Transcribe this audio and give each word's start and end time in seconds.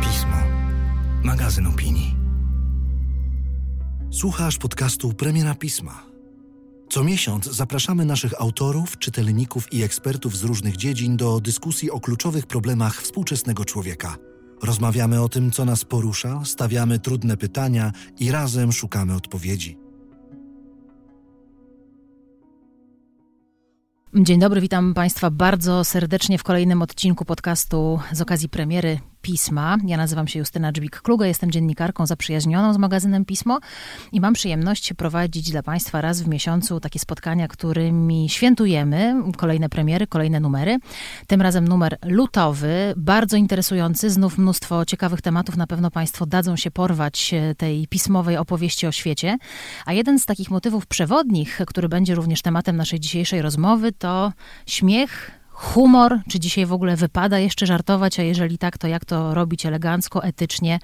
Pismo. 0.00 0.36
Magazyn 1.22 1.66
opinii. 1.66 2.16
Słuchasz 4.10 4.58
podcastu 4.58 5.12
Premiera 5.12 5.54
Pisma. 5.54 6.02
Co 6.88 7.04
miesiąc 7.04 7.44
zapraszamy 7.44 8.04
naszych 8.04 8.40
autorów, 8.40 8.98
czytelników 8.98 9.72
i 9.72 9.82
ekspertów 9.82 10.36
z 10.36 10.42
różnych 10.42 10.76
dziedzin 10.76 11.16
do 11.16 11.40
dyskusji 11.40 11.90
o 11.90 12.00
kluczowych 12.00 12.46
problemach 12.46 13.02
współczesnego 13.02 13.64
człowieka. 13.64 14.16
Rozmawiamy 14.62 15.22
o 15.22 15.28
tym, 15.28 15.50
co 15.50 15.64
nas 15.64 15.84
porusza, 15.84 16.44
stawiamy 16.44 16.98
trudne 16.98 17.36
pytania 17.36 17.92
i 18.18 18.30
razem 18.30 18.72
szukamy 18.72 19.14
odpowiedzi. 19.14 19.85
Dzień 24.20 24.40
dobry, 24.40 24.60
witam 24.60 24.94
Państwa 24.94 25.30
bardzo 25.30 25.84
serdecznie 25.84 26.38
w 26.38 26.42
kolejnym 26.42 26.82
odcinku 26.82 27.24
podcastu 27.24 28.00
z 28.12 28.20
okazji 28.20 28.48
premiery 28.48 28.98
Pisma. 29.26 29.76
Ja 29.86 29.96
nazywam 29.96 30.28
się 30.28 30.38
Justyna 30.38 30.72
Dżbik-Kluga, 30.72 31.24
jestem 31.24 31.50
dziennikarką 31.50 32.06
zaprzyjaźnioną 32.06 32.72
z 32.72 32.78
magazynem 32.78 33.24
Pismo 33.24 33.60
i 34.12 34.20
mam 34.20 34.34
przyjemność 34.34 34.92
prowadzić 34.92 35.50
dla 35.50 35.62
Państwa 35.62 36.00
raz 36.00 36.22
w 36.22 36.28
miesiącu 36.28 36.80
takie 36.80 36.98
spotkania, 36.98 37.48
którymi 37.48 38.28
świętujemy 38.28 39.14
kolejne 39.36 39.68
premiery, 39.68 40.06
kolejne 40.06 40.40
numery. 40.40 40.78
Tym 41.26 41.42
razem 41.42 41.68
numer 41.68 41.98
lutowy, 42.04 42.94
bardzo 42.96 43.36
interesujący, 43.36 44.10
znów 44.10 44.38
mnóstwo 44.38 44.84
ciekawych 44.84 45.22
tematów. 45.22 45.56
Na 45.56 45.66
pewno 45.66 45.90
Państwo 45.90 46.26
dadzą 46.26 46.56
się 46.56 46.70
porwać 46.70 47.34
tej 47.56 47.86
pismowej 47.86 48.36
opowieści 48.36 48.86
o 48.86 48.92
świecie. 48.92 49.38
A 49.86 49.92
jeden 49.92 50.18
z 50.18 50.26
takich 50.26 50.50
motywów 50.50 50.86
przewodnich, 50.86 51.60
który 51.66 51.88
będzie 51.88 52.14
również 52.14 52.42
tematem 52.42 52.76
naszej 52.76 53.00
dzisiejszej 53.00 53.42
rozmowy, 53.42 53.92
to 53.92 54.32
śmiech, 54.66 55.30
humor, 55.56 56.20
czy 56.28 56.40
dzisiaj 56.40 56.66
w 56.66 56.72
ogóle 56.72 56.96
wypada 56.96 57.38
jeszcze 57.38 57.66
żartować, 57.66 58.20
a 58.20 58.22
jeżeli 58.22 58.58
tak, 58.58 58.78
to 58.78 58.88
jak 58.88 59.04
to 59.04 59.34
robić 59.34 59.66
elegancko, 59.66 60.24
etycznie 60.24 60.78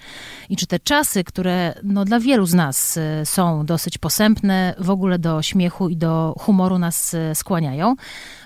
i 0.48 0.56
czy 0.56 0.66
te 0.66 0.78
czasy, 0.78 1.24
które 1.24 1.74
no, 1.82 2.04
dla 2.04 2.20
wielu 2.20 2.46
z 2.46 2.54
nas 2.54 2.96
y, 2.96 3.00
są 3.24 3.66
dosyć 3.66 3.98
posępne, 3.98 4.74
w 4.78 4.90
ogóle 4.90 5.18
do 5.18 5.42
śmiechu 5.42 5.88
i 5.88 5.96
do 5.96 6.34
humoru 6.38 6.78
nas 6.78 7.14
y, 7.14 7.34
skłaniają. 7.34 7.96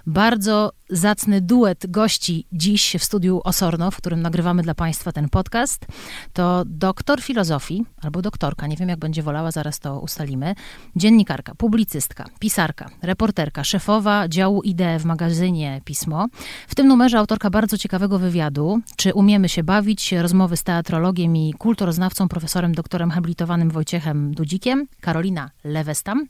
Bardzo 0.06 0.72
zacny 0.90 1.40
duet 1.40 1.86
gości 1.88 2.46
dziś 2.52 2.96
w 2.98 3.04
studiu 3.04 3.40
Osorno, 3.44 3.90
w 3.90 3.96
którym 3.96 4.22
nagrywamy 4.22 4.62
dla 4.62 4.74
Państwa 4.74 5.12
ten 5.12 5.28
podcast, 5.28 5.86
to 6.32 6.62
doktor 6.66 7.22
filozofii, 7.22 7.84
albo 8.02 8.22
doktorka, 8.22 8.66
nie 8.66 8.76
wiem 8.76 8.88
jak 8.88 8.98
będzie 8.98 9.22
wolała, 9.22 9.50
zaraz 9.50 9.80
to 9.80 10.00
ustalimy, 10.00 10.54
dziennikarka, 10.96 11.54
publicystka, 11.54 12.24
pisarka, 12.38 12.90
reporterka, 13.02 13.64
szefowa 13.64 14.28
działu 14.28 14.62
IDE 14.62 14.98
w 14.98 15.04
magazynie 15.04 15.80
Pismo. 15.84 16.26
W 16.68 16.74
tym 16.74 16.88
numerze 16.88 17.18
autorka 17.18 17.50
bardzo 17.50 17.78
ciekawego 17.78 18.18
wywiadu, 18.18 18.80
czy 18.96 19.14
umiemy 19.14 19.48
się 19.48 19.64
bawić, 19.64 20.12
rozmowy 20.12 20.56
z 20.56 20.62
teatrologiem 20.62 21.36
i 21.36 21.54
kulturoznawcą, 21.58 22.28
profesorem 22.28 22.74
doktorem 22.74 23.10
habilitowanym 23.10 23.70
Wojciechem 23.70 24.34
Dudzikiem, 24.34 24.86
Karolina 25.00 25.50
Lewestam, 25.64 26.26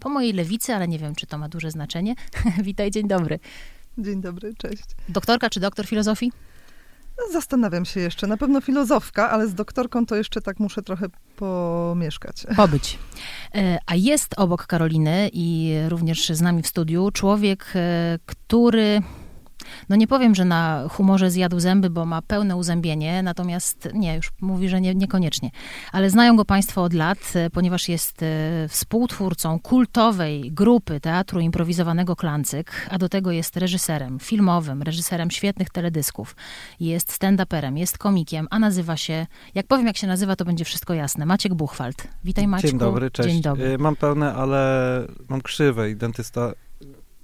po 0.00 0.08
mojej 0.08 0.32
lewicy, 0.32 0.74
ale 0.74 0.88
nie 0.88 0.98
wiem, 0.98 1.14
czy 1.14 1.26
to 1.26 1.38
ma 1.38 1.48
duże 1.48 1.70
znaczenie. 1.70 2.14
Witaj, 2.62 2.90
dzień 2.90 3.08
dobry. 3.08 3.19
Dzień 3.98 4.20
dobry, 4.20 4.54
cześć. 4.58 4.84
Doktorka 5.08 5.50
czy 5.50 5.60
doktor 5.60 5.86
filozofii? 5.86 6.32
Zastanawiam 7.32 7.84
się 7.84 8.00
jeszcze. 8.00 8.26
Na 8.26 8.36
pewno 8.36 8.60
filozofka, 8.60 9.30
ale 9.30 9.48
z 9.48 9.54
doktorką 9.54 10.06
to 10.06 10.16
jeszcze 10.16 10.40
tak 10.40 10.60
muszę 10.60 10.82
trochę 10.82 11.06
pomieszkać. 11.36 12.46
Pobyć. 12.56 12.98
E, 13.54 13.78
a 13.86 13.94
jest 13.94 14.34
obok 14.36 14.66
Karoliny 14.66 15.30
i 15.32 15.74
również 15.88 16.28
z 16.28 16.40
nami 16.40 16.62
w 16.62 16.66
studiu 16.66 17.10
człowiek, 17.10 17.72
e, 17.74 18.18
który 18.26 19.02
no 19.88 19.96
nie 19.96 20.06
powiem, 20.06 20.34
że 20.34 20.44
na 20.44 20.84
humorze 20.90 21.30
zjadł 21.30 21.60
zęby, 21.60 21.90
bo 21.90 22.06
ma 22.06 22.22
pełne 22.22 22.56
uzębienie, 22.56 23.22
natomiast 23.22 23.88
nie, 23.94 24.16
już 24.16 24.32
mówi, 24.40 24.68
że 24.68 24.80
nie, 24.80 24.94
niekoniecznie. 24.94 25.50
Ale 25.92 26.10
znają 26.10 26.36
go 26.36 26.44
Państwo 26.44 26.82
od 26.82 26.92
lat, 26.92 27.18
e, 27.34 27.50
ponieważ 27.50 27.88
jest 27.88 28.22
e, 28.22 28.26
współtwórcą 28.68 29.58
kultowej 29.58 30.52
grupy 30.52 31.00
teatru 31.00 31.40
improwizowanego 31.40 32.16
Klancyk, 32.16 32.88
a 32.90 32.98
do 32.98 33.08
tego 33.08 33.30
jest 33.30 33.56
reżyserem 33.56 34.18
filmowym, 34.18 34.82
reżyserem 34.82 35.30
świetnych 35.30 35.70
teledysków, 35.70 36.36
jest 36.80 37.20
stand-uperem, 37.20 37.76
jest 37.76 37.98
komikiem, 37.98 38.48
a 38.50 38.58
nazywa 38.58 38.96
się, 38.96 39.26
jak 39.54 39.66
powiem 39.66 39.86
jak 39.86 39.96
się 39.96 40.06
nazywa, 40.06 40.36
to 40.36 40.44
będzie 40.44 40.64
wszystko 40.64 40.94
jasne, 40.94 41.26
Maciek 41.26 41.54
Buchwald. 41.54 42.08
Witaj 42.24 42.46
Maciek. 42.48 42.70
Dzień 42.70 42.78
dobry, 42.78 43.10
cześć. 43.10 43.28
Dzień 43.28 43.42
dobry. 43.42 43.64
Y, 43.64 43.78
mam 43.78 43.96
pełne, 43.96 44.34
ale 44.34 45.06
mam 45.28 45.40
krzywe 45.40 45.90
i 45.90 45.96
dentysta 45.96 46.52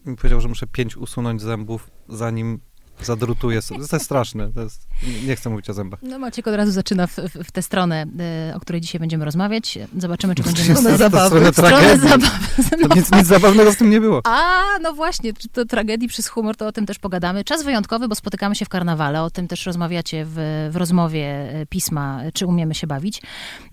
mi 0.06 0.17
powiedział, 0.17 0.41
że 0.41 0.49
muszę 0.49 0.67
pięć 0.67 0.97
usunąć 0.97 1.43
zębów, 1.43 1.91
zanim 2.09 2.61
zadrutuję 3.03 3.62
sobie. 3.62 3.87
To 3.89 3.97
jest 3.97 4.05
straszne. 4.05 4.53
To 4.53 4.62
jest, 4.62 4.87
nie 5.27 5.37
chcę 5.37 5.51
mówić 5.51 5.71
o 5.71 5.75
zębach. 5.75 6.01
No 6.03 6.19
Maciek 6.19 6.47
od 6.47 6.55
razu 6.55 6.73
zaczyna 6.73 7.07
w, 7.07 7.17
w, 7.45 7.53
tę 7.53 7.62
stronę, 7.62 8.07
y, 8.51 8.55
o 8.55 8.61
której 8.61 8.81
dzisiaj 8.81 8.99
będziemy 9.01 9.25
rozmawiać. 9.25 9.79
Zobaczymy, 9.99 10.34
czy 10.34 10.43
będziemy... 10.43 10.77
Stronę 10.77 10.99
zabawy. 10.99 11.53
Stronę 11.53 11.99
zabawy. 11.99 12.27
No 12.81 12.97
Nic, 12.97 13.12
nic 13.12 13.27
zabawnego 13.27 13.73
z 13.73 13.77
tym 13.77 13.91
nie 13.91 14.01
było. 14.01 14.21
A, 14.25 14.65
no 14.83 14.93
właśnie, 14.93 15.33
czy 15.33 15.49
to 15.49 15.65
tragedii 15.65 16.09
przez 16.09 16.29
humor, 16.29 16.56
to 16.56 16.67
o 16.67 16.73
tym 16.73 16.87
też 16.87 16.99
pogadamy. 16.99 17.45
Czas 17.45 17.62
wyjątkowy, 17.65 18.09
bo 18.09 18.15
spotykamy 18.15 18.55
się 18.55 18.65
w 18.65 18.69
karnawale, 18.69 19.23
o 19.23 19.31
tym 19.31 19.49
też 19.49 19.67
rozmawiacie 19.67 20.25
w, 20.29 20.69
w 20.73 20.77
rozmowie 20.77 21.27
e, 21.27 21.67
pisma, 21.67 22.21
czy 22.35 22.47
umiemy 22.47 22.75
się 22.75 22.87
bawić. 22.87 23.23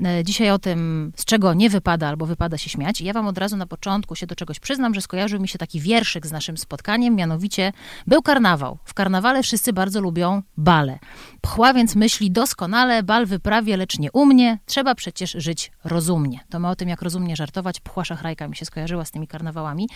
E, 0.06 0.23
Dzisiaj 0.23 0.51
o 0.51 0.59
tym, 0.59 1.12
z 1.16 1.25
czego 1.25 1.53
nie 1.53 1.69
wypada 1.69 2.07
albo 2.07 2.25
wypada 2.25 2.57
się 2.57 2.69
śmiać. 2.69 3.01
Ja 3.01 3.13
wam 3.13 3.28
od 3.28 3.38
razu 3.38 3.57
na 3.57 3.67
początku 3.67 4.16
się 4.16 4.28
do 4.28 4.35
czegoś 4.35 4.59
przyznam, 4.59 4.94
że 4.94 5.01
skojarzył 5.01 5.39
mi 5.41 5.47
się 5.47 5.57
taki 5.57 5.79
wierszyk 5.79 6.28
z 6.28 6.31
naszym 6.31 6.57
spotkaniem, 6.57 7.16
mianowicie 7.16 7.73
był 8.07 8.22
karnawał. 8.22 8.78
W 8.85 8.94
karnawale 9.13 9.44
wszyscy 9.44 9.74
bardzo 9.74 10.01
lubią 10.01 10.41
bale. 10.57 11.00
Pchła 11.41 11.74
więc 11.74 11.96
myśli 11.96 12.31
doskonale, 12.31 13.03
bal 13.03 13.25
wyprawię, 13.25 13.78
lecz 13.78 14.00
nie 14.00 14.12
u 14.12 14.25
mnie, 14.25 14.59
trzeba 14.66 14.96
przecież 14.96 15.31
żyć 15.31 15.72
rozumnie. 15.84 16.40
To 16.50 16.59
ma 16.59 16.72
o 16.72 16.75
tym, 16.75 16.90
jak 16.90 17.01
rozumnie 17.01 17.35
żartować. 17.35 17.79
Pchła 17.79 18.06
szachrajka 18.06 18.47
mi 18.47 18.56
się 18.56 18.66
skojarzyła 18.66 19.06
z 19.06 19.12
tymi 19.12 19.28
karnawałami. 19.28 19.90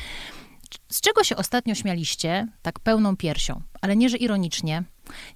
Z 0.89 1.01
czego 1.01 1.23
się 1.23 1.35
ostatnio 1.35 1.75
śmialiście, 1.75 2.47
tak 2.61 2.79
pełną 2.79 3.17
piersią, 3.17 3.61
ale 3.81 3.95
nie, 3.95 4.09
że 4.09 4.17
ironicznie, 4.17 4.83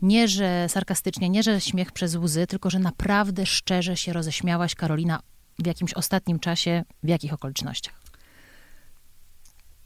nie, 0.01 0.27
że 0.27 0.69
sarkastycznie, 0.69 1.29
nie, 1.29 1.43
że 1.43 1.61
śmiech 1.61 1.91
przez 1.91 2.15
łzy, 2.15 2.47
tylko 2.47 2.69
że 2.69 2.79
naprawdę 2.79 3.45
szczerze 3.45 3.97
się 3.97 4.13
roześmiałaś, 4.13 4.75
Karolina, 4.75 5.19
w 5.59 5.67
jakimś 5.67 5.93
ostatnim 5.93 6.39
czasie, 6.39 6.83
w 7.03 7.07
jakich 7.07 7.33
okolicznościach? 7.33 8.00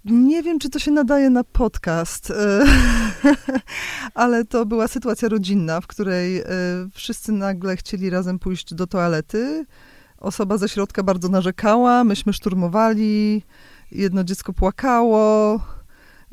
Nie 0.05 0.43
wiem, 0.43 0.59
czy 0.59 0.69
to 0.69 0.79
się 0.79 0.91
nadaje 0.91 1.29
na 1.29 1.43
podcast, 1.43 2.31
e, 2.31 2.65
ale 4.13 4.45
to 4.45 4.65
była 4.65 4.87
sytuacja 4.87 5.29
rodzinna, 5.29 5.81
w 5.81 5.87
której 5.87 6.39
e, 6.39 6.45
wszyscy 6.93 7.31
nagle 7.31 7.77
chcieli 7.77 8.09
razem 8.09 8.39
pójść 8.39 8.73
do 8.73 8.87
toalety. 8.87 9.65
Osoba 10.17 10.57
ze 10.57 10.69
środka 10.69 11.03
bardzo 11.03 11.29
narzekała, 11.29 12.03
myśmy 12.03 12.33
szturmowali, 12.33 13.43
jedno 13.91 14.23
dziecko 14.23 14.53
płakało, 14.53 15.59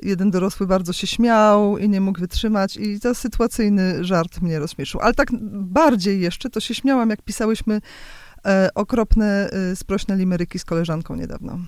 jeden 0.03 0.31
dorosły 0.31 0.67
bardzo 0.67 0.93
się 0.93 1.07
śmiał 1.07 1.79
i 1.79 1.89
nie 1.89 2.01
mógł 2.01 2.21
wytrzymać 2.21 2.77
i 2.77 3.01
to 3.01 3.15
sytuacyjny 3.15 4.05
żart 4.05 4.41
mnie 4.41 4.59
rozśmieszył. 4.59 5.01
Ale 5.01 5.15
tak 5.15 5.29
bardziej 5.53 6.21
jeszcze 6.21 6.51
to 6.51 6.61
się 6.61 6.75
śmiałam, 6.75 7.11
jak 7.11 7.23
pisałyśmy 7.23 7.81
e, 8.47 8.69
okropne, 8.75 9.51
sprośne 9.75 10.17
limeryki 10.17 10.59
z 10.59 10.65
koleżanką 10.65 11.17
niedawno. 11.17 11.59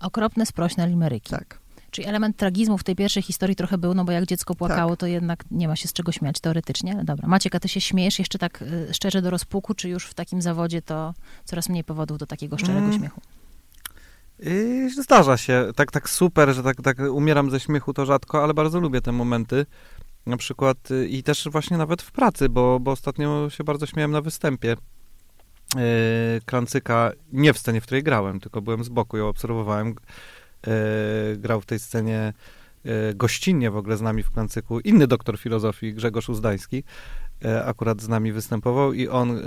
Okropne, 0.00 0.46
sprośne 0.46 0.88
limeryki. 0.88 1.30
Tak. 1.30 1.58
Czyli 1.90 2.08
element 2.08 2.36
tragizmu 2.36 2.78
w 2.78 2.84
tej 2.84 2.96
pierwszej 2.96 3.22
historii 3.22 3.56
trochę 3.56 3.78
był, 3.78 3.94
no 3.94 4.04
bo 4.04 4.12
jak 4.12 4.26
dziecko 4.26 4.54
płakało, 4.54 4.90
Tak. 4.90 5.00
to 5.00 5.06
jednak 5.06 5.44
nie 5.50 5.68
ma 5.68 5.76
się 5.76 5.88
z 5.88 5.92
czego 5.92 6.12
śmiać 6.12 6.40
teoretycznie. 6.40 6.92
Ale 6.94 7.04
dobra. 7.04 7.28
Maciek, 7.28 7.54
a 7.54 7.60
ty 7.60 7.68
się 7.68 7.80
śmiejesz 7.80 8.18
jeszcze 8.18 8.38
tak 8.38 8.62
y, 8.62 8.94
szczerze 8.94 9.22
do 9.22 9.30
rozpuku, 9.30 9.74
czy 9.74 9.88
już 9.88 10.06
w 10.06 10.14
takim 10.14 10.42
zawodzie 10.42 10.82
to 10.82 11.14
coraz 11.44 11.68
mniej 11.68 11.84
powodów 11.84 12.18
do 12.18 12.26
takiego 12.26 12.58
szczerego 12.58 12.78
Mm. 12.86 12.98
śmiechu? 12.98 13.20
I 14.42 14.88
zdarza 15.02 15.36
się. 15.36 15.70
Tak, 15.76 15.90
tak 15.92 16.10
super, 16.10 16.54
że 16.54 16.62
tak, 16.62 16.82
tak 16.82 16.98
umieram 17.12 17.50
ze 17.50 17.60
śmiechu 17.60 17.92
to 17.92 18.06
rzadko, 18.06 18.44
ale 18.44 18.54
bardzo 18.54 18.80
lubię 18.80 19.00
te 19.00 19.12
momenty. 19.12 19.66
Na 20.26 20.36
przykład 20.36 20.90
y, 20.90 21.08
i 21.08 21.22
też 21.22 21.48
właśnie 21.52 21.76
nawet 21.76 22.02
w 22.02 22.12
pracy, 22.12 22.48
bo, 22.48 22.80
bo 22.80 22.90
ostatnio 22.90 23.50
się 23.50 23.64
bardzo 23.64 23.86
śmiałem 23.86 24.10
na 24.10 24.20
występie 24.20 24.68
yy, 24.68 24.76
Klancyka, 26.46 27.12
nie 27.32 27.52
w 27.52 27.58
scenie, 27.58 27.80
w 27.80 27.84
której 27.84 28.02
grałem, 28.02 28.40
tylko 28.40 28.62
byłem 28.62 28.84
z 28.84 28.88
boku, 28.88 29.16
ją 29.16 29.28
obserwowałem. 29.28 29.94
Yy, 30.66 31.36
grał 31.36 31.60
w 31.60 31.66
tej 31.66 31.78
scenie 31.78 32.32
yy, 32.84 32.92
gościnnie 33.14 33.70
w 33.70 33.76
ogóle 33.76 33.96
z 33.96 34.00
nami 34.02 34.22
w 34.22 34.30
Klancyku 34.30 34.80
inny 34.80 35.06
doktor 35.06 35.38
filozofii, 35.38 35.94
Grzegorz 35.94 36.28
Uzdański, 36.28 36.84
akurat 37.64 38.02
z 38.02 38.08
nami 38.08 38.32
występował 38.32 38.92
i 38.92 39.08
on 39.08 39.40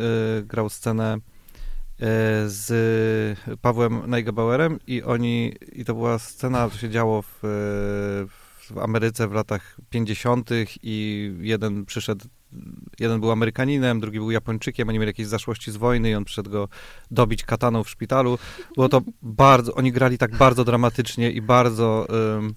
grał 0.43 0.69
scenę 0.69 1.17
z 2.45 3.39
Pawłem 3.61 4.09
Neigebauerem 4.09 4.79
i 4.87 5.03
oni, 5.03 5.55
i 5.71 5.85
to 5.85 5.93
była 5.93 6.19
scena, 6.19 6.69
to 6.69 6.77
się 6.77 6.89
działo 6.89 7.21
w, 7.21 7.39
w 8.71 8.77
Ameryce 8.81 9.27
w 9.27 9.31
latach 9.31 9.77
50. 9.89 10.49
i 10.83 11.31
jeden 11.39 11.85
przyszedł, 11.85 12.25
jeden 12.99 13.19
był 13.19 13.31
Amerykaninem, 13.31 13.99
drugi 13.99 14.19
był 14.19 14.31
Japończykiem, 14.31 14.89
oni 14.89 14.99
mieli 14.99 15.09
jakieś 15.09 15.27
zaszłości 15.27 15.71
z 15.71 15.77
wojny 15.77 16.09
i 16.09 16.15
on 16.15 16.25
przyszedł 16.25 16.49
go 16.49 16.67
dobić 17.11 17.43
kataną 17.43 17.83
w 17.83 17.89
szpitalu. 17.89 18.37
Było 18.75 18.89
to 18.89 19.01
bardzo, 19.21 19.73
oni 19.73 19.91
grali 19.91 20.17
tak 20.17 20.37
bardzo 20.37 20.63
dramatycznie 20.63 21.31
i 21.31 21.41
bardzo 21.41 22.07
ym, 22.37 22.55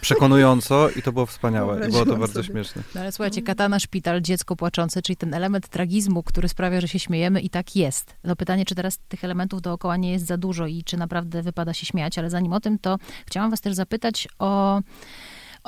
przekonująco 0.00 0.90
i 0.90 1.02
to 1.02 1.12
było 1.12 1.26
wspaniałe. 1.26 1.88
I 1.88 1.90
było 1.90 2.06
to 2.06 2.16
bardzo 2.16 2.42
sobie. 2.42 2.44
śmieszne. 2.44 2.82
No 2.94 3.00
ale 3.00 3.12
słuchajcie, 3.12 3.42
katana, 3.42 3.78
szpital, 3.78 4.20
dziecko 4.20 4.56
płaczące, 4.56 5.02
czyli 5.02 5.16
ten 5.16 5.34
element 5.34 5.68
tragizmu, 5.68 6.22
który 6.22 6.48
sprawia, 6.48 6.80
że 6.80 6.88
się 6.88 6.98
śmiejemy 6.98 7.40
i 7.40 7.50
tak 7.50 7.76
jest. 7.76 8.16
No 8.24 8.36
pytanie, 8.36 8.64
czy 8.64 8.74
teraz 8.74 8.98
tych 9.08 9.24
elementów 9.24 9.62
dookoła 9.62 9.96
nie 9.96 10.12
jest 10.12 10.26
za 10.26 10.36
dużo 10.36 10.66
i 10.66 10.84
czy 10.84 10.96
naprawdę 10.96 11.42
wypada 11.42 11.74
się 11.74 11.86
śmiać, 11.86 12.18
ale 12.18 12.30
zanim 12.30 12.52
o 12.52 12.60
tym, 12.60 12.78
to 12.78 12.98
chciałam 13.26 13.50
was 13.50 13.60
też 13.60 13.74
zapytać 13.74 14.28
o 14.38 14.80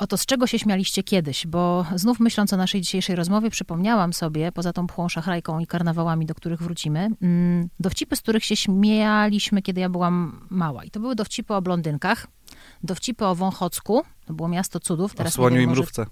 o 0.01 0.07
to, 0.07 0.17
z 0.17 0.25
czego 0.25 0.47
się 0.47 0.59
śmialiście 0.59 1.03
kiedyś, 1.03 1.47
bo 1.47 1.85
znów 1.95 2.19
myśląc 2.19 2.53
o 2.53 2.57
naszej 2.57 2.81
dzisiejszej 2.81 3.15
rozmowie, 3.15 3.49
przypomniałam 3.49 4.13
sobie, 4.13 4.51
poza 4.51 4.73
tą 4.73 4.87
pchłą 4.87 5.09
szachrajką 5.09 5.59
i 5.59 5.67
karnawałami, 5.67 6.25
do 6.25 6.35
których 6.35 6.61
wrócimy, 6.61 7.09
mm, 7.21 7.69
dowcipy, 7.79 8.15
z 8.15 8.21
których 8.21 8.45
się 8.45 8.55
śmialiśmy, 8.55 9.61
kiedy 9.61 9.81
ja 9.81 9.89
byłam 9.89 10.47
mała. 10.49 10.83
I 10.83 10.91
to 10.91 10.99
były 10.99 11.15
dowcipy 11.15 11.53
o 11.53 11.61
blondynkach, 11.61 12.27
dowcipy 12.83 13.25
o 13.25 13.35
Wąchocku, 13.35 14.03
to 14.25 14.33
było 14.33 14.49
miasto 14.49 14.79
cudów. 14.79 15.11
O 15.11 15.15
Teraz 15.15 15.33
nie 15.33 15.35
słoniu 15.35 15.55
wiem, 15.55 15.63
i 15.63 15.67
może 15.67 15.81
mrówce. 15.81 16.05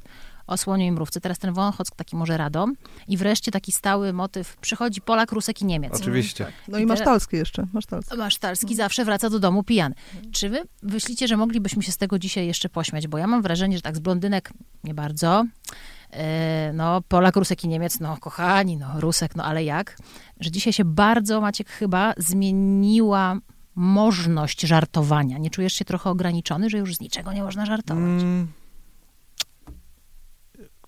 O 0.50 0.58
słoniu 0.58 0.86
i 0.86 0.92
mrówce. 0.92 1.22
Teraz 1.22 1.40
ten 1.40 1.54
Wąchock 1.54 1.96
taki 1.96 2.16
może 2.16 2.38
Radom. 2.38 2.74
I 3.08 3.18
wreszcie 3.18 3.52
taki 3.52 3.72
stały 3.72 4.14
motyw, 4.14 4.58
przychodzi 4.58 5.02
Polak, 5.02 5.32
Rusek 5.32 5.62
i 5.62 5.66
Niemiec. 5.66 5.94
Oczywiście. 6.02 6.46
No 6.68 6.78
I 6.78 6.82
i 6.82 6.86
masztalski 6.86 7.36
jeszcze, 7.36 7.68
masztalski. 7.74 8.18
Masztalski 8.18 8.76
zawsze 8.76 9.06
wraca 9.06 9.30
do 9.30 9.40
domu 9.40 9.64
pijany. 9.64 9.96
Czy 10.32 10.50
wy 10.50 10.62
myślicie, 10.84 11.28
że 11.28 11.38
moglibyśmy 11.38 11.84
się 11.84 11.92
z 11.92 11.98
tego 11.98 12.20
dzisiaj 12.20 12.48
jeszcze 12.48 12.70
pośmiać? 12.70 13.08
Bo 13.08 13.18
ja 13.18 13.28
mam 13.28 13.42
wrażenie, 13.42 13.78
że 13.78 13.82
tak 13.82 13.96
z 13.96 14.00
blondynek 14.00 14.52
nie 14.84 14.94
bardzo. 14.94 15.46
E, 16.12 16.72
No, 16.74 17.02
Polak, 17.08 17.36
Rusek 17.36 17.64
i 17.64 17.68
Niemiec, 17.68 18.00
no 18.00 18.18
kochani, 18.18 18.78
no 18.78 18.88
Rusek, 19.00 19.36
no 19.36 19.44
ale 19.44 19.64
jak? 19.64 19.98
Że 20.40 20.52
dzisiaj 20.52 20.74
się 20.74 20.86
bardzo, 20.86 21.42
Maciek, 21.42 21.70
chyba 21.70 22.14
zmieniła 22.18 23.38
możność 23.76 24.62
żartowania. 24.62 25.38
Nie 25.38 25.50
czujesz 25.50 25.74
się 25.74 25.86
trochę 25.86 26.10
ograniczony, 26.10 26.70
że 26.70 26.78
już 26.78 26.96
z 26.96 27.00
niczego 27.00 27.34
nie 27.34 27.44
można 27.44 27.66
żartować? 27.66 28.04
Mm. 28.22 28.48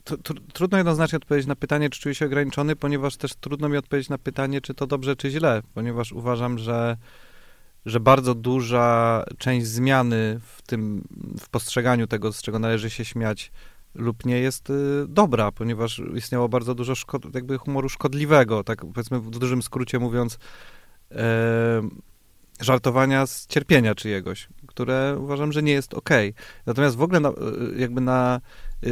Tr- 0.05 0.17
tr- 0.17 0.41
Trudno 0.53 0.77
jednoznacznie 0.77 1.17
odpowiedzieć 1.17 1.47
na 1.47 1.55
pytanie, 1.55 1.89
czy 1.89 2.01
czuję 2.01 2.15
się 2.15 2.25
ograniczony, 2.25 2.75
ponieważ 2.75 3.17
też 3.17 3.35
trudno 3.35 3.69
mi 3.69 3.77
odpowiedzieć 3.77 4.09
na 4.09 4.17
pytanie, 4.17 4.61
czy 4.61 4.73
to 4.73 4.87
dobrze, 4.87 5.15
czy 5.15 5.29
źle, 5.29 5.61
ponieważ 5.73 6.11
uważam, 6.11 6.57
że, 6.57 6.97
że 7.85 7.99
bardzo 7.99 8.35
duża 8.35 9.23
część 9.37 9.67
zmiany 9.67 10.39
w 10.43 10.61
tym, 10.61 11.07
w 11.39 11.49
postrzeganiu 11.49 12.07
tego, 12.07 12.33
z 12.33 12.41
czego 12.41 12.59
należy 12.59 12.89
się 12.89 13.05
śmiać 13.05 13.51
lub 13.95 14.25
nie, 14.25 14.39
jest 14.39 14.69
y, 14.69 15.05
dobra, 15.07 15.51
ponieważ 15.51 16.01
istniało 16.15 16.49
bardzo 16.49 16.75
dużo 16.75 16.95
szkod, 16.95 17.35
jakby 17.35 17.57
humoru 17.57 17.89
szkodliwego, 17.89 18.63
tak 18.63 18.85
powiedzmy 18.93 19.19
w 19.19 19.29
dużym 19.29 19.61
skrócie 19.61 19.99
mówiąc, 19.99 20.37
e, 21.11 21.81
żartowania 22.61 23.25
z 23.25 23.47
cierpienia 23.47 23.95
czyjegoś, 23.95 24.47
które 24.67 25.17
uważam, 25.19 25.51
że 25.51 25.63
nie 25.63 25.71
jest 25.71 25.93
okej. 25.93 26.33
Natomiast 26.65 26.95
w 26.95 27.01
ogóle 27.01 27.19
na, 27.19 27.31
jakby 27.77 28.01
na 28.01 28.41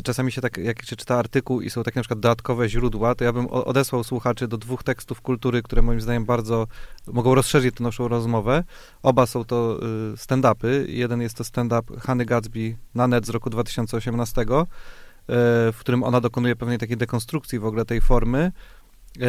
czasami 0.04 0.32
się 0.32 0.42
tak, 0.42 0.58
jak 0.58 0.86
się 0.86 0.96
czyta 0.96 1.16
artykuł 1.16 1.62
i 1.62 1.70
są 1.70 1.84
takie 1.84 2.00
na 2.00 2.04
przykład 2.04 2.20
dodatkowe 2.20 2.70
źródła, 2.70 3.16
to 3.16 3.24
ja 3.24 3.34
bym 3.34 3.48
odesłał 3.48 4.04
słuchaczy 4.04 4.48
do 4.48 4.58
dwóch 4.58 4.84
tekstów 4.84 5.22
kultury, 5.22 5.62
które 5.62 5.82
moim 5.82 6.02
zdaniem 6.02 6.26
bardzo 6.26 6.68
mogą 7.08 7.36
rozszerzyć 7.36 7.76
tę 7.76 7.84
naszą 7.84 8.08
rozmowę. 8.08 8.64
Oba 9.04 9.26
są 9.26 9.46
to 9.46 9.80
y, 10.14 10.18
stand-upy. 10.18 10.86
Jeden 10.88 11.22
jest 11.22 11.38
to 11.38 11.44
stand-up 11.44 12.00
Hany 12.00 12.26
Gatsby 12.26 12.76
na 12.96 13.08
net 13.08 13.26
z 13.26 13.30
roku 13.30 13.50
2018, 13.50 14.42
y, 14.42 14.46
w 15.72 15.76
którym 15.80 16.04
ona 16.04 16.22
dokonuje 16.22 16.56
pewnej 16.56 16.78
takiej 16.78 16.98
dekonstrukcji 16.98 17.60
w 17.60 17.66
ogóle 17.66 17.86
tej 17.86 18.02
formy. 18.02 18.52
Y, 19.18 19.22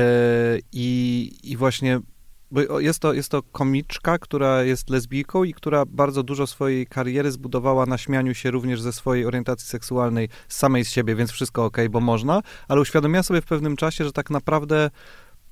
I, 0.73 1.33
i 1.43 1.57
właśnie 1.57 2.01
bo 2.51 2.81
jest 2.81 3.01
to, 3.01 3.13
jest 3.13 3.29
to 3.29 3.43
komiczka, 3.43 4.19
która 4.19 4.63
jest 4.63 4.91
lesbijką 4.91 5.45
i 5.45 5.55
która 5.55 5.85
bardzo 5.87 6.23
dużo 6.23 6.47
swojej 6.47 6.87
kariery 6.87 7.31
zbudowała 7.31 7.87
na 7.87 7.99
śmianiu 7.99 8.35
się 8.35 8.51
również 8.51 8.81
ze 8.81 8.93
swojej 8.93 9.27
orientacji 9.27 9.69
seksualnej, 9.69 10.29
samej 10.49 10.85
z 10.85 10.91
siebie, 10.91 11.15
więc 11.15 11.31
wszystko 11.31 11.65
okej, 11.65 11.89
bo 11.89 12.01
można, 12.01 12.43
ale 12.69 12.81
uświadomiła 12.81 13.23
sobie 13.23 13.41
w 13.41 13.47
pewnym 13.47 13.77
czasie, 13.77 14.05
że 14.05 14.13
tak 14.13 14.31
naprawdę 14.31 14.91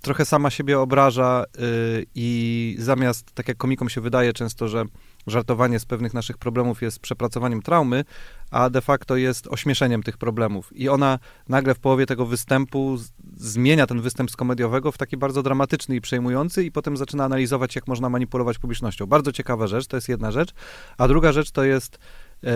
trochę 0.02 0.24
sama 0.24 0.50
siebie 0.50 0.80
obraża 0.80 1.44
y, 1.44 2.06
i 2.14 2.76
zamiast, 2.78 3.32
tak 3.32 3.48
jak 3.48 3.56
komikom 3.56 3.88
się 3.88 4.00
wydaje 4.00 4.32
często, 4.32 4.68
że 4.68 4.84
żartowanie 5.30 5.78
z 5.78 5.84
pewnych 5.84 6.14
naszych 6.14 6.38
problemów 6.38 6.82
jest 6.82 7.00
przepracowaniem 7.00 7.62
traumy, 7.62 8.04
a 8.50 8.70
de 8.70 8.80
facto 8.80 9.16
jest 9.16 9.46
ośmieszeniem 9.46 10.02
tych 10.02 10.16
problemów. 10.16 10.76
I 10.76 10.88
ona 10.88 11.18
nagle 11.48 11.74
w 11.74 11.78
połowie 11.78 12.06
tego 12.06 12.26
występu 12.26 12.96
zmienia 13.36 13.86
ten 13.86 14.00
występ 14.00 14.30
z 14.30 14.36
komediowego 14.36 14.92
w 14.92 14.98
taki 14.98 15.16
bardzo 15.16 15.42
dramatyczny 15.42 15.96
i 15.96 16.00
przejmujący 16.00 16.64
i 16.64 16.72
potem 16.72 16.96
zaczyna 16.96 17.24
analizować, 17.24 17.76
jak 17.76 17.88
można 17.88 18.08
manipulować 18.08 18.58
publicznością. 18.58 19.06
Bardzo 19.06 19.32
ciekawa 19.32 19.66
rzecz, 19.66 19.86
to 19.86 19.96
jest 19.96 20.08
jedna 20.08 20.32
rzecz. 20.32 20.50
A 20.98 21.08
druga 21.08 21.32
rzecz 21.32 21.50
to 21.50 21.64
jest 21.64 21.98
e, 22.44 22.50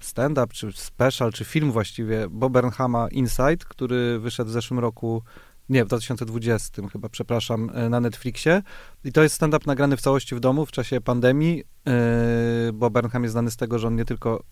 stand-up, 0.00 0.46
czy 0.52 0.72
special, 0.72 1.32
czy 1.32 1.44
film 1.44 1.72
właściwie 1.72 2.28
Bob 2.30 2.52
Burnhama 2.52 3.08
Inside, 3.08 3.56
który 3.68 4.18
wyszedł 4.18 4.50
w 4.50 4.52
zeszłym 4.52 4.80
roku 4.80 5.22
nie, 5.68 5.84
w 5.84 5.88
2020 5.88 6.88
chyba, 6.88 7.08
przepraszam, 7.08 7.70
e, 7.74 7.88
na 7.88 8.00
Netflixie. 8.00 8.62
I 9.04 9.12
to 9.12 9.22
jest 9.22 9.34
stand-up 9.34 9.64
nagrany 9.66 9.96
w 9.96 10.00
całości 10.00 10.34
w 10.34 10.40
domu 10.40 10.66
w 10.66 10.72
czasie 10.72 11.00
pandemii, 11.00 11.64
e, 11.88 12.72
bo 12.72 12.90
Burnham 12.90 13.22
jest 13.22 13.32
znany 13.32 13.50
z 13.50 13.56
tego, 13.56 13.78
że 13.78 13.86
on 13.86 13.96
nie 13.96 14.04
tylko 14.04 14.42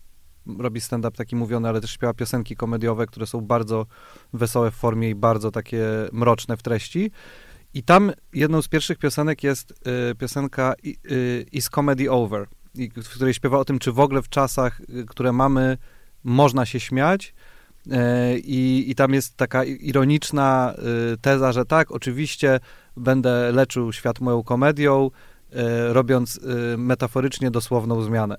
robi 0.59 0.81
stand-up 0.81 1.17
taki 1.17 1.35
mówiony, 1.35 1.69
ale 1.69 1.81
też 1.81 1.91
śpiewa 1.91 2.13
piosenki 2.13 2.55
komediowe, 2.55 3.05
które 3.05 3.27
są 3.27 3.41
bardzo 3.41 3.85
wesołe 4.33 4.71
w 4.71 4.75
formie 4.75 5.09
i 5.09 5.15
bardzo 5.15 5.51
takie 5.51 5.85
mroczne 6.11 6.57
w 6.57 6.63
treści. 6.63 7.11
I 7.73 7.83
tam 7.83 8.11
jedną 8.33 8.61
z 8.61 8.67
pierwszych 8.67 8.97
piosenek 8.97 9.43
jest 9.43 9.73
e, 10.11 10.15
piosenka 10.15 10.73
Is 11.51 11.69
Comedy 11.69 12.11
Over, 12.11 12.47
w 12.95 13.09
której 13.09 13.33
śpiewa 13.33 13.59
o 13.59 13.65
tym, 13.65 13.79
czy 13.79 13.91
w 13.91 13.99
ogóle 13.99 14.21
w 14.21 14.29
czasach, 14.29 14.81
które 15.07 15.31
mamy, 15.31 15.77
można 16.23 16.65
się 16.65 16.79
śmiać, 16.79 17.33
I, 18.43 18.85
I 18.87 18.95
tam 18.95 19.13
jest 19.13 19.37
taka 19.37 19.63
ironiczna 19.63 20.73
y, 21.13 21.17
teza, 21.17 21.51
że 21.51 21.65
tak, 21.65 21.91
oczywiście 21.91 22.59
będę 22.97 23.51
leczył 23.51 23.93
świat 23.93 24.19
moją 24.19 24.43
komedią, 24.43 25.11
e, 25.53 25.93
robiąc 25.93 26.39
metaforycznie 26.77 27.51
dosłowną 27.51 28.01
zmianę. 28.01 28.37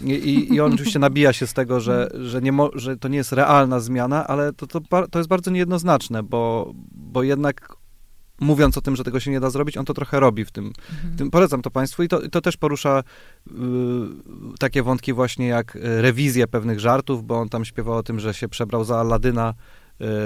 I, 0.00 0.54
i, 0.54 0.60
on 0.60 0.72
oczywiście 0.72 0.98
nabija 0.98 1.32
się 1.32 1.46
z 1.46 1.54
tego, 1.54 1.80
że, 1.80 2.10
że, 2.20 2.42
nie 2.42 2.52
mo, 2.52 2.70
że 2.74 2.96
to 2.96 3.08
nie 3.08 3.16
jest 3.16 3.32
realna 3.32 3.80
zmiana, 3.80 4.26
ale 4.26 4.52
to, 4.52 4.66
to, 4.66 4.80
to 5.10 5.18
jest 5.18 5.28
bardzo 5.28 5.50
niejednoznaczne, 5.50 6.22
bo, 6.22 6.72
bo 6.92 7.22
jednak 7.22 7.76
mówiąc 8.40 8.78
o 8.78 8.80
tym, 8.80 8.96
że 8.96 9.04
tego 9.04 9.20
się 9.20 9.30
nie 9.30 9.40
da 9.40 9.50
zrobić, 9.50 9.76
on 9.76 9.84
to 9.84 9.94
trochę 9.94 10.20
robi 10.20 10.44
w 10.44 10.50
tym. 10.50 10.72
W 11.14 11.18
tym 11.18 11.30
polecam 11.30 11.62
to 11.62 11.70
Państwu 11.70 12.02
i 12.02 12.08
to, 12.08 12.28
to 12.28 12.40
też 12.40 12.56
porusza 12.56 13.02
y, 13.46 13.52
takie 14.58 14.82
wątki 14.82 15.12
właśnie 15.12 15.46
jak 15.46 15.76
y, 15.76 16.02
rewizję 16.02 16.46
pewnych 16.46 16.80
żartów, 16.80 17.26
bo 17.26 17.40
on 17.40 17.48
tam 17.48 17.64
śpiewał 17.64 17.94
o 17.94 18.02
tym, 18.02 18.20
że 18.20 18.34
się 18.34 18.48
przebrał 18.48 18.84
za 18.84 19.00
Aladyna 19.00 19.54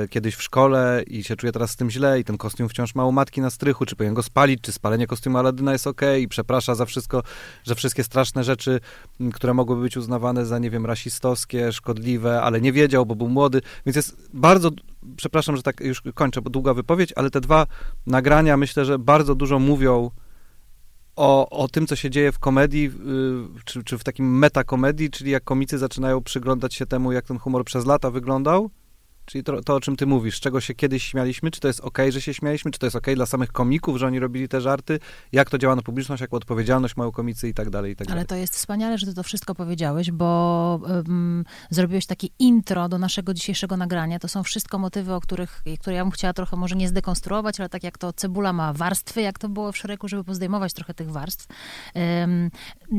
y, 0.04 0.08
kiedyś 0.08 0.34
w 0.34 0.42
szkole 0.42 1.02
i 1.06 1.24
się 1.24 1.36
czuje 1.36 1.52
teraz 1.52 1.70
z 1.70 1.76
tym 1.76 1.90
źle 1.90 2.20
i 2.20 2.24
ten 2.24 2.38
kostium 2.38 2.68
wciąż 2.68 2.94
ma 2.94 3.06
u 3.06 3.12
matki 3.12 3.40
na 3.40 3.50
strychu, 3.50 3.86
czy 3.86 3.96
powinien 3.96 4.14
go 4.14 4.22
spalić, 4.22 4.60
czy 4.60 4.72
spalenie 4.72 5.06
kostiumu 5.06 5.38
Aladyna 5.38 5.72
jest 5.72 5.86
okej 5.86 6.22
i 6.22 6.28
przeprasza 6.28 6.74
za 6.74 6.84
wszystko, 6.84 7.22
że 7.64 7.74
wszystkie 7.74 8.04
straszne 8.04 8.44
rzeczy, 8.44 8.80
które 9.34 9.54
mogłyby 9.54 9.82
być 9.82 9.96
uznawane 9.96 10.46
za, 10.46 10.58
nie 10.58 10.70
wiem, 10.70 10.86
rasistowskie, 10.86 11.72
szkodliwe, 11.72 12.42
ale 12.42 12.60
nie 12.60 12.72
wiedział, 12.72 13.06
bo 13.06 13.14
był 13.14 13.28
młody, 13.28 13.62
więc 13.86 13.96
jest 13.96 14.28
bardzo, 14.34 14.70
przepraszam, 15.16 15.56
że 15.56 15.62
tak 15.62 15.80
już 15.80 16.02
kończę, 16.14 16.42
bo 16.42 16.50
długa 16.50 16.74
wypowiedź, 16.74 17.12
ale 17.16 17.30
te 17.30 17.40
dwa 17.40 17.66
nagrania 18.06 18.56
myślę, 18.56 18.84
że 18.84 18.98
bardzo 18.98 19.34
dużo 19.34 19.58
mówią 19.58 20.10
o, 21.16 21.48
o 21.48 21.68
tym, 21.68 21.86
co 21.86 21.96
się 21.96 22.10
dzieje 22.10 22.32
w 22.32 22.38
komedii, 22.38 22.90
czy, 23.64 23.84
czy 23.84 23.98
w 23.98 24.04
takim 24.04 24.38
metakomedii, 24.38 25.10
czyli 25.10 25.30
jak 25.30 25.44
komicy 25.44 25.78
zaczynają 25.78 26.22
przyglądać 26.22 26.74
się 26.74 26.86
temu, 26.86 27.12
jak 27.12 27.26
ten 27.26 27.38
humor 27.38 27.64
przez 27.64 27.86
lata 27.86 28.10
wyglądał. 28.10 28.70
Czyli 29.26 29.44
to, 29.44 29.62
to, 29.62 29.74
o 29.74 29.80
czym 29.80 29.96
ty 29.96 30.06
mówisz, 30.06 30.40
czego 30.40 30.60
się 30.60 30.74
kiedyś 30.74 31.02
śmialiśmy, 31.02 31.50
czy 31.50 31.60
to 31.60 31.68
jest 31.68 31.80
okej, 31.80 32.12
że 32.12 32.20
się 32.20 32.34
śmialiśmy, 32.34 32.70
czy 32.70 32.78
to 32.78 32.86
jest 32.86 32.96
okej 32.96 33.14
dla 33.14 33.26
samych 33.26 33.52
komików, 33.52 33.96
że 33.96 34.06
oni 34.06 34.18
robili 34.18 34.48
te 34.48 34.60
żarty, 34.60 35.00
jak 35.32 35.50
to 35.50 35.58
działa 35.58 35.76
na 35.76 35.82
publiczność, 35.82 36.20
jaką 36.20 36.36
odpowiedzialność 36.36 36.96
mają 36.96 37.12
komicy 37.12 37.48
i 37.48 37.54
tak 37.54 37.70
dalej, 37.70 37.92
i 37.92 37.96
tak 37.96 38.08
Ale 38.08 38.14
dalej. 38.14 38.26
to 38.26 38.34
jest 38.34 38.54
wspaniale, 38.54 38.98
że 38.98 39.06
ty 39.06 39.14
to 39.14 39.22
wszystko 39.22 39.54
powiedziałeś, 39.54 40.10
bo 40.10 40.80
um, 40.82 41.44
zrobiłeś 41.70 42.06
takie 42.06 42.28
intro 42.38 42.88
do 42.88 42.98
naszego 42.98 43.34
dzisiejszego 43.34 43.76
nagrania. 43.76 44.18
To 44.18 44.28
są 44.28 44.42
wszystko 44.42 44.78
motywy, 44.78 45.14
o 45.14 45.20
których, 45.20 45.62
które 45.80 45.96
ja 45.96 46.04
bym 46.04 46.10
chciała 46.10 46.32
trochę 46.32 46.56
może 46.56 46.76
nie 46.76 46.88
zdekonstruować, 46.88 47.60
ale 47.60 47.68
tak 47.68 47.84
jak 47.84 47.98
to 47.98 48.12
cebula 48.12 48.52
ma 48.52 48.72
warstwy, 48.72 49.22
jak 49.22 49.38
to 49.38 49.48
było 49.48 49.72
w 49.72 49.76
szeregu, 49.76 50.08
żeby 50.08 50.24
pozdejmować 50.24 50.72
trochę 50.72 50.94
tych 50.94 51.10
warstw. 51.10 51.46
Um, 51.94 52.50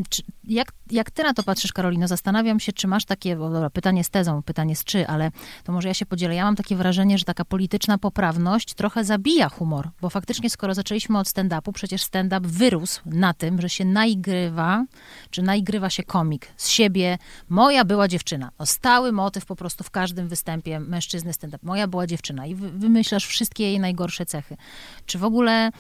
czy, 0.10 0.22
jak, 0.44 0.72
jak 0.92 1.12
ty 1.12 1.24
na 1.24 1.34
to 1.34 1.44
patrzysz, 1.44 1.74
Karolino? 1.74 2.08
Zastanawiam 2.08 2.60
się, 2.60 2.74
czy 2.74 2.88
masz 2.88 3.06
takie, 3.06 3.36
bo 3.36 3.50
dobra, 3.50 3.70
pytanie 3.70 4.04
z 4.04 4.10
tezą, 4.10 4.44
pytanie 4.44 4.76
z 4.76 4.84
czy, 4.84 5.08
ale 5.08 5.32
to 5.64 5.72
może 5.72 5.88
ja 5.88 5.94
się 5.94 6.06
podzielę. 6.06 6.17
Ja 6.22 6.44
mam 6.44 6.56
takie 6.56 6.76
wrażenie, 6.76 7.18
że 7.18 7.26
taka 7.26 7.46
polityczna 7.46 7.98
poprawność 7.98 8.74
trochę 8.74 9.04
zabija 9.04 9.50
humor, 9.50 9.90
bo 10.02 10.10
faktycznie 10.10 10.50
skoro 10.50 10.74
zaczęliśmy 10.74 11.20
od 11.20 11.28
stand-upu, 11.28 11.72
przecież 11.72 12.04
stand-up 12.04 12.48
wyrósł 12.48 13.02
na 13.06 13.34
tym, 13.34 13.62
że 13.62 13.70
się 13.70 13.86
naigrywa, 13.86 14.86
czy 15.30 15.42
naigrywa 15.42 15.90
się 15.90 16.04
komik 16.04 16.48
z 16.58 16.68
siebie. 16.70 17.18
Moja 17.50 17.86
była 17.86 18.08
dziewczyna. 18.08 18.52
No, 18.60 18.66
stały 18.66 19.12
motyw 19.12 19.46
po 19.46 19.56
prostu 19.56 19.84
w 19.84 19.92
każdym 19.92 20.28
występie 20.28 20.80
mężczyzny 20.80 21.34
stand-up. 21.34 21.60
Moja 21.64 21.88
była 21.88 22.08
dziewczyna 22.08 22.46
i 22.46 22.56
wy, 22.56 22.72
wymyślasz 22.72 23.26
wszystkie 23.26 23.64
jej 23.64 23.80
najgorsze 23.80 24.26
cechy. 24.26 24.58
Czy 25.06 25.20
w 25.20 25.24
ogóle 25.24 25.72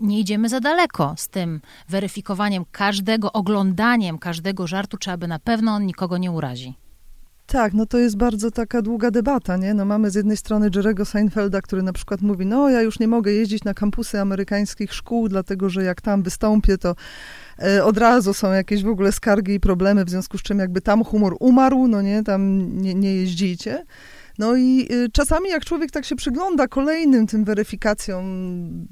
nie 0.00 0.20
idziemy 0.20 0.48
za 0.48 0.60
daleko 0.60 1.14
z 1.16 1.28
tym 1.28 1.60
weryfikowaniem 1.88 2.64
każdego, 2.72 3.32
oglądaniem 3.32 4.18
każdego 4.18 4.66
żartu, 4.66 4.96
czy 4.96 5.10
aby 5.10 5.28
na 5.28 5.38
pewno 5.38 5.72
on 5.72 5.86
nikogo 5.86 6.18
nie 6.18 6.30
urazi? 6.30 6.81
Tak, 7.46 7.74
no 7.74 7.86
to 7.86 7.98
jest 7.98 8.16
bardzo 8.16 8.50
taka 8.50 8.82
długa 8.82 9.10
debata, 9.10 9.56
nie? 9.56 9.74
No 9.74 9.84
mamy 9.84 10.10
z 10.10 10.14
jednej 10.14 10.36
strony 10.36 10.70
Jerego 10.76 11.04
Seinfelda, 11.04 11.60
który 11.60 11.82
na 11.82 11.92
przykład 11.92 12.20
mówi, 12.20 12.46
no 12.46 12.70
ja 12.70 12.82
już 12.82 12.98
nie 12.98 13.08
mogę 13.08 13.32
jeździć 13.32 13.64
na 13.64 13.74
kampusy 13.74 14.20
amerykańskich 14.20 14.94
szkół, 14.94 15.28
dlatego 15.28 15.70
że 15.70 15.82
jak 15.82 16.00
tam 16.00 16.22
wystąpię, 16.22 16.78
to 16.78 16.94
e, 17.58 17.84
od 17.84 17.98
razu 17.98 18.34
są 18.34 18.52
jakieś 18.52 18.82
w 18.82 18.88
ogóle 18.88 19.12
skargi 19.12 19.54
i 19.54 19.60
problemy, 19.60 20.04
w 20.04 20.10
związku 20.10 20.38
z 20.38 20.42
czym 20.42 20.58
jakby 20.58 20.80
tam 20.80 21.04
humor 21.04 21.36
umarł, 21.40 21.88
no 21.88 22.02
nie, 22.02 22.22
tam 22.22 22.72
nie, 22.82 22.94
nie 22.94 23.14
jeździcie. 23.14 23.84
No 24.38 24.56
i 24.56 24.88
y, 24.92 25.08
czasami 25.12 25.50
jak 25.50 25.64
człowiek 25.64 25.90
tak 25.90 26.04
się 26.04 26.16
przygląda 26.16 26.68
kolejnym 26.68 27.26
tym 27.26 27.44
weryfikacjom 27.44 28.24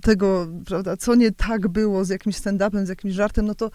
tego, 0.03 0.49
prawda, 0.67 0.97
co 0.97 1.15
nie 1.15 1.33
tak 1.33 1.69
było 1.69 2.05
z 2.05 2.09
jakimś 2.09 2.37
stand-upem, 2.37 2.87
z 2.87 2.89
jakimś 2.89 3.15
żartem, 3.15 3.47
no 3.47 3.55
to 3.55 3.71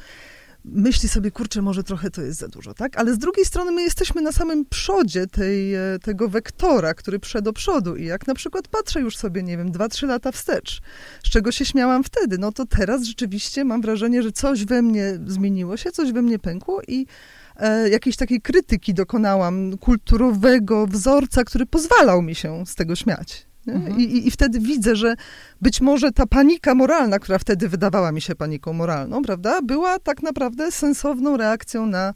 myśli 0.66 1.10
sobie, 1.10 1.32
kurczę, 1.32 1.62
może 1.62 1.84
trochę 1.84 2.12
to 2.12 2.22
jest 2.22 2.40
za 2.40 2.48
dużo, 2.48 2.74
tak? 2.74 2.98
Ale 2.98 3.14
z 3.14 3.18
drugiej 3.18 3.46
strony 3.46 3.72
my 3.72 3.82
jesteśmy 3.82 4.22
na 4.22 4.32
samym 4.32 4.66
przodzie 4.66 5.28
tej, 5.28 5.76
e, 5.76 5.80
tego 6.04 6.30
wektora, 6.30 6.94
który 6.94 7.20
przed 7.20 7.46
do 7.46 7.54
przodu 7.54 7.96
i 7.96 8.06
jak 8.06 8.28
na 8.28 8.34
przykład 8.34 8.68
patrzę 8.68 9.02
już 9.02 9.18
sobie, 9.18 9.44
nie 9.44 9.58
wiem, 9.58 9.72
dwa, 9.72 9.90
trzy 9.90 10.08
lata 10.08 10.32
wstecz, 10.32 10.82
z 11.24 11.30
czego 11.30 11.52
się 11.52 11.66
śmiałam 11.66 12.04
wtedy, 12.04 12.38
no 12.38 12.52
to 12.52 12.66
teraz 12.66 13.04
rzeczywiście 13.04 13.66
mam 13.66 13.82
wrażenie, 13.82 14.24
że 14.24 14.32
coś 14.32 14.66
we 14.66 14.82
mnie 14.82 15.20
zmieniło 15.28 15.78
się, 15.78 15.92
coś 15.92 16.12
we 16.12 16.22
mnie 16.22 16.40
pękło 16.40 16.82
i 16.88 17.08
e, 17.56 17.90
jakiejś 17.90 18.16
takiej 18.16 18.42
krytyki 18.42 18.94
dokonałam 18.94 19.78
kulturowego 19.78 20.88
wzorca, 20.88 21.44
który 21.44 21.66
pozwalał 21.66 22.22
mi 22.22 22.36
się 22.36 22.66
z 22.66 22.76
tego 22.76 22.96
śmiać. 22.96 23.48
Mhm. 23.68 24.00
I, 24.00 24.28
I, 24.28 24.32
wtedy 24.32 24.60
widzę, 24.60 24.96
że 24.96 25.16
być 25.62 25.82
może 25.82 26.12
ta 26.12 26.26
panika 26.26 26.76
moralna, 26.76 27.20
która 27.20 27.40
wtedy 27.40 27.70
wydawała 27.70 28.12
mi 28.12 28.22
się 28.22 28.36
paniką 28.36 28.74
moralną, 28.74 29.22
prawda, 29.22 29.62
była 29.62 30.00
tak 30.00 30.24
naprawdę 30.24 30.72
sensowną 30.72 31.38
reakcją 31.38 31.86
na, 31.86 32.14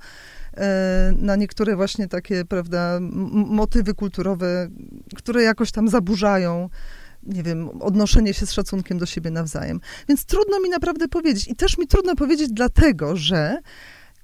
e, 0.58 1.12
na 1.18 1.36
niektóre 1.36 1.76
właśnie 1.76 2.08
takie, 2.08 2.46
prawda, 2.46 3.00
motywy 3.32 3.94
kulturowe, 3.94 4.68
które 5.16 5.44
jakoś 5.44 5.72
tam 5.72 5.88
zaburzają 5.88 6.70
nie 7.24 7.44
wiem, 7.44 7.70
odnoszenie 7.82 8.34
się 8.34 8.46
z 8.46 8.52
szacunkiem 8.52 8.98
do 8.98 9.06
siebie 9.06 9.32
nawzajem. 9.32 9.80
Więc 10.08 10.26
trudno 10.26 10.60
mi 10.60 10.70
naprawdę 10.70 11.08
powiedzieć. 11.08 11.48
I 11.48 11.56
też 11.56 11.78
mi 11.78 11.88
trudno 11.88 12.16
powiedzieć 12.16 12.50
dlatego, 12.52 13.16
że 13.16 13.58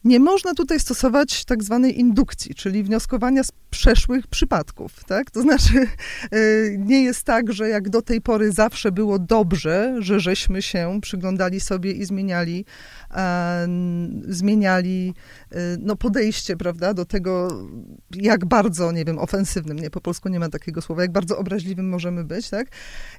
nie 0.06 0.20
można 0.20 0.54
tutaj 0.54 0.80
stosować 0.80 1.46
tak 1.46 1.64
zwanej 1.64 2.00
indukcji, 2.00 2.56
czyli 2.56 2.84
wnioskowania 2.84 3.44
z 3.44 3.52
przeszłych 3.70 4.28
przypadków, 4.28 5.04
tak? 5.04 5.32
To 5.32 5.42
znaczy, 5.42 5.74
e, 6.32 6.38
nie 6.78 7.04
jest 7.04 7.24
tak, 7.24 7.54
że 7.54 7.70
jak 7.70 7.90
do 7.90 8.02
tej 8.02 8.22
pory 8.22 8.52
zawsze 8.52 8.92
było 8.92 9.20
dobrze, 9.20 9.96
że 10.00 10.20
żeśmy 10.20 10.62
się 10.62 11.00
przyglądali 11.02 11.60
sobie 11.60 11.92
i 11.92 12.06
zmieniali, 12.06 12.66
zmieniali 14.28 15.14
e, 15.52 15.56
no, 15.80 15.96
podejście, 15.96 16.58
prawda, 16.58 16.94
do 16.94 17.06
tego, 17.06 17.48
jak 18.16 18.46
bardzo, 18.46 18.92
nie 18.92 19.06
wiem, 19.06 19.20
ofensywnym, 19.20 19.80
nie, 19.80 19.90
po 19.90 20.02
polsku 20.02 20.30
nie 20.30 20.40
ma 20.40 20.50
takiego 20.50 20.82
słowa, 20.82 21.02
jak 21.02 21.12
bardzo 21.12 21.38
obraźliwym 21.38 21.90
możemy 21.90 22.24
być, 22.24 22.50
tak? 22.50 22.68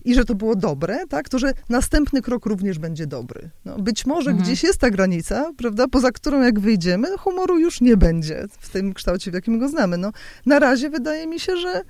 I 0.05 0.15
że 0.15 0.25
to 0.25 0.35
było 0.35 0.57
dobre, 0.57 1.07
tak? 1.09 1.29
To, 1.29 1.38
że 1.38 1.53
następny 1.69 2.23
krok 2.23 2.47
również 2.47 2.79
będzie 2.79 3.07
dobry. 3.07 3.50
No, 3.65 3.79
być 3.79 4.07
może 4.07 4.31
mhm. 4.31 4.45
gdzieś 4.45 4.62
jest 4.62 4.79
ta 4.79 4.91
granica, 4.91 5.53
prawda, 5.57 5.88
poza 5.88 6.12
którą 6.12 6.43
jak 6.43 6.61
wyjdziemy, 6.61 7.09
humoru 7.19 7.59
już 7.59 7.81
nie 7.81 7.97
będzie 7.97 8.45
w 8.61 8.69
tym 8.69 8.95
kształcie, 8.95 9.31
w 9.31 9.35
jakim 9.35 9.59
go 9.59 9.69
znamy. 9.69 9.99
No, 9.99 10.12
na 10.47 10.59
razie 10.59 10.91
wydaje 10.91 11.26
mi 11.26 11.41
się, 11.41 11.57
że 11.57 11.83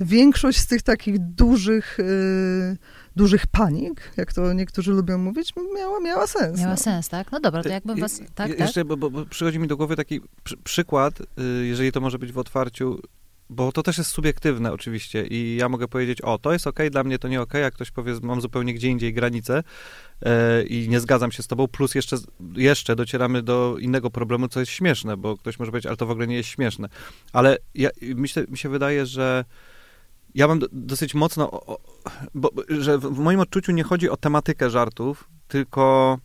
większość 0.00 0.58
z 0.58 0.66
tych 0.66 0.82
takich 0.82 1.18
dużych, 1.18 1.98
yy, 1.98 2.76
dużych 3.16 3.46
panik, 3.46 4.12
jak 4.16 4.32
to 4.32 4.52
niektórzy 4.52 4.92
lubią 4.92 5.18
mówić, 5.18 5.52
miała, 5.74 6.00
miała 6.00 6.26
sens. 6.26 6.60
Miała 6.60 6.70
no. 6.70 6.76
sens, 6.76 7.08
tak? 7.08 7.32
No 7.32 7.40
dobra, 7.40 7.62
to 7.62 7.68
jakby 7.68 7.94
was... 7.94 8.20
Tak, 8.34 8.48
Je, 8.48 8.54
jeszcze, 8.54 8.84
tak? 8.84 8.98
Bo, 8.98 9.10
bo, 9.10 9.26
przychodzi 9.26 9.58
mi 9.58 9.68
do 9.68 9.76
głowy 9.76 9.96
taki 9.96 10.20
przy, 10.44 10.56
przykład, 10.56 11.18
yy, 11.36 11.66
jeżeli 11.66 11.92
to 11.92 12.00
może 12.00 12.18
być 12.18 12.32
w 12.32 12.38
otwarciu, 12.38 13.00
bo 13.50 13.72
to 13.72 13.82
też 13.82 13.98
jest 13.98 14.10
subiektywne 14.10 14.72
oczywiście 14.72 15.26
i 15.26 15.56
ja 15.56 15.68
mogę 15.68 15.88
powiedzieć, 15.88 16.20
o, 16.20 16.38
to 16.38 16.52
jest 16.52 16.66
ok, 16.66 16.78
dla 16.90 17.04
mnie 17.04 17.18
to 17.18 17.28
nie 17.28 17.40
ok, 17.40 17.54
jak 17.54 17.74
ktoś 17.74 17.90
powie, 17.90 18.14
mam 18.22 18.40
zupełnie 18.40 18.74
gdzie 18.74 18.88
indziej 18.88 19.14
granicę 19.14 19.62
e, 20.22 20.62
i 20.62 20.88
nie 20.88 21.00
zgadzam 21.00 21.32
się 21.32 21.42
z 21.42 21.46
tobą, 21.46 21.68
plus 21.68 21.94
jeszcze, 21.94 22.16
jeszcze 22.56 22.96
docieramy 22.96 23.42
do 23.42 23.76
innego 23.80 24.10
problemu, 24.10 24.48
co 24.48 24.60
jest 24.60 24.72
śmieszne, 24.72 25.16
bo 25.16 25.36
ktoś 25.36 25.58
może 25.58 25.70
powiedzieć, 25.70 25.86
ale 25.86 25.96
to 25.96 26.06
w 26.06 26.10
ogóle 26.10 26.26
nie 26.26 26.36
jest 26.36 26.48
śmieszne. 26.48 26.88
Ale 27.32 27.58
ja, 27.74 27.90
myślę, 28.02 28.44
mi 28.48 28.58
się 28.58 28.68
wydaje, 28.68 29.06
że 29.06 29.44
ja 30.34 30.48
mam 30.48 30.58
do, 30.58 30.66
dosyć 30.72 31.14
mocno, 31.14 31.60
bo, 32.34 32.50
że 32.68 32.98
w 32.98 33.18
moim 33.18 33.40
odczuciu 33.40 33.72
nie 33.72 33.82
chodzi 33.82 34.10
o 34.10 34.16
tematykę 34.16 34.70
żartów, 34.70 35.28
tylko 35.48 36.18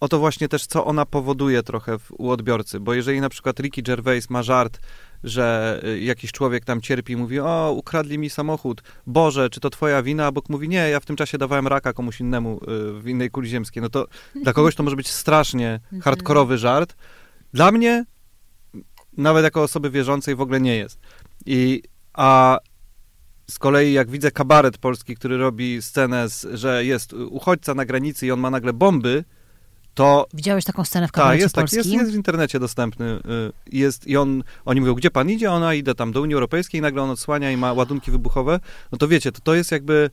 o 0.00 0.08
to 0.08 0.18
właśnie 0.18 0.48
też, 0.48 0.66
co 0.66 0.84
ona 0.84 1.06
powoduje 1.06 1.62
trochę 1.62 1.98
w, 1.98 2.12
u 2.18 2.30
odbiorcy, 2.30 2.80
bo 2.80 2.94
jeżeli 2.94 3.20
na 3.20 3.28
przykład 3.28 3.60
Ricky 3.60 3.82
Gervais 3.82 4.30
ma 4.30 4.42
żart, 4.42 4.80
że 5.24 5.80
y, 5.84 6.00
jakiś 6.00 6.32
człowiek 6.32 6.64
tam 6.64 6.80
cierpi 6.80 7.12
i 7.12 7.16
mówi, 7.16 7.40
o, 7.40 7.72
ukradli 7.76 8.18
mi 8.18 8.30
samochód, 8.30 8.82
Boże, 9.06 9.50
czy 9.50 9.60
to 9.60 9.70
twoja 9.70 10.02
wina? 10.02 10.26
A 10.26 10.32
Bóg 10.32 10.48
mówi, 10.48 10.68
nie, 10.68 10.90
ja 10.90 11.00
w 11.00 11.06
tym 11.06 11.16
czasie 11.16 11.38
dawałem 11.38 11.66
raka 11.66 11.92
komuś 11.92 12.20
innemu 12.20 12.56
y, 12.56 13.02
w 13.02 13.08
innej 13.08 13.30
kuli 13.30 13.48
ziemskiej. 13.48 13.82
No 13.82 13.88
to 13.88 14.06
dla 14.44 14.52
kogoś 14.52 14.74
to 14.74 14.82
może 14.82 14.96
być 14.96 15.10
strasznie 15.10 15.74
mhm. 15.74 16.02
hardkorowy 16.02 16.58
żart. 16.58 16.96
Dla 17.52 17.72
mnie, 17.72 18.04
nawet 19.16 19.44
jako 19.44 19.62
osoby 19.62 19.90
wierzącej, 19.90 20.34
w 20.34 20.40
ogóle 20.40 20.60
nie 20.60 20.76
jest. 20.76 20.98
I, 21.46 21.82
a 22.12 22.58
z 23.50 23.58
kolei 23.58 23.92
jak 23.92 24.10
widzę 24.10 24.30
kabaret 24.30 24.78
polski, 24.78 25.16
który 25.16 25.36
robi 25.38 25.82
scenę, 25.82 26.28
z, 26.28 26.46
że 26.54 26.84
jest 26.84 27.12
uchodźca 27.12 27.74
na 27.74 27.84
granicy 27.84 28.26
i 28.26 28.30
on 28.30 28.40
ma 28.40 28.50
nagle 28.50 28.72
bomby, 28.72 29.24
to... 29.94 30.26
Widziałeś 30.34 30.64
taką 30.64 30.84
scenę 30.84 31.08
w 31.08 31.12
kabarecie 31.12 31.38
tak, 31.38 31.42
jest, 31.42 31.54
polskim? 31.54 31.78
Tak, 31.78 31.86
jest, 31.86 32.00
jest 32.00 32.12
w 32.12 32.16
internecie 32.16 32.60
dostępny. 32.60 33.06
Y, 33.06 33.20
jest, 33.72 34.06
I 34.06 34.16
on, 34.16 34.42
oni 34.64 34.80
mówią, 34.80 34.94
gdzie 34.94 35.10
pan 35.10 35.30
idzie? 35.30 35.52
Ona 35.52 35.74
idzie 35.74 35.94
tam 35.94 36.12
do 36.12 36.20
Unii 36.20 36.34
Europejskiej 36.34 36.78
i 36.78 36.82
nagle 36.82 37.02
on 37.02 37.10
odsłania 37.10 37.50
i 37.50 37.56
ma 37.56 37.72
ładunki 37.72 38.10
wybuchowe. 38.10 38.60
No 38.92 38.98
to 38.98 39.08
wiecie, 39.08 39.32
to, 39.32 39.40
to 39.40 39.54
jest 39.54 39.72
jakby... 39.72 40.10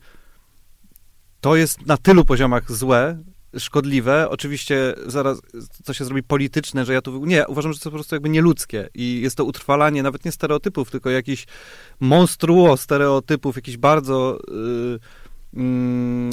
To 1.42 1.56
jest 1.56 1.86
na 1.86 1.98
tylu 1.98 2.26
poziomach 2.26 2.72
złe, 2.72 3.18
szkodliwe. 3.58 4.30
Oczywiście 4.30 4.94
zaraz 5.06 5.42
co 5.84 5.94
się 5.94 6.06
zrobi 6.06 6.24
polityczne, 6.24 6.86
że 6.86 6.94
ja 6.94 7.02
tu... 7.02 7.26
Nie, 7.26 7.48
uważam, 7.48 7.74
że 7.74 7.80
to 7.80 7.82
jest 7.82 7.92
po 7.92 7.98
prostu 7.98 8.16
jakby 8.16 8.30
nieludzkie 8.30 8.90
i 8.94 9.22
jest 9.22 9.36
to 9.36 9.46
utrwalanie 9.46 10.04
nawet 10.04 10.26
nie 10.26 10.32
stereotypów, 10.32 10.92
tylko 10.92 11.10
jakiś 11.10 11.46
monstruo 12.00 12.78
stereotypów, 12.78 13.56
jakiś 13.56 13.78
bardzo... 13.78 14.40
Yy, 14.48 15.00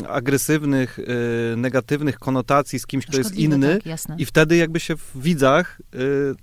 agresywnych, 0.08 0.98
y, 0.98 1.56
negatywnych 1.56 2.18
konotacji 2.18 2.78
z 2.78 2.86
kimś, 2.86 3.06
kto 3.06 3.18
jest 3.18 3.34
inny 3.34 3.78
tak, 3.78 4.20
i 4.20 4.24
wtedy 4.24 4.56
jakby 4.56 4.80
się 4.80 4.96
w 4.96 5.10
widzach 5.14 5.80
y, 5.94 6.34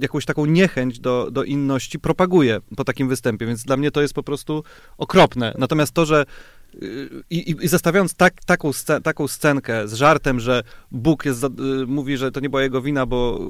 jakąś 0.00 0.24
taką 0.24 0.46
niechęć 0.46 1.00
do, 1.00 1.28
do 1.30 1.44
inności 1.44 1.98
propaguje 1.98 2.60
po 2.76 2.84
takim 2.84 3.08
występie, 3.08 3.46
więc 3.46 3.64
dla 3.64 3.76
mnie 3.76 3.90
to 3.90 4.02
jest 4.02 4.14
po 4.14 4.22
prostu 4.22 4.64
okropne. 4.98 5.54
Natomiast 5.58 5.92
to, 5.92 6.06
że 6.06 6.24
i, 7.30 7.56
i, 7.62 7.68
zestawiając 7.68 8.14
tak, 8.14 8.44
taką, 8.44 8.72
scen, 8.72 9.02
taką 9.02 9.28
scenkę 9.28 9.88
z 9.88 9.94
żartem, 9.94 10.40
że 10.40 10.62
Bóg 10.90 11.24
jest, 11.24 11.44
y, 11.44 11.48
mówi, 11.86 12.16
że 12.16 12.32
to 12.32 12.40
nie 12.40 12.50
była 12.50 12.62
jego 12.62 12.82
wina, 12.82 13.06
bo 13.06 13.40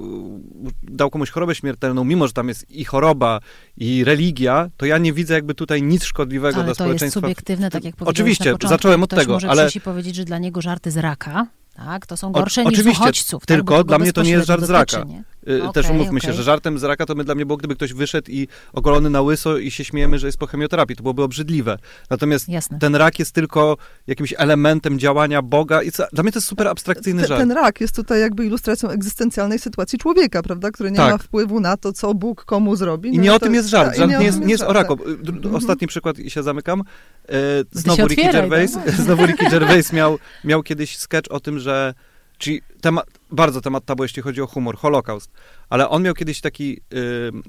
y, 0.69 0.73
dał 0.83 1.11
komuś 1.11 1.31
chorobę 1.31 1.55
śmiertelną, 1.55 2.05
mimo 2.05 2.27
że 2.27 2.33
tam 2.33 2.49
jest 2.49 2.71
i 2.71 2.85
choroba, 2.85 3.41
i 3.77 4.05
religia, 4.05 4.71
to 4.77 4.87
ja 4.87 4.99
nie 4.99 5.13
widzę 5.13 5.35
jakby 5.35 5.55
tutaj 5.55 5.83
nic 5.83 6.05
szkodliwego 6.05 6.57
ale 6.57 6.65
dla 6.65 6.75
społeczeństwa. 6.75 7.19
Ale 7.19 7.23
to 7.23 7.29
jest 7.29 7.39
subiektywne, 7.39 7.71
tak 7.71 7.85
jak 7.85 7.97
powiedziałeś 7.97 8.17
Oczywiście, 8.17 8.45
początku, 8.45 8.69
zacząłem 8.69 9.03
od 9.03 9.11
tego, 9.11 9.33
może 9.33 9.51
ale... 9.51 9.65
może 9.65 9.81
powiedzieć, 9.81 10.15
że 10.17 10.25
dla 10.25 10.39
niego 10.39 10.63
żarty 10.63 10.91
z 10.91 10.97
raka, 10.97 11.47
tak? 11.75 12.07
To 12.07 12.17
są 12.17 12.33
gorsze 12.33 12.63
o, 12.63 12.71
niż 12.71 12.79
oczywiście, 12.79 13.03
uchodźców. 13.03 13.47
Tylko 13.47 13.77
tak? 13.79 13.87
dla 13.87 13.99
mnie 13.99 14.13
to 14.13 14.23
nie 14.23 14.31
jest 14.31 14.47
żart 14.47 14.65
z 14.65 14.71
raka. 14.71 15.05
Nie? 15.05 15.25
Okay, 15.47 15.73
Też 15.73 15.91
umówmy 15.91 16.19
okay. 16.19 16.21
się, 16.21 16.33
że 16.33 16.43
żartem 16.43 16.79
z 16.79 16.83
raka 16.83 17.07
to 17.07 17.15
my, 17.15 17.25
dla 17.25 17.35
mnie 17.35 17.47
było, 17.47 17.57
gdyby 17.57 17.75
ktoś 17.75 17.93
wyszedł 17.93 18.31
i 18.31 18.49
ogolony 18.73 19.11
na 19.11 19.23
łyso 19.23 19.59
i 19.59 19.71
się 19.71 19.85
śmiejemy, 19.85 20.19
że 20.19 20.27
jest 20.29 20.39
po 20.39 20.47
chemioterapii. 20.47 20.97
To 20.97 21.03
byłoby 21.03 21.23
obrzydliwe. 21.23 21.79
Natomiast 22.11 22.49
Jasne. 22.49 22.79
ten 22.79 22.95
rak 22.97 23.19
jest 23.19 23.33
tylko 23.33 23.77
jakimś 24.07 24.35
elementem 24.37 24.99
działania 24.99 25.43
Boga 25.43 25.83
i 25.83 25.91
co, 25.93 26.05
dla 26.13 26.23
mnie 26.23 26.33
to 26.33 26.37
jest 26.37 26.49
super 26.49 26.69
abstrakcyjny 26.69 27.23
ten, 27.23 27.29
żart. 27.29 27.41
Ten 27.41 27.53
rak 27.53 27.81
jest 27.81 27.97
tutaj 27.97 28.21
jakby 28.21 28.47
ilustracją 28.47 28.89
egzystencjalnej 28.89 29.59
sytuacji 29.59 29.99
człowieka, 29.99 30.43
prawda? 30.43 30.71
Który 30.71 30.91
nie 30.91 30.97
tak. 30.97 31.13
ma 31.13 31.19
wpływu 31.19 31.61
na 31.61 31.77
to, 31.77 31.93
co 31.93 32.15
Bóg 32.15 32.45
komu 32.45 32.77
zrobi. 32.77 33.11
No 33.11 33.17
I 33.17 33.19
nie 33.19 33.35
o 33.35 33.39
tym 33.39 33.55
jest 33.55 33.69
żart. 33.69 33.91
Ta, 33.91 33.97
żart 33.97 34.11
nie, 34.11 34.19
nie 34.19 34.25
jest, 34.25 34.41
nie 34.41 34.53
jest 34.53 34.65
o 34.65 34.73
raku. 34.73 34.97
Tak. 34.97 35.07
Ostatni 35.55 35.73
mhm. 35.73 35.89
przykład 35.89 36.19
i 36.19 36.31
się 36.31 36.43
zamykam. 36.43 36.83
E, 37.29 37.33
znowu 37.73 38.07
Ricky 38.07 38.33
Gervais, 38.33 38.75
no. 38.75 38.93
znowu 39.05 39.27
Ricky 39.27 39.51
Gervais 39.51 39.93
miał, 39.93 40.19
miał 40.45 40.63
kiedyś 40.63 40.97
sketch 40.97 41.31
o 41.31 41.41
tym, 41.41 41.59
że 41.59 41.95
Czyli 42.39 42.63
bardzo 43.31 43.61
temat 43.61 43.85
tabu, 43.85 44.03
jeśli 44.03 44.23
chodzi 44.23 44.43
o 44.43 44.47
humor, 44.47 44.77
Holokaust. 44.77 45.31
Ale 45.69 45.89
on 45.89 46.03
miał 46.03 46.15
kiedyś 46.15 46.41
taki 46.41 46.81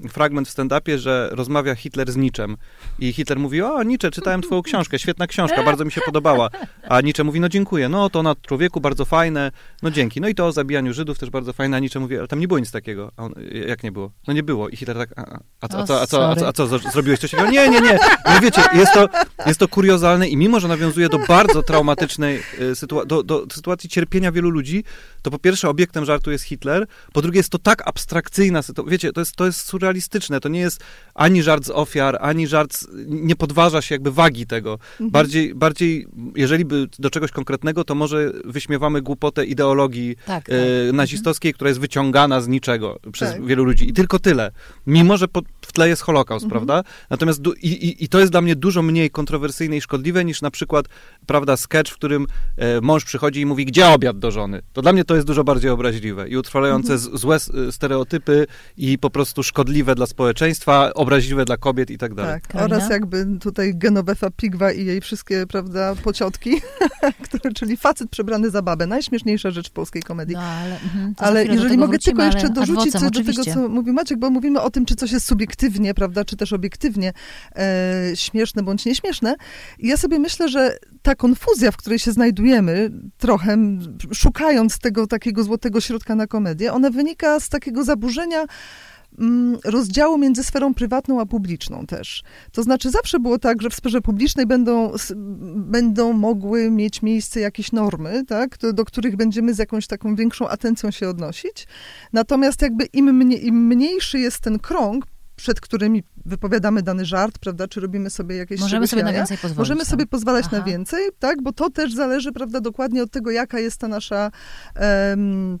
y, 0.04 0.08
fragment 0.08 0.48
w 0.48 0.54
stand-upie, 0.54 0.98
że 0.98 1.28
rozmawia 1.32 1.74
Hitler 1.74 2.12
z 2.12 2.16
Niczem. 2.16 2.56
I 2.98 3.12
Hitler 3.12 3.38
mówi, 3.38 3.62
o 3.62 3.82
Nietzsche, 3.82 4.10
czytałem 4.10 4.42
twoją 4.42 4.62
książkę, 4.62 4.98
świetna 4.98 5.26
książka, 5.26 5.62
bardzo 5.62 5.84
mi 5.84 5.92
się 5.92 6.00
podobała. 6.00 6.48
A 6.88 7.00
Nietzsche 7.00 7.24
mówi, 7.24 7.40
no 7.40 7.48
dziękuję, 7.48 7.88
no 7.88 8.10
to 8.10 8.22
na 8.22 8.34
człowieku 8.34 8.80
bardzo 8.80 9.04
fajne, 9.04 9.52
no 9.82 9.90
dzięki. 9.90 10.20
No 10.20 10.28
i 10.28 10.34
to 10.34 10.46
o 10.46 10.52
zabijaniu 10.52 10.92
Żydów 10.92 11.18
też 11.18 11.30
bardzo 11.30 11.52
fajne, 11.52 11.76
a 11.76 11.80
Nietzsche 11.80 12.00
mówi, 12.00 12.18
ale 12.18 12.28
tam 12.28 12.40
nie 12.40 12.48
było 12.48 12.58
nic 12.58 12.70
takiego. 12.70 13.12
A 13.16 13.22
on, 13.22 13.34
jak 13.68 13.82
nie 13.82 13.92
było? 13.92 14.10
No 14.26 14.34
nie 14.34 14.42
było. 14.42 14.68
I 14.68 14.76
Hitler 14.76 14.96
tak, 14.96 15.10
a, 15.16 15.38
a, 15.60 15.68
co, 15.68 15.78
a, 15.78 15.86
co, 15.86 16.00
a, 16.00 16.06
co, 16.06 16.28
a, 16.28 16.48
a 16.48 16.52
co, 16.52 16.66
zrobiłeś 16.78 17.20
coś? 17.20 17.32
Nie, 17.32 17.68
nie, 17.68 17.80
nie. 17.80 17.98
No 18.26 18.40
wiecie, 18.40 18.62
jest 18.74 18.92
to, 18.94 19.08
jest 19.46 19.60
to 19.60 19.68
kuriozalne 19.68 20.28
i 20.28 20.36
mimo, 20.36 20.60
że 20.60 20.68
nawiązuje 20.68 21.08
do 21.08 21.18
bardzo 21.18 21.62
traumatycznej 21.62 22.42
y, 22.60 22.74
sytuacji, 22.74 23.08
do, 23.08 23.22
do 23.22 23.46
sytuacji 23.52 23.88
cierpienia 23.88 24.32
wielu 24.32 24.50
ludzi, 24.50 24.84
to 25.22 25.27
po 25.30 25.38
pierwsze 25.38 25.68
obiektem 25.68 26.04
żartu 26.04 26.30
jest 26.30 26.44
Hitler, 26.44 26.86
po 27.12 27.22
drugie, 27.22 27.38
jest 27.38 27.50
to 27.50 27.58
tak 27.58 27.88
abstrakcyjna 27.88 28.62
sytuacja. 28.62 28.90
Wiecie, 28.90 29.12
to 29.12 29.20
jest, 29.20 29.36
to 29.36 29.46
jest 29.46 29.60
surrealistyczne. 29.60 30.40
To 30.40 30.48
nie 30.48 30.60
jest 30.60 30.84
ani 31.14 31.42
żart 31.42 31.64
z 31.64 31.70
ofiar, 31.70 32.18
ani 32.20 32.46
żart, 32.46 32.76
z, 32.76 32.86
nie 33.06 33.36
podważa 33.36 33.82
się 33.82 33.94
jakby 33.94 34.12
wagi 34.12 34.46
tego. 34.46 34.72
Mhm. 34.72 35.10
Bardziej, 35.10 35.54
bardziej, 35.54 36.06
jeżeli 36.36 36.64
by 36.64 36.88
do 36.98 37.10
czegoś 37.10 37.30
konkretnego, 37.30 37.84
to 37.84 37.94
może 37.94 38.32
wyśmiewamy 38.44 39.02
głupotę 39.02 39.44
ideologii 39.44 40.16
Tak, 40.26 40.44
tak. 40.44 40.54
e, 40.88 40.92
nazistowskiej, 40.92 41.54
która 41.54 41.68
jest 41.68 41.80
wyciągana 41.80 42.40
z 42.40 42.48
niczego 42.48 42.98
przez 43.12 43.32
Tak. 43.32 43.46
wielu 43.46 43.64
ludzi. 43.64 43.88
I 43.88 43.92
tylko 43.92 44.18
tyle. 44.18 44.50
Mimo, 44.86 45.16
że 45.16 45.28
pod, 45.28 45.44
w 45.68 45.72
tle 45.72 45.88
jest 45.88 46.02
Holokaust, 46.02 46.44
Mhm. 46.44 46.66
prawda? 46.66 46.90
Natomiast 47.10 47.40
du, 47.40 47.52
i, 47.52 47.66
i, 47.68 48.04
i 48.04 48.08
to 48.08 48.20
jest 48.20 48.32
dla 48.32 48.40
mnie 48.40 48.56
dużo 48.56 48.82
mniej 48.82 49.10
kontrowersyjne 49.10 49.76
i 49.76 49.80
szkodliwe 49.80 50.24
niż 50.24 50.42
na 50.42 50.50
przykład, 50.50 50.86
prawda, 51.26 51.56
sketch, 51.56 51.90
w 51.92 51.94
którym 51.94 52.26
e, 52.56 52.80
mąż 52.80 53.04
przychodzi 53.04 53.40
i 53.40 53.46
mówi, 53.46 53.64
gdzie 53.66 53.88
obiad 53.88 54.18
do 54.18 54.30
żony? 54.30 54.62
To 54.72 54.82
dla 54.82 54.92
mnie 54.92 55.04
to 55.04 55.14
jest 55.14 55.26
dużo 55.26 55.44
bardziej 55.44 55.70
obraźliwe 55.70 56.28
i 56.28 56.36
utrwalające 56.36 56.92
Mhm. 56.92 57.16
z, 57.16 57.20
złe 57.20 57.36
s- 57.36 57.50
stereotypy 57.70 58.46
i 58.76 58.98
po 58.98 59.10
prostu 59.10 59.42
szkodliwe 59.42 59.94
dla 59.94 60.06
społeczeństwa, 60.06 60.94
obraźliwe 60.94 61.44
dla 61.44 61.56
kobiet 61.56 61.90
i 61.90 61.98
tak 61.98 62.14
dalej. 62.14 62.40
Tak, 62.48 62.62
oraz 62.62 62.90
jakby 62.90 63.26
tutaj 63.40 63.72
Genovefa 63.74 64.30
Pigwa 64.30 64.72
i 64.72 64.84
jej 64.86 65.00
wszystkie, 65.00 65.46
prawda, 65.46 65.94
pociotki, 66.04 66.50
które, 67.24 67.52
czyli 67.54 67.76
facet 67.76 68.10
przebrany 68.10 68.50
za 68.50 68.62
babę. 68.62 68.86
Najśmieszniejsza 68.86 69.50
rzecz 69.50 69.68
w 69.68 69.72
polskiej 69.72 70.02
komedii. 70.02 70.34
No, 70.36 70.42
ale, 70.42 70.74
mhm, 70.80 71.14
Ale 71.18 71.44
jeżeli 71.44 71.62
tego 71.70 71.76
mogę 71.80 71.90
wrócimy, 71.90 72.16
tylko 72.16 72.22
jeszcze 72.36 72.50
dorzucić 72.50 72.78
adwocem, 72.94 73.00
do 73.02 73.10
tego, 73.18 73.30
oczywiście. 73.30 73.54
co 73.54 73.68
mówił 73.68 73.94
Maciek, 73.94 74.18
bo 74.18 74.30
mówimy 74.30 74.60
o 74.60 74.70
tym, 74.70 74.86
czy 74.86 74.94
coś 74.96 75.12
jest 75.12 75.26
subiektywnie, 75.58 75.94
prawda, 75.94 76.24
czy 76.24 76.36
też 76.36 76.52
obiektywnie 76.52 77.12
e, 77.56 78.12
śmieszne 78.14 78.62
bądź 78.62 78.84
nieśmieszne. 78.84 79.34
I 79.78 79.88
ja 79.88 79.96
sobie 79.96 80.18
myślę, 80.18 80.48
że 80.48 80.78
ta 81.02 81.14
konfuzja, 81.14 81.70
w 81.70 81.76
której 81.76 81.98
się 81.98 82.12
znajdujemy, 82.12 82.90
trochę 83.18 83.56
szukając 84.12 84.78
tego 84.78 85.06
takiego 85.06 85.44
złotego 85.44 85.80
środka 85.80 86.14
na 86.14 86.26
komedię, 86.26 86.72
ona 86.72 86.90
wynika 86.90 87.40
z 87.40 87.48
takiego 87.48 87.84
zaburzenia 87.84 88.44
rozdziału 89.64 90.18
między 90.18 90.44
sferą 90.44 90.74
prywatną 90.74 91.20
a 91.20 91.26
publiczną 91.26 91.86
też. 91.86 92.22
To 92.52 92.62
znaczy 92.62 92.90
zawsze 92.90 93.20
było 93.20 93.38
tak, 93.38 93.62
że 93.62 93.70
w 93.70 93.74
sferze 93.74 94.00
publicznej 94.00 94.46
będą, 94.46 94.92
będą 95.56 96.12
mogły 96.12 96.70
mieć 96.70 97.02
miejsce 97.02 97.40
jakieś 97.40 97.72
normy, 97.72 98.24
tak, 98.26 98.58
do, 98.58 98.72
do 98.72 98.84
których 98.84 99.16
będziemy 99.16 99.54
z 99.54 99.58
jakąś 99.58 99.86
taką 99.86 100.16
większą 100.16 100.48
atencją 100.48 100.90
się 100.90 101.08
odnosić. 101.08 101.66
Natomiast 102.12 102.62
jakby 102.62 102.84
im, 102.84 103.16
mnie, 103.16 103.36
im 103.36 103.66
mniejszy 103.66 104.18
jest 104.18 104.40
ten 104.40 104.58
krąg, 104.58 105.04
przed 105.38 105.60
którymi 105.60 106.02
wypowiadamy 106.26 106.82
dany 106.82 107.04
żart, 107.04 107.38
prawda, 107.38 107.68
czy 107.68 107.80
robimy 107.80 108.10
sobie 108.10 108.36
jakieś 108.36 108.60
Możemy 108.60 108.86
sobie 108.86 109.02
na 109.02 109.10
jaja, 109.10 109.20
więcej 109.20 109.36
pozwolić. 109.38 109.58
Możemy 109.58 109.80
tak. 109.80 109.88
sobie 109.88 110.06
pozwalać 110.06 110.50
na 110.50 110.58
Aha. 110.58 110.66
więcej, 110.66 111.08
tak, 111.18 111.42
bo 111.42 111.52
to 111.52 111.70
też 111.70 111.94
zależy, 111.94 112.32
prawda, 112.32 112.60
dokładnie 112.60 113.02
od 113.02 113.10
tego, 113.10 113.30
jaka 113.30 113.58
jest 113.58 113.80
ta 113.80 113.88
nasza 113.88 114.30
em, 114.74 115.58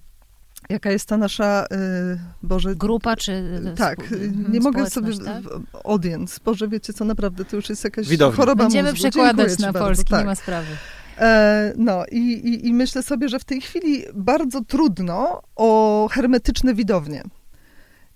jaka 0.70 0.90
jest 0.90 1.08
ta 1.08 1.16
nasza, 1.16 1.64
y, 1.72 2.18
Boże... 2.42 2.76
Grupa 2.76 3.16
czy... 3.16 3.62
Tak, 3.76 3.98
spo- 3.98 4.12
y, 4.12 4.24
mhm, 4.24 4.52
nie 4.52 4.60
mogę 4.60 4.90
sobie... 4.90 5.18
tak? 5.18 5.42
Audience, 5.84 6.40
Boże, 6.44 6.68
wiecie 6.68 6.92
co, 6.92 7.04
naprawdę, 7.04 7.44
to 7.44 7.56
już 7.56 7.68
jest 7.68 7.84
jakaś 7.84 8.08
Widownia. 8.08 8.36
choroba 8.36 8.64
Będziemy 8.64 8.90
mózgu. 8.90 9.08
przekładać 9.08 9.58
na 9.58 9.72
bardzo, 9.72 9.86
polski, 9.86 10.10
tak. 10.10 10.20
nie 10.20 10.26
ma 10.26 10.34
sprawy. 10.34 10.76
E, 11.18 11.72
no 11.76 12.04
i, 12.10 12.18
i, 12.18 12.66
i 12.66 12.72
myślę 12.72 13.02
sobie, 13.02 13.28
że 13.28 13.38
w 13.38 13.44
tej 13.44 13.60
chwili 13.60 14.04
bardzo 14.14 14.64
trudno 14.64 15.42
o 15.56 16.08
hermetyczne 16.12 16.74
widownie. 16.74 17.22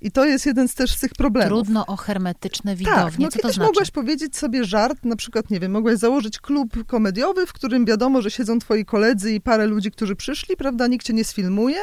I 0.02 0.10
to 0.10 0.24
jest 0.24 0.46
jeden 0.46 0.68
z 0.68 0.74
też 0.74 0.92
z 0.94 1.00
tych 1.00 1.12
problemów. 1.12 1.48
Trudno 1.48 1.86
o 1.86 1.96
hermetyczne 1.96 2.70
Tak, 2.70 2.78
widownie. 2.78 3.26
no 3.26 3.30
Co 3.30 3.36
to 3.38 3.42
kiedyś 3.42 3.54
znaczy? 3.56 3.68
mogłaś 3.68 3.90
powiedzieć 3.90 4.36
sobie 4.36 4.64
żart, 4.64 5.04
na 5.04 5.16
przykład, 5.16 5.50
nie 5.50 5.60
wiem, 5.60 5.72
mogłaś 5.72 5.98
założyć 5.98 6.38
klub 6.38 6.86
komediowy, 6.86 7.46
w 7.46 7.52
którym 7.52 7.84
wiadomo, 7.84 8.22
że 8.22 8.30
siedzą 8.30 8.58
twoi 8.58 8.84
koledzy 8.84 9.32
i 9.34 9.40
parę 9.40 9.66
ludzi, 9.66 9.90
którzy 9.90 10.16
przyszli, 10.16 10.56
prawda, 10.56 10.86
nikt 10.86 11.06
cię 11.06 11.12
nie 11.12 11.24
sfilmuje, 11.24 11.78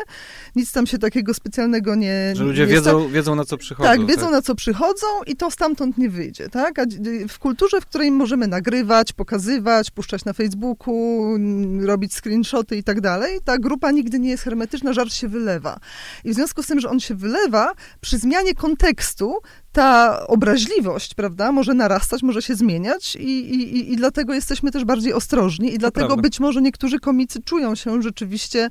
nic 0.56 0.72
tam 0.72 0.88
się 0.88 0.98
takiego 0.98 1.34
specjalnego 1.34 1.96
nie... 1.96 2.34
Że 2.36 2.44
ludzie 2.44 2.62
nie 2.62 2.68
wiedzą, 2.68 3.08
wiedzą 3.10 3.36
na 3.36 3.46
co 3.46 3.58
przychodzą. 3.58 3.90
tak, 3.90 4.06
wiedzą 4.06 4.32
na 4.32 4.42
co 4.42 4.56
przychodzą 4.56 5.08
i 5.28 5.36
to 5.36 5.52
stamtąd 5.52 5.98
nie 5.98 6.10
wyjdzie, 6.10 6.50
tak? 6.50 6.80
A 6.80 6.84
w 7.30 7.40
kulturze, 7.40 7.82
w 7.82 7.86
której 7.86 8.12
możemy 8.12 8.48
nagrywać, 8.48 9.14
pokazywać, 9.14 9.92
puszczać 9.92 10.26
na 10.26 10.34
Facebooku, 10.34 11.38
robić 11.82 12.14
screenshoty 12.14 12.78
i 12.78 12.84
tak 12.84 13.02
dalej, 13.02 13.40
ta 13.46 13.58
grupa 13.58 13.92
nigdy 13.92 14.20
nie 14.20 14.30
jest 14.30 14.44
hermetyczna, 14.44 14.94
żart 14.94 15.14
się 15.14 15.28
wylewa. 15.28 15.80
I 16.24 16.32
w 16.32 16.34
związku 16.36 16.64
z 16.64 16.68
tym, 16.68 16.80
że 16.80 16.90
on 16.90 17.00
się 17.00 17.16
wylewa, 17.16 17.72
przy 18.10 18.18
zmianie 18.18 18.54
kontekstu 18.56 19.38
ta 19.72 20.20
obraźliwość, 20.28 21.14
prawda, 21.14 21.52
może 21.52 21.74
narastać, 21.74 22.24
może 22.24 22.42
się 22.42 22.56
zmieniać 22.56 23.16
i, 23.16 23.22
i, 23.56 23.94
i- 23.94 23.98
dlatego 23.98 24.34
jesteśmy 24.34 24.72
też 24.72 24.86
bardziej 24.86 25.14
ostrożni 25.14 25.74
i 25.74 25.78
dlatego 25.78 26.08
prawda. 26.08 26.22
być 26.22 26.40
może 26.40 26.62
niektórzy 26.62 27.00
komicy 27.00 27.42
czują 27.44 27.76
się 27.76 28.02
rzeczywiście 28.02 28.70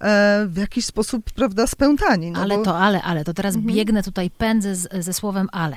e, 0.00 0.46
w 0.46 0.56
jakiś 0.56 0.84
sposób, 0.84 1.30
prawda, 1.30 1.66
spętani. 1.66 2.30
No 2.30 2.40
ale 2.40 2.56
bo... 2.56 2.64
to, 2.64 2.78
ale, 2.78 3.02
ale, 3.02 3.24
to 3.24 3.34
teraz 3.34 3.54
Mhm. 3.56 3.74
biegnę 3.76 4.02
tutaj, 4.02 4.30
pędzę 4.30 4.74
z, 4.74 5.04
ze 5.04 5.12
słowem 5.12 5.48
ale. 5.52 5.76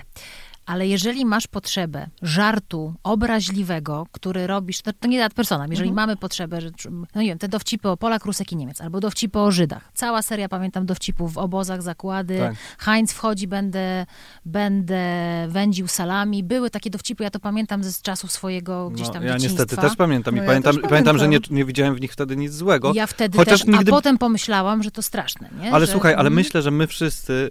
Ale 0.65 0.88
jeżeli 0.88 1.26
masz 1.26 1.47
potrzebę 1.47 2.08
żartu 2.21 2.93
obraźliwego, 3.04 4.08
który 4.12 4.47
robisz, 4.47 4.82
to, 4.82 4.93
to 4.93 5.08
nie 5.08 5.26
ad 5.26 5.34
personam, 5.34 5.71
jeżeli 5.71 5.89
Mhm. 5.89 6.08
mamy 6.08 6.17
potrzebę, 6.17 6.62
że, 6.62 6.69
no 7.15 7.21
nie 7.21 7.28
wiem, 7.28 7.38
te 7.38 7.47
dowcipy 7.47 7.89
o 7.89 7.97
Polak, 7.97 8.26
Rusek 8.26 8.52
i 8.52 8.56
Niemiec, 8.56 8.82
albo 8.82 9.00
dowcipy 9.00 9.39
o 9.39 9.52
Żydach. 9.52 9.91
Cała 9.93 10.21
seria, 10.21 10.50
pamiętam, 10.50 10.86
dowcipów 10.86 11.34
w 11.34 11.38
obozach, 11.38 11.82
zakłady, 11.82 12.38
Tak. 12.39 12.56
Heinz 12.80 13.13
wchodzi, 13.13 13.47
będę, 13.47 14.06
będę 14.45 15.02
wędził 15.50 15.88
salami. 15.88 16.43
Były 16.43 16.69
takie 16.69 16.89
dowcipy, 16.89 17.24
ja 17.24 17.30
to 17.30 17.39
pamiętam 17.39 17.84
ze 17.84 17.91
z 17.93 18.02
czasów 18.02 18.32
swojego 18.32 18.89
gdzieś 18.89 19.08
No, 19.08 19.13
tam 19.13 19.24
ja 19.24 19.34
dzieciństwa. 19.34 19.63
niestety 19.63 19.82
też 19.82 19.95
pamiętam 19.95 20.36
No 20.36 20.41
i 20.41 20.43
ja 20.45 20.47
pamiętam, 20.50 20.76
też 20.76 20.89
pamiętam, 20.89 21.17
że 21.17 21.28
nie, 21.28 21.38
pamiętam. 21.38 21.58
nie 21.58 21.65
widziałem 21.65 21.95
w 21.95 22.02
nich 22.02 22.13
wtedy 22.13 22.38
nic 22.38 22.54
złego. 22.54 22.91
Ja 22.95 23.08
wtedy 23.08 23.38
Chociaż 23.38 23.60
też, 23.60 23.67
nigdy- 23.67 23.91
a 23.91 23.95
potem 23.95 24.17
pomyślałam, 24.17 24.84
że 24.84 24.91
to 24.91 25.02
straszne, 25.02 25.50
nie? 25.62 25.74
Ale 25.74 25.86
że, 25.86 25.91
słuchaj, 25.91 26.13
ale 26.13 26.21
mm, 26.28 26.34
myślę, 26.34 26.62
że 26.62 26.71
my 26.71 26.88
wszyscy, 26.88 27.50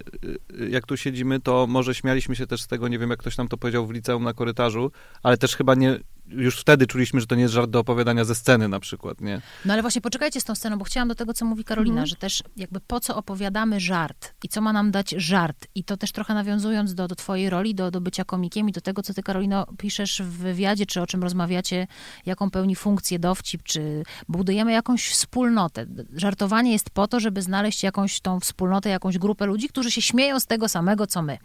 y, 0.53 0.61
y, 0.63 0.69
jak 0.69 0.85
tu 0.85 0.97
siedzimy, 0.97 1.39
to 1.39 1.67
może 1.67 1.95
śmialiśmy 1.95 2.35
się 2.35 2.47
też 2.47 2.61
z 2.61 2.67
tego, 2.67 2.87
nie 2.87 2.99
wiem, 2.99 3.09
jak 3.11 3.19
ktoś 3.19 3.37
nam 3.37 3.47
to 3.47 3.57
powiedział 3.57 3.87
w 3.87 3.91
liceum 3.91 4.23
na 4.23 4.33
korytarzu, 4.33 4.91
ale 5.23 5.37
też 5.37 5.55
chyba 5.55 5.75
nie, 5.75 5.99
już 6.27 6.59
wtedy 6.59 6.87
czuliśmy, 6.87 7.19
że 7.19 7.27
to 7.27 7.35
nie 7.35 7.41
jest 7.41 7.53
żart 7.53 7.69
do 7.69 7.79
opowiadania 7.79 8.25
ze 8.25 8.35
sceny 8.35 8.67
na 8.67 8.79
przykład, 8.79 9.21
nie? 9.21 9.41
No 9.65 9.73
ale 9.73 9.81
właśnie 9.81 10.01
poczekajcie 10.01 10.41
z 10.41 10.43
tą 10.43 10.55
sceną, 10.55 10.77
bo 10.77 10.85
chciałam 10.85 11.07
do 11.07 11.15
tego, 11.15 11.33
co 11.33 11.45
mówi 11.45 11.63
Karolina, 11.63 11.93
Mhm. 11.93 12.07
że 12.07 12.15
też 12.15 12.43
jakby 12.57 12.79
po 12.79 12.99
co 12.99 13.15
opowiadamy 13.15 13.79
żart 13.79 14.33
i 14.43 14.49
co 14.49 14.61
ma 14.61 14.73
nam 14.73 14.91
dać 14.91 15.09
żart. 15.17 15.67
I 15.75 15.83
to 15.83 15.97
też 15.97 16.11
trochę 16.11 16.33
nawiązując 16.33 16.95
do, 16.95 17.07
do 17.07 17.15
twojej 17.15 17.49
roli, 17.49 17.75
do, 17.75 17.91
do 17.91 18.01
bycia 18.01 18.23
komikiem 18.25 18.69
i 18.69 18.71
do 18.71 18.81
tego, 18.81 19.03
co 19.03 19.13
ty, 19.13 19.23
Karolino, 19.23 19.67
piszesz 19.77 20.21
w 20.21 20.37
wywiadzie, 20.37 20.85
czy 20.85 21.01
o 21.01 21.07
czym 21.07 21.23
rozmawiacie, 21.23 21.87
jaką 22.25 22.49
pełni 22.51 22.75
funkcję 22.75 23.19
dowcip, 23.19 23.63
czy 23.63 24.03
budujemy 24.29 24.71
jakąś 24.71 25.09
wspólnotę. 25.09 25.85
Żartowanie 26.15 26.71
jest 26.71 26.89
po 26.89 27.07
to, 27.07 27.19
żeby 27.19 27.41
znaleźć 27.41 27.83
jakąś 27.83 28.19
tą 28.19 28.39
wspólnotę, 28.39 28.89
jakąś 28.89 29.17
grupę 29.17 29.45
ludzi, 29.45 29.67
którzy 29.69 29.91
się 29.91 30.01
śmieją 30.01 30.39
z 30.39 30.45
tego 30.45 30.69
samego, 30.69 31.07
co 31.07 31.21
my. 31.21 31.37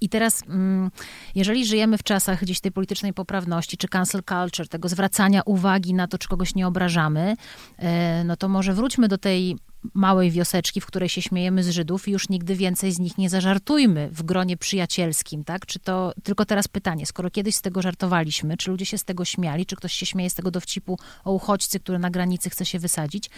I 0.00 0.08
teraz, 0.08 0.42
mm, 0.48 0.90
jeżeli 1.34 1.66
żyjemy 1.66 1.98
w 1.98 2.02
czasach 2.02 2.40
gdzieś 2.40 2.60
tej 2.60 2.72
politycznej 2.72 3.12
poprawności, 3.12 3.76
czy 3.76 3.88
cancel 3.88 4.22
culture, 4.24 4.68
tego 4.68 4.88
zwracania 4.88 5.42
uwagi 5.42 5.94
na 5.94 6.08
to, 6.08 6.18
czy 6.18 6.28
kogoś 6.28 6.54
nie 6.54 6.66
obrażamy, 6.66 7.36
e, 7.78 8.24
no 8.24 8.36
to 8.36 8.48
może 8.48 8.74
wróćmy 8.74 9.08
do 9.08 9.18
tej 9.18 9.56
małej 9.94 10.30
wioseczki, 10.30 10.80
w 10.80 10.86
której 10.86 11.08
się 11.08 11.22
śmiejemy 11.22 11.64
z 11.64 11.68
Żydów 11.68 12.08
i 12.08 12.10
już 12.10 12.28
nigdy 12.28 12.54
więcej 12.54 12.92
z 12.92 12.98
nich 12.98 13.18
nie 13.18 13.30
zażartujmy 13.30 14.08
w 14.12 14.22
gronie 14.22 14.56
przyjacielskim, 14.56 15.44
tak? 15.44 15.66
Czy 15.66 15.78
to, 15.78 16.12
tylko 16.22 16.44
teraz 16.44 16.68
pytanie, 16.68 17.06
skoro 17.06 17.30
kiedyś 17.30 17.54
z 17.54 17.62
tego 17.62 17.82
żartowaliśmy, 17.82 18.56
czy 18.56 18.70
ludzie 18.70 18.86
się 18.86 18.98
z 18.98 19.04
tego 19.04 19.24
śmiali, 19.24 19.66
czy 19.66 19.76
ktoś 19.76 19.92
się 19.92 20.06
śmieje 20.06 20.30
z 20.30 20.34
tego 20.34 20.50
dowcipu 20.50 20.98
o 21.24 21.32
uchodźcy, 21.32 21.80
który 21.80 21.98
na 21.98 22.10
granicy 22.10 22.50
chce 22.50 22.64
się 22.64 22.78
wysadzić, 22.78 23.30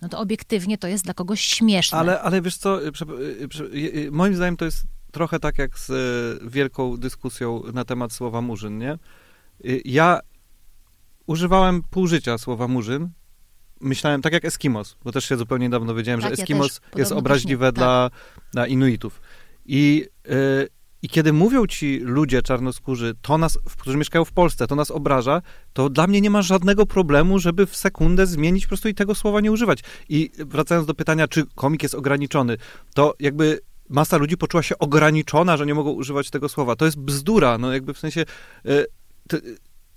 no 0.00 0.08
to 0.08 0.18
obiektywnie 0.18 0.78
to 0.78 0.88
jest 0.88 1.04
dla 1.04 1.14
kogoś 1.14 1.40
śmieszne. 1.40 1.98
Ale, 1.98 2.20
ale 2.20 2.42
wiesz 2.42 2.56
co, 2.56 2.86
y, 2.86 2.92
y, 3.74 4.10
moim 4.10 4.36
zdaniem 4.36 4.56
to 4.56 4.64
jest 4.64 4.93
trochę 5.14 5.40
tak 5.40 5.58
jak 5.58 5.78
z 5.78 5.90
y, 5.90 6.50
wielką 6.50 6.96
dyskusją 6.96 7.62
na 7.72 7.84
temat 7.84 8.12
słowa 8.12 8.40
murzyn, 8.40 8.78
nie? 8.78 8.98
Y, 9.64 9.82
Ja 9.84 10.20
używałem 11.26 11.82
pół 11.90 12.06
życia 12.06 12.38
słowa 12.38 12.68
murzyn. 12.68 13.10
Myślałem 13.80 14.22
tak 14.22 14.32
jak 14.32 14.44
Eskimos, 14.44 14.96
bo 15.04 15.12
też 15.12 15.24
się 15.24 15.36
zupełnie 15.36 15.66
niedawno 15.66 15.86
dowiedziałem, 15.86 16.20
Tak, 16.20 16.30
że 16.30 16.36
ja 16.36 16.42
Eskimos. 16.42 16.80
Podobno 16.80 16.98
jest 16.98 17.12
obraźliwe. 17.12 17.66
Tak. 17.66 17.74
dla, 17.74 18.10
dla 18.52 18.66
Inuitów. 18.66 19.20
I, 19.66 20.06
y, 20.26 20.68
I 21.02 21.08
kiedy 21.08 21.32
mówią 21.32 21.66
ci 21.66 21.98
ludzie 21.98 22.42
czarnoskórzy, 22.42 23.14
to 23.22 23.38
nas, 23.38 23.58
którzy 23.78 23.96
mieszkają 23.96 24.24
w 24.24 24.32
Polsce, 24.32 24.66
to 24.66 24.74
nas 24.74 24.90
obraża, 24.90 25.42
to 25.72 25.90
dla 25.90 26.06
mnie 26.06 26.20
nie 26.20 26.30
ma 26.30 26.42
żadnego 26.42 26.86
problemu, 26.86 27.38
żeby 27.38 27.66
w 27.66 27.76
sekundę 27.76 28.26
zmienić 28.26 28.64
po 28.64 28.68
prostu 28.68 28.88
i 28.88 28.94
tego 28.94 29.14
słowa 29.14 29.40
nie 29.40 29.52
używać. 29.52 29.80
I 30.08 30.30
wracając 30.38 30.86
do 30.86 30.94
pytania, 30.94 31.28
czy 31.28 31.46
komik 31.54 31.82
jest 31.82 31.94
ograniczony, 31.94 32.56
to 32.94 33.14
jakby 33.20 33.60
masa 33.88 34.16
ludzi 34.16 34.36
poczuła 34.36 34.62
się 34.62 34.78
ograniczona, 34.78 35.56
że 35.56 35.66
nie 35.66 35.74
mogą 35.74 35.90
używać 35.90 36.30
tego 36.30 36.48
słowa. 36.48 36.76
To 36.76 36.84
jest 36.84 36.98
bzdura, 36.98 37.58
no 37.58 37.72
jakby 37.72 37.94
w 37.94 37.98
sensie... 37.98 38.24
y, 38.66 38.86
to, 39.28 39.36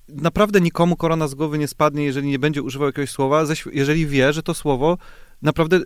Naprawdę 0.10 0.62
nikomu 0.62 0.96
korona 0.96 1.28
z 1.28 1.36
głowy 1.36 1.58
nie 1.58 1.68
spadnie, 1.68 2.04
jeżeli 2.04 2.30
nie 2.30 2.40
będzie 2.40 2.62
używał 2.62 2.88
jakiegoś 2.88 3.10
słowa, 3.10 3.44
jeżeli 3.72 4.08
wie, 4.08 4.34
że 4.34 4.44
to 4.44 4.54
słowo 4.54 4.98
naprawdę 5.42 5.76
y, 5.78 5.82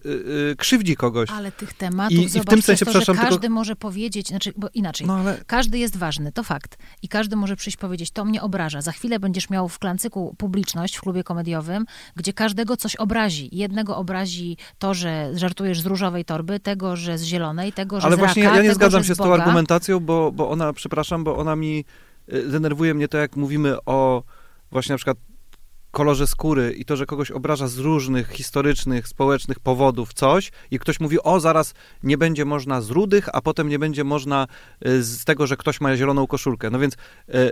y, 0.52 0.56
krzywdzi 0.58 0.96
kogoś. 0.96 1.30
Ale 1.30 1.52
tych 1.52 1.74
tematów, 1.74 2.18
I- 2.18 2.22
i 2.22 2.28
w 2.28 2.32
zobacz, 2.32 2.50
tym 2.50 2.62
sensie, 2.62 2.86
to, 2.86 2.92
że 2.92 3.00
przepraszam, 3.00 3.26
każdy 3.26 3.42
tylko- 3.42 3.54
może 3.56 3.76
powiedzieć, 3.76 4.28
znaczy, 4.28 4.54
bo 4.58 4.68
inaczej, 4.74 5.08
No 5.08 5.16
ale 5.18 5.44
Każdy 5.48 5.78
jest 5.78 5.98
ważny, 5.98 6.32
to 6.32 6.44
fakt. 6.44 6.78
I 7.02 7.08
każdy 7.08 7.36
może 7.36 7.56
przyjść 7.56 7.78
powiedzieć, 7.78 8.12
to 8.12 8.26
mnie 8.26 8.42
obraża. 8.42 8.82
Za 8.82 8.92
chwilę 8.92 9.20
będziesz 9.20 9.50
miał 9.50 9.70
w 9.70 9.80
klancyku 9.80 10.36
publiczność 10.38 10.96
w 10.96 11.02
klubie 11.02 11.24
komediowym, 11.24 11.86
gdzie 12.16 12.34
każdego 12.34 12.78
coś 12.78 12.96
obrazi. 12.96 13.50
Jednego 13.52 13.98
obrazi 13.98 14.58
to, 14.80 14.94
że 14.94 15.32
żartujesz 15.34 15.82
z 15.82 15.86
różowej 15.86 16.26
torby, 16.26 16.60
tego, 16.60 16.96
że 16.96 17.18
z 17.18 17.24
zielonej, 17.24 17.74
tego, 17.74 18.02
że 18.02 18.08
Ale 18.08 18.16
z 18.16 18.20
właśnie 18.20 18.44
raka, 18.44 18.56
ja 18.56 18.62
nie 18.62 18.70
tego, 18.70 18.76
zgadzam 18.76 19.04
się 19.04 19.16
z 19.16 19.18
tą 19.18 19.24
Boga. 19.24 19.36
argumentacją, 19.44 20.00
bo, 20.00 20.32
bo 20.32 20.50
ona, 20.50 20.74
przepraszam, 20.74 21.24
bo 21.24 21.38
ona 21.38 21.56
mi 21.56 21.86
y, 22.34 22.48
denerwuje 22.48 22.94
mnie 22.94 23.08
to, 23.08 23.18
jak 23.18 23.36
mówimy 23.36 23.78
o 23.86 24.24
właśnie 24.72 24.94
na 24.94 24.98
przykład 24.98 25.18
kolorze 25.92 26.28
skóry 26.28 26.74
i 26.78 26.86
to, 26.86 26.96
że 26.96 27.06
kogoś 27.06 27.32
obraża 27.32 27.68
z 27.68 27.78
różnych 27.78 28.30
historycznych, 28.30 29.08
społecznych 29.08 29.60
powodów 29.60 30.14
coś 30.14 30.52
i 30.72 30.80
ktoś 30.80 31.00
mówi, 31.00 31.24
o 31.24 31.40
zaraz 31.40 31.74
nie 32.04 32.18
będzie 32.18 32.46
można 32.46 32.82
z 32.82 32.90
rudych, 32.90 33.30
a 33.34 33.42
potem 33.42 33.70
nie 33.70 33.80
będzie 33.80 34.04
można 34.04 34.48
y, 34.88 35.04
z 35.04 35.26
tego, 35.26 35.48
że 35.48 35.58
ktoś 35.58 35.82
ma 35.82 35.98
zieloną 35.98 36.28
koszulkę. 36.28 36.70
No 36.70 36.80
więc 36.80 36.94
y, 36.94 36.98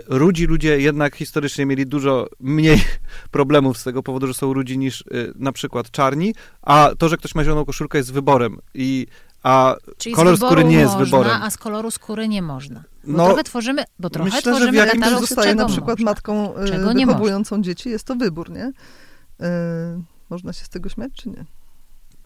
rudzi 0.06 0.46
ludzie 0.46 0.80
jednak 0.80 1.16
historycznie 1.16 1.66
mieli 1.66 1.86
dużo 1.86 2.26
mniej 2.40 2.84
problemów 3.30 3.78
z 3.78 3.84
tego 3.84 4.02
powodu, 4.02 4.26
że 4.26 4.34
są 4.34 4.52
rudzi 4.52 4.78
niż 4.78 5.00
y, 5.00 5.32
na 5.36 5.52
przykład 5.52 5.90
czarni, 5.90 6.34
a 6.62 6.90
to, 6.98 7.08
że 7.08 7.16
ktoś 7.16 7.34
ma 7.34 7.44
zieloną 7.44 7.64
koszulkę 7.64 7.98
jest 7.98 8.12
wyborem 8.12 8.58
i 8.74 9.06
a 9.42 9.76
Czyli 9.98 10.14
kolor 10.14 10.36
skóry 10.36 10.64
nie 10.64 10.76
jest 10.76 10.92
można, 10.98 11.04
wyborem. 11.04 11.42
a 11.42 11.50
z 11.50 11.58
koloru 11.58 11.90
skóry 11.90 12.28
nie 12.28 12.42
można. 12.42 12.84
Bo 13.04 13.18
No, 13.18 13.26
trochę 13.26 13.44
tworzymy, 13.44 13.84
bo 13.98 14.10
trochę 14.10 14.30
myślę, 14.30 14.40
że 14.42 14.50
w 14.50 14.56
tworzymy 14.56 14.78
jakimś 14.78 15.08
zostaje 15.20 15.54
na 15.54 15.66
przykład 15.66 15.98
można. 15.98 16.10
matką 16.10 16.56
e, 16.56 16.64
czego 16.68 16.92
nie 16.92 17.06
wychowującą 17.06 17.62
dzieci, 17.62 17.90
jest 17.90 18.04
to 18.04 18.16
wybór, 18.16 18.50
nie? 18.50 18.72
E, 19.40 20.02
można 20.30 20.52
się 20.52 20.64
z 20.64 20.68
tego 20.68 20.88
śmiać, 20.88 21.12
czy 21.14 21.28
nie? 21.28 21.44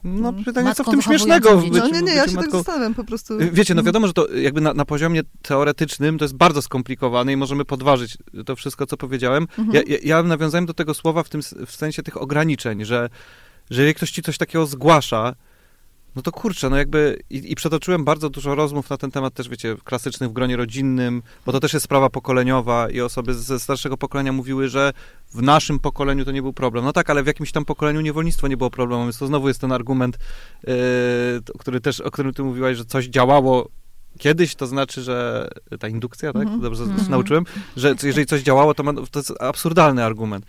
No 0.05 0.29
Mm. 0.29 0.45
pytanie, 0.45 0.75
co 0.75 0.75
w 0.75 0.87
Matką 0.87 0.91
tym 0.93 1.03
śmiesznego? 1.03 1.51
byciu- 1.59 1.79
No 1.79 1.89
nie, 1.89 2.03
nie, 2.03 2.15
ja 2.15 2.23
się 2.27 2.33
tak 2.33 2.37
matką? 2.37 2.59
zastanawiam 2.59 2.95
po 2.95 3.05
prostu. 3.05 3.35
Wiecie, 3.39 3.75
no 3.75 3.81
Mhm. 3.81 3.87
wiadomo, 3.87 4.07
że 4.07 4.13
to 4.13 4.29
jakby 4.35 4.61
na, 4.61 4.75
na 4.75 4.85
poziomie 4.85 5.21
teoretycznym 5.43 6.19
to 6.19 6.25
jest 6.25 6.35
bardzo 6.37 6.63
skomplikowane 6.63 7.33
i 7.33 7.37
możemy 7.37 7.65
podważyć 7.65 8.19
to 8.47 8.57
wszystko, 8.57 8.87
co 8.87 8.97
powiedziałem. 8.97 9.47
Mhm. 9.59 9.71
Ja, 9.73 9.83
ja, 9.87 9.99
ja 10.17 10.23
nawiązałem 10.23 10.67
do 10.67 10.75
tego 10.75 10.95
słowa 10.95 11.23
w 11.23 11.29
tym 11.29 11.41
w 11.67 11.73
sensie 11.77 12.03
tych 12.03 12.23
ograniczeń, 12.23 12.85
że, 12.85 13.09
że 13.71 13.83
jeżeli 13.83 13.95
ktoś 13.95 14.11
ci 14.11 14.23
coś 14.23 14.39
takiego 14.39 14.67
zgłasza, 14.67 15.35
no 16.17 16.23
to 16.23 16.33
kurczę, 16.33 16.71
no 16.71 16.77
jakby 16.77 17.23
i, 17.31 17.53
i 17.53 17.55
przetoczyłem 17.55 18.05
bardzo 18.05 18.31
dużo 18.31 18.55
rozmów 18.55 18.91
na 18.91 18.97
ten 18.97 19.11
temat 19.11 19.35
też, 19.35 19.49
wiecie, 19.49 19.77
klasycznych 19.85 20.31
w 20.31 20.33
gronie 20.33 20.57
rodzinnym, 20.57 21.23
bo 21.47 21.53
to 21.53 21.61
też 21.61 21.73
jest 21.73 21.85
sprawa 21.85 22.11
pokoleniowa 22.11 22.91
i 22.91 23.01
osoby 23.01 23.35
ze 23.35 23.61
starszego 23.61 23.97
pokolenia 23.97 24.33
mówiły, 24.33 24.69
że 24.69 24.93
w 25.35 25.43
naszym 25.43 25.79
pokoleniu 25.79 26.25
to 26.25 26.33
nie 26.33 26.43
był 26.43 26.53
problem. 26.53 26.85
No 26.85 26.93
tak, 26.93 27.11
ale 27.11 27.23
w 27.23 27.27
jakimś 27.27 27.53
tam 27.53 27.65
pokoleniu 27.65 28.01
niewolnictwo 28.01 28.49
nie 28.49 28.57
było 28.57 28.71
problemem, 28.71 29.07
więc 29.07 29.19
to 29.19 29.27
znowu 29.27 29.49
jest 29.49 29.61
ten 29.61 29.73
argument, 29.73 30.19
yy, 30.67 30.73
który 31.59 31.81
też, 31.81 32.01
o 32.01 32.11
którym 32.11 32.35
ty 32.35 32.43
mówiłaś, 32.43 32.77
że 32.77 32.85
coś 32.85 33.07
działało 33.07 33.69
kiedyś, 34.19 34.55
to 34.55 34.67
znaczy, 34.67 35.03
że 35.03 35.49
ta 35.81 35.89
indukcja, 35.89 36.33
tak? 36.33 36.43
Mhm. 36.43 36.61
Dobrze 36.61 36.85
Mhm. 36.85 37.11
nauczyłem, 37.11 37.45
że 37.77 37.95
jeżeli 38.03 38.27
coś 38.27 38.43
działało, 38.43 38.75
to, 38.75 38.83
ma, 38.83 38.93
to 38.93 39.19
jest 39.19 39.33
absurdalny 39.41 40.05
argument. 40.05 40.47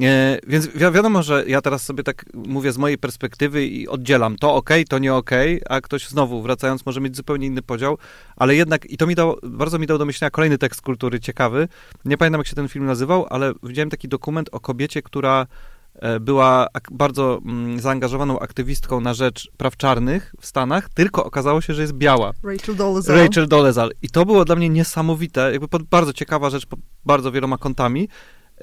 E, 0.00 0.38
więc 0.46 0.66
wi 0.66 0.78
wiadomo, 0.78 1.22
że 1.22 1.44
ja 1.46 1.60
teraz 1.60 1.82
sobie 1.82 2.02
tak 2.02 2.24
mówię 2.34 2.72
z 2.72 2.78
mojej 2.78 2.98
perspektywy 2.98 3.66
i 3.66 3.88
oddzielam 3.88 4.36
to 4.36 4.54
ok, 4.54 4.70
to 4.88 4.98
nie 4.98 5.14
ok, 5.14 5.30
a 5.68 5.80
ktoś 5.80 6.08
znowu 6.08 6.42
wracając 6.42 6.86
może 6.86 7.00
mieć 7.00 7.16
zupełnie 7.16 7.46
inny 7.46 7.62
podział, 7.62 7.98
ale 8.36 8.54
jednak 8.54 8.86
i 8.86 8.96
to 8.96 9.06
mi 9.06 9.14
dało, 9.14 9.38
bardzo 9.42 9.78
mi 9.78 9.86
dał 9.86 9.98
do 9.98 10.04
myślenia 10.04 10.30
kolejny 10.30 10.58
tekst 10.58 10.80
kultury 10.82 11.20
ciekawy. 11.20 11.68
Nie 12.04 12.18
pamiętam 12.18 12.40
jak 12.40 12.46
się 12.46 12.54
ten 12.56 12.68
film 12.68 12.86
nazywał, 12.86 13.26
ale 13.30 13.52
widziałem 13.62 13.90
taki 13.90 14.08
dokument 14.08 14.48
o 14.52 14.60
kobiecie, 14.60 15.02
która 15.02 15.46
e, 15.94 16.20
była 16.20 16.66
ak- 16.72 16.92
bardzo 16.92 17.40
mm, 17.44 17.80
zaangażowaną 17.80 18.38
aktywistką 18.40 19.00
na 19.00 19.14
rzecz 19.14 19.50
praw 19.56 19.76
czarnych 19.76 20.34
w 20.40 20.46
Stanach, 20.46 20.88
tylko 20.88 21.24
okazało 21.24 21.60
się, 21.60 21.74
że 21.74 21.82
jest 21.82 21.94
biała. 21.94 22.32
Rachel 22.42 22.76
Dolezal. 22.76 23.16
Rachel 23.16 23.48
Dolezal. 23.48 23.90
I 24.02 24.08
to 24.10 24.26
było 24.26 24.44
dla 24.44 24.56
mnie 24.56 24.68
niesamowite, 24.68 25.52
jakby 25.52 25.66
bardzo 25.90 26.12
ciekawa 26.12 26.50
rzecz 26.50 26.66
pod 26.66 26.80
bardzo 27.04 27.32
wieloma 27.32 27.58
kątami, 27.58 28.08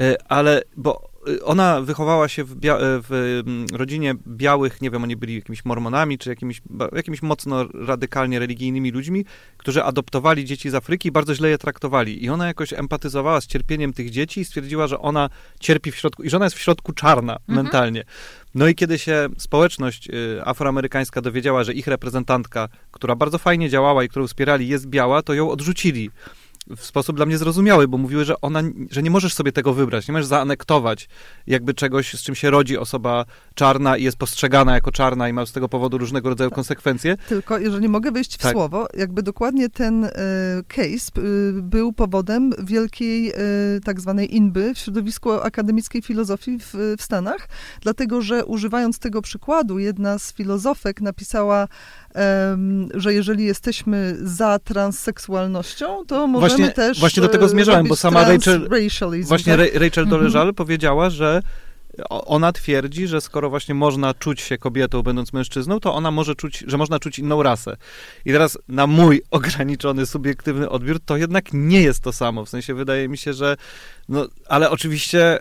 e, 0.01 0.15
ale 0.31 0.61
bo 0.77 1.08
ona 1.43 1.81
wychowała 1.81 2.27
się 2.27 2.43
w, 2.43 2.55
bia- 2.55 2.75
e, 2.75 3.01
w 3.09 3.41
mm, 3.47 3.65
rodzinie 3.73 4.15
białych, 4.27 4.81
nie 4.81 4.91
wiem, 4.91 5.03
oni 5.03 5.15
byli 5.15 5.35
jakimiś 5.35 5.65
mormonami, 5.65 6.17
czy 6.17 6.29
jakimiś, 6.29 6.61
jakimiś 6.95 7.21
mocno 7.21 7.65
radykalnie 7.73 8.39
religijnymi 8.39 8.91
ludźmi, 8.91 9.25
którzy 9.57 9.83
adoptowali 9.83 10.45
dzieci 10.45 10.69
z 10.69 10.75
Afryki 10.75 11.09
i 11.09 11.11
bardzo 11.11 11.35
źle 11.35 11.49
je 11.49 11.57
traktowali. 11.57 12.23
I 12.23 12.29
ona 12.29 12.47
jakoś 12.47 12.73
empatyzowała 12.73 13.41
z 13.41 13.47
cierpieniem 13.47 13.93
tych 13.93 14.09
dzieci 14.09 14.41
i 14.41 14.45
stwierdziła, 14.45 14.87
że 14.87 14.99
ona 14.99 15.29
cierpi 15.59 15.91
w 15.91 15.95
środku, 15.95 16.23
i 16.23 16.29
że 16.29 16.37
ona 16.37 16.45
jest 16.45 16.55
w 16.55 16.59
środku 16.61 16.93
czarna 16.93 17.33
Mhm. 17.47 17.65
mentalnie. 17.65 18.03
No 18.55 18.67
i 18.67 18.75
kiedy 18.75 18.99
się 18.99 19.27
społeczność 19.37 20.09
y, 20.09 20.41
afroamerykańska 20.45 21.21
dowiedziała, 21.21 21.63
że 21.63 21.73
ich 21.73 21.87
reprezentantka, 21.87 22.69
która 22.91 23.15
bardzo 23.15 23.37
fajnie 23.37 23.69
działała 23.69 24.03
i 24.03 24.09
którą 24.09 24.27
wspierali, 24.27 24.67
jest 24.67 24.87
biała, 24.87 25.21
to 25.21 25.33
ją 25.33 25.49
odrzucili 25.51 26.11
w 26.77 26.85
sposób 26.85 27.15
dla 27.15 27.25
mnie 27.25 27.37
zrozumiały, 27.37 27.87
bo 27.87 27.97
mówiły, 27.97 28.25
że 28.25 28.41
ona, 28.41 28.61
że 28.91 29.03
nie 29.03 29.11
możesz 29.11 29.33
sobie 29.33 29.51
tego 29.51 29.73
wybrać, 29.73 30.07
nie 30.07 30.11
możesz 30.11 30.27
zaanektować 30.27 31.09
jakby 31.47 31.73
czegoś, 31.73 32.13
z 32.13 32.23
czym 32.23 32.35
się 32.35 32.49
rodzi 32.49 32.77
osoba 32.77 33.25
czarna 33.55 33.97
i 33.97 34.03
jest 34.03 34.17
postrzegana 34.17 34.73
jako 34.73 34.91
czarna 34.91 35.29
i 35.29 35.33
ma 35.33 35.45
z 35.45 35.51
tego 35.51 35.69
powodu 35.69 35.97
różnego 35.97 36.29
rodzaju 36.29 36.51
konsekwencje. 36.51 37.17
Tylko, 37.29 37.57
jeżeli 37.57 37.89
mogę 37.89 38.11
wejść 38.11 38.35
w 38.35 38.37
Tak. 38.37 38.51
słowo, 38.51 38.87
jakby 38.93 39.23
dokładnie 39.23 39.69
ten 39.69 40.05
e, 40.05 40.11
case 40.67 41.11
e, 41.17 41.21
był 41.61 41.93
powodem 41.93 42.51
wielkiej 42.63 43.29
e, 43.29 43.33
tak 43.83 44.01
zwanej 44.01 44.35
inby 44.35 44.73
w 44.73 44.77
środowisku 44.77 45.31
akademickiej 45.31 46.01
filozofii 46.01 46.59
w, 46.59 46.95
w 46.97 47.03
Stanach, 47.03 47.47
dlatego 47.81 48.21
że 48.21 48.45
używając 48.45 48.99
tego 48.99 49.21
przykładu, 49.21 49.79
jedna 49.79 50.19
z 50.19 50.33
filozofek 50.33 51.01
napisała, 51.01 51.67
że 52.93 53.13
jeżeli 53.13 53.45
jesteśmy 53.45 54.17
za 54.21 54.59
transseksualnością, 54.59 56.05
to 56.07 56.27
możemy 56.27 56.49
Właśnie- 56.49 56.71
też 56.73 56.99
właśnie 56.99 57.21
do 57.21 57.29
tego 57.29 57.45
e, 57.45 57.49
zmierzałem, 57.49 57.87
bo 57.87 57.95
sama 57.95 58.23
Rachel- 58.25 58.69
Właśnie 59.27 59.57
tak? 59.57 59.59
Ra- 59.73 59.79
Rachel 59.79 60.03
Mhm. 60.03 60.09
Dolezal 60.09 60.53
powiedziała, 60.53 61.09
że 61.09 61.41
ona 62.09 62.51
twierdzi, 62.51 63.07
że 63.07 63.21
skoro 63.21 63.49
właśnie 63.49 63.75
można 63.75 64.13
czuć 64.13 64.41
się 64.41 64.57
kobietą, 64.57 65.01
będąc 65.03 65.33
mężczyzną, 65.33 65.79
to 65.79 65.93
ona 65.93 66.11
może 66.11 66.35
czuć, 66.35 66.63
że 66.67 66.77
można 66.77 66.99
czuć 66.99 67.19
inną 67.19 67.43
rasę. 67.43 67.77
I 68.25 68.31
teraz 68.31 68.57
na 68.67 68.87
mój 68.87 69.21
ograniczony, 69.31 70.05
subiektywny 70.05 70.69
odbiór, 70.69 70.99
to 71.05 71.17
jednak 71.17 71.45
nie 71.53 71.81
jest 71.81 71.99
to 72.03 72.13
samo. 72.13 72.45
W 72.45 72.49
sensie 72.49 72.73
wydaje 72.73 73.09
mi 73.09 73.17
się, 73.17 73.33
że 73.33 73.57
no, 74.09 74.27
ale 74.47 74.69
oczywiście 74.69 75.39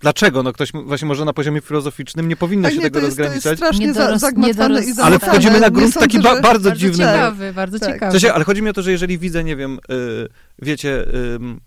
dlaczego? 0.00 0.42
No 0.42 0.52
ktoś 0.52 0.72
właśnie 0.72 1.08
może 1.08 1.24
na 1.24 1.32
poziomie 1.32 1.60
filozoficznym 1.60 2.28
nie 2.28 2.36
powinno 2.36 2.70
się 2.70 2.76
nie, 2.76 2.82
tego 2.82 3.00
to 3.00 3.06
jest, 3.06 3.16
to 3.16 3.22
jest 3.22 3.34
rozgraniczać. 3.34 3.58
strasznie 3.58 3.94
za, 3.94 4.06
Niedoros- 4.10 4.18
zagmatwane 4.18 4.84
i. 4.84 4.92
Ale 5.02 5.18
wchodzimy 5.18 5.60
na 5.60 5.70
grunt 5.70 5.94
taki 5.94 6.18
ba- 6.18 6.22
bardzo 6.22 6.42
Bardzo 6.42 6.72
dziwny. 6.72 6.96
ciekawy, 7.04 7.52
bardzo 7.52 7.78
Tak. 7.78 7.88
ciekawy. 7.92 8.10
W 8.10 8.20
sensie, 8.20 8.34
ale 8.34 8.44
chodzi 8.44 8.62
mi 8.62 8.68
o 8.68 8.72
to, 8.72 8.82
że 8.82 8.90
jeżeli 8.92 9.18
widzę, 9.18 9.44
nie 9.44 9.56
wiem, 9.56 9.78
y, 9.90 10.28
wiecie, 10.62 11.04
ym, 11.34 11.60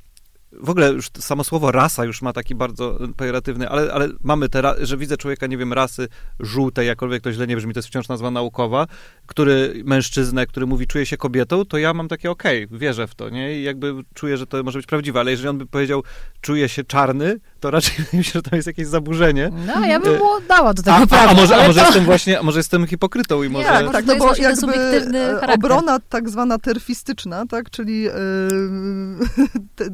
w 0.61 0.69
ogóle 0.69 0.91
już 0.91 1.09
samo 1.19 1.43
słowo 1.43 1.71
rasa 1.71 2.05
już 2.05 2.21
ma 2.21 2.33
taki 2.33 2.55
bardzo 2.55 3.03
y, 3.05 3.13
pejoratywny, 3.13 3.69
ale, 3.69 3.93
ale 3.93 4.09
mamy 4.23 4.49
te, 4.49 4.61
że 4.85 4.97
widzę 4.97 5.17
człowieka, 5.17 5.47
nie 5.47 5.57
wiem, 5.57 5.73
rasy 5.73 6.07
żółtej, 6.39 6.87
jakkolwiek 6.87 7.23
to 7.23 7.31
źle 7.33 7.47
nie 7.47 7.55
brzmi, 7.55 7.73
to 7.73 7.77
jest 7.77 7.87
wciąż 7.89 8.07
nazwa 8.07 8.31
naukowa, 8.31 8.87
który, 9.25 9.81
mężczyznę, 9.85 10.47
który 10.47 10.65
mówi, 10.65 10.87
czuje 10.87 11.05
się 11.05 11.17
kobietą, 11.17 11.65
to 11.65 11.77
ja 11.77 11.93
mam 11.93 12.07
takie, 12.07 12.31
okej, 12.31 12.67
wierzę 12.71 13.07
w 13.07 13.15
to, 13.15 13.29
nie? 13.29 13.59
I 13.59 13.63
jakby 13.63 13.93
czuję, 14.13 14.37
że 14.37 14.47
to 14.47 14.63
może 14.63 14.79
być 14.79 14.85
prawdziwe, 14.85 15.19
ale 15.19 15.31
jeżeli 15.31 15.49
on 15.49 15.57
by 15.57 15.65
powiedział, 15.65 16.03
czuje 16.41 16.69
się 16.69 16.83
czarny, 16.83 17.39
to 17.63 17.71
raczej 17.71 17.95
się, 18.11 18.23
że 18.23 18.41
to 18.41 18.55
jest 18.55 18.67
jakieś 18.67 18.87
zaburzenie. 18.87 19.49
No, 19.67 19.85
ja 19.85 19.99
bym 19.99 20.17
mu 20.17 20.25
dała 20.47 20.73
do 20.73 20.83
tego 20.83 20.95
A, 20.95 21.01
a, 21.01 21.07
prawo. 21.07 21.29
a, 21.29 21.33
może, 21.33 21.55
a 21.55 21.67
może 21.67 21.79
to- 21.79 21.85
jestem 21.85 22.05
właśnie, 22.05 22.39
a 22.39 22.43
może 22.43 22.59
jestem 22.59 22.87
hipokrytą 22.87 23.43
i 23.43 23.49
może... 23.49 23.65
Tak, 23.65 23.91
Tak, 23.91 24.05
to 24.05 24.07
no 24.07 24.13
jest 24.13 24.25
bo 24.25 24.43
jakby 24.43 24.61
subiektywny 24.61 25.19
e, 25.19 25.53
obrona 25.53 25.99
tak 25.99 26.29
zwana 26.29 26.57
terfistyczna, 26.57 27.45
tak, 27.45 27.69
czyli 27.69 28.07
e, 28.07 28.11
te, 29.75 29.85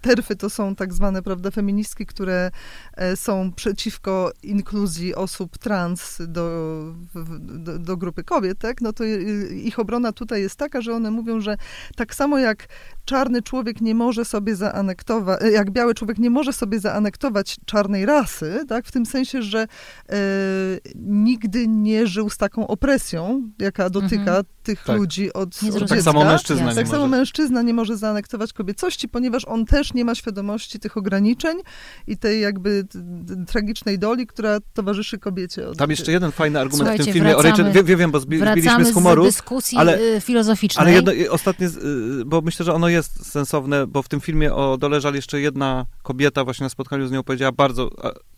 terfy 0.00 0.36
to 0.36 0.50
są 0.50 0.74
tak 0.74 0.94
zwane, 0.94 1.22
prawda, 1.22 1.50
feministki, 1.50 2.06
które 2.06 2.50
e, 2.96 3.16
są 3.16 3.52
przeciwko 3.52 4.32
inkluzji 4.42 5.14
osób 5.14 5.58
trans 5.58 6.22
do, 6.28 6.48
do, 7.38 7.78
do 7.78 7.96
grupy 7.96 8.24
kobiet, 8.24 8.58
tak, 8.58 8.80
no 8.80 8.92
to 8.92 9.04
ich 9.50 9.78
obrona 9.78 10.12
tutaj 10.12 10.42
jest 10.42 10.56
taka, 10.56 10.80
że 10.80 10.94
one 10.94 11.10
mówią, 11.10 11.40
że 11.40 11.56
tak 11.96 12.14
samo 12.14 12.38
jak 12.38 12.68
czarny 13.06 13.42
człowiek 13.42 13.80
nie 13.80 13.94
może 13.94 14.24
sobie 14.24 14.56
zaanektować, 14.56 15.42
e, 15.42 15.50
jak 15.50 15.70
biały 15.70 15.94
człowiek 15.94 16.18
nie 16.18 16.30
może 16.30 16.52
sobie 16.52 16.80
zaanektować 16.80 17.56
czarnej 17.66 18.06
rasy, 18.06 18.64
tak, 18.68 18.86
w 18.86 18.92
tym 18.92 19.06
sensie, 19.06 19.42
że 19.42 19.60
e, 19.60 20.16
nigdy 20.94 21.68
nie 21.68 22.06
żył 22.06 22.30
z 22.30 22.36
taką 22.36 22.66
opresją, 22.66 23.50
jaka 23.58 23.90
dotyka 23.90 24.16
Mhm. 24.20 24.44
tych 24.62 24.84
Tak. 24.84 24.96
ludzi 24.96 25.32
od, 25.32 25.62
Nie 25.62 25.68
od. 25.68 25.78
Tak 25.78 25.88
dziecka. 25.88 26.02
samo 26.02 26.24
mężczyzna 26.24 26.68
nie 26.70 26.74
Tak 26.74 26.88
samo 26.88 26.98
może. 27.06 27.16
mężczyzna 27.16 27.62
nie 27.62 27.74
może 27.74 27.96
zaanektować 27.96 28.52
kobiecości, 28.52 29.08
ponieważ 29.08 29.44
on 29.44 29.64
też 29.66 29.94
nie 29.94 30.04
ma 30.04 30.14
świadomości 30.14 30.78
tych 30.78 30.96
ograniczeń 30.96 31.58
i 32.06 32.16
tej 32.16 32.40
jakby 32.40 32.84
tragicznej 33.46 33.98
doli, 33.98 34.26
która 34.26 34.58
towarzyszy 34.74 35.18
kobiecie. 35.18 35.68
Od, 35.68 35.78
Tam 35.78 35.90
jeszcze 35.90 36.12
jeden 36.12 36.32
fajny 36.32 36.58
argument 36.60 36.74
w 36.74 36.78
Słuchajcie, 36.78 37.04
tym 37.04 37.12
filmie 37.14 37.36
o 37.36 37.40
wracamy- 37.42 37.58
Rachel. 37.58 37.72
Wie, 37.72 37.84
wie, 37.84 37.96
wiem, 37.96 38.10
bo 38.10 38.20
zbi, 38.20 38.38
zbiliśmy 38.38 38.84
z 38.84 38.94
humoru. 38.94 39.22
z 39.24 39.26
dyskusji 39.26 39.78
ale- 39.78 40.00
y, 40.00 40.20
filozoficznej. 40.20 40.82
Ale 40.86 40.92
jedno, 40.92 41.12
i 41.12 41.28
ostatnie, 41.28 41.66
y, 41.66 42.24
bo 42.26 42.40
myślę, 42.40 42.64
że 42.66 42.74
ono 42.74 42.88
jest 42.96 43.32
sensowne, 43.32 43.86
bo 43.86 44.02
w 44.02 44.08
tym 44.08 44.20
filmie 44.20 44.54
o 44.54 44.76
Doleżal 44.78 45.14
jeszcze 45.14 45.40
jedna 45.40 45.86
kobieta 46.02 46.44
właśnie 46.44 46.64
na 46.64 46.70
spotkaniu 46.70 47.06
z 47.06 47.10
nią 47.10 47.22
powiedziała 47.22 47.52
bardzo 47.52 47.90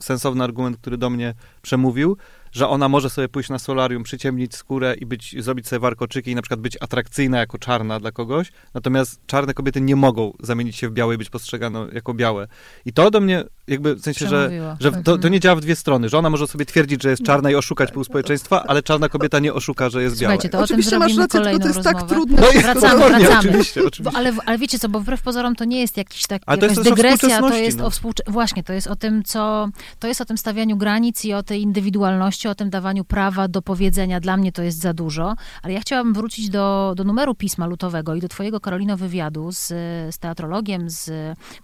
sensowny 0.02 0.44
argument, 0.44 0.76
który 0.76 0.98
do 0.98 1.10
mnie 1.10 1.34
przemówił, 1.62 2.16
że 2.52 2.68
ona 2.68 2.88
może 2.88 3.10
sobie 3.10 3.28
pójść 3.28 3.50
na 3.50 3.58
solarium, 3.58 4.02
przyciemnić 4.02 4.56
skórę 4.56 4.94
i 4.94 5.06
być, 5.06 5.42
zrobić 5.42 5.68
sobie 5.68 5.80
warkoczyki 5.80 6.30
i 6.30 6.34
na 6.34 6.42
przykład 6.42 6.60
być 6.60 6.76
atrakcyjna 6.80 7.38
jako 7.38 7.58
czarna 7.58 8.00
dla 8.00 8.12
kogoś, 8.12 8.52
natomiast 8.74 9.20
czarne 9.26 9.54
kobiety 9.54 9.80
nie 9.80 9.96
mogą 9.96 10.32
zamienić 10.40 10.76
się 10.76 10.88
w 10.88 10.92
białe 10.92 11.14
i 11.14 11.18
być 11.18 11.30
postrzegane 11.30 11.86
jako 11.92 12.14
białe. 12.14 12.48
I 12.84 12.92
to 12.92 13.10
do 13.10 13.20
mnie 13.20 13.44
jakby 13.68 13.94
w 13.94 14.00
sensie, 14.00 14.28
że, 14.28 14.50
że 14.80 14.92
to, 14.92 15.02
to 15.02 15.12
Mhm. 15.14 15.32
nie 15.32 15.40
działa 15.40 15.56
w 15.56 15.60
dwie 15.60 15.76
strony, 15.76 16.08
że 16.08 16.18
ona 16.18 16.30
może 16.30 16.46
sobie 16.46 16.66
twierdzić, 16.66 17.02
że 17.02 17.10
jest 17.10 17.22
czarna 17.22 17.50
i 17.50 17.54
oszukać 17.54 17.92
pół 17.92 18.04
społeczeństwa, 18.04 18.64
ale 18.66 18.82
czarna 18.82 19.08
kobieta 19.08 19.38
nie 19.38 19.54
oszuka, 19.54 19.90
że 19.90 20.02
jest 20.02 20.20
biała. 20.20 20.32
Słuchajcie, 20.34 20.48
to 20.48 20.58
o 20.58 20.66
tym 20.66 20.74
Oczywiście 20.74 20.98
masz 20.98 21.16
rację, 21.16 21.40
tylko 21.40 21.58
to 21.58 21.68
jest 21.68 21.82
tak 21.82 22.02
trudne. 22.02 22.40
No 22.40 22.50
i 22.50 22.62
Wracamy, 22.62 23.04
wracamy. 23.08 23.38
Oczywiście, 23.38 23.80
Bo, 23.80 23.86
oczywiście. 23.86 24.18
ale, 24.18 24.32
ale 24.46 24.58
wiecie 24.58 24.78
co, 24.78 24.88
bo 24.88 25.00
wbrew 25.00 25.22
pozorom 25.22 25.56
to 25.56 25.64
nie 25.64 25.80
jest 25.80 25.96
jakiś 25.96 26.26
tak, 26.26 26.42
Ale 26.46 26.58
to 26.58 26.66
jest 26.66 26.82
dygresja, 26.82 27.40
to 27.40 27.56
jest 27.56 27.78
no. 27.78 27.86
o 27.86 27.90
współcze... 27.90 28.22
Właśnie, 28.26 28.62
to 28.64 28.72
jest 28.72 28.86
o 28.86 28.96
tym, 28.96 29.22
co... 29.24 29.68
To 29.98 30.08
jest 30.08 30.20
o 30.20 30.24
tym 30.24 30.38
stawianiu 30.38 30.76
granic 30.76 31.24
i 31.24 31.32
o 31.34 31.42
tej 31.42 31.62
indywidualności, 31.62 32.48
o 32.48 32.54
tym 32.54 32.70
dawaniu 32.70 33.04
prawa 33.04 33.48
do 33.48 33.62
powiedzenia. 33.62 34.20
Dla 34.20 34.36
mnie 34.36 34.52
to 34.52 34.62
jest 34.62 34.78
za 34.80 34.92
dużo. 34.92 35.34
Ale 35.62 35.72
ja 35.74 35.80
chciałabym 35.80 36.14
wrócić 36.14 36.48
do, 36.48 36.92
do 36.96 37.04
numeru 37.04 37.34
pisma 37.34 37.66
lutowego 37.66 38.14
i 38.14 38.20
do 38.20 38.28
twojego, 38.28 38.60
Karolino, 38.60 38.96
wywiadu 38.96 39.52
z, 39.52 39.66
z 40.14 40.18
teatrologiem, 40.18 40.90
z 40.90 41.10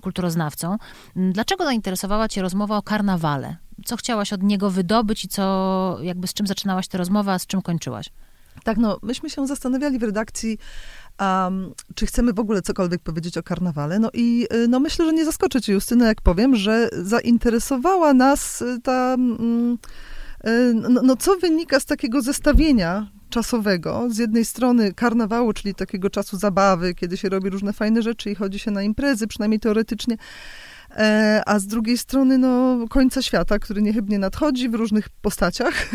kulturoznawcą. 0.03 0.77
Dlaczego 1.17 1.64
zainteresowała 1.94 2.28
cię 2.28 2.42
rozmowa 2.42 2.76
o 2.76 2.83
karnawale? 2.83 3.57
Co 3.85 3.96
chciałaś 3.96 4.33
od 4.33 4.42
niego 4.42 4.70
wydobyć 4.70 5.24
i 5.24 5.28
co, 5.28 5.98
jakby 6.02 6.26
z 6.26 6.35
czym 6.35 6.46
zaczynałaś 6.46 6.88
tę 6.88 6.98
rozmowę, 6.98 7.33
a 7.33 7.38
z 7.38 7.46
czym 7.46 7.62
kończyłaś? 7.62 8.11
Tak, 8.64 8.76
no, 8.76 8.98
myśmy 9.02 9.30
się 9.30 9.46
zastanawiali 9.46 9.98
w 9.98 10.02
redakcji, 10.02 10.59
um, 11.20 11.72
czy 11.94 12.07
chcemy 12.07 12.33
w 12.33 12.38
ogóle 12.38 12.62
cokolwiek 12.62 13.02
powiedzieć 13.02 13.38
o 13.38 13.42
karnawale. 13.42 13.98
No 13.98 14.11
i 14.12 14.46
y, 14.54 14.68
no, 14.68 14.80
myślę, 14.80 15.07
że 15.07 15.12
nie 15.12 15.24
zaskoczę 15.24 15.61
cię, 15.61 15.72
Justyna, 15.72 16.07
jak 16.07 16.20
powiem, 16.20 16.57
że 16.57 16.88
zainteresowała 16.92 18.14
nas 18.14 18.62
y, 18.62 18.80
ta... 18.83 19.14
mm, 19.14 19.78
y, 20.46 20.74
no, 20.74 21.00
no, 21.02 21.16
co 21.16 21.37
wynika 21.37 21.80
z 21.80 21.85
takiego 21.85 22.22
zestawienia 22.22 23.07
czasowego. 23.30 24.07
Z 24.11 24.18
jednej 24.18 24.44
strony 24.44 24.92
karnawału, 24.92 25.52
czyli 25.52 25.74
takiego 25.74 26.11
czasu 26.11 26.38
zabawy, 26.38 26.94
kiedy 26.94 27.16
się 27.16 27.28
robi 27.28 27.50
różne 27.50 27.72
fajne 27.72 28.02
rzeczy 28.02 28.30
i 28.30 28.35
chodzi 28.35 28.59
się 28.59 28.70
na 28.70 28.83
imprezy, 28.83 29.26
przynajmniej 29.26 29.61
teoretycznie. 29.61 30.16
E, 30.96 31.42
a 31.46 31.59
z 31.59 31.66
drugiej 31.66 31.98
strony 31.98 32.38
no, 32.38 32.78
końca 32.90 33.22
świata, 33.22 33.59
który 33.59 33.83
niechybnie 33.83 34.18
nadchodzi 34.18 34.68
w 34.68 34.74
różnych 34.74 35.09
postaciach. 35.09 35.74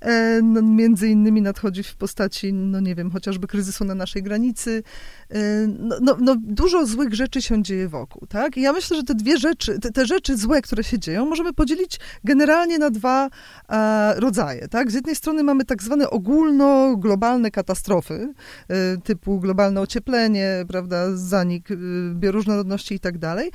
E, 0.00 0.40
no, 0.42 0.62
między 0.62 1.08
innymi 1.08 1.42
nadchodzi 1.42 1.82
w 1.82 1.96
postaci, 1.96 2.52
no 2.52 2.80
nie 2.80 2.94
wiem, 2.94 3.10
chociażby 3.10 3.46
kryzysu 3.46 3.84
na 3.84 3.94
naszej 3.94 4.22
granicy. 4.22 4.82
E, 5.30 5.66
no, 5.66 5.96
no, 6.00 6.16
no, 6.20 6.36
dużo 6.38 6.86
złych 6.86 7.14
rzeczy 7.14 7.42
się 7.42 7.62
dzieje 7.62 7.88
wokół, 7.88 8.26
tak? 8.26 8.56
I 8.56 8.60
ja 8.60 8.72
myślę, 8.72 8.96
że 8.96 9.02
te 9.02 9.14
dwie 9.14 9.38
rzeczy, 9.38 9.78
te, 9.78 9.90
te 9.90 10.06
rzeczy 10.06 10.36
złe, 10.36 10.62
które 10.62 10.84
się 10.84 10.98
dzieją, 10.98 11.26
możemy 11.26 11.52
podzielić 11.52 12.00
generalnie 12.24 12.78
na 12.78 12.90
dwa 12.90 13.28
e, 13.68 14.20
rodzaje, 14.20 14.68
tak? 14.68 14.90
Z 14.90 14.94
jednej 14.94 15.16
strony 15.16 15.42
mamy 15.42 15.64
tak 15.64 15.82
zwane 15.82 16.10
ogólno-globalne 16.10 17.50
katastrofy, 17.50 18.34
e, 18.68 18.96
typu 18.96 19.40
globalne 19.40 19.80
ocieplenie, 19.80 20.64
prawda, 20.68 21.16
zanik 21.16 21.70
e, 21.70 21.74
bioróżnorodności 22.14 22.94
i 22.94 23.00
tak 23.00 23.18
dalej. 23.18 23.50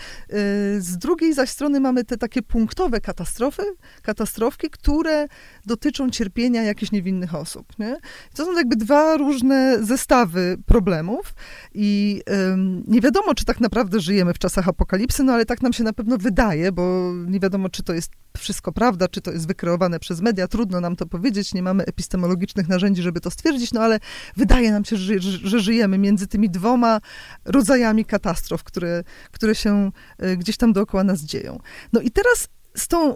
Z 0.80 0.98
drugiej 0.98 1.34
zaś 1.34 1.50
strony 1.50 1.80
mamy 1.80 2.04
te 2.04 2.18
takie 2.18 2.42
punktowe 2.42 3.02
katastrofy, 3.02 3.64
katastrofki, 4.02 4.70
które 4.70 5.28
dotyczą 5.66 6.10
cierpienia 6.10 6.64
jakichś 6.64 6.92
niewinnych 6.92 7.36
osób. 7.36 7.80
Nie? 7.80 7.98
To 8.36 8.46
są 8.46 8.54
jakby 8.54 8.76
dwa 8.76 9.18
różne 9.18 9.84
zestawy 9.84 10.58
problemów 10.66 11.34
i 11.74 12.22
ym, 12.52 12.84
nie 12.88 13.02
wiadomo, 13.02 13.36
czy 13.36 13.46
tak 13.46 13.60
naprawdę 13.60 14.00
żyjemy 14.00 14.34
w 14.34 14.40
czasach 14.40 14.68
apokalipsy, 14.68 15.24
no 15.24 15.34
ale 15.34 15.46
tak 15.46 15.62
nam 15.62 15.74
się 15.74 15.84
na 15.84 15.94
pewno 15.94 16.18
wydaje, 16.18 16.72
bo 16.72 17.14
nie 17.28 17.40
wiadomo, 17.40 17.70
czy 17.70 17.84
to 17.84 17.94
jest 17.94 18.12
wszystko 18.38 18.72
prawda, 18.72 19.08
czy 19.08 19.22
to 19.22 19.32
jest 19.32 19.48
wykreowane 19.48 20.00
przez 20.00 20.22
media, 20.22 20.48
trudno 20.48 20.82
nam 20.82 20.96
to 20.96 21.06
powiedzieć, 21.06 21.54
nie 21.54 21.64
mamy 21.64 21.86
epistemologicznych 21.86 22.68
narzędzi, 22.68 23.02
żeby 23.02 23.20
to 23.20 23.32
stwierdzić, 23.32 23.74
no 23.74 23.82
ale 23.82 24.00
wydaje 24.38 24.72
nam 24.72 24.86
się, 24.86 24.98
że, 24.98 25.20
że, 25.20 25.60
żyjemy 25.60 25.98
między 25.98 26.28
tymi 26.28 26.50
dwoma 26.50 27.00
rodzajami 27.46 28.06
katastrof, 28.06 28.64
które, 28.64 29.04
które 29.32 29.56
się 29.56 29.92
y, 30.24 30.38
gdzieś 30.38 30.58
tam 30.58 30.74
dookoła 30.74 31.04
nas 31.04 31.22
dzieją. 31.22 31.60
No 31.94 32.02
i 32.02 32.12
teraz 32.12 32.48
z 32.78 32.88
tą 32.88 33.16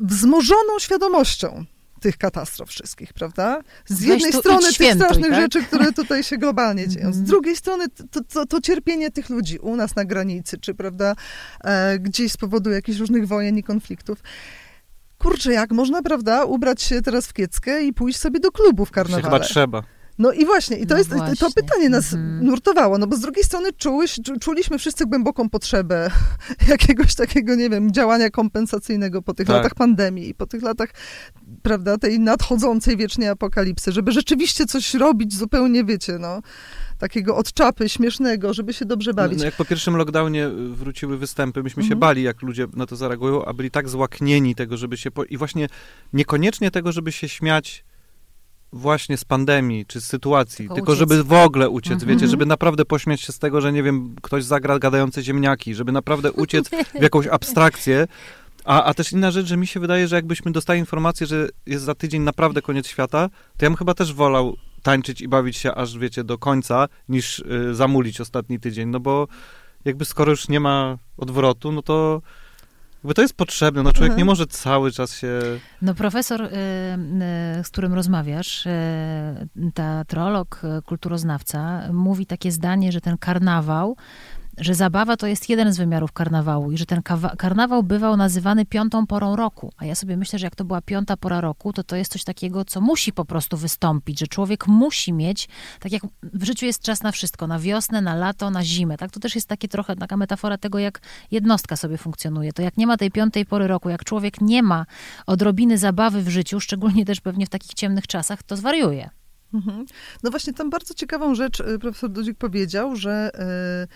wzmożoną 0.00 0.78
świadomością 0.78 1.64
tych 2.04 2.18
katastrof 2.18 2.68
wszystkich, 2.70 3.12
prawda? 3.12 3.60
Z 3.86 4.00
Weź 4.00 4.08
jednej 4.08 4.32
strony 4.32 4.62
tych 4.66 4.74
świętuj, 4.74 5.00
strasznych 5.06 5.30
tak? 5.30 5.40
rzeczy, 5.40 5.62
które 5.62 5.92
tutaj 5.92 6.22
się 6.24 6.38
globalnie 6.38 6.88
dzieją. 6.88 7.04
Z 7.12 7.16
Mhm. 7.16 7.24
drugiej 7.24 7.56
strony 7.56 7.84
to, 8.10 8.20
to, 8.24 8.46
to 8.46 8.60
cierpienie 8.60 9.10
tych 9.10 9.30
ludzi 9.30 9.58
u 9.58 9.76
nas 9.76 9.96
na 9.96 10.04
granicy, 10.04 10.58
czy 10.58 10.74
prawda, 10.74 11.14
e, 11.64 11.98
gdzieś 11.98 12.32
z 12.32 12.36
powodu 12.36 12.70
jakichś 12.70 12.98
różnych 12.98 13.26
wojen 13.28 13.58
i 13.58 13.62
konfliktów. 13.62 14.18
Kurczę, 15.18 15.52
jak 15.52 15.70
można, 15.72 16.02
prawda, 16.02 16.44
ubrać 16.44 16.82
się 16.82 17.02
teraz 17.02 17.26
w 17.26 17.32
kieckę 17.32 17.82
i 17.84 17.92
pójść 17.92 18.18
sobie 18.18 18.40
do 18.40 18.52
klubu 18.52 18.84
w 18.84 18.88
Się 18.88 18.94
karnawale? 18.94 19.22
chyba 19.24 19.40
trzeba. 19.40 19.82
No 20.18 20.32
i 20.32 20.44
właśnie, 20.46 20.76
i 20.76 20.86
to 20.86 20.94
No 20.94 20.98
jest 20.98 21.10
właśnie. 21.10 21.36
to 21.36 21.50
pytanie 21.50 21.88
nas 21.88 22.12
Mhm. 22.12 22.46
nurtowało, 22.46 22.98
no 22.98 23.06
bo 23.06 23.16
z 23.16 23.20
drugiej 23.20 23.44
strony 23.44 23.72
czułyś, 23.72 24.10
czu- 24.20 24.38
czuliśmy 24.40 24.78
wszyscy 24.78 25.06
głęboką 25.06 25.48
potrzebę 25.50 26.10
jakiegoś 26.68 27.14
takiego, 27.14 27.54
nie 27.54 27.70
wiem, 27.70 27.92
działania 27.92 28.30
kompensacyjnego 28.30 29.22
po 29.22 29.34
tych 29.34 29.46
Tak. 29.46 29.56
latach 29.56 29.74
pandemii 29.74 30.28
i 30.28 30.34
po 30.34 30.46
tych 30.46 30.62
latach, 30.62 30.90
prawda, 31.62 31.98
tej 31.98 32.20
nadchodzącej 32.20 32.96
wiecznie 32.96 33.30
apokalipsy, 33.30 33.92
żeby 33.92 34.12
rzeczywiście 34.12 34.66
coś 34.66 34.94
robić 34.94 35.34
zupełnie, 35.34 35.84
wiecie, 35.84 36.18
no, 36.20 36.40
takiego 36.98 37.36
od 37.36 37.52
czapy, 37.52 37.88
śmiesznego, 37.88 38.54
żeby 38.54 38.72
się 38.72 38.84
dobrze 38.84 39.14
bawić. 39.14 39.38
No, 39.38 39.44
jak 39.44 39.54
po 39.56 39.64
pierwszym 39.64 39.96
lockdownie 39.96 40.46
y, 40.46 40.50
wróciły 40.68 41.18
występy, 41.18 41.62
myśmy 41.62 41.82
się 41.82 41.86
Mhm. 41.86 42.00
bali, 42.00 42.22
jak 42.22 42.42
ludzie 42.42 42.66
na 42.76 42.86
to 42.86 42.96
zareagują, 42.96 43.44
a 43.44 43.52
byli 43.52 43.70
tak 43.70 43.88
złaknieni 43.88 44.54
tego, 44.54 44.76
żeby 44.76 44.96
się... 44.96 45.10
Po... 45.10 45.24
I 45.24 45.36
właśnie 45.36 45.68
niekoniecznie 46.12 46.70
tego, 46.70 46.92
żeby 46.92 47.12
się 47.12 47.28
śmiać 47.28 47.84
właśnie 48.74 49.16
z 49.16 49.24
pandemii, 49.24 49.86
czy 49.86 50.00
z 50.00 50.04
sytuacji, 50.04 50.56
Tylko 50.56 50.74
tylko 50.74 50.94
żeby 50.94 51.24
w 51.24 51.32
ogóle 51.32 51.70
uciec, 51.70 51.92
Mhm. 51.92 52.08
wiecie, 52.08 52.28
żeby 52.28 52.46
naprawdę 52.46 52.84
pośmiać 52.84 53.20
się 53.20 53.32
z 53.32 53.38
tego, 53.38 53.60
że 53.60 53.72
nie 53.72 53.82
wiem, 53.82 54.16
ktoś 54.22 54.44
zagra 54.44 54.78
gadające 54.78 55.22
ziemniaki, 55.22 55.74
żeby 55.74 55.92
naprawdę 55.92 56.32
uciec 56.32 56.68
w 56.68 57.02
jakąś 57.02 57.26
abstrakcję, 57.26 58.06
a, 58.64 58.84
a 58.84 58.94
też 58.94 59.12
inna 59.12 59.30
rzecz, 59.30 59.46
że 59.46 59.56
mi 59.56 59.66
się 59.66 59.80
wydaje, 59.80 60.08
że 60.08 60.16
jakbyśmy 60.16 60.52
dostali 60.52 60.80
informację, 60.80 61.26
że 61.26 61.48
jest 61.66 61.84
za 61.84 61.94
tydzień 61.94 62.22
naprawdę 62.22 62.62
koniec 62.62 62.86
świata, 62.86 63.28
to 63.56 63.64
ja 63.64 63.70
bym 63.70 63.76
chyba 63.76 63.94
też 63.94 64.12
wolał 64.12 64.56
tańczyć 64.82 65.20
i 65.20 65.28
bawić 65.28 65.56
się 65.56 65.74
aż, 65.74 65.98
wiecie, 65.98 66.24
do 66.24 66.38
końca, 66.38 66.88
niż 67.08 67.38
y, 67.38 67.74
zamulić 67.74 68.20
ostatni 68.20 68.60
tydzień, 68.60 68.88
no 68.88 69.00
bo 69.00 69.28
jakby 69.84 70.04
skoro 70.04 70.30
już 70.30 70.48
nie 70.48 70.60
ma 70.60 70.98
odwrotu, 71.16 71.72
no 71.72 71.82
to 71.82 72.22
jakby 73.04 73.14
to 73.14 73.22
jest 73.22 73.36
potrzebne, 73.36 73.82
no 73.82 73.92
człowiek 73.92 74.10
Mhm. 74.10 74.18
nie 74.18 74.24
może 74.24 74.46
cały 74.46 74.92
czas 74.92 75.16
się... 75.16 75.40
No 75.82 75.94
profesor, 75.94 76.42
y, 76.42 76.46
y, 76.46 77.64
z 77.64 77.68
którym 77.68 77.94
rozmawiasz, 77.94 78.66
y, 78.66 78.70
teatrolog, 79.74 80.60
y, 80.78 80.82
kulturoznawca, 80.82 81.82
mówi 81.92 82.26
takie 82.26 82.52
zdanie, 82.52 82.92
że 82.92 83.00
ten 83.00 83.18
karnawał, 83.18 83.96
że 84.58 84.74
zabawa 84.74 85.16
to 85.16 85.26
jest 85.26 85.48
jeden 85.48 85.72
z 85.72 85.76
wymiarów 85.76 86.12
karnawału 86.12 86.72
i 86.72 86.78
że 86.78 86.86
ten 86.86 87.02
karnawał 87.38 87.82
bywał 87.82 88.16
nazywany 88.16 88.66
piątą 88.66 89.06
porą 89.06 89.36
roku. 89.36 89.72
A 89.76 89.84
ja 89.84 89.94
sobie 89.94 90.16
myślę, 90.16 90.38
że 90.38 90.46
jak 90.46 90.56
to 90.56 90.64
była 90.64 90.80
piąta 90.80 91.16
pora 91.16 91.40
roku, 91.40 91.72
to 91.72 91.84
to 91.84 91.96
jest 91.96 92.12
coś 92.12 92.24
takiego, 92.24 92.64
co 92.64 92.80
musi 92.80 93.12
po 93.12 93.24
prostu 93.24 93.56
wystąpić, 93.56 94.20
że 94.20 94.26
człowiek 94.26 94.66
musi 94.66 95.12
mieć, 95.12 95.48
tak 95.80 95.92
jak 95.92 96.02
w 96.22 96.44
życiu 96.44 96.66
jest 96.66 96.82
czas 96.82 97.02
na 97.02 97.12
wszystko, 97.12 97.46
na 97.46 97.58
wiosnę, 97.58 98.00
na 98.00 98.14
lato, 98.14 98.50
na 98.50 98.64
zimę, 98.64 98.96
tak? 98.96 99.10
To 99.10 99.20
też 99.20 99.34
jest 99.34 99.48
takie 99.48 99.68
trochę 99.68 99.96
taka 99.96 100.16
metafora 100.16 100.58
tego, 100.58 100.78
jak 100.78 101.00
jednostka 101.30 101.76
sobie 101.76 101.98
funkcjonuje. 101.98 102.52
To 102.52 102.62
jak 102.62 102.76
nie 102.76 102.86
ma 102.86 102.96
tej 102.96 103.10
piątej 103.10 103.46
pory 103.46 103.66
roku, 103.66 103.88
jak 103.88 104.04
człowiek 104.04 104.40
nie 104.40 104.62
ma 104.62 104.86
odrobiny 105.26 105.78
zabawy 105.78 106.22
w 106.22 106.28
życiu, 106.28 106.60
szczególnie 106.60 107.04
też 107.04 107.20
pewnie 107.20 107.46
w 107.46 107.50
takich 107.50 107.74
ciemnych 107.74 108.06
czasach, 108.06 108.42
to 108.42 108.56
zwariuje. 108.56 109.23
Mhm. 109.54 109.86
No 110.22 110.30
właśnie, 110.30 110.52
tam 110.52 110.70
bardzo 110.70 110.94
ciekawą 110.94 111.34
rzecz 111.34 111.60
y, 111.60 111.78
profesor 111.78 112.10
Dudzik 112.10 112.38
powiedział, 112.38 112.96
że 112.96 113.30
y, 113.84 113.88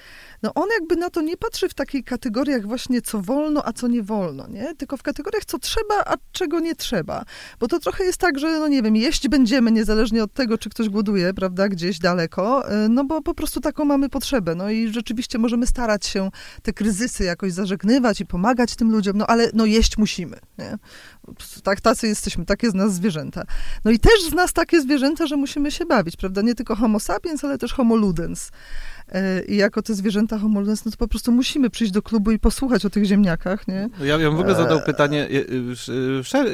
no 0.42 0.54
on 0.54 0.68
jakby 0.80 0.96
na 0.96 1.10
to 1.10 1.20
nie 1.22 1.36
patrzy 1.36 1.68
w 1.68 1.74
takich 1.74 2.04
kategoriach 2.04 2.66
właśnie 2.66 3.02
co 3.02 3.20
wolno, 3.20 3.62
a 3.64 3.72
co 3.72 3.88
nie 3.88 4.02
wolno, 4.02 4.48
nie? 4.48 4.74
Tylko 4.74 4.96
w 4.96 5.02
kategoriach 5.02 5.44
co 5.44 5.58
trzeba, 5.58 6.04
a 6.06 6.14
czego 6.32 6.60
nie 6.60 6.74
trzeba. 6.74 7.24
Bo 7.60 7.68
to 7.68 7.78
trochę 7.78 8.04
jest 8.04 8.18
tak, 8.18 8.38
że 8.38 8.58
no 8.58 8.68
nie 8.68 8.82
wiem, 8.82 8.96
jeść 8.96 9.28
będziemy 9.28 9.72
niezależnie 9.72 10.24
od 10.24 10.32
tego, 10.32 10.58
czy 10.58 10.70
ktoś 10.70 10.88
głoduje, 10.88 11.34
prawda, 11.34 11.68
gdzieś 11.68 11.98
daleko, 11.98 12.72
y, 12.84 12.88
no 12.88 13.04
bo 13.04 13.22
po 13.22 13.34
prostu 13.34 13.60
taką 13.60 13.84
mamy 13.84 14.08
potrzebę. 14.08 14.54
No 14.54 14.70
i 14.70 14.88
rzeczywiście 14.88 15.38
możemy 15.38 15.66
starać 15.66 16.06
się 16.06 16.30
te 16.62 16.72
kryzysy 16.72 17.24
jakoś 17.24 17.52
zażegnywać 17.52 18.20
i 18.20 18.26
pomagać 18.26 18.76
tym 18.76 18.92
ludziom, 18.92 19.18
no 19.18 19.26
ale 19.26 19.50
no 19.54 19.66
jeść 19.66 19.98
musimy, 19.98 20.38
nie? 20.58 20.78
Tak, 21.62 21.80
tacy 21.80 22.06
jesteśmy, 22.08 22.44
takie 22.44 22.70
z 22.70 22.74
nas 22.74 22.94
zwierzęta. 22.94 23.42
No 23.84 23.90
i 23.90 23.98
też 23.98 24.22
z 24.30 24.32
nas 24.32 24.52
takie 24.52 24.80
zwierzęta, 24.80 25.26
że 25.26 25.36
musimy 25.36 25.47
się 25.70 25.86
bawić, 25.86 26.16
prawda? 26.16 26.42
Nie 26.42 26.54
tylko 26.54 26.76
homo 26.76 27.00
sapiens, 27.00 27.44
ale 27.44 27.58
też 27.58 27.72
homo 27.72 27.96
ludens. 27.96 28.50
E, 29.12 29.44
I 29.44 29.56
jako 29.56 29.82
te 29.82 29.94
zwierzęta 29.94 30.38
homolnes, 30.38 30.84
no 30.84 30.90
to 30.90 30.96
po 30.96 31.08
prostu 31.08 31.32
musimy 31.32 31.70
przyjść 31.70 31.92
do 31.92 32.02
klubu 32.02 32.30
i 32.30 32.38
posłuchać 32.38 32.84
o 32.84 32.90
tych 32.90 33.04
ziemniakach, 33.04 33.68
nie? 33.68 33.88
Ja, 34.00 34.06
ja 34.06 34.18
bym 34.18 34.36
w 34.36 34.40
ogóle 34.40 34.54
zadał 34.54 34.80
pytanie 34.86 35.28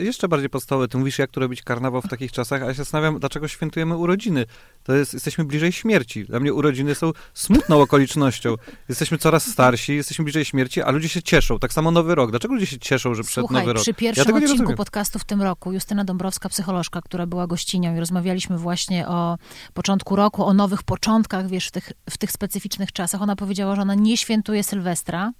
jeszcze 0.00 0.28
bardziej 0.28 0.50
podstawowe. 0.50 0.88
Ty 0.88 0.98
mówisz, 0.98 1.18
jak 1.18 1.30
tu 1.30 1.40
robić 1.40 1.62
karnawał 1.62 2.02
w 2.02 2.08
takich 2.08 2.32
czasach, 2.32 2.62
a 2.62 2.64
ja 2.64 2.70
się 2.70 2.78
zastanawiam, 2.78 3.18
dlaczego 3.18 3.48
świętujemy 3.48 3.96
urodziny. 3.96 4.46
To 4.82 4.94
jest, 4.94 5.14
jesteśmy 5.14 5.44
bliżej 5.44 5.72
śmierci. 5.72 6.24
Dla 6.24 6.40
mnie 6.40 6.54
urodziny 6.54 6.94
są 6.94 7.12
smutną 7.34 7.80
okolicznością. 7.80 8.54
Jesteśmy 8.88 9.18
coraz 9.18 9.46
starsi, 9.46 9.96
jesteśmy 9.96 10.24
bliżej 10.24 10.44
śmierci, 10.44 10.82
a 10.82 10.90
ludzie 10.90 11.08
się 11.08 11.22
cieszą. 11.22 11.58
Tak 11.58 11.72
samo 11.72 11.90
Nowy 11.90 12.14
Rok. 12.14 12.30
Dlaczego 12.30 12.54
ludzie 12.54 12.66
się 12.66 12.78
cieszą, 12.78 13.14
że 13.14 13.22
przed 13.22 13.42
Słuchaj, 13.42 13.62
Nowy 13.62 13.72
Rok? 13.72 13.82
przy 13.82 13.94
pierwszym 13.94 14.36
ja 14.36 14.44
odcinku 14.44 14.74
podcastu 14.74 15.18
w 15.18 15.24
tym 15.24 15.42
roku 15.42 15.72
Justyna 15.72 16.04
Dąbrowska, 16.04 16.48
psycholożka, 16.48 17.02
która 17.02 17.26
była 17.26 17.46
gościnią 17.46 17.96
i 17.96 18.00
rozmawialiśmy 18.00 18.58
właśnie 18.58 19.08
o 19.08 19.38
początku 19.74 20.16
roku, 20.16 20.44
o 20.44 20.54
nowych 20.54 20.82
początkach, 20.82 21.48
wiesz, 21.48 21.68
w 21.68 21.70
tych, 21.70 21.92
w 22.10 22.18
tych 22.18 22.32
specyficznych 22.44 22.92
czasach. 22.92 23.22
Ona 23.22 23.36
powiedziała, 23.36 23.76
że 23.76 23.82
ona 23.82 23.94
nie 23.94 24.16
świętuje 24.16 24.64
Sylwestra, 24.64 25.32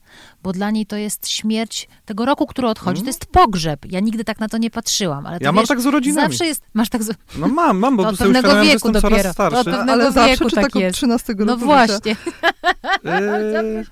bo 0.42 0.52
dla 0.52 0.70
niej 0.70 0.86
to 0.86 0.96
jest 0.96 1.28
śmierć 1.28 1.88
tego 2.04 2.24
roku, 2.24 2.46
który 2.46 2.68
odchodzi. 2.68 2.98
Mm. 2.98 3.04
To 3.04 3.08
jest 3.08 3.26
pogrzeb. 3.26 3.80
Ja 3.92 4.00
nigdy 4.00 4.24
tak 4.24 4.40
na 4.40 4.48
to 4.48 4.58
nie 4.58 4.70
patrzyłam. 4.70 5.26
Ale 5.26 5.38
ja 5.40 5.52
wiesz, 5.52 5.56
mam 5.56 5.66
tak 5.66 5.80
z 5.80 5.86
urodzinami. 5.86 6.28
Zawsze 6.28 6.46
jest, 6.46 6.62
masz 6.74 6.88
tak 6.88 7.02
z... 7.02 7.14
No 7.36 7.48
mam, 7.48 7.78
mam, 7.78 7.96
bo 7.96 8.02
to 8.02 8.08
od 8.08 8.18
pewnego 8.18 8.62
wieku 8.62 8.92
dopiero. 8.92 9.34
To 9.34 9.46
od 9.46 9.64
pewnego 9.64 9.92
ale 9.92 10.04
wieku 10.04 10.14
zawsze, 10.14 10.56
tak, 10.56 10.64
tak 10.64 10.82
jest. 10.82 10.94
od 10.94 10.96
13 10.96 11.32
roku 11.32 11.44
No 11.44 11.56
właśnie. 11.56 12.16
Eee, 13.04 13.84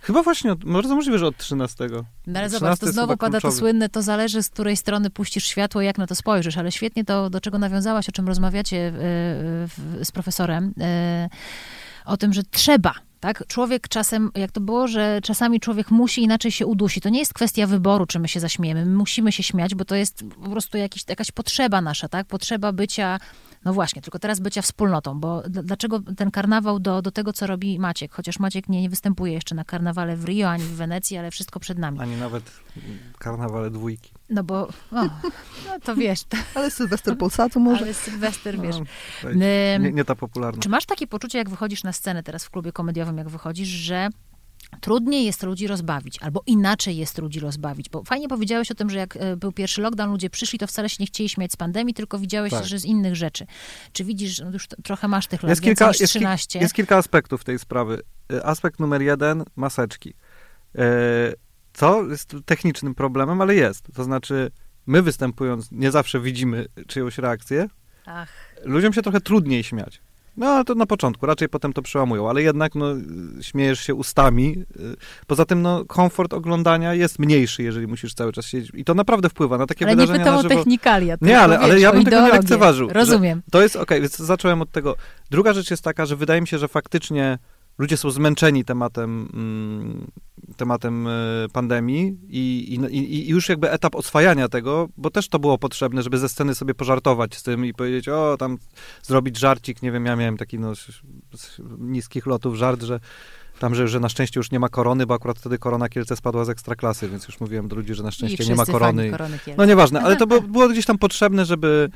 chyba 0.00 0.22
właśnie, 0.22 0.52
od, 0.52 0.64
bardzo 0.64 0.94
możliwe, 0.94 1.18
że 1.18 1.26
od 1.26 1.36
13. 1.36 1.86
No 2.26 2.38
ale 2.38 2.50
zobacz, 2.50 2.78
to 2.78 2.92
znowu 2.92 3.16
pada 3.16 3.40
to 3.40 3.52
słynne, 3.52 3.88
to 3.88 4.02
zależy 4.02 4.42
z 4.42 4.48
której 4.48 4.76
strony 4.76 5.10
puścisz 5.10 5.46
światło, 5.46 5.80
jak 5.80 5.98
na 5.98 6.06
to 6.06 6.14
spojrzysz, 6.14 6.58
ale 6.58 6.72
świetnie 6.72 7.04
to, 7.04 7.30
do 7.30 7.40
czego 7.40 7.58
nawiązałaś, 7.58 8.08
o 8.08 8.12
czym 8.12 8.28
rozmawiacie 8.28 8.76
e, 8.76 8.92
z 10.04 10.12
profesorem, 10.12 10.74
e, 10.80 11.28
o 12.06 12.16
tym, 12.16 12.32
że 12.32 12.42
trzeba 12.42 12.94
tak? 13.20 13.46
Człowiek 13.46 13.88
czasem, 13.88 14.30
jak 14.34 14.52
to 14.52 14.60
było, 14.60 14.88
że 14.88 15.20
czasami 15.22 15.60
człowiek 15.60 15.90
musi 15.90 16.22
inaczej 16.22 16.52
się 16.52 16.66
udusi. 16.66 17.00
To 17.00 17.08
nie 17.08 17.18
jest 17.18 17.34
kwestia 17.34 17.66
wyboru, 17.66 18.06
czy 18.06 18.18
my 18.18 18.28
się 18.28 18.40
zaśmiejemy. 18.40 18.86
My 18.86 18.94
musimy 18.94 19.32
się 19.32 19.42
śmiać, 19.42 19.74
bo 19.74 19.84
to 19.84 19.94
jest 19.94 20.24
po 20.44 20.50
prostu 20.50 20.78
jakiś, 20.78 21.04
jakaś 21.08 21.30
potrzeba 21.30 21.80
nasza, 21.80 22.08
tak? 22.08 22.26
Potrzeba 22.26 22.72
bycia 22.72 23.18
no 23.64 23.72
właśnie, 23.72 24.02
tylko 24.02 24.18
teraz 24.18 24.40
bycia 24.40 24.62
wspólnotą, 24.62 25.20
bo 25.20 25.42
dlaczego 25.48 26.00
ten 26.16 26.30
karnawał 26.30 26.80
do, 26.80 27.02
do 27.02 27.10
tego, 27.10 27.32
co 27.32 27.46
robi 27.46 27.78
Maciek? 27.78 28.12
Chociaż 28.12 28.38
Maciek 28.38 28.68
nie, 28.68 28.82
nie 28.82 28.90
występuje 28.90 29.32
jeszcze 29.32 29.54
na 29.54 29.64
karnawale 29.64 30.16
w 30.16 30.24
Rio, 30.24 30.48
ani 30.48 30.64
w 30.64 30.74
Wenecji, 30.74 31.16
ale 31.16 31.30
wszystko 31.30 31.60
przed 31.60 31.78
nami. 31.78 32.00
Ani 32.00 32.16
nawet 32.16 32.50
karnawale 33.18 33.70
dwójki. 33.70 34.15
No 34.30 34.44
bo, 34.44 34.68
o, 34.92 35.02
no 35.66 35.80
to 35.84 35.96
wiesz. 35.96 36.24
To... 36.24 36.36
Ale 36.54 36.70
Sylwester 36.70 37.18
Polsatu 37.18 37.60
może. 37.60 37.84
Ale 37.84 37.94
Sylwester, 37.94 38.60
wiesz. 38.60 38.76
No, 39.24 39.32
nie, 39.34 39.78
nie 39.92 40.04
ta 40.04 40.14
popularna. 40.14 40.62
Czy 40.62 40.68
masz 40.68 40.86
takie 40.86 41.06
poczucie, 41.06 41.38
jak 41.38 41.50
wychodzisz 41.50 41.84
na 41.84 41.92
scenę 41.92 42.22
teraz 42.22 42.44
w 42.44 42.50
klubie 42.50 42.72
komediowym, 42.72 43.18
jak 43.18 43.28
wychodzisz, 43.28 43.68
że 43.68 44.08
trudniej 44.80 45.24
jest 45.24 45.42
ludzi 45.42 45.66
rozbawić, 45.66 46.22
albo 46.22 46.42
inaczej 46.46 46.96
jest 46.96 47.18
ludzi 47.18 47.40
rozbawić, 47.40 47.88
bo 47.88 48.04
fajnie 48.04 48.28
powiedziałeś 48.28 48.70
o 48.70 48.74
tym, 48.74 48.90
że 48.90 48.98
jak 48.98 49.16
e, 49.16 49.36
był 49.36 49.52
pierwszy 49.52 49.82
lockdown, 49.82 50.10
ludzie 50.10 50.30
przyszli, 50.30 50.58
to 50.58 50.66
wcale 50.66 50.88
się 50.88 50.96
nie 51.00 51.06
chcieli 51.06 51.28
śmiać 51.28 51.52
z 51.52 51.56
pandemii, 51.56 51.94
tylko 51.94 52.18
widziałeś, 52.18 52.52
tak. 52.52 52.64
że 52.64 52.78
z 52.78 52.84
innych 52.84 53.16
rzeczy. 53.16 53.46
Czy 53.92 54.04
widzisz, 54.04 54.40
no 54.40 54.50
już 54.50 54.66
trochę 54.84 55.08
masz 55.08 55.26
tych 55.26 55.42
lat, 55.42 55.50
jest 55.50 55.62
kilka, 55.62 55.88
niż 55.88 55.96
13. 55.96 56.58
Jest, 56.58 56.62
jest 56.62 56.74
kilka 56.74 56.96
aspektów 56.96 57.44
tej 57.44 57.58
sprawy. 57.58 58.02
E, 58.32 58.46
aspekt 58.46 58.80
numer 58.80 59.02
jeden, 59.02 59.44
maseczki. 59.56 60.14
Co 61.76 62.04
jest 62.04 62.36
technicznym 62.44 62.94
problemem, 62.94 63.40
ale 63.40 63.54
jest. 63.54 63.86
To 63.94 64.04
znaczy, 64.04 64.50
my 64.86 65.02
występując, 65.02 65.72
nie 65.72 65.90
zawsze 65.90 66.20
widzimy 66.20 66.66
czyjąś 66.86 67.18
reakcję. 67.18 67.68
Ach. 68.06 68.28
Ludziom 68.64 68.92
się 68.92 69.02
trochę 69.02 69.20
trudniej 69.20 69.64
śmiać. 69.64 70.00
No, 70.36 70.64
to 70.64 70.74
na 70.74 70.86
początku, 70.86 71.26
raczej 71.26 71.48
potem 71.48 71.72
to 71.72 71.82
przełamują, 71.82 72.30
ale 72.30 72.42
jednak, 72.42 72.74
no, 72.74 72.86
śmiejesz 73.40 73.80
się 73.80 73.94
ustami. 73.94 74.64
Poza 75.26 75.44
tym, 75.44 75.62
no, 75.62 75.84
komfort 75.84 76.32
oglądania 76.32 76.94
jest 76.94 77.18
mniejszy, 77.18 77.62
jeżeli 77.62 77.86
musisz 77.86 78.14
cały 78.14 78.32
czas 78.32 78.46
siedzieć. 78.46 78.70
I 78.74 78.84
to 78.84 78.94
naprawdę 78.94 79.28
wpływa 79.28 79.58
na 79.58 79.66
takie 79.66 79.84
ale 79.84 79.94
wydarzenia 79.94 80.18
nie 80.18 80.24
pytam 80.24 80.46
o 80.46 80.48
technikalia. 80.48 81.16
Nie, 81.20 81.40
ale, 81.40 81.58
ale 81.58 81.80
ja 81.80 81.92
bym 81.92 82.04
tego 82.04 82.20
nie 82.20 82.32
lekceważył. 82.32 82.88
Rozumiem. 82.88 83.42
To 83.50 83.62
jest, 83.62 83.76
okej, 83.76 83.82
okay, 83.82 84.00
więc 84.00 84.16
zacząłem 84.16 84.62
od 84.62 84.70
tego. 84.70 84.96
Druga 85.30 85.52
rzecz 85.52 85.70
jest 85.70 85.84
taka, 85.84 86.06
że 86.06 86.16
wydaje 86.16 86.40
mi 86.40 86.48
się, 86.48 86.58
że 86.58 86.68
faktycznie 86.68 87.38
ludzie 87.78 87.96
są 87.96 88.10
zmęczeni 88.10 88.64
tematem, 88.64 89.28
mm, 89.34 90.10
tematem 90.56 91.06
e, 91.06 91.10
pandemii 91.52 92.18
i, 92.28 92.78
i, 92.90 92.96
i, 92.96 93.28
już 93.28 93.48
jakby 93.48 93.70
etap 93.70 93.94
oswajania 93.94 94.48
tego, 94.48 94.88
bo 94.96 95.10
też 95.10 95.28
to 95.28 95.38
było 95.38 95.58
potrzebne, 95.58 96.02
żeby 96.02 96.18
ze 96.18 96.28
sceny 96.28 96.54
sobie 96.54 96.74
pożartować 96.74 97.34
z 97.36 97.42
tym 97.42 97.64
i 97.64 97.74
powiedzieć, 97.74 98.08
o, 98.08 98.36
tam 98.38 98.58
zrobić 99.02 99.38
żarcik, 99.38 99.82
nie 99.82 99.92
wiem, 99.92 100.06
ja 100.06 100.16
miałem 100.16 100.36
taki 100.36 100.58
no, 100.58 100.74
z 100.74 101.60
niskich 101.78 102.26
lotów 102.26 102.56
żart, 102.56 102.82
że 102.82 103.00
tam, 103.58 103.74
że, 103.74 103.88
że 103.88 104.00
na 104.00 104.08
szczęście 104.08 104.40
już 104.40 104.50
nie 104.50 104.60
ma 104.60 104.68
korony, 104.68 105.06
bo 105.06 105.14
akurat 105.14 105.38
wtedy 105.38 105.58
korona 105.58 105.88
Kielce 105.88 106.16
spadła 106.16 106.44
z 106.44 106.48
ekstraklasy, 106.48 107.08
więc 107.08 107.26
już 107.26 107.40
mówiłem 107.40 107.68
do 107.68 107.76
ludzi, 107.76 107.94
że 107.94 108.02
na 108.02 108.10
szczęście 108.10 108.44
nie 108.44 108.54
ma 108.54 108.66
korony. 108.66 109.12
No 109.56 109.64
nieważne, 109.64 110.00
ale 110.00 110.16
to 110.16 110.26
było, 110.26 110.40
było 110.56 110.68
gdzieś 110.68 110.86
tam 110.86 110.98
potrzebne, 110.98 111.44
żeby, 111.44 111.90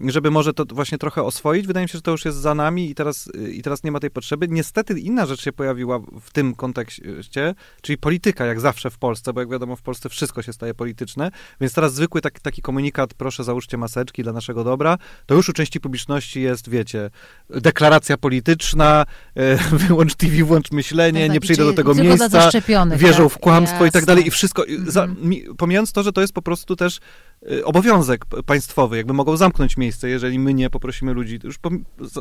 żeby 0.00 0.30
może 0.30 0.54
to 0.54 0.64
właśnie 0.70 0.98
trochę 0.98 1.22
oswoić. 1.22 1.66
Wydaje 1.66 1.84
mi 1.84 1.88
się, 1.88 1.98
że 1.98 2.02
to 2.02 2.10
już 2.10 2.24
jest 2.24 2.38
za 2.38 2.54
nami 2.54 2.90
i 2.90 2.94
teraz, 2.94 3.30
i 3.52 3.62
teraz 3.62 3.84
nie 3.84 3.92
ma 3.92 4.00
tej 4.00 4.10
potrzeby. 4.10 4.48
Niestety 4.48 5.00
inna 5.00 5.26
rzecz 5.26 5.42
się 5.42 5.52
pojawiła 5.52 5.98
w 6.20 6.30
tym 6.32 6.54
kontekście, 6.54 7.54
czyli 7.82 7.98
polityka, 7.98 8.46
jak 8.46 8.60
zawsze 8.60 8.90
w 8.90 8.98
Polsce, 8.98 9.32
bo 9.32 9.40
jak 9.40 9.50
wiadomo, 9.50 9.76
w 9.76 9.82
Polsce 9.82 10.08
wszystko 10.08 10.42
się 10.42 10.52
staje 10.52 10.74
polityczne, 10.74 11.30
więc 11.60 11.72
teraz 11.72 11.94
zwykły 11.94 12.20
taki, 12.20 12.40
taki 12.40 12.62
komunikat, 12.62 13.14
proszę 13.14 13.44
załóżcie 13.44 13.76
maseczki 13.76 14.22
dla 14.22 14.32
naszego 14.32 14.64
dobra, 14.64 14.98
to 15.26 15.34
już 15.34 15.48
u 15.48 15.52
części 15.52 15.80
publiczności 15.80 16.42
jest, 16.42 16.70
wiecie, 16.70 17.10
deklaracja 17.50 18.16
polityczna, 18.16 19.06
e, 19.34 19.56
wyłącz 19.88 20.14
TV, 20.14 20.44
włącz 20.44 20.70
myślenie, 20.70 21.26
tak, 21.26 21.34
nie 21.34 21.40
przyjdę 21.40 21.64
do 21.64 21.72
tego 21.72 21.94
miejsca, 21.94 22.50
wierzą 22.96 23.28
tak? 23.28 23.32
w 23.32 23.38
kłamstwo 23.38 23.74
Jasne. 23.74 23.88
i 23.88 23.90
tak 23.90 24.04
dalej 24.04 24.26
i 24.26 24.30
wszystko, 24.30 24.66
mhm. 24.66 24.90
za, 24.90 25.06
mi, 25.06 25.44
pomijając 25.58 25.92
to, 25.92 26.02
że 26.02 26.12
to 26.12 26.20
jest 26.20 26.32
po 26.32 26.42
prostu 26.42 26.76
też 26.76 27.00
Y, 27.37 27.37
obowiązek 27.64 28.24
państwowy, 28.46 28.96
jakby 28.96 29.12
mogą 29.12 29.36
zamknąć 29.36 29.76
miejsce, 29.76 30.08
jeżeli 30.08 30.38
my 30.38 30.54
nie 30.54 30.70
poprosimy 30.70 31.12
ludzi, 31.12 31.38
już 31.44 31.56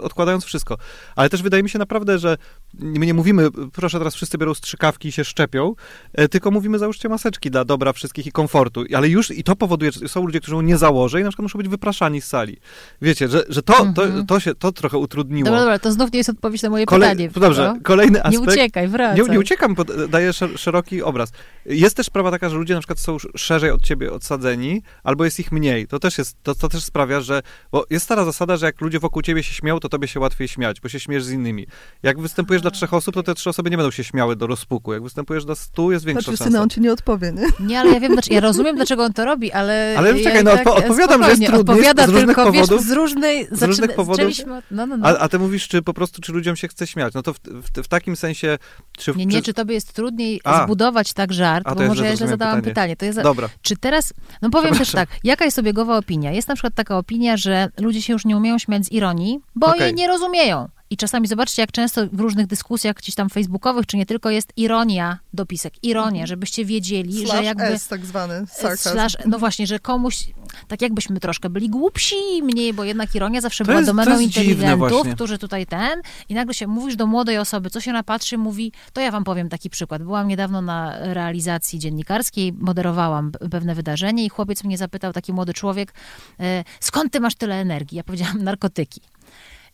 odkładając 0.01 0.45
wszystko. 0.45 0.77
Ale 1.15 1.29
też 1.29 1.41
wydaje 1.41 1.63
mi 1.63 1.69
się 1.69 1.79
naprawdę, 1.79 2.19
że 2.19 2.37
my 2.73 3.05
nie 3.05 3.13
mówimy, 3.13 3.51
proszę 3.73 3.97
teraz 3.97 4.15
wszyscy 4.15 4.37
biorą 4.37 4.53
strzykawki 4.53 5.07
i 5.07 5.11
się 5.11 5.23
szczepią, 5.23 5.75
e, 6.13 6.27
tylko 6.27 6.51
mówimy 6.51 6.79
załóżcie 6.79 7.09
maseczki 7.09 7.51
dla 7.51 7.65
dobra 7.65 7.93
wszystkich 7.93 8.27
i 8.27 8.31
komfortu. 8.31 8.83
Ale 8.95 9.09
już 9.09 9.31
i 9.31 9.43
to 9.43 9.55
powoduje, 9.55 9.91
że 9.91 10.07
są 10.07 10.25
ludzie, 10.25 10.39
którzy 10.39 10.55
nie 10.63 10.77
założą 10.77 11.17
i 11.17 11.23
na 11.23 11.29
przykład 11.29 11.43
muszą 11.43 11.57
być 11.57 11.67
wypraszani 11.67 12.21
z 12.21 12.25
sali. 12.25 12.57
Wiecie, 13.01 13.27
że, 13.27 13.43
że 13.49 13.61
to, 13.61 13.73
to, 13.73 14.05
mhm. 14.05 14.25
to 14.25 14.39
się, 14.39 14.55
to 14.55 14.71
trochę 14.71 14.97
utrudniło. 14.97 15.45
Dobra, 15.45 15.59
dobra, 15.59 15.79
to 15.79 15.91
znów 15.91 16.11
nie 16.11 16.17
jest 16.17 16.29
odpowiedź 16.29 16.61
na 16.61 16.69
moje 16.69 16.85
Kolej, 16.85 17.09
pytanie. 17.09 17.29
Dobrze, 17.35 17.73
no? 17.75 17.81
kolejny 17.83 18.23
aspekt. 18.23 18.47
Nie 18.47 18.53
uciekaj, 18.53 18.87
wracaj. 18.87 19.21
Nie, 19.21 19.29
nie 19.29 19.39
uciekam, 19.39 19.75
daję 20.09 20.33
szeroki 20.33 21.03
obraz. 21.03 21.31
Jest 21.65 21.97
też 21.97 22.05
sprawa 22.05 22.31
taka, 22.31 22.49
że 22.49 22.55
ludzie 22.55 22.73
na 22.73 22.79
przykład 22.79 22.99
są 22.99 23.17
szerzej 23.35 23.71
od 23.71 23.81
ciebie 23.81 24.11
odsadzeni, 24.11 24.81
albo 25.07 25.25
jest 25.25 25.39
ich 25.39 25.51
mniej. 25.51 25.87
To 25.87 25.99
też, 25.99 26.17
jest, 26.17 26.37
to, 26.43 26.55
to 26.55 26.69
też 26.69 26.83
sprawia, 26.83 27.21
że. 27.21 27.41
Bo 27.71 27.85
jest 27.89 28.05
stara 28.05 28.25
zasada, 28.25 28.57
że 28.57 28.65
jak 28.65 28.81
ludzie 28.81 28.99
wokół 28.99 29.21
ciebie 29.21 29.43
się 29.43 29.53
śmiał, 29.53 29.79
to 29.79 29.89
tobie 29.89 30.07
się 30.07 30.19
łatwiej 30.19 30.47
śmiać, 30.47 30.81
bo 30.81 30.89
się 30.89 30.99
śmiesz 30.99 31.23
z 31.23 31.31
innymi. 31.31 31.67
Jak 32.03 32.19
występujesz 32.19 32.61
dla 32.61 32.71
trzech 32.71 32.93
osób, 32.93 33.15
to 33.15 33.23
te 33.23 33.35
trzy 33.35 33.49
osoby 33.49 33.69
nie 33.69 33.77
będą 33.77 33.91
się 33.91 34.03
śmiały 34.03 34.35
do 34.35 34.47
rozpuku. 34.47 34.93
Jak 34.93 35.03
występujesz 35.03 35.45
dla 35.45 35.55
stu, 35.55 35.91
jest 35.91 36.05
większa 36.05 36.31
znaczy, 36.31 36.43
szansa. 36.43 36.61
on 36.61 36.69
ci 36.69 36.81
nie 36.81 36.93
odpowie, 36.93 37.31
nie? 37.31 37.67
Nie, 37.67 37.79
ale 37.79 37.91
ja 37.91 37.99
wiem, 37.99 38.15
ja 38.29 38.39
rozumiem, 38.39 38.75
dlaczego 38.75 39.03
on 39.03 39.13
to 39.13 39.25
robi, 39.25 39.51
ale. 39.51 39.95
Ale 39.97 40.19
czekaj, 40.19 40.43
no 40.43 40.51
tak, 40.51 40.67
odpowiadam, 40.67 41.23
że 41.23 41.29
jest 41.29 41.45
trudny. 41.45 41.73
Odpowiada 41.73 42.05
z 42.05 42.09
różnych 42.09 42.25
tylko, 42.25 42.45
powodów. 42.45 42.69
Wiesz, 42.69 42.87
z 42.87 42.91
różnej. 42.91 43.47
Z 43.51 43.63
różnych 43.63 43.95
powodów. 43.95 44.33
No, 44.71 44.85
no, 44.85 44.97
no. 44.97 45.07
A, 45.07 45.17
a, 45.17 45.29
ty 45.29 45.39
mówisz, 45.39 45.67
czy 45.67 45.81
po 45.81 45.93
prostu, 45.93 46.21
czy 46.21 46.31
ludziom 46.31 46.55
się 46.55 46.67
chce 46.67 46.87
śmiać. 46.87 47.13
No 47.13 47.23
to 47.23 47.33
w, 47.33 47.39
w, 47.39 47.83
w 47.83 47.87
takim 47.87 48.15
sensie. 48.15 48.57
Czy, 48.97 49.13
nie, 49.15 49.25
nie, 49.25 49.37
czy, 49.37 49.41
czy 49.41 49.53
tobie 49.53 49.73
jest 49.73 49.93
trudniej 49.93 50.41
a, 50.43 50.63
zbudować 50.63 51.13
tak 51.13 51.33
żart, 51.33 51.75
bo 51.75 51.87
może 51.87 52.05
ja 52.05 52.15
źle 52.15 52.27
zadałam 52.27 52.55
pytanie. 52.55 52.73
pytanie. 52.73 52.95
To 52.95 53.05
jest, 53.05 53.21
Dobra. 53.21 53.49
Czy 53.61 53.77
teraz. 53.77 54.13
No 54.41 54.49
powiem 54.49 54.75
też 54.75 54.96
tak, 54.99 55.09
jaka 55.23 55.45
jest 55.45 55.59
obiegowa 55.59 55.97
opinia? 55.97 56.31
Jest 56.31 56.47
na 56.47 56.55
przykład 56.55 56.75
taka 56.75 56.97
opinia, 56.97 57.37
że 57.37 57.69
ludzie 57.77 58.01
się 58.01 58.13
już 58.13 58.25
nie 58.25 58.37
umieją 58.37 58.57
śmiać 58.57 58.85
z 58.85 58.91
ironii, 58.91 59.39
bo 59.55 59.67
okay. 59.67 59.79
jej 59.79 59.93
nie 59.93 60.07
rozumieją. 60.07 60.69
I 60.89 60.97
czasami 60.97 61.27
zobaczcie, 61.27 61.61
jak 61.61 61.71
często 61.71 62.07
w 62.11 62.19
różnych 62.19 62.47
dyskusjach 62.47 62.95
gdzieś 62.95 63.15
tam 63.15 63.29
facebookowych, 63.29 63.85
czy 63.85 63.97
nie 63.97 64.05
tylko 64.05 64.29
jest 64.29 64.53
ironia, 64.55 65.19
dopisek, 65.33 65.73
ironia, 65.83 66.09
mhm. 66.09 66.27
żebyście 66.27 66.65
wiedzieli, 66.65 67.25
slash 67.25 67.37
że 67.37 67.43
jakby... 67.43 67.63
S 67.63 67.87
tak 67.87 68.05
zwany, 68.05 68.45
slash, 68.47 69.17
No 69.25 69.39
właśnie, 69.39 69.67
że 69.67 69.79
komuś, 69.79 70.25
tak 70.67 70.81
jakbyśmy 70.81 71.19
troszkę 71.19 71.49
byli 71.49 71.69
głupsi 71.69 72.15
mniej, 72.43 72.73
bo 72.73 72.83
jednak 72.83 73.15
ironia 73.15 73.41
zawsze 73.41 73.63
to 73.63 73.67
była 73.67 73.79
jest, 73.79 73.89
domeną 73.89 74.19
inteligentów, 74.19 75.07
którzy 75.15 75.37
tutaj 75.37 75.65
ten, 75.65 76.01
i 76.29 76.33
nagle 76.33 76.53
się 76.53 76.67
mówisz 76.67 76.95
do 76.95 77.07
młodej 77.07 77.37
osoby, 77.37 77.69
co 77.69 77.81
się 77.81 77.93
napatrzy, 77.93 78.37
mówi, 78.37 78.71
to 78.93 79.01
ja 79.01 79.11
wam 79.11 79.23
powiem 79.23 79.49
taki 79.49 79.69
przykład. 79.69 80.03
Byłam 80.03 80.27
niedawno 80.27 80.61
na 80.61 81.13
realizacji 81.13 81.79
dziennikarskiej, 81.79 82.53
moderowałam 82.53 83.31
pewne 83.51 83.75
wydarzenie 83.75 84.25
i 84.25 84.29
chłopiec 84.29 84.63
mnie 84.63 84.77
zapytał, 84.77 85.13
taki 85.13 85.33
młody 85.33 85.53
człowiek, 85.53 85.93
e, 86.39 86.63
skąd 86.79 87.13
ty 87.13 87.19
masz 87.19 87.35
tyle 87.35 87.55
energii? 87.55 87.97
Ja 87.97 88.03
powiedziałam, 88.03 88.43
narkotyki. 88.43 89.01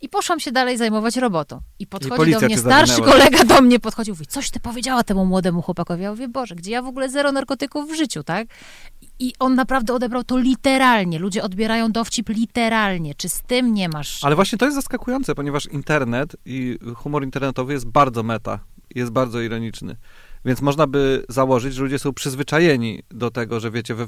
I 0.04 0.10
poszłam 0.10 0.40
się 0.40 0.52
dalej 0.52 0.78
zajmować 0.78 1.18
robotą. 1.18 1.62
I 1.80 1.88
podchodzi 1.88 2.32
I 2.32 2.34
do 2.34 2.40
mnie 2.40 2.58
starszy 2.58 3.02
kolega, 3.02 3.44
do 3.44 3.62
mnie 3.62 3.80
podchodził, 3.80 4.14
mówi, 4.14 4.28
coś 4.28 4.52
ty 4.52 4.60
powiedziała 4.60 5.04
temu 5.04 5.26
młodemu 5.26 5.62
chłopakowi. 5.62 6.04
Ja 6.04 6.12
mówię, 6.12 6.28
Boże, 6.28 6.56
gdzie 6.56 6.72
ja 6.72 6.82
w 6.82 6.88
ogóle 6.88 7.10
zero 7.10 7.32
narkotyków 7.32 7.92
w 7.92 7.96
życiu, 7.96 8.24
tak? 8.24 8.48
I 9.20 9.34
on 9.40 9.56
naprawdę 9.56 9.94
odebrał 9.94 10.24
to 10.24 10.38
literalnie. 10.38 11.20
Ludzie 11.20 11.44
odbierają 11.44 11.92
dowcip 11.92 12.30
literalnie. 12.30 13.16
Czy 13.16 13.30
z 13.30 13.42
tym 13.42 13.74
nie 13.74 13.90
masz... 13.90 14.24
Ale 14.24 14.36
właśnie 14.36 14.58
to 14.58 14.66
jest 14.66 14.76
zaskakujące, 14.76 15.36
ponieważ 15.36 15.66
internet 15.66 16.36
i 16.46 16.80
humor 16.96 17.24
internetowy 17.24 17.74
jest 17.74 17.86
bardzo 17.86 18.24
meta, 18.24 18.60
jest 18.96 19.12
bardzo 19.12 19.42
ironiczny. 19.42 19.96
Więc 20.46 20.62
można 20.62 20.88
by 20.88 21.26
założyć, 21.30 21.74
że 21.74 21.84
ludzie 21.84 22.00
są 22.00 22.14
przyzwyczajeni 22.14 23.04
do 23.10 23.32
tego, 23.32 23.60
że 23.60 23.72
wiecie, 23.72 23.96
we, 23.96 24.06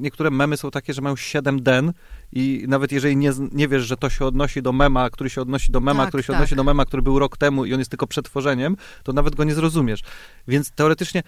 niektóre 0.00 0.30
memy 0.30 0.56
są 0.56 0.70
takie, 0.70 0.94
że 0.94 1.02
mają 1.02 1.16
7 1.16 1.62
den 1.62 1.92
i 2.32 2.64
nawet 2.68 2.92
jeżeli 2.92 3.16
nie, 3.16 3.32
nie 3.52 3.68
wiesz, 3.68 3.82
że 3.82 3.96
to 3.96 4.10
się 4.10 4.24
odnosi 4.24 4.62
do 4.62 4.72
mema, 4.72 5.10
który 5.10 5.30
się 5.30 5.42
odnosi 5.42 5.72
do 5.72 5.80
mema, 5.80 6.02
Tak, 6.02 6.08
który 6.08 6.22
się 6.22 6.26
tak. 6.26 6.36
odnosi 6.36 6.56
do 6.56 6.64
mema, 6.64 6.84
który 6.84 7.02
był 7.02 7.18
rok 7.18 7.36
temu 7.36 7.64
i 7.64 7.72
on 7.74 7.78
jest 7.78 7.90
tylko 7.90 8.06
przetworzeniem, 8.06 8.76
to 9.02 9.12
nawet 9.12 9.34
go 9.34 9.44
nie 9.44 9.54
zrozumiesz. 9.54 10.02
Więc 10.48 10.70
teoretycznie 10.70 11.22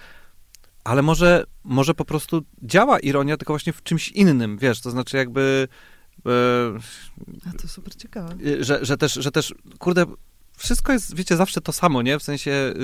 ale 0.84 1.03
może, 1.03 1.45
może 1.64 1.95
po 1.95 2.05
prostu 2.05 2.43
działa 2.62 2.99
ironia, 2.99 3.36
tylko 3.36 3.53
właśnie 3.53 3.72
w 3.72 3.82
czymś 3.82 4.09
innym, 4.09 4.59
wiesz, 4.59 4.80
to 4.80 4.91
znaczy 4.91 5.16
jakby, 5.16 5.68
e, 6.26 6.30
A 7.49 7.62
to 7.62 7.68
super 7.68 7.95
ciekawe. 7.95 8.34
y, 8.47 8.64
że, 8.64 8.78
że, 8.84 8.97
też, 8.97 9.12
że 9.12 9.30
też, 9.30 9.55
kurde, 9.78 10.05
wszystko 10.59 10.93
jest, 10.93 11.17
wiecie, 11.17 11.37
zawsze 11.37 11.61
to 11.61 11.73
samo, 11.73 12.03
nie? 12.03 12.19
W 12.19 12.23
sensie 12.23 12.51
y, 12.51 12.75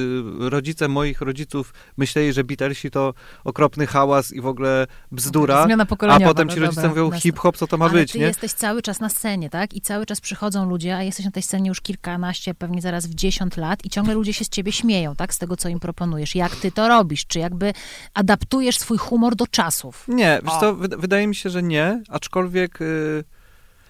rodzice 0.50 0.88
moich 0.88 1.20
rodziców 1.20 1.74
myśleli, 1.96 2.32
że 2.32 2.44
Beatlesi 2.44 2.90
to 2.90 3.14
okropny 3.44 3.86
hałas 3.86 4.32
i 4.32 4.40
w 4.40 4.46
ogóle 4.46 4.86
bzdura, 5.12 5.64
Zmiana 5.64 5.82
a 5.82 5.86
pokoleniowa. 5.86 6.26
potem 6.34 6.48
ci 6.48 6.56
no 6.56 6.62
rodzice 6.66 6.82
dobra, 6.82 7.02
mówią 7.04 7.18
hip-hop, 7.20 7.56
co 7.56 7.66
to 7.66 7.76
ma 7.76 7.84
Ale 7.84 7.94
być, 7.94 8.12
ty 8.12 8.18
nie? 8.18 8.24
jesteś 8.26 8.52
cały 8.52 8.82
czas 8.82 9.00
na 9.00 9.08
scenie, 9.08 9.50
tak? 9.50 9.74
I 9.74 9.80
cały 9.80 10.06
czas 10.06 10.20
przychodzą 10.20 10.68
ludzie, 10.68 10.96
a 10.96 11.02
jesteś 11.02 11.24
na 11.24 11.30
tej 11.32 11.42
scenie 11.42 11.68
już 11.68 11.80
kilkanaście, 11.80 12.54
pewnie 12.54 12.80
zaraz 12.82 13.06
w 13.06 13.14
dziesiąt 13.14 13.56
lat 13.56 13.84
i 13.84 13.90
ciągle 13.90 14.14
ludzie 14.14 14.32
się 14.32 14.44
z 14.44 14.48
ciebie 14.48 14.72
śmieją, 14.72 15.16
tak? 15.16 15.34
Z 15.34 15.38
tego, 15.38 15.56
co 15.56 15.68
im 15.68 15.80
proponujesz. 15.80 16.34
Jak 16.34 16.56
ty 16.56 16.72
to 16.72 16.88
robisz? 16.88 17.26
Czy 17.26 17.38
jakby 17.38 17.72
adaptujesz 18.14 18.78
swój 18.78 18.98
humor 18.98 19.36
do 19.36 19.46
czasów? 19.46 20.04
Nie, 20.08 20.40
wiesz 20.44 20.54
co, 20.60 20.74
wyd- 20.74 21.00
wydaje 21.00 21.26
mi 21.26 21.34
się, 21.34 21.50
że 21.50 21.62
nie, 21.62 22.02
aczkolwiek 22.08 22.80
y, 22.82 23.24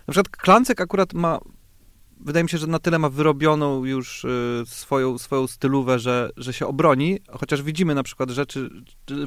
na 0.09 0.13
przykład 0.13 0.37
Klancek 0.37 0.81
akurat 0.81 1.13
ma, 1.13 1.39
wydaje 2.25 2.43
mi 2.45 2.49
się, 2.51 2.59
że 2.59 2.67
na 2.67 2.79
tyle 2.79 2.99
ma 2.99 3.09
wyrobioną 3.09 3.85
już 3.85 4.25
y, 4.25 4.63
swoją, 4.67 5.19
swoją 5.19 5.47
stylówę, 5.47 5.99
że, 5.99 6.31
że 6.37 6.53
się 6.53 6.67
obroni, 6.67 7.19
chociaż 7.41 7.63
widzimy 7.63 7.95
na 7.95 8.03
przykład 8.03 8.31
rzeczy, 8.31 8.71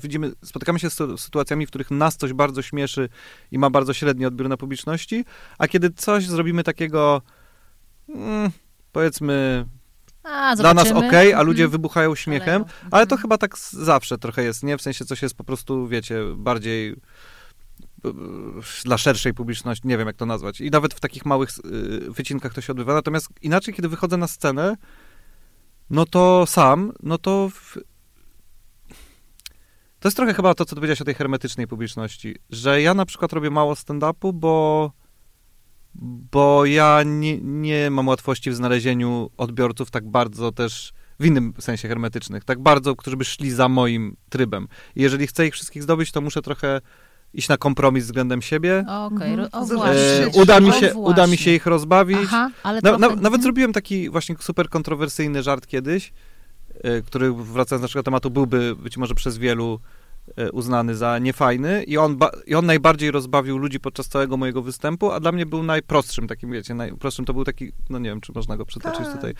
widzimy, 0.04 0.32
spotykamy 0.44 0.80
się 0.80 0.90
z 0.90 0.96
sy- 1.00 1.18
sytuacjami, 1.18 1.66
w 1.66 1.70
których 1.70 1.92
nas 1.92 2.18
coś 2.18 2.34
bardzo 2.34 2.62
śmieszy 2.62 3.10
i 3.52 3.60
ma 3.60 3.70
bardzo 3.70 3.94
średni 3.94 4.26
odbiór 4.26 4.50
na 4.50 4.58
publiczności, 4.58 5.26
a 5.58 5.68
kiedy 5.68 5.90
coś 5.92 6.28
zrobimy 6.28 6.64
takiego, 6.64 7.22
mm, 8.10 8.52
powiedzmy, 8.92 9.66
A, 10.24 10.56
dla 10.56 10.74
nas 10.74 10.92
okej, 10.92 11.34
a 11.34 11.42
ludzie 11.42 11.64
Mhm. 11.64 11.72
wybuchają 11.72 12.16
śmiechem, 12.16 12.62
Szaleją. 12.64 12.90
ale 12.92 13.08
to 13.08 13.16
Mhm. 13.16 13.22
chyba 13.22 13.38
tak 13.38 13.58
zawsze 13.72 14.18
trochę 14.18 14.44
jest, 14.44 14.64
nie? 14.64 14.78
W 14.78 14.82
sensie 14.82 15.06
coś 15.06 15.22
jest 15.22 15.36
po 15.36 15.44
prostu, 15.44 15.88
wiecie, 15.88 16.20
bardziej 16.36 16.96
dla 18.86 18.98
szerszej 18.98 19.34
publiczności, 19.34 19.88
nie 19.88 19.98
wiem 19.98 20.08
jak 20.08 20.16
to 20.16 20.26
nazwać. 20.26 20.62
I 20.62 20.72
nawet 20.72 20.94
w 20.94 21.00
takich 21.00 21.26
małych 21.26 21.50
e, 21.50 22.12
wycinkach 22.12 22.54
to 22.54 22.62
się 22.62 22.72
odbywa. 22.72 22.94
Natomiast 22.94 23.28
inaczej, 23.42 23.74
kiedy 23.74 23.90
wychodzę 23.90 24.18
na 24.18 24.28
scenę, 24.28 24.76
no 25.90 26.06
to 26.06 26.46
sam, 26.46 26.92
no 27.04 27.18
to 27.18 27.50
w... 27.50 27.78
to 30.00 30.08
jest 30.08 30.18
trochę 30.18 30.34
chyba 30.34 30.54
to, 30.54 30.66
co 30.66 30.70
ty 30.70 30.76
powiedziałeś 30.76 31.02
o 31.02 31.06
tej 31.06 31.16
hermetycznej 31.16 31.68
publiczności, 31.68 32.36
że 32.50 32.82
ja 32.82 32.94
na 32.94 33.06
przykład 33.06 33.34
robię 33.34 33.50
mało 33.50 33.74
stand-upu, 33.74 34.34
bo 34.34 34.92
bo 36.32 36.66
ja 36.66 37.04
nie, 37.06 37.38
nie 37.42 37.90
mam 37.90 38.08
łatwości 38.08 38.52
w 38.52 38.56
znalezieniu 38.56 39.30
odbiorców 39.38 39.92
tak 39.92 40.08
bardzo 40.08 40.52
też 40.52 40.94
w 41.20 41.26
innym 41.26 41.54
sensie 41.60 41.88
hermetycznych, 41.88 42.44
tak 42.44 42.60
bardzo, 42.60 42.96
którzy 42.96 43.18
by 43.18 43.26
szli 43.26 43.52
za 43.52 43.70
moim 43.70 44.18
trybem. 44.30 44.68
I 44.96 45.02
jeżeli 45.02 45.28
chcę 45.28 45.48
ich 45.48 45.54
wszystkich 45.54 45.84
zdobyć, 45.84 46.12
to 46.12 46.22
muszę 46.22 46.42
trochę 46.42 46.82
iść 47.34 47.50
na 47.50 47.58
kompromis 47.58 48.06
względem 48.06 48.42
siebie. 48.42 48.86
Okej, 48.88 49.32
Mhm. 49.34 49.50
o 49.52 49.66
Zobacz, 49.66 49.86
właśnie. 49.86 50.40
E, 50.40 50.42
uda, 50.42 50.60
mi 50.60 50.70
O 50.70 50.74
się, 50.74 50.94
uda 50.96 51.28
mi 51.28 51.38
się 51.38 51.52
ich 51.52 51.66
rozbawić. 51.66 52.18
Aha, 52.24 52.50
ale 52.64 52.80
Na, 52.84 52.98
trochę... 52.98 53.16
na, 53.16 53.22
nawet 53.22 53.44
zrobiłem 53.44 53.74
taki 53.74 54.10
właśnie 54.10 54.36
super 54.40 54.70
kontrowersyjny 54.70 55.44
żart 55.44 55.68
kiedyś, 55.68 56.14
e, 56.84 57.02
który 57.02 57.34
wracając 57.34 57.82
do 57.82 57.86
naszego 57.86 58.04
tematu 58.04 58.30
byłby 58.30 58.76
być 58.76 58.98
może 58.98 59.16
przez 59.16 59.38
wielu 59.38 59.80
uznany 60.54 60.96
za 60.96 61.20
niefajny 61.20 61.84
i 61.84 61.98
on, 61.98 62.18
i 62.48 62.56
on 62.56 62.66
najbardziej 62.66 63.12
rozbawił 63.12 63.58
ludzi 63.58 63.80
podczas 63.80 64.08
całego 64.08 64.38
mojego 64.38 64.62
występu, 64.62 65.12
a 65.12 65.20
dla 65.20 65.32
mnie 65.32 65.46
był 65.46 65.64
najprostszym 65.64 66.28
takim, 66.28 66.52
wiecie, 66.52 66.74
najprostszym 66.74 67.26
to 67.26 67.34
był 67.34 67.44
taki, 67.44 67.72
no 67.90 68.00
nie 68.00 68.10
wiem, 68.10 68.22
czy 68.22 68.32
można 68.36 68.58
go 68.58 68.66
przytoczyć 68.66 69.06
Tak, 69.06 69.16
tutaj. 69.16 69.34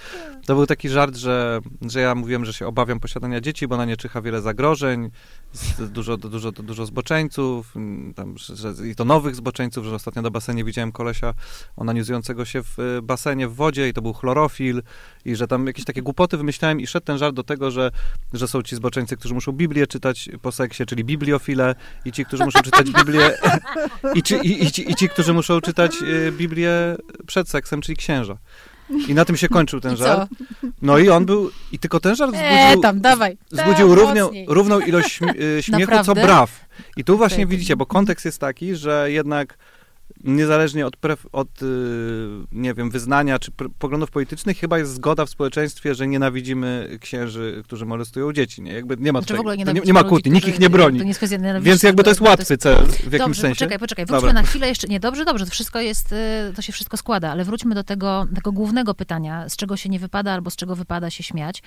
To 0.46 0.56
był 0.56 0.66
taki 0.66 0.90
żart, 0.90 1.16
że, 1.16 1.60
że 1.82 2.00
ja 2.00 2.16
mówiłem, 2.16 2.46
że 2.46 2.54
się 2.54 2.68
obawiam 2.68 3.00
posiadania 3.00 3.42
dzieci, 3.42 3.68
bo 3.68 3.78
na 3.78 3.86
nie 3.86 3.98
czyha 3.98 4.22
wiele 4.22 4.42
zagrożeń, 4.42 5.10
dużo, 5.80 6.18
dużo, 6.18 6.52
dużo 6.52 6.86
zboczeńców, 6.86 7.76
mm, 7.76 8.14
tam, 8.14 8.38
że, 8.38 8.56
że, 8.56 8.88
i 8.88 8.96
to 8.96 9.06
nowych 9.06 9.36
zboczeńców, 9.36 9.86
że 9.86 9.96
ostatnio 9.96 10.22
na 10.22 10.30
basenie 10.30 10.64
widziałem 10.64 10.92
kolesia 10.92 11.34
onanizującego 11.76 12.46
się 12.46 12.64
w 12.64 12.80
y, 12.80 13.02
basenie 13.02 13.48
w 13.48 13.56
wodzie 13.56 13.90
i 13.90 13.94
to 13.94 14.02
był 14.02 14.14
chlorofil 14.14 14.82
i 15.28 15.36
że 15.36 15.48
tam 15.48 15.68
jakieś 15.68 15.86
takie 15.86 16.02
głupoty 16.02 16.38
wymyślałem 16.38 16.80
i 16.80 16.88
szedł 16.88 17.06
ten 17.06 17.18
żart 17.18 17.36
do 17.36 17.44
tego, 17.44 17.72
że, 17.72 17.92
że 18.34 18.48
są 18.48 18.64
ci 18.64 18.76
zboczeńcy, 18.76 19.18
którzy 19.18 19.34
muszą 19.34 19.52
Biblię 19.52 19.88
czytać 19.88 20.30
po 20.42 20.52
seksie, 20.52 20.86
czyli 20.86 21.04
bibliofile 21.04 21.76
i 22.06 22.12
ci, 22.12 22.26
którzy 22.26 22.46
muszą 22.46 22.62
czytać 22.62 22.92
Biblię 22.92 23.38
i 24.14 24.24
ci, 24.24 24.36
i, 24.36 24.64
i, 24.64 24.72
ci, 24.72 24.92
i 24.92 24.96
ci 24.96 25.10
którzy 25.10 25.34
muszą 25.34 25.62
czytać 25.62 25.92
y, 26.02 26.32
Biblię 26.32 26.72
przed 27.28 27.50
seksem, 27.50 27.82
czyli 27.82 27.96
księża. 27.96 28.38
I 29.08 29.14
na 29.14 29.26
tym 29.26 29.38
się 29.38 29.48
kończył 29.48 29.80
ten 29.80 29.98
co? 29.98 30.04
żart. 30.04 30.30
No 30.82 30.98
i 30.98 31.10
on 31.10 31.26
był, 31.26 31.52
i 31.72 31.80
tylko 31.80 32.00
ten 32.00 32.16
żart 32.16 32.34
Eee, 32.36 32.60
wzbudził, 32.60 32.82
tam, 32.82 33.02
dawaj. 33.02 33.38
wzbudził 33.52 33.90
Tam, 33.90 34.00
równią, 34.00 34.30
równą 34.48 34.80
ilość 34.80 35.20
y, 35.22 35.64
śmiechu, 35.64 35.92
co 35.92 35.98
Naprawdę? 35.98 36.22
braw. 36.22 36.66
I 36.98 37.04
tu 37.04 37.18
właśnie 37.18 37.46
widzicie, 37.46 37.76
bo 37.76 37.86
kontekst 37.86 38.26
jest 38.26 38.40
taki, 38.40 38.76
że 38.76 39.12
jednak 39.12 39.58
niezależnie 40.24 40.88
od, 40.88 40.98
pref- 40.98 41.28
od 41.32 41.62
y, 41.62 41.66
nie 42.52 42.74
wiem, 42.74 42.90
wyznania 42.90 43.40
czy 43.40 43.52
poglądów 43.80 44.12
politycznych, 44.12 44.58
chyba 44.58 44.78
jest 44.78 44.94
zgoda 44.94 45.26
w 45.26 45.30
społeczeństwie, 45.30 45.96
że 45.96 46.08
nienawidzimy 46.08 46.98
księży, 47.02 47.62
którzy 47.66 47.86
molestują 47.86 48.34
dzieci. 48.34 48.62
Nie, 48.62 48.74
jakby 48.74 48.98
nie 49.00 49.14
ma, 49.14 49.20
Znaczy 49.20 49.28
tutaj, 49.28 49.38
w 49.38 49.40
ogóle 49.40 49.54
to 49.54 49.58
nie, 49.58 49.62
nienawidzimy 49.62 49.88
nie 49.88 49.94
ma 49.94 50.04
kłótni, 50.04 50.32
nikt 50.32 50.48
ich 50.48 50.60
nie 50.60 50.70
broni. 50.70 51.00
Nie 51.00 51.62
Więc 51.62 51.84
jakby 51.84 52.04
to 52.04 52.10
jest 52.10 52.22
łatwy 52.22 52.58
cel 52.58 52.76
w 52.86 52.90
jakimś 52.90 53.20
Dobrze, 53.20 53.42
sensie. 53.42 53.56
poczekaj, 53.56 53.80
poczekaj, 53.80 54.06
wróćmy 54.06 54.22
Dobra. 54.28 54.42
na 54.42 54.48
chwilę 54.48 54.68
jeszcze. 54.68 54.88
Nie, 54.88 55.00
dobrze, 55.00 55.26
dobrze, 55.26 55.46
to 55.46 55.52
wszystko 55.52 55.80
jest, 55.82 56.12
y, 56.12 56.54
to 56.56 56.62
się 56.62 56.74
wszystko 56.74 56.98
składa, 56.98 57.32
ale 57.32 57.46
wróćmy 57.46 57.76
do 57.76 57.84
tego, 57.84 58.28
tego 58.36 58.52
głównego 58.52 58.94
pytania, 58.94 59.50
z 59.50 59.56
czego 59.56 59.78
się 59.78 59.90
nie 59.90 60.00
wypada 60.00 60.32
albo 60.32 60.50
z 60.50 60.56
czego 60.56 60.76
wypada 60.76 61.10
się 61.10 61.24
śmiać. 61.24 61.64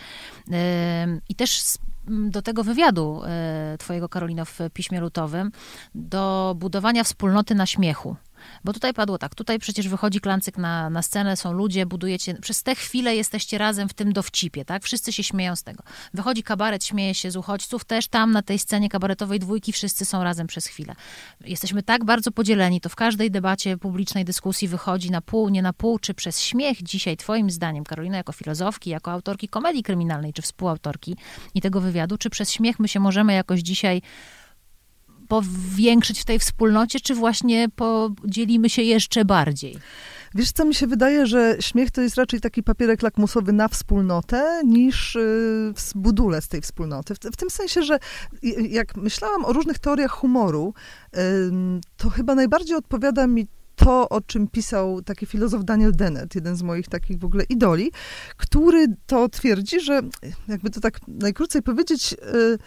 Ym, 1.05 1.21
I 1.29 1.35
też 1.35 1.63
z, 1.63 1.79
m, 2.09 2.31
do 2.31 2.43
tego 2.43 2.65
wywiadu 2.65 3.23
y, 3.75 3.79
twojego, 3.79 4.09
Karolino, 4.09 4.45
w 4.45 4.59
Piśmie 4.75 5.01
Lutowym, 5.01 5.53
do 5.95 6.55
budowania 6.59 7.05
wspólnoty 7.05 7.55
na 7.55 7.67
śmiechu. 7.67 8.17
Bo 8.65 8.73
tutaj 8.73 8.95
padło 8.95 9.19
tak, 9.19 9.35
tutaj 9.35 9.59
przecież 9.59 9.89
wychodzi 9.89 10.21
klancyk 10.21 10.59
na, 10.59 10.91
na 10.91 11.03
scenę, 11.03 11.37
są 11.37 11.53
ludzie, 11.53 11.87
budujecie, 11.87 12.35
przez 12.35 12.63
te 12.63 12.75
chwile 12.75 13.17
jesteście 13.17 13.59
razem 13.59 13.89
w 13.89 13.95
tym 13.95 14.13
dowcipie, 14.13 14.65
tak? 14.65 14.85
Wszyscy 14.85 15.13
się 15.13 15.23
śmieją 15.25 15.57
z 15.57 15.63
tego. 15.63 15.83
Wychodzi 16.15 16.43
kabaret, 16.43 16.85
śmieje 16.85 17.15
się 17.15 17.31
z 17.31 17.37
uchodźców, 17.37 17.85
też 17.85 18.09
tam 18.09 18.33
na 18.33 18.43
tej 18.43 18.59
scenie 18.59 18.89
kabaretowej 18.89 19.39
dwójki 19.39 19.73
wszyscy 19.73 20.05
są 20.05 20.25
razem 20.25 20.47
przez 20.47 20.67
chwilę. 20.67 20.95
Jesteśmy 21.41 21.83
tak 21.83 22.05
bardzo 22.05 22.31
podzieleni, 22.31 22.81
to 22.81 22.89
w 22.89 22.97
każdej 22.97 23.31
debacie 23.31 23.77
publicznej 23.77 24.25
dyskusji 24.25 24.69
wychodzi 24.69 25.11
na 25.11 25.21
pół, 25.21 25.49
nie 25.49 25.63
na 25.63 25.73
pół, 25.73 25.99
czy 25.99 26.15
przez 26.15 26.41
śmiech 26.41 26.83
dzisiaj, 26.83 27.17
twoim 27.17 27.51
zdaniem, 27.51 27.85
Karolina, 27.85 28.17
jako 28.17 28.33
filozofki, 28.33 28.91
jako 28.91 29.11
autorki 29.11 29.49
komedii 29.49 29.83
kryminalnej, 29.83 30.33
czy 30.33 30.43
współautorki 30.43 31.17
i 31.55 31.61
tego 31.61 31.81
wywiadu, 31.81 32.19
czy 32.19 32.31
przez 32.31 32.53
śmiech 32.53 32.79
my 32.79 32.89
się 32.89 33.01
możemy 33.01 33.33
jakoś 33.33 33.61
dzisiaj 33.61 34.03
powiększyć 35.31 36.21
w 36.21 36.25
tej 36.25 36.39
wspólnocie, 36.39 37.01
czy 37.01 37.15
właśnie 37.15 37.69
podzielimy 37.69 38.71
się 38.71 38.83
jeszcze 38.83 39.25
bardziej? 39.25 39.77
Wiesz 40.35 40.53
co, 40.53 40.65
mi 40.65 40.75
się 40.75 40.87
wydaje, 40.87 41.27
że 41.27 41.57
śmiech 41.61 41.91
to 41.91 42.01
jest 42.01 42.17
raczej 42.17 42.41
taki 42.41 42.63
papierek 42.63 43.03
lakmusowy 43.03 43.53
na 43.53 43.69
wspólnotę, 43.69 44.61
niż 44.65 45.17
y, 45.17 45.21
w 45.77 45.93
budulec 45.95 46.49
tej 46.49 46.61
wspólnoty. 46.61 47.15
W, 47.15 47.19
w 47.19 47.37
tym 47.37 47.51
sensie, 47.51 47.83
że 47.83 47.99
jak 48.69 48.97
myślałam 48.97 49.45
o 49.45 49.53
różnych 49.53 49.79
teoriach 49.79 50.11
humoru, 50.11 50.75
to 51.97 52.11
chyba 52.11 52.35
najbardziej 52.35 52.77
odpowiada 52.77 53.27
mi 53.27 53.47
to, 53.77 54.09
o 54.09 54.21
czym 54.21 54.49
pisał 54.49 55.03
taki 55.03 55.27
filozof 55.27 55.65
Daniel 55.65 55.93
Dennett, 55.93 56.35
jeden 56.35 56.57
z 56.57 56.63
moich 56.63 56.89
takich 56.89 57.19
w 57.19 57.25
ogóle 57.25 57.45
idoli, 57.49 57.93
który 58.37 58.87
to 59.07 59.29
twierdzi, 59.29 59.81
że 59.81 60.01
jakby 60.49 60.71
to 60.71 60.81
tak 60.81 60.99
najkrócej 61.09 61.63
powiedzieć, 61.63 62.13
y, 62.13 62.59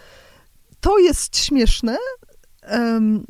to 0.80 0.98
jest 0.98 1.36
śmieszne, 1.36 1.96
um, 2.66 3.26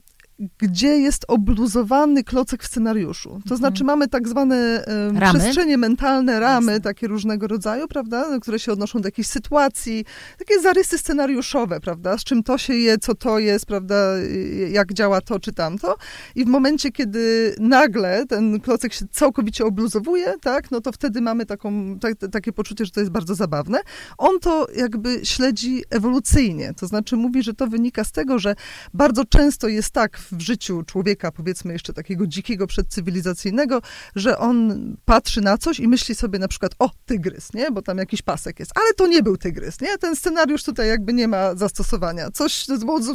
gdzie 0.59 0.89
jest 0.99 1.25
obluzowany 1.29 2.25
klocek 2.25 2.63
w 2.63 2.67
scenariuszu. 2.67 3.29
To 3.31 3.37
Mhm. 3.37 3.57
znaczy 3.59 3.85
mamy 3.85 4.09
tak 4.09 4.29
zwane 4.29 4.85
Ramy? 5.15 5.39
przestrzenie 5.39 5.79
mentalne, 5.79 6.41
ramy 6.41 6.73
Jasne. 6.73 6.81
takie 6.81 7.09
różnego 7.09 7.47
rodzaju, 7.49 7.89
prawda, 7.89 8.27
które 8.41 8.59
się 8.59 8.73
odnoszą 8.73 9.01
do 9.01 9.09
jakiejś 9.09 9.27
sytuacji, 9.29 10.05
takie 10.39 10.61
zarysy 10.61 10.99
scenariuszowe, 10.99 11.81
prawda, 11.81 12.19
z 12.19 12.25
czym 12.25 12.43
to 12.43 12.59
się 12.59 12.75
je, 12.75 12.99
co 12.99 13.15
to 13.15 13.39
jest, 13.39 13.67
prawda, 13.67 14.17
y, 14.17 14.69
jak 14.73 14.93
działa 14.93 15.21
to 15.21 15.39
czy 15.41 15.53
tamto. 15.53 15.97
I 16.35 16.45
w 16.45 16.49
momencie, 16.49 16.91
kiedy 16.93 17.55
nagle 17.61 18.27
ten 18.27 18.61
klocek 18.61 18.93
się 18.93 19.05
całkowicie 19.13 19.65
obluzowuje, 19.65 20.35
tak, 20.41 20.71
no 20.71 20.81
to 20.81 20.93
wtedy 20.93 21.21
mamy 21.21 21.47
taką, 21.47 21.99
tak, 21.99 22.15
takie 22.33 22.53
poczucie, 22.53 22.85
że 22.85 22.91
to 22.91 23.01
jest 23.01 23.13
bardzo 23.13 23.35
zabawne. 23.35 23.81
On 24.19 24.41
to 24.41 24.67
jakby 24.77 25.21
śledzi 25.23 25.83
ewolucyjnie, 25.91 26.73
to 26.77 26.87
znaczy 26.87 27.17
mówi, 27.17 27.43
że 27.43 27.55
to 27.55 27.67
wynika 27.67 28.05
z 28.05 28.13
tego, 28.13 28.39
że 28.39 28.55
bardzo 28.95 29.25
często 29.25 29.69
jest 29.69 29.91
tak 29.91 30.19
w 30.33 30.41
życiu 30.41 30.83
człowieka, 30.83 31.33
powiedzmy 31.33 31.73
jeszcze 31.73 31.93
takiego 31.93 32.27
dzikiego, 32.27 32.67
przedcywilizacyjnego, 32.67 33.83
że 34.17 34.39
on 34.39 34.97
patrzy 35.05 35.41
na 35.41 35.59
coś 35.59 35.81
i 35.81 35.89
myśli 35.89 36.15
sobie 36.15 36.39
na 36.39 36.49
przykład, 36.49 36.73
o, 36.79 36.91
tygrys, 37.07 37.55
nie? 37.55 37.71
Bo 37.71 37.83
tam 37.83 37.99
jakiś 37.99 38.23
pasek 38.23 38.61
jest. 38.61 38.73
Ale 38.75 38.95
to 38.95 39.07
nie 39.07 39.23
był 39.23 39.37
tygrys, 39.37 39.81
nie? 39.81 39.99
Ten 39.99 40.17
scenariusz 40.17 40.63
tutaj 40.63 40.89
jakby 40.89 41.13
nie 41.13 41.29
ma 41.29 41.55
zastosowania. 41.55 42.31
Coś, 42.31 42.67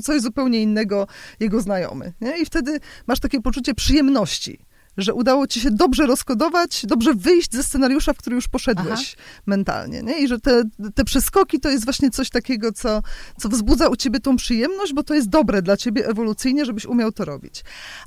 coś 0.04 0.22
zupełnie 0.22 0.62
innego 0.62 1.08
jego 1.40 1.62
znajomy, 1.62 2.14
nie? 2.22 2.38
I 2.38 2.46
wtedy 2.46 2.80
masz 3.08 3.20
takie 3.20 3.42
poczucie 3.42 3.74
przyjemności 3.74 4.69
że 4.98 5.14
udało 5.14 5.48
ci 5.48 5.60
się 5.60 5.72
dobrze 5.72 6.06
rozkodować, 6.06 6.86
dobrze 6.86 7.14
wyjść 7.14 7.54
ze 7.54 7.64
scenariusza, 7.64 8.14
w 8.14 8.18
który 8.18 8.36
już 8.36 8.48
poszedłeś 8.48 9.16
mentalnie, 9.46 10.04
nie? 10.04 10.20
I 10.20 10.28
że 10.28 10.40
te, 10.40 10.64
te 10.96 11.04
przeskoki 11.04 11.60
to 11.60 11.70
jest 11.70 11.84
właśnie 11.84 12.10
coś 12.10 12.30
takiego, 12.30 12.72
co, 12.72 13.02
co 13.38 13.50
wzbudza 13.50 13.88
u 13.88 13.96
ciebie 13.96 14.20
tą 14.20 14.36
przyjemność, 14.36 14.94
bo 14.94 15.04
to 15.04 15.14
jest 15.14 15.30
dobre 15.30 15.62
dla 15.62 15.78
ciebie 15.78 16.08
ewolucyjnie, 16.08 16.66
żebyś 16.66 16.86
umiał 16.86 17.12
to 17.12 17.26
robić. 17.26 17.64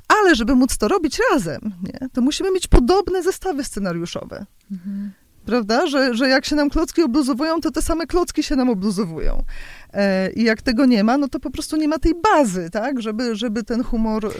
Ale 0.07 0.35
żeby 0.35 0.55
móc 0.55 0.77
to 0.77 0.87
robić 0.87 1.19
razem, 1.31 1.59
nie? 1.83 2.09
To 2.13 2.21
musimy 2.21 2.51
mieć 2.51 2.67
podobne 2.67 3.23
zestawy 3.23 3.63
scenariuszowe. 3.63 4.45
Prawda? 5.45 5.87
Że, 5.87 6.13
że 6.15 6.29
jak 6.29 6.45
się 6.45 6.55
nam 6.55 6.69
klocki 6.69 7.03
obluzowują, 7.03 7.61
to 7.61 7.71
te 7.71 7.81
same 7.81 8.07
klocki 8.07 8.43
się 8.43 8.55
nam 8.55 8.69
obluzowują. 8.69 9.43
E, 9.93 10.31
I 10.31 10.43
jak 10.43 10.61
tego 10.61 10.85
nie 10.85 11.03
ma, 11.03 11.17
no 11.17 11.27
to 11.27 11.39
po 11.39 11.49
prostu 11.51 11.77
nie 11.77 11.87
ma 11.87 11.99
tej 11.99 12.13
bazy, 12.23 12.69
tak? 12.69 13.01
Żeby, 13.01 13.35
żeby 13.35 13.63
ten 13.63 13.83
humor 13.83 14.25
y, 14.25 14.31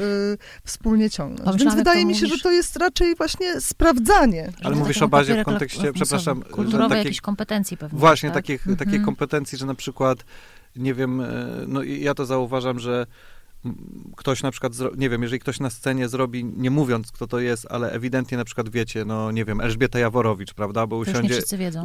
wspólnie 0.64 1.10
ciągnąć. 1.10 1.40
Więc 1.40 1.46
Pomyślałam, 1.52 1.78
jak 1.78 1.86
wydaje 1.86 2.06
mi 2.06 2.14
się, 2.16 2.20
że 2.20 2.26
mówisz. 2.28 2.42
to 2.44 2.52
jest 2.52 2.76
raczej 2.76 3.16
właśnie 3.16 3.62
sprawdzanie. 3.62 4.52
Ale 4.64 4.76
mówisz 4.76 5.02
o 5.02 5.08
bazie 5.08 5.42
w 5.42 5.46
kontekście, 5.46 5.94
przepraszam, 5.94 6.42
Kulturowe 6.42 6.90
takie- 6.90 7.04
jakieś 7.08 7.22
kompetencji 7.22 7.78
pewnie. 7.78 8.00
Właśnie 8.00 8.30
tak? 8.30 8.36
takich, 8.36 8.68
Mhm. 8.68 8.78
takich 8.78 9.02
kompetencji, 9.06 9.58
że 9.58 9.66
na 9.66 9.76
przykład, 9.76 10.18
nie 10.76 10.94
wiem, 10.94 11.22
e, 11.22 11.26
no 11.68 11.84
i 11.84 12.02
ja 12.04 12.14
to 12.14 12.26
zauważam, 12.26 12.80
że 12.80 13.06
ktoś 14.18 14.44
na 14.44 14.52
przykład, 14.52 14.74
nie 14.98 15.10
wiem, 15.10 15.22
jeżeli 15.22 15.40
ktoś 15.40 15.60
na 15.60 15.70
scenie 15.70 16.08
zrobi, 16.10 16.46
nie 16.46 16.70
mówiąc 16.72 17.12
kto 17.12 17.28
to 17.28 17.40
jest, 17.40 17.68
ale 17.70 17.92
ewidentnie 17.92 18.38
na 18.38 18.46
przykład 18.46 18.70
wiecie, 18.70 19.06
no 19.06 19.32
nie 19.32 19.46
wiem, 19.46 19.62
Elżbieta 19.62 20.00
Jaworowicz, 20.00 20.54
prawda, 20.54 20.88
bo 20.88 20.98
usiądzie, 20.98 21.36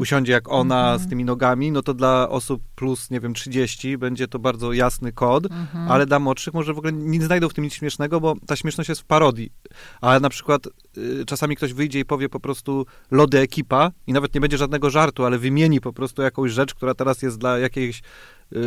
usiądzie 0.00 0.32
jak 0.32 0.48
ona 0.52 0.78
Mhm. 0.92 0.98
z 1.00 1.08
tymi 1.10 1.24
nogami, 1.24 1.72
no 1.72 1.82
to 1.82 1.94
dla 1.94 2.28
osób 2.28 2.62
plus, 2.74 3.10
nie 3.10 3.20
wiem, 3.20 3.34
30 3.34 3.98
będzie 3.98 4.28
to 4.28 4.38
bardzo 4.38 4.72
jasny 4.72 5.12
kod, 5.12 5.44
Mhm. 5.44 5.90
ale 5.90 6.06
dla 6.06 6.18
młodszych 6.18 6.54
może 6.54 6.74
w 6.74 6.78
ogóle 6.78 6.92
nie 6.92 7.22
znajdą 7.22 7.48
w 7.48 7.54
tym 7.54 7.64
nic 7.64 7.74
śmiesznego, 7.74 8.20
bo 8.20 8.34
ta 8.46 8.56
śmieszność 8.56 8.88
jest 8.88 9.00
w 9.00 9.04
parodii. 9.04 9.52
Ale 10.00 10.20
na 10.20 10.28
przykład 10.28 10.66
y, 10.96 11.24
czasami 11.26 11.56
ktoś 11.56 11.72
wyjdzie 11.72 12.00
i 12.00 12.04
powie 12.04 12.28
po 12.28 12.40
prostu 12.40 12.86
lody 13.10 13.38
ekipa 13.38 13.90
i 14.06 14.12
nawet 14.12 14.34
nie 14.34 14.40
będzie 14.40 14.58
żadnego 14.58 14.90
żartu, 14.90 15.24
ale 15.24 15.38
wymieni 15.38 15.80
po 15.80 15.92
prostu 15.92 16.22
jakąś 16.22 16.52
rzecz, 16.52 16.74
która 16.74 16.94
teraz 16.94 17.22
jest 17.22 17.38
dla 17.38 17.58
jakiejś, 17.58 18.02
y, 18.52 18.58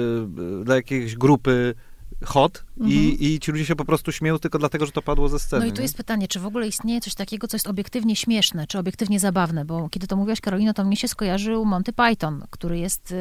y, 0.61 0.63
dla 0.63 0.75
jakiejś 0.75 1.15
grupy 1.15 1.75
hot 2.23 2.63
Mhm. 2.79 2.99
i, 2.99 3.25
i 3.25 3.39
ci 3.39 3.51
ludzie 3.51 3.65
się 3.65 3.75
po 3.75 3.85
prostu 3.85 4.11
śmieją 4.11 4.39
tylko 4.39 4.59
dlatego, 4.59 4.85
że 4.85 4.91
to 4.91 5.01
padło 5.01 5.29
ze 5.29 5.39
sceny. 5.39 5.59
No 5.59 5.65
i 5.65 5.71
tu 5.71 5.77
nie? 5.77 5.81
jest 5.83 5.97
pytanie, 5.97 6.27
czy 6.27 6.39
w 6.39 6.45
ogóle 6.45 6.67
istnieje 6.67 7.01
coś 7.01 7.15
takiego, 7.15 7.47
co 7.47 7.55
jest 7.55 7.67
obiektywnie 7.67 8.15
śmieszne, 8.15 8.67
czy 8.67 8.79
obiektywnie 8.79 9.19
zabawne, 9.19 9.65
bo 9.65 9.89
kiedy 9.89 10.07
to 10.07 10.15
mówiłaś, 10.15 10.41
Karolino, 10.41 10.73
to 10.73 10.83
mnie 10.83 10.97
się 10.97 11.07
skojarzył 11.07 11.65
Monty 11.65 11.93
Python, 11.93 12.43
który 12.49 12.79
jest 12.79 13.11
y, 13.11 13.15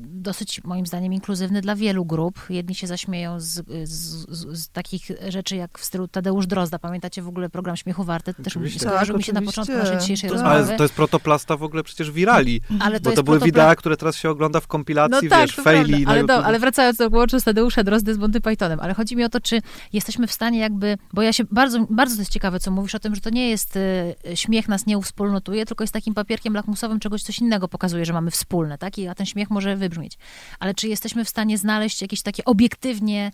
dosyć, 0.00 0.64
moim 0.64 0.86
zdaniem, 0.86 1.12
inkluzywny 1.12 1.60
dla 1.60 1.76
wielu 1.76 2.04
grup. 2.04 2.40
Jedni 2.50 2.74
się 2.74 2.86
zaśmieją 2.86 3.40
z, 3.40 3.46
z, 3.84 3.90
z, 4.28 4.58
z 4.58 4.68
takich 4.68 5.08
rzeczy 5.28 5.56
jak 5.56 5.78
w 5.78 5.84
stylu 5.84 6.08
Tadeusz 6.08 6.46
Drozda. 6.46 6.78
Pamiętacie 6.78 7.22
w 7.22 7.28
ogóle 7.28 7.50
program 7.50 7.76
Śmiechu 7.76 8.04
Warte? 8.04 8.34
Też 8.34 8.46
Oczywiście. 8.46 8.80
skojarzył 8.80 9.14
Tak, 9.14 9.18
mi 9.18 9.24
się 9.24 9.32
na 9.32 9.38
oczywiście. 9.40 9.60
początku 9.62 9.84
naszej 9.84 10.00
dzisiejszej 10.00 10.30
Tak. 10.30 10.38
rozmowy. 10.38 10.54
Ale 10.64 10.76
to 10.76 10.84
jest 10.84 10.94
protoplasta 10.94 11.56
w 11.56 11.62
ogóle 11.62 11.82
przecież 11.82 12.10
wirali, 12.10 12.60
Ale 12.80 13.00
to 13.00 13.10
bo 13.10 13.16
to 13.16 13.22
były 13.22 13.38
protopla- 13.38 13.44
wideo, 13.44 13.76
które 13.76 13.96
teraz 13.96 14.16
się 14.16 14.30
ogląda 14.30 14.60
w 14.60 14.66
kompilacji, 14.66 15.28
wiesz, 15.28 15.56
to 15.56 15.62
faili 15.62 16.06
ale, 16.06 16.24
do, 16.24 16.44
ale 16.44 16.58
wracając 16.58 16.96
do 16.98 17.10
z 17.40 17.44
Tadeusza 17.44 17.84
Drozdy 17.84 18.14
z 18.14 18.18
Monty 18.28 18.40
Pythonem, 18.40 18.80
ale 18.80 18.94
chodzi 18.94 19.16
mi 19.16 19.24
o 19.24 19.28
to, 19.28 19.40
czy 19.40 19.62
jesteśmy 19.92 20.26
w 20.26 20.32
stanie 20.32 20.58
jakby, 20.58 20.98
bo 21.12 21.22
ja 21.22 21.32
się 21.32 21.44
bardzo, 21.50 21.86
bardzo 21.90 22.14
to 22.14 22.20
jest 22.20 22.32
ciekawe, 22.32 22.60
co 22.60 22.70
mówisz 22.70 22.94
o 22.94 22.98
tym, 22.98 23.14
że 23.14 23.20
to 23.20 23.30
nie 23.30 23.48
jest 23.50 23.76
y, 23.76 24.14
śmiech 24.34 24.68
nas 24.68 24.86
nie 24.86 24.98
uwspólnotuje, 24.98 25.66
tylko 25.66 25.84
jest 25.84 25.94
takim 25.94 26.14
papierkiem 26.14 26.54
lakmusowym, 26.54 27.00
czegoś 27.00 27.22
coś 27.22 27.38
innego 27.38 27.68
pokazuje, 27.68 28.04
że 28.04 28.12
mamy 28.12 28.30
wspólne, 28.30 28.78
tak? 28.78 28.98
I, 28.98 29.08
a 29.08 29.14
ten 29.14 29.26
śmiech 29.26 29.50
może 29.50 29.76
wybrzmieć. 29.76 30.18
Ale 30.58 30.74
czy 30.74 30.88
jesteśmy 30.88 31.24
w 31.24 31.28
stanie 31.28 31.58
znaleźć 31.58 32.02
jakieś 32.02 32.22
takie 32.22 32.44
obiektywnie, 32.44 33.30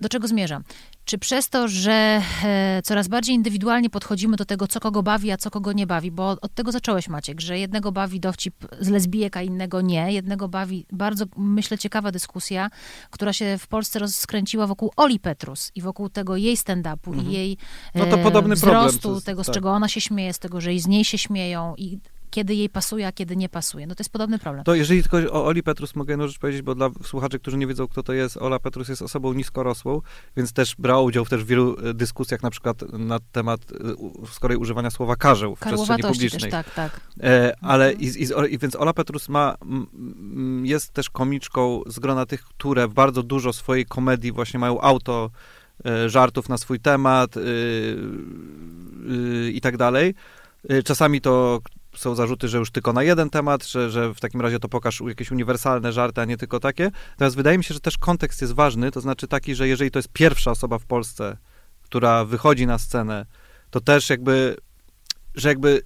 do 0.00 0.08
czego 0.08 0.28
zmierzam? 0.28 0.64
Czy 1.04 1.18
przez 1.18 1.48
to, 1.48 1.68
że 1.68 2.22
e, 2.44 2.80
coraz 2.84 3.08
bardziej 3.08 3.34
indywidualnie 3.34 3.90
podchodzimy 3.90 4.36
do 4.36 4.44
tego, 4.44 4.68
co 4.68 4.80
kogo 4.80 5.02
bawi, 5.02 5.30
a 5.30 5.36
co 5.36 5.50
kogo 5.50 5.72
nie 5.72 5.86
bawi, 5.86 6.10
bo 6.10 6.28
od 6.28 6.54
tego 6.54 6.72
zacząłeś, 6.72 7.08
Maciek, 7.08 7.40
że 7.40 7.58
jednego 7.58 7.92
bawi 7.92 8.20
dowcip 8.20 8.54
z 8.80 8.88
lesbijek, 8.88 9.36
a 9.36 9.42
innego 9.42 9.80
nie. 9.80 10.12
Jednego 10.12 10.48
bawi 10.48 10.86
bardzo, 10.92 11.24
myślę, 11.36 11.78
ciekawa 11.78 12.12
dyskusja, 12.12 12.70
która 13.10 13.32
się 13.32 13.58
w 13.58 13.66
Polsce 13.66 13.98
rozkręciła 13.98 14.66
wokół 14.66 14.92
Oli 14.96 15.20
Petrus 15.20 15.72
i 15.74 15.82
wokół 15.82 16.08
tego 16.08 16.36
jej 16.36 16.56
stand-upu 16.56 17.22
i 17.22 17.32
jej 17.32 17.56
No 17.94 18.04
to 18.06 18.16
e, 18.18 18.22
podobny 18.22 18.56
problem, 18.56 18.86
wzrostu, 18.88 19.08
to 19.08 19.14
jest- 19.14 19.26
tego, 19.26 19.44
z 19.44 19.46
tak. 19.46 19.54
czego 19.54 19.72
ona 19.72 19.88
się 19.88 20.00
śmieje, 20.00 20.32
z 20.32 20.38
tego, 20.38 20.60
że 20.60 20.74
i 20.74 20.80
z 20.80 20.86
niej 20.86 21.04
się 21.04 21.18
śmieją 21.18 21.74
i 21.76 21.98
kiedy 22.36 22.54
jej 22.54 22.68
pasuje, 22.68 23.06
a 23.06 23.12
kiedy 23.12 23.36
nie 23.36 23.48
pasuje. 23.48 23.86
No 23.86 23.94
to 23.94 24.00
jest 24.00 24.12
podobny 24.12 24.38
problem. 24.38 24.64
To 24.64 24.74
jeżeli 24.74 25.02
tylko 25.02 25.16
o 25.32 25.46
Oli 25.46 25.62
Petrus 25.62 25.96
mogę 25.96 26.12
jedną 26.12 26.28
rzecz 26.28 26.38
powiedzieć, 26.38 26.62
bo 26.62 26.74
dla 26.74 26.90
słuchaczy, 27.04 27.38
którzy 27.38 27.56
nie 27.56 27.66
wiedzą, 27.66 27.88
kto 27.88 28.02
to 28.02 28.12
jest, 28.12 28.36
Ola 28.36 28.58
Petrus 28.58 28.88
jest 28.88 29.02
osobą 29.02 29.32
niskorosłą, 29.32 30.00
więc 30.36 30.52
też 30.52 30.74
brała 30.78 31.02
udział 31.02 31.26
też 31.26 31.44
w 31.44 31.46
wielu 31.46 31.76
e, 31.78 31.94
dyskusjach, 31.94 32.42
na 32.42 32.50
przykład 32.50 32.82
na 32.92 33.18
temat 33.32 33.60
e, 33.72 33.74
z 34.32 34.38
kolei 34.38 34.56
używania 34.56 34.90
słowa 34.90 35.16
karzeł 35.16 35.56
w 35.56 35.60
przestrzeni 35.76 36.02
publicznej. 36.14 36.40
też, 36.40 36.50
tak, 36.50 36.74
tak. 36.74 37.00
E, 37.22 37.54
ale 37.60 37.92
i, 37.92 38.08
z- 38.08 38.16
i, 38.16 38.26
z- 38.26 38.50
i 38.50 38.58
więc 38.58 38.76
Ola 38.76 38.92
Petrus 38.92 39.28
ma, 39.28 39.54
m, 39.62 39.86
jest 40.66 40.92
też 40.92 41.10
komiczką 41.10 41.80
z 41.86 41.98
grona 41.98 42.26
tych, 42.26 42.44
które 42.44 42.88
bardzo 42.88 43.22
dużo 43.22 43.52
swojej 43.52 43.86
komedii 43.86 44.32
właśnie 44.32 44.60
mają 44.60 44.80
auto 44.80 45.30
e, 45.86 46.08
żartów 46.10 46.48
na 46.48 46.58
swój 46.58 46.80
temat 46.80 47.36
y, 47.36 47.40
y, 47.40 49.52
i 49.52 49.60
tak 49.60 49.76
dalej. 49.76 50.14
Czasami 50.84 51.20
to 51.20 51.60
są 51.96 52.14
zarzuty, 52.14 52.48
że 52.48 52.58
już 52.58 52.70
tylko 52.70 52.92
na 52.92 53.02
jeden 53.02 53.30
temat, 53.30 53.66
że, 53.66 53.90
że 53.90 54.14
w 54.14 54.20
takim 54.20 54.40
razie 54.40 54.58
to 54.58 54.68
pokaż 54.68 55.02
jakieś 55.06 55.30
uniwersalne 55.30 55.92
żarty, 55.92 56.20
a 56.20 56.24
nie 56.24 56.36
tylko 56.36 56.60
takie. 56.60 56.90
Natomiast 57.10 57.36
wydaje 57.36 57.58
mi 57.58 57.64
się, 57.64 57.74
że 57.74 57.80
też 57.80 57.98
kontekst 57.98 58.40
jest 58.40 58.52
ważny, 58.52 58.90
to 58.90 59.00
znaczy 59.00 59.28
taki, 59.28 59.54
że 59.54 59.68
jeżeli 59.68 59.90
to 59.90 59.98
jest 59.98 60.08
pierwsza 60.12 60.50
osoba 60.50 60.78
w 60.78 60.84
Polsce, 60.84 61.36
która 61.82 62.24
wychodzi 62.24 62.66
na 62.66 62.78
scenę, 62.78 63.26
to 63.70 63.80
też 63.80 64.10
jakby, 64.10 64.56
że 65.34 65.48
jakby 65.48 65.82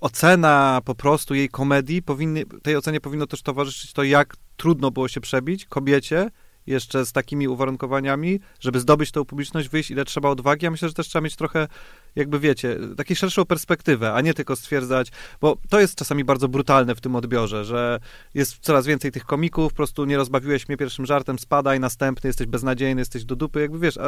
ocena 0.00 0.80
po 0.84 0.94
prostu 0.94 1.34
jej 1.34 1.48
komedii, 1.48 2.02
powinny, 2.02 2.44
tej 2.62 2.76
ocenie 2.76 3.00
powinno 3.00 3.26
też 3.26 3.42
towarzyszyć 3.42 3.92
to, 3.92 4.02
jak 4.02 4.36
trudno 4.56 4.90
było 4.90 5.08
się 5.08 5.20
przebić 5.20 5.66
kobiecie, 5.66 6.30
jeszcze 6.66 7.06
z 7.06 7.12
takimi 7.12 7.48
uwarunkowaniami, 7.48 8.40
żeby 8.60 8.80
zdobyć 8.80 9.10
tą 9.10 9.24
publiczność, 9.24 9.68
wyjść, 9.68 9.90
ile 9.90 10.04
trzeba 10.04 10.28
odwagi. 10.28 10.64
Ja 10.64 10.70
myślę, 10.70 10.88
że 10.88 10.94
też 10.94 11.08
trzeba 11.08 11.22
mieć 11.22 11.36
trochę, 11.36 11.68
jakby 12.16 12.38
wiecie, 12.38 12.76
taką 12.96 13.14
szerszą 13.14 13.44
perspektywę, 13.44 14.12
a 14.12 14.20
nie 14.20 14.34
tylko 14.34 14.56
stwierdzać, 14.56 15.08
bo 15.40 15.56
to 15.68 15.80
jest 15.80 15.94
czasami 15.94 16.24
bardzo 16.24 16.48
brutalne 16.48 16.94
w 16.94 17.00
tym 17.00 17.16
odbiorze, 17.16 17.64
że 17.64 18.00
jest 18.34 18.58
coraz 18.60 18.86
więcej 18.86 19.12
tych 19.12 19.24
komików, 19.24 19.72
po 19.72 19.76
prostu 19.76 20.04
nie 20.04 20.16
rozbawiłeś 20.16 20.68
mnie 20.68 20.76
pierwszym 20.76 21.06
żartem, 21.06 21.38
spadaj, 21.38 21.80
następny, 21.80 22.28
jesteś 22.28 22.46
beznadziejny, 22.46 23.00
jesteś 23.00 23.24
do 23.24 23.36
dupy, 23.36 23.60
jakby 23.60 23.78
wiesz, 23.78 23.98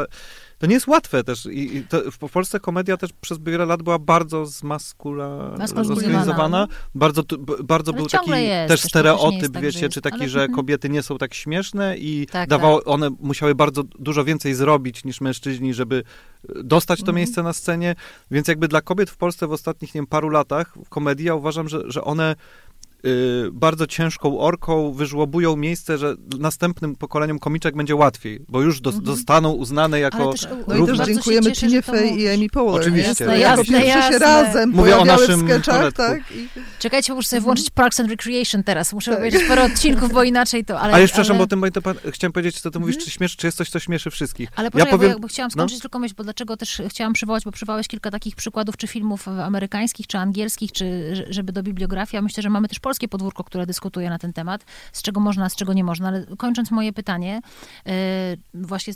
to 0.58 0.66
nie 0.66 0.74
jest 0.74 0.86
łatwe 0.86 1.24
też 1.24 1.46
i, 1.46 1.76
i 1.76 1.82
to, 1.82 2.10
w 2.10 2.18
Polsce 2.18 2.60
komedia 2.60 2.96
też 2.96 3.10
przez 3.20 3.38
wiele 3.38 3.66
lat 3.66 3.82
była 3.82 3.98
bardzo 3.98 4.46
zmaskulinizowana, 4.46 6.68
bardzo, 6.94 7.22
bardzo 7.64 7.92
Ale 7.92 7.98
był 7.98 8.08
taki 8.08 8.30
jest, 8.30 8.68
też 8.68 8.82
stereotyp, 8.82 9.52
tak, 9.52 9.62
wiecie, 9.62 9.80
jest, 9.80 9.94
czy 9.94 10.00
taki, 10.00 10.16
ale- 10.16 10.28
że 10.28 10.40
mhm. 10.40 10.56
kobiety 10.56 10.88
nie 10.88 11.02
są 11.02 11.18
tak 11.18 11.34
śmieszne 11.34 11.98
i 11.98 12.26
Tak, 12.26 12.48
dawało, 12.48 12.84
one 12.84 13.10
musiały 13.20 13.54
bardzo 13.54 13.82
dużo 13.82 14.24
więcej 14.24 14.54
zrobić 14.54 15.04
niż 15.04 15.20
mężczyźni, 15.20 15.74
żeby 15.74 16.02
dostać 16.64 16.98
to 16.98 17.02
Mhm. 17.02 17.16
miejsce 17.16 17.42
na 17.42 17.52
scenie, 17.52 17.94
więc 18.30 18.48
jakby 18.48 18.68
dla 18.68 18.80
kobiet 18.80 19.10
w 19.10 19.16
Polsce 19.16 19.46
w 19.46 19.52
ostatnich, 19.52 19.94
nie 19.94 19.98
wiem, 19.98 20.06
paru 20.06 20.28
latach 20.28 20.74
w 20.84 20.88
komedii 20.88 21.26
ja 21.26 21.34
uważam, 21.34 21.68
że, 21.68 21.82
że 21.86 22.04
one 22.04 22.36
bardzo 23.52 23.86
ciężką 23.86 24.38
orką 24.40 24.92
wyżłobują 24.92 25.56
miejsce, 25.56 25.98
że 25.98 26.14
następnym 26.38 26.96
pokoleniom 26.96 27.38
komiczek 27.38 27.76
będzie 27.76 27.96
łatwiej, 27.96 28.40
bo 28.48 28.62
już 28.62 28.80
do, 28.80 28.90
Mhm. 28.90 29.06
zostaną 29.06 29.50
uznane 29.52 30.00
jako 30.00 30.32
też, 30.32 30.48
No 30.68 30.76
i 30.76 30.86
też 30.86 30.98
dziękujemy 31.06 31.52
Tinie 31.52 31.82
Fey 31.82 32.20
i. 32.20 32.28
Amy 32.28 32.48
Poehler. 32.48 32.80
Oczywiście. 32.80 33.08
Jasne, 33.24 33.38
jako 33.38 33.64
pierwsze 33.64 33.86
jasne. 33.86 34.12
się 34.12 34.18
razem 34.18 34.70
Mówię 34.70 34.96
o 34.96 35.00
pojawiały 35.00 35.20
naszym 35.20 35.40
w 35.40 35.44
sketchach, 35.50 35.76
Toretku. 35.76 36.02
tak? 36.02 36.36
I, 36.36 36.48
Czekajcie, 36.78 37.14
muszę 37.14 37.28
sobie 37.28 37.38
Mhm. 37.38 37.44
włączyć 37.44 37.70
Parks 37.70 38.00
and 38.00 38.10
Recreation 38.10 38.62
teraz. 38.64 38.92
Muszę 38.92 39.10
Tak. 39.10 39.18
obejrzeć 39.20 39.42
parę 39.48 39.62
odcinków, 39.64 40.12
bo 40.12 40.22
inaczej 40.24 40.64
to... 40.64 40.80
Ale, 40.80 40.92
Ale 40.92 41.02
już 41.02 41.10
przepraszam, 41.10 41.36
ale... 41.36 41.44
bo 41.44 41.46
tym, 41.46 41.60
bo 41.60 41.70
to 41.70 41.82
pan- 41.82 41.96
chciałem 42.10 42.32
powiedzieć, 42.32 42.60
co 42.60 42.70
ty 42.70 42.78
mówisz, 42.80 42.98
czy, 42.98 43.10
śmiesz, 43.10 43.36
czy 43.36 43.46
jest 43.46 43.58
coś, 43.58 43.70
co 43.70 43.78
śmieszy 43.78 44.10
wszystkich. 44.10 44.48
Ale 44.56 44.66
ja 44.66 44.70
poczekaj, 44.70 44.90
powiem, 44.92 45.08
bo 45.10 45.12
jakby 45.14 45.28
chciałam 45.28 45.50
skończyć 45.50 45.80
tylko 45.80 45.98
myśl, 45.98 46.14
bo 46.16 46.24
dlaczego 46.24 46.56
też 46.56 46.82
chciałam 46.88 47.12
przywołać, 47.12 47.44
bo 47.44 47.52
przywołałeś 47.52 47.88
kilka 47.88 48.10
takich 48.10 48.36
przykładów, 48.36 48.76
czy 48.76 48.86
filmów 48.86 49.28
amerykańskich, 49.28 50.06
czy 50.06 50.18
angielskich, 50.18 50.72
czy 50.72 51.16
że- 51.16 51.26
żeby 51.30 51.52
do 51.52 51.62
bibliografii. 51.62 52.16
Ja 52.16 52.22
myślę, 52.22 52.42
że 52.42 52.50
mamy 52.50 52.68
też 52.68 52.78
polskie 52.80 52.91
podwórko, 53.08 53.44
które 53.44 53.66
dyskutuje 53.66 54.10
na 54.10 54.18
ten 54.18 54.32
temat, 54.32 54.64
z 54.92 55.02
czego 55.02 55.20
można, 55.20 55.48
z 55.48 55.56
czego 55.56 55.72
nie 55.72 55.84
można. 55.84 56.08
Ale 56.08 56.26
kończąc 56.36 56.70
moje 56.70 56.92
pytanie, 56.92 57.40
e, 57.86 57.92
właśnie 58.54 58.94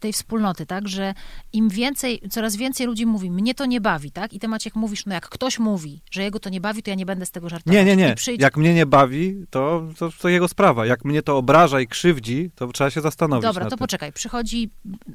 tej 0.00 0.12
wspólnoty, 0.12 0.66
tak, 0.66 0.88
że 0.88 1.14
im 1.52 1.68
więcej, 1.68 2.22
coraz 2.30 2.56
więcej 2.56 2.86
ludzi 2.86 3.06
mówi, 3.06 3.30
mnie 3.30 3.54
to 3.54 3.66
nie 3.66 3.80
bawi, 3.80 4.10
tak? 4.10 4.32
I 4.32 4.40
ty 4.40 4.48
Maciek 4.48 4.76
mówisz, 4.76 5.06
no 5.06 5.14
jak 5.14 5.28
ktoś 5.28 5.58
mówi, 5.58 6.02
że 6.10 6.22
jego 6.22 6.40
to 6.40 6.50
nie 6.50 6.60
bawi, 6.60 6.82
to 6.82 6.90
ja 6.90 6.96
nie 6.96 7.06
będę 7.06 7.26
z 7.26 7.30
tego 7.30 7.48
żartować. 7.48 7.74
Nie, 7.74 7.84
nie, 7.84 7.96
nie. 7.96 8.14
Przyjdzie... 8.14 8.42
Jak 8.42 8.56
mnie 8.56 8.74
nie 8.74 8.86
bawi, 8.86 9.44
to, 9.50 9.82
to, 9.98 10.10
to 10.20 10.28
jego 10.28 10.48
sprawa. 10.48 10.86
Jak 10.86 11.04
mnie 11.04 11.22
to 11.22 11.36
obraża 11.36 11.80
i 11.80 11.86
krzywdzi, 11.86 12.50
to 12.54 12.66
trzeba 12.66 12.90
się 12.90 13.00
zastanowić 13.00 13.42
Dobra, 13.42 13.64
to 13.64 13.70
tym. 13.70 13.78
poczekaj. 13.78 14.12
Przychodzi 14.12 14.70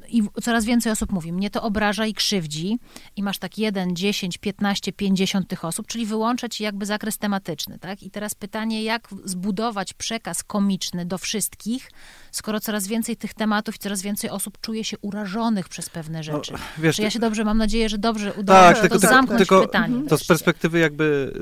i 0.08 0.22
coraz 0.42 0.64
więcej 0.64 0.92
osób 0.92 1.12
mówi, 1.12 1.32
mnie 1.32 1.50
to 1.50 1.62
obraża 1.62 2.06
i 2.06 2.14
krzywdzi 2.14 2.78
i 3.16 3.22
masz 3.22 3.38
tak 3.38 3.58
1, 3.58 3.96
10, 3.96 4.38
15, 4.38 4.92
50 4.92 5.48
tych 5.48 5.64
osób, 5.64 5.86
czyli 5.86 6.06
wyłącza 6.06 6.48
ci 6.48 6.64
jakby 6.64 6.86
zakres 6.86 7.18
tematyczny, 7.18 7.78
tak? 7.78 8.02
I 8.02 8.07
teraz 8.10 8.34
pytanie, 8.34 8.82
jak 8.84 9.08
zbudować 9.24 9.94
przekaz 9.94 10.42
komiczny 10.42 11.06
do 11.06 11.18
wszystkich, 11.18 11.90
skoro 12.32 12.60
coraz 12.60 12.86
więcej 12.86 13.16
tych 13.16 13.34
tematów 13.34 13.76
i 13.76 13.78
coraz 13.78 14.02
więcej 14.02 14.30
osób 14.30 14.60
czuje 14.60 14.84
się 14.84 14.98
urażonych 14.98 15.68
przez 15.68 15.88
pewne 15.90 16.22
rzeczy. 16.22 16.54
Wiesz, 16.78 16.96
Czy 16.96 17.02
ja 17.02 17.10
się 17.10 17.18
dobrze, 17.18 17.44
mam 17.44 17.58
nadzieję, 17.58 17.88
że 17.88 17.98
dobrze 17.98 18.32
udało 18.32 18.60
Tak, 18.60 18.76
się 18.76 18.80
tylko- 18.80 18.96
to 18.96 19.00
tak, 19.00 19.10
zamknąć 19.10 19.38
tylko- 19.38 19.66
pytanie. 19.66 20.02
to 20.08 20.18
z 20.18 20.24
perspektywy 20.26 20.78
jakby 20.78 21.32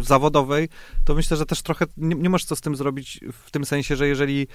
y, 0.00 0.04
zawodowej, 0.04 0.68
to 1.04 1.14
myślę, 1.14 1.36
że 1.36 1.46
też 1.46 1.62
trochę 1.62 1.86
nie, 1.96 2.14
nie 2.16 2.30
masz 2.30 2.44
co 2.44 2.56
z 2.56 2.60
tym 2.60 2.76
zrobić 2.76 3.20
w 3.44 3.50
tym 3.50 3.64
sensie, 3.64 3.96
że 3.96 4.08
jeżeli 4.08 4.46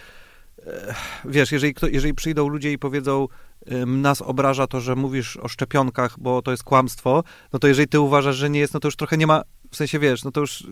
e, 0.67 0.95
wiesz, 1.25 1.51
jeżeli, 1.51 1.73
kto, 1.73 1.87
jeżeli 1.87 2.13
przyjdą 2.13 2.47
ludzie 2.47 2.71
i 2.71 2.77
powiedzą 2.77 3.27
nas 3.85 4.21
obraża 4.21 4.67
to, 4.67 4.79
że 4.81 4.95
mówisz 4.95 5.37
o 5.37 5.47
szczepionkach, 5.47 6.19
bo 6.19 6.41
to 6.41 6.51
jest 6.51 6.63
kłamstwo, 6.63 7.23
no 7.53 7.59
to 7.59 7.67
jeżeli 7.67 7.87
ty 7.87 7.99
uważasz, 7.99 8.35
że 8.35 8.49
nie 8.49 8.59
jest, 8.59 8.73
no 8.73 8.79
to 8.79 8.87
już 8.87 8.95
trochę 8.95 9.17
nie 9.17 9.27
ma, 9.27 9.41
w 9.71 9.75
sensie 9.75 9.99
wiesz, 9.99 10.23
no 10.23 10.31
to 10.31 10.41
już 10.41 10.61
y, 10.61 10.65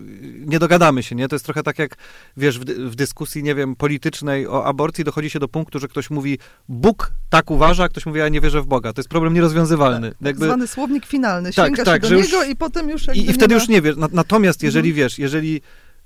nie 0.46 0.58
dogadamy 0.58 1.02
się, 1.02 1.14
nie? 1.14 1.28
To 1.28 1.34
jest 1.34 1.44
trochę 1.44 1.62
tak 1.62 1.78
jak, 1.78 1.96
wiesz, 2.36 2.58
w, 2.58 2.64
w 2.64 2.94
dyskusji, 2.94 3.42
nie 3.42 3.54
wiem, 3.54 3.76
politycznej 3.76 4.46
o 4.46 4.64
aborcji 4.64 5.04
dochodzi 5.04 5.30
się 5.30 5.38
do 5.38 5.48
punktu, 5.48 5.78
że 5.78 5.88
ktoś 5.88 6.10
mówi 6.10 6.38
Bóg 6.68 7.12
tak 7.30 7.50
uważa, 7.50 7.84
a 7.84 7.88
ktoś 7.88 8.06
mówi, 8.06 8.18
ja 8.18 8.28
nie 8.28 8.40
wierzę 8.40 8.62
w 8.62 8.66
Boga. 8.66 8.92
To 8.92 9.00
jest 9.00 9.08
problem 9.08 9.34
nierozwiązywalny. 9.34 10.10
tak 10.10 10.20
Jakby- 10.20 10.44
zwany 10.44 10.66
słownik 10.66 11.06
finalny. 11.06 11.52
Tak, 11.52 11.66
Sięga 11.66 11.84
tak, 11.84 12.02
do 12.02 12.08
już- 12.14 12.26
niego 12.26 12.44
i 12.44 12.56
potem 12.56 12.88
już 12.90 13.02
I, 13.14 13.30
I 13.30 13.32
wtedy 13.32 13.54
nie 13.54 13.60
już 13.60 13.68
ma... 13.68 13.74
nie 13.74 13.82
wiesz. 13.82 13.96
Na, 13.96 14.08
natomiast 14.12 14.62
jeżeli 14.62 14.88
Mhm. 14.90 15.04
wiesz, 15.06 15.18
jeżeli 15.18 15.52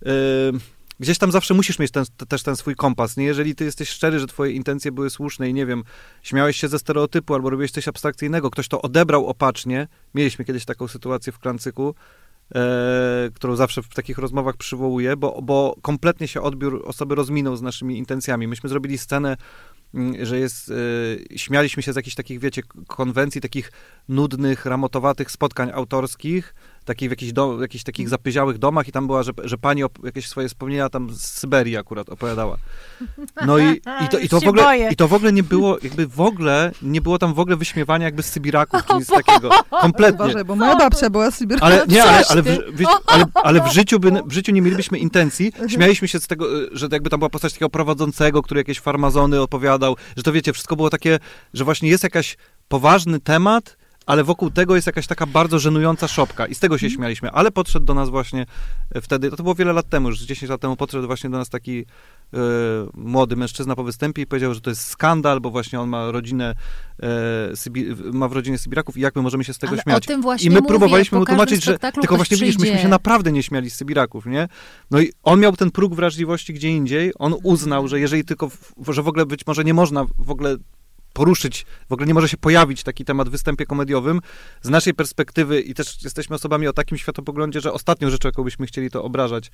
yy, 0.02 0.12
gdzieś 1.00 1.18
tam 1.18 1.32
zawsze 1.32 1.54
musisz 1.54 1.78
mieć 1.78 1.90
ten, 1.90 2.04
te- 2.16 2.26
też 2.26 2.42
ten 2.42 2.56
swój 2.56 2.74
kompas, 2.74 3.16
nie? 3.16 3.24
Jeżeli 3.24 3.54
ty 3.54 3.64
jesteś 3.64 3.88
szczery, 3.88 4.18
że 4.18 4.26
twoje 4.26 4.52
intencje 4.52 4.92
były 4.92 5.10
słuszne 5.10 5.50
i 5.50 5.54
nie 5.54 5.66
wiem, 5.66 5.84
śmiałeś 6.22 6.56
się 6.56 6.68
ze 6.68 6.78
stereotypu 6.78 7.34
albo 7.34 7.50
robiłeś 7.50 7.70
coś 7.70 7.88
abstrakcyjnego, 7.88 8.50
ktoś 8.50 8.68
to 8.68 8.82
odebrał 8.82 9.26
opacznie. 9.26 9.88
Mieliśmy 10.14 10.44
kiedyś 10.44 10.64
taką 10.64 10.88
sytuację 10.88 11.32
w 11.32 11.38
Klancyku, 11.38 11.94
e, 12.54 13.30
którą 13.34 13.56
zawsze 13.56 13.82
w 13.82 13.88
takich 13.88 14.18
rozmowach 14.18 14.56
przywołuję, 14.56 15.16
bo, 15.16 15.42
bo 15.42 15.76
kompletnie 15.82 16.28
się 16.28 16.40
odbiór 16.40 16.82
osoby 16.86 17.14
rozminął 17.14 17.56
z 17.56 17.62
naszymi 17.62 17.98
intencjami. 17.98 18.48
Myśmy 18.48 18.68
zrobili 18.68 18.98
scenę, 18.98 19.36
mm, 19.94 20.26
że 20.26 20.38
jest, 20.38 20.70
e, 20.70 21.38
śmialiśmy 21.38 21.82
się 21.82 21.92
z 21.92 21.96
jakichś 21.96 22.16
takich, 22.16 22.40
wiecie, 22.40 22.62
konwencji, 22.86 23.40
takich 23.40 23.72
nudnych, 24.08 24.66
ramotowatych 24.66 25.30
spotkań 25.30 25.70
autorskich, 25.74 26.54
takich 26.84 27.08
w 27.08 27.12
jakichś, 27.12 27.32
do, 27.32 27.62
jakichś 27.62 27.84
takich 27.84 28.08
zapyziałych 28.08 28.58
domach 28.58 28.88
i 28.88 28.92
tam 28.92 29.06
była, 29.06 29.22
że, 29.22 29.32
że 29.44 29.58
pani 29.58 29.84
op- 29.84 30.04
jakieś 30.04 30.28
swoje 30.28 30.48
wspomnienia 30.48 30.88
tam 30.88 31.10
z 31.10 31.20
Syberii 31.20 31.76
akurat 31.76 32.08
opowiadała. 32.08 32.56
No 33.46 33.58
i, 33.58 33.80
i, 34.04 34.08
to, 34.10 34.18
i, 34.18 34.28
to 34.28 34.40
w 34.40 34.48
ogóle, 34.48 34.62
boję. 34.62 34.88
i 34.92 34.96
to 34.96 35.08
w 35.08 35.14
ogóle 35.14 35.32
nie 35.32 35.42
było, 35.42 35.78
jakby 35.82 36.06
w 36.06 36.20
ogóle, 36.20 36.72
nie 36.82 37.00
było 37.00 37.18
tam 37.18 37.34
w 37.34 37.38
ogóle 37.38 37.56
wyśmiewania 37.56 38.04
jakby 38.04 38.22
z 38.22 38.26
Sybiraków, 38.26 38.86
czy 38.86 38.94
nic 38.94 39.06
takiego. 39.06 39.50
Kompletnie. 39.80 40.24
Uważaj, 40.24 40.44
bo 40.44 40.56
moja 40.56 40.76
babcia 40.76 41.10
była 41.10 41.30
z 41.30 41.34
Sybirką. 41.34 41.66
Ale 41.66 41.86
nie, 41.88 42.04
ale, 42.04 42.22
ale, 42.28 42.42
w, 42.42 42.46
w, 42.46 42.84
ale, 43.06 43.24
ale 43.34 43.60
w, 43.60 43.72
życiu 43.78 44.00
by, 44.00 44.12
w 44.26 44.32
życiu 44.32 44.52
nie 44.52 44.62
mielibyśmy 44.62 44.98
intencji. 44.98 45.52
Śmialiśmy 45.68 46.08
się 46.08 46.20
z 46.20 46.26
tego, 46.26 46.62
y, 46.62 46.68
że 46.72 46.88
jakby 46.92 47.10
tam 47.10 47.20
była 47.20 47.30
postać 47.30 47.52
takiego 47.52 47.70
prowadzącego, 47.70 48.42
który 48.42 48.60
jakieś 48.60 48.80
farmazony 48.80 49.40
opowiadał, 49.40 49.96
że 50.16 50.22
to 50.22 50.32
wiecie, 50.32 50.52
wszystko 50.52 50.76
było 50.76 50.90
takie, 50.90 51.18
że 51.54 51.64
właśnie 51.64 51.88
jest 51.88 52.02
jakaś 52.02 52.36
poważny 52.68 53.20
temat, 53.20 53.76
ale 54.06 54.24
wokół 54.24 54.50
tego 54.50 54.74
jest 54.74 54.86
jakaś 54.86 55.06
taka 55.06 55.26
bardzo 55.26 55.58
żenująca 55.58 56.08
szopka 56.08 56.46
i 56.46 56.54
z 56.54 56.58
tego 56.58 56.78
się 56.78 56.90
śmialiśmy. 56.90 57.30
Ale 57.30 57.50
podszedł 57.50 57.86
do 57.86 57.94
nas 57.94 58.10
właśnie 58.10 58.46
e, 58.94 59.00
wtedy, 59.00 59.30
to, 59.30 59.42
było 59.42 59.54
wiele 59.54 59.72
lat 59.72 59.88
temu, 59.88 60.08
już 60.08 60.20
10 60.20 60.50
lat 60.50 60.60
temu 60.60 60.76
podszedł 60.76 61.06
właśnie 61.06 61.30
do 61.30 61.38
nas 61.38 61.48
taki 61.48 61.78
e, 62.34 62.38
młody 62.94 63.36
mężczyzna 63.36 63.76
po 63.76 63.84
występie 63.84 64.22
i 64.22 64.26
powiedział, 64.26 64.54
że 64.54 64.60
to 64.60 64.70
jest 64.70 64.86
skandal, 64.86 65.40
bo 65.40 65.50
właśnie 65.50 65.80
on 65.80 65.88
ma 65.88 66.10
rodzinę, 66.10 66.54
e, 67.02 67.06
Sybi- 67.52 68.12
ma 68.12 68.28
w 68.28 68.32
rodzinie 68.32 68.58
Sybiraków 68.58 68.96
i 68.96 69.00
jak 69.00 69.16
my 69.16 69.22
możemy 69.22 69.44
się 69.44 69.54
z 69.54 69.58
tego 69.58 69.72
Ale 69.72 69.82
śmiać. 69.82 70.06
I 70.44 70.50
my 70.50 70.56
mówię, 70.56 70.68
próbowaliśmy 70.68 71.18
mu 71.18 71.26
tłumaczyć, 71.26 71.64
że 71.64 71.78
tylko 71.78 72.16
właśnie 72.16 72.36
widzisz, 72.36 72.54
myśmy 72.54 72.62
przyjdzie. 72.62 72.82
się 72.82 72.88
naprawdę 72.88 73.32
nie 73.32 73.42
śmiali 73.42 73.70
z 73.70 73.74
Sybiraków, 73.74 74.26
nie? 74.26 74.48
No 74.90 75.00
i 75.00 75.12
on 75.22 75.40
miał 75.40 75.56
ten 75.56 75.70
próg 75.70 75.94
wrażliwości 75.94 76.54
gdzie 76.54 76.68
indziej, 76.68 77.12
on 77.18 77.34
uznał, 77.42 77.88
że 77.88 78.00
jeżeli 78.00 78.24
tylko, 78.24 78.48
w, 78.48 78.72
że 78.88 79.02
w 79.02 79.08
ogóle 79.08 79.26
być 79.26 79.46
może 79.46 79.64
nie 79.64 79.74
można 79.74 80.06
w 80.18 80.30
ogóle 80.30 80.56
poruszyć, 81.12 81.66
w 81.88 81.92
ogóle 81.92 82.06
nie 82.06 82.14
może 82.14 82.28
się 82.28 82.36
pojawić 82.36 82.82
taki 82.82 83.04
temat 83.04 83.28
w 83.28 83.32
występie 83.32 83.66
komediowym. 83.66 84.20
Z 84.62 84.68
naszej 84.68 84.94
perspektywy 84.94 85.60
i 85.60 85.74
też 85.74 86.02
jesteśmy 86.04 86.36
osobami 86.36 86.68
o 86.68 86.72
takim 86.72 86.98
światopoglądzie, 86.98 87.60
że 87.60 87.72
ostatnią 87.72 88.10
rzeczą, 88.10 88.28
jaką 88.28 88.44
byśmy 88.44 88.66
chcieli, 88.66 88.90
to 88.90 89.04
obrażać 89.04 89.50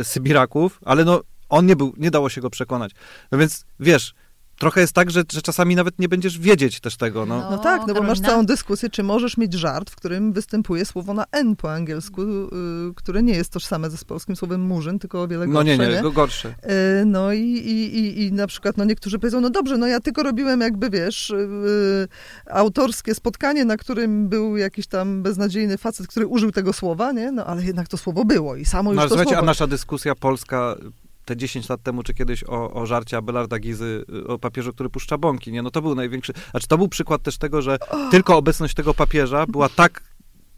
e, 0.00 0.04
Sybiraków, 0.04 0.80
ale 0.84 1.04
no 1.04 1.22
on 1.48 1.66
nie 1.66 1.76
był, 1.76 1.94
nie 1.96 2.10
dało 2.10 2.28
się 2.28 2.40
go 2.40 2.50
przekonać. 2.50 2.92
No 3.32 3.38
więc 3.38 3.64
wiesz, 3.80 4.14
trochę 4.58 4.80
jest 4.80 4.92
tak, 4.92 5.10
że, 5.10 5.22
że 5.32 5.42
czasami 5.42 5.76
nawet 5.76 5.98
nie 5.98 6.08
będziesz 6.08 6.38
wiedzieć 6.38 6.80
też 6.80 6.96
tego, 6.96 7.26
no. 7.26 7.50
No 7.50 7.58
tak, 7.58 7.82
no 7.86 7.94
bo 7.94 8.02
masz 8.02 8.20
całą 8.20 8.46
dyskusję, 8.46 8.90
czy 8.90 9.02
możesz 9.02 9.36
mieć 9.36 9.54
żart, 9.54 9.90
w 9.90 9.96
którym 9.96 10.32
występuje 10.32 10.84
słowo 10.84 11.14
na 11.14 11.24
N 11.32 11.56
po 11.56 11.72
angielsku, 11.72 12.22
y, 12.22 12.46
które 12.96 13.22
nie 13.22 13.34
jest 13.34 13.50
tożsame 13.52 13.90
ze 13.90 13.96
z 13.96 14.04
polskim 14.04 14.36
słowem 14.36 14.60
murzyn, 14.60 14.98
tylko 14.98 15.22
o 15.22 15.28
wiele 15.28 15.46
No 15.46 15.52
gorsze. 15.52 15.78
nie, 15.78 15.88
nie, 15.88 16.02
go- 16.02 16.12
gorsze. 16.12 16.48
Y, 16.48 17.04
No 17.06 17.32
i, 17.32 17.40
i, 17.40 17.98
i, 17.98 18.22
i 18.26 18.32
na 18.32 18.46
przykład 18.46 18.76
no 18.76 18.84
niektórzy 18.84 19.18
powiedzą, 19.18 19.40
no 19.40 19.50
dobrze, 19.50 19.78
no 19.78 19.86
ja 19.86 20.00
tylko 20.00 20.22
robiłem 20.22 20.60
jakby, 20.60 20.90
wiesz, 20.90 21.30
y, 21.30 22.08
autorskie 22.50 23.14
spotkanie, 23.14 23.64
na 23.64 23.76
którym 23.76 24.28
był 24.28 24.56
jakiś 24.56 24.86
tam 24.86 25.22
beznadziejny 25.22 25.78
facet, 25.78 26.06
który 26.06 26.26
użył 26.26 26.52
tego 26.52 26.72
słowa, 26.72 27.12
nie? 27.12 27.32
No 27.32 27.46
ale 27.46 27.64
jednak 27.64 27.88
to 27.88 27.96
słowo 27.96 28.24
było 28.24 28.56
i 28.56 28.64
samo 28.64 28.90
już 28.90 28.96
No, 28.96 29.02
ale 29.02 29.08
to 29.08 29.14
słuchajcie, 29.14 29.30
a 29.32 29.34
słowo. 29.38 29.46
nasza 29.46 29.66
dyskusja 29.66 30.14
polska 30.14 30.76
te 31.24 31.36
10 31.36 31.68
lat 31.68 31.82
temu, 31.82 32.02
czy 32.02 32.14
kiedyś 32.14 32.44
o, 32.44 32.72
o 32.72 32.86
żarcie 32.86 33.16
Abelarda 33.16 33.58
Gizy, 33.58 34.04
y, 34.14 34.26
o 34.26 34.38
papieżu, 34.38 34.72
który 34.72 34.90
puszcza 34.90 35.18
bąki, 35.18 35.52
nie? 35.52 35.62
No 35.62 35.70
to 35.70 35.82
był 35.82 35.94
największy... 35.94 36.32
Znaczy 36.50 36.66
to 36.66 36.78
był 36.78 36.88
przykład 36.88 37.22
też 37.22 37.38
tego, 37.38 37.62
że 37.62 37.78
tylko 38.10 38.36
obecność 38.36 38.74
tego 38.74 38.94
papieża 38.94 39.46
była 39.46 39.68
tak 39.68 40.02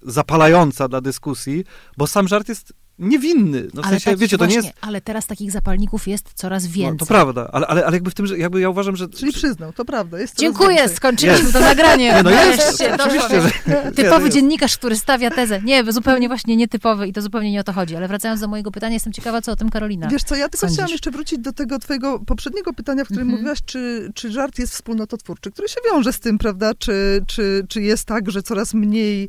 zapalająca 0.03 0.89
dla 0.89 1.01
dyskusji, 1.01 1.65
bo 1.97 2.07
sam 2.07 2.29
żart 2.29 2.49
jest 2.49 2.73
niewinny. 2.99 3.69
No 3.75 3.83
w 3.83 3.85
ale 3.85 3.91
sensie, 3.91 4.05
takich 4.05 4.19
wiecie, 4.21 4.39
to 4.39 4.45
właśnie, 4.45 4.61
nie 4.61 4.67
jest... 4.69 4.79
Ale 4.81 5.01
teraz 5.01 5.27
takich 5.27 5.51
zapalników 5.53 6.09
jest 6.09 6.31
coraz 6.35 6.65
No, 6.65 6.71
więcej. 6.73 6.99
to 6.99 7.07
prawda, 7.07 7.51
ale, 7.53 7.67
ale, 7.67 7.87
ale 7.87 7.97
jakby 7.97 8.11
w 8.11 8.15
tym, 8.15 8.27
że 8.27 8.39
jakby 8.39 8.61
ja 8.61 8.71
uważam, 8.71 8.97
że... 8.97 9.09
Czyli 9.09 9.33
przyznał, 9.33 9.73
to 9.73 9.85
prawda. 9.85 10.19
Jest 10.19 10.39
Dziękuję, 10.39 10.77
więcej. 10.77 10.97
skończyliśmy 10.97 11.53
to 11.53 11.61
nagranie. 11.61 12.05
Nie, 12.15 12.23
no 12.23 12.31
jest, 12.31 12.79
doszło. 12.79 12.95
oczywiście, 13.05 13.41
że... 13.41 13.51
Typowy 13.93 14.19
nie, 14.19 14.25
no 14.25 14.29
dziennikarz, 14.29 14.77
który 14.79 14.97
stawia 14.97 15.31
tezę. 15.31 15.61
Nie, 15.63 15.93
zupełnie 15.93 16.29
właśnie 16.29 16.57
nietypowy 16.57 17.09
i 17.09 17.13
to 17.13 17.23
zupełnie 17.23 17.53
nie 17.53 17.61
o 17.61 17.65
to 17.65 17.73
chodzi. 17.73 17.97
Ale 17.97 18.09
wracając 18.09 18.41
do 18.41 18.49
mojego 18.49 18.71
pytania, 18.71 18.95
jestem 18.95 19.13
ciekawa, 19.13 19.43
co 19.43 19.53
o 19.53 19.57
tym 19.57 19.71
Karolina. 19.71 20.09
Wiesz 20.09 20.23
co, 20.23 20.35
ja 20.37 20.49
tylko 20.49 20.59
sądzisz? 20.61 20.75
chciałam 20.77 20.91
jeszcze 20.93 21.11
wrócić 21.11 21.39
do 21.39 21.53
tego 21.53 21.79
twojego 21.79 22.19
poprzedniego 22.19 22.73
pytania, 22.73 23.05
w 23.05 23.07
którym 23.07 23.23
Mhm. 23.23 23.39
mówiłaś, 23.39 23.59
czy, 23.67 24.11
czy 24.15 24.31
żart 24.33 24.59
jest 24.59 24.73
wspólnototwórczy, 24.73 25.51
który 25.51 25.69
się 25.69 25.77
wiąże 25.93 26.13
z 26.13 26.21
tym, 26.21 26.39
prawda? 26.39 26.75
Czy, 26.75 27.25
czy, 27.27 27.67
czy 27.69 27.83
jest 27.83 28.05
tak, 28.05 28.31
że 28.31 28.43
coraz 28.43 28.75
mniej 28.75 29.29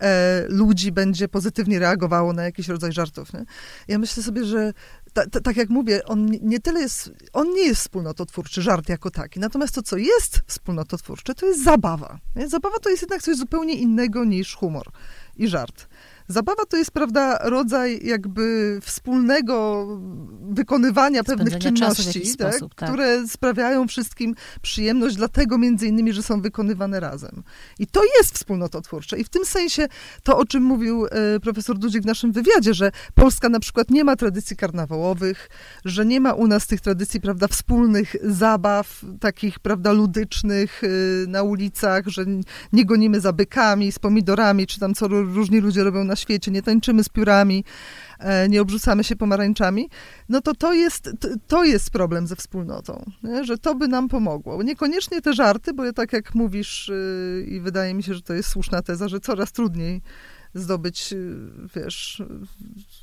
e, 0.00 0.44
ludzi 0.48 0.92
będzie 0.92 1.28
pozytywnie 1.28 1.78
reagowało 1.78 2.32
na 2.32 2.42
jakiś 2.44 2.68
rodzaj 2.68 2.92
żartów, 3.08 3.32
nie? 3.32 3.44
Ja 3.88 3.98
myślę 3.98 4.22
sobie, 4.22 4.44
że 4.44 4.72
ta, 5.12 5.26
ta, 5.26 5.40
tak 5.40 5.56
jak 5.56 5.68
mówię, 5.68 6.04
on 6.04 6.26
nie- 6.26 6.60
tyle 6.60 6.80
jest, 6.80 7.10
on 7.32 7.50
nie 7.54 7.66
jest 7.66 7.80
wspólnototwórczy, 7.80 8.62
żart 8.62 8.88
jako 8.88 9.10
taki. 9.10 9.40
Natomiast 9.40 9.74
to, 9.74 9.82
co 9.82 9.96
jest 9.96 10.40
wspólnototwórcze, 10.46 11.34
to 11.34 11.46
jest 11.46 11.64
zabawa. 11.64 12.18
Nie? 12.36 12.48
Zabawa 12.48 12.78
to 12.78 12.90
jest 12.90 13.02
jednak 13.02 13.22
coś 13.22 13.36
zupełnie 13.36 13.74
innego 13.74 14.24
niż 14.24 14.54
humor 14.54 14.86
i 15.36 15.48
żart. 15.48 15.88
Zabawa 16.28 16.64
to 16.64 16.76
jest, 16.76 16.90
prawda, 16.90 17.38
rodzaj 17.42 18.00
jakby 18.06 18.78
wspólnego 18.82 19.86
wykonywania 20.50 21.24
pewnych 21.24 21.48
Spędzenia 21.48 21.76
czynności, 21.76 22.36
tak, 22.36 22.54
sposób, 22.54 22.74
tak. 22.74 22.88
które 22.88 23.28
sprawiają 23.28 23.88
wszystkim 23.88 24.34
przyjemność, 24.62 25.16
dlatego 25.16 25.58
między 25.58 25.86
innymi, 25.86 26.12
że 26.12 26.22
są 26.22 26.40
wykonywane 26.40 27.00
razem. 27.00 27.42
I 27.78 27.86
to 27.86 28.00
jest 28.18 28.34
wspólnota 28.34 28.80
twórcza. 28.80 29.16
I 29.16 29.24
w 29.24 29.28
tym 29.28 29.44
sensie 29.44 29.86
to, 30.22 30.38
o 30.38 30.44
czym 30.44 30.62
mówił 30.62 31.06
e, 31.06 31.40
profesor 31.40 31.78
Dudzik 31.78 32.02
w 32.02 32.06
naszym 32.06 32.32
wywiadzie, 32.32 32.74
że 32.74 32.90
Polska 33.14 33.48
na 33.48 33.60
przykład 33.60 33.90
nie 33.90 34.04
ma 34.04 34.16
tradycji 34.16 34.56
karnawałowych, 34.56 35.48
że 35.84 36.06
nie 36.06 36.20
ma 36.20 36.32
u 36.32 36.46
nas 36.46 36.66
tych 36.66 36.80
tradycji, 36.80 37.20
prawda, 37.20 37.48
wspólnych 37.48 38.16
zabaw, 38.22 39.04
takich, 39.20 39.58
prawda, 39.58 39.92
ludycznych 39.92 40.84
y, 40.84 41.24
na 41.28 41.42
ulicach, 41.42 42.06
że 42.06 42.24
nie 42.72 42.84
gonimy 42.84 43.20
za 43.20 43.32
bykami, 43.32 43.92
z 43.92 43.98
pomidorami, 43.98 44.66
czy 44.66 44.80
tam 44.80 44.94
co 44.94 45.06
ró- 45.06 45.34
różni 45.34 45.60
ludzie 45.60 45.84
robią 45.84 46.04
na 46.04 46.16
świecie, 46.18 46.50
nie 46.50 46.62
tańczymy 46.62 47.04
z 47.04 47.08
piórami, 47.08 47.64
e, 48.18 48.48
nie 48.48 48.62
obrzucamy 48.62 49.04
się 49.04 49.16
pomarańczami, 49.16 49.88
no 50.28 50.40
to 50.40 50.54
to 50.54 50.72
jest, 50.72 51.10
to, 51.46 51.64
jest 51.64 51.90
problem 51.90 52.26
ze 52.26 52.36
wspólnotą, 52.36 53.04
nie? 53.22 53.44
że 53.44 53.58
to 53.58 53.74
by 53.74 53.88
nam 53.88 54.08
pomogło. 54.08 54.62
Niekoniecznie 54.62 55.22
te 55.22 55.32
żarty, 55.32 55.72
bo 55.72 55.92
tak 55.92 56.12
jak 56.12 56.34
mówisz 56.34 56.88
y, 56.88 57.46
i 57.48 57.60
wydaje 57.60 57.94
mi 57.94 58.02
się, 58.02 58.14
że 58.14 58.22
to 58.22 58.34
jest 58.34 58.48
słuszna 58.48 58.82
teza, 58.82 59.08
że 59.08 59.20
coraz 59.20 59.52
trudniej 59.52 60.02
zdobyć, 60.54 61.12
y, 61.12 61.36
wiesz, 61.76 62.20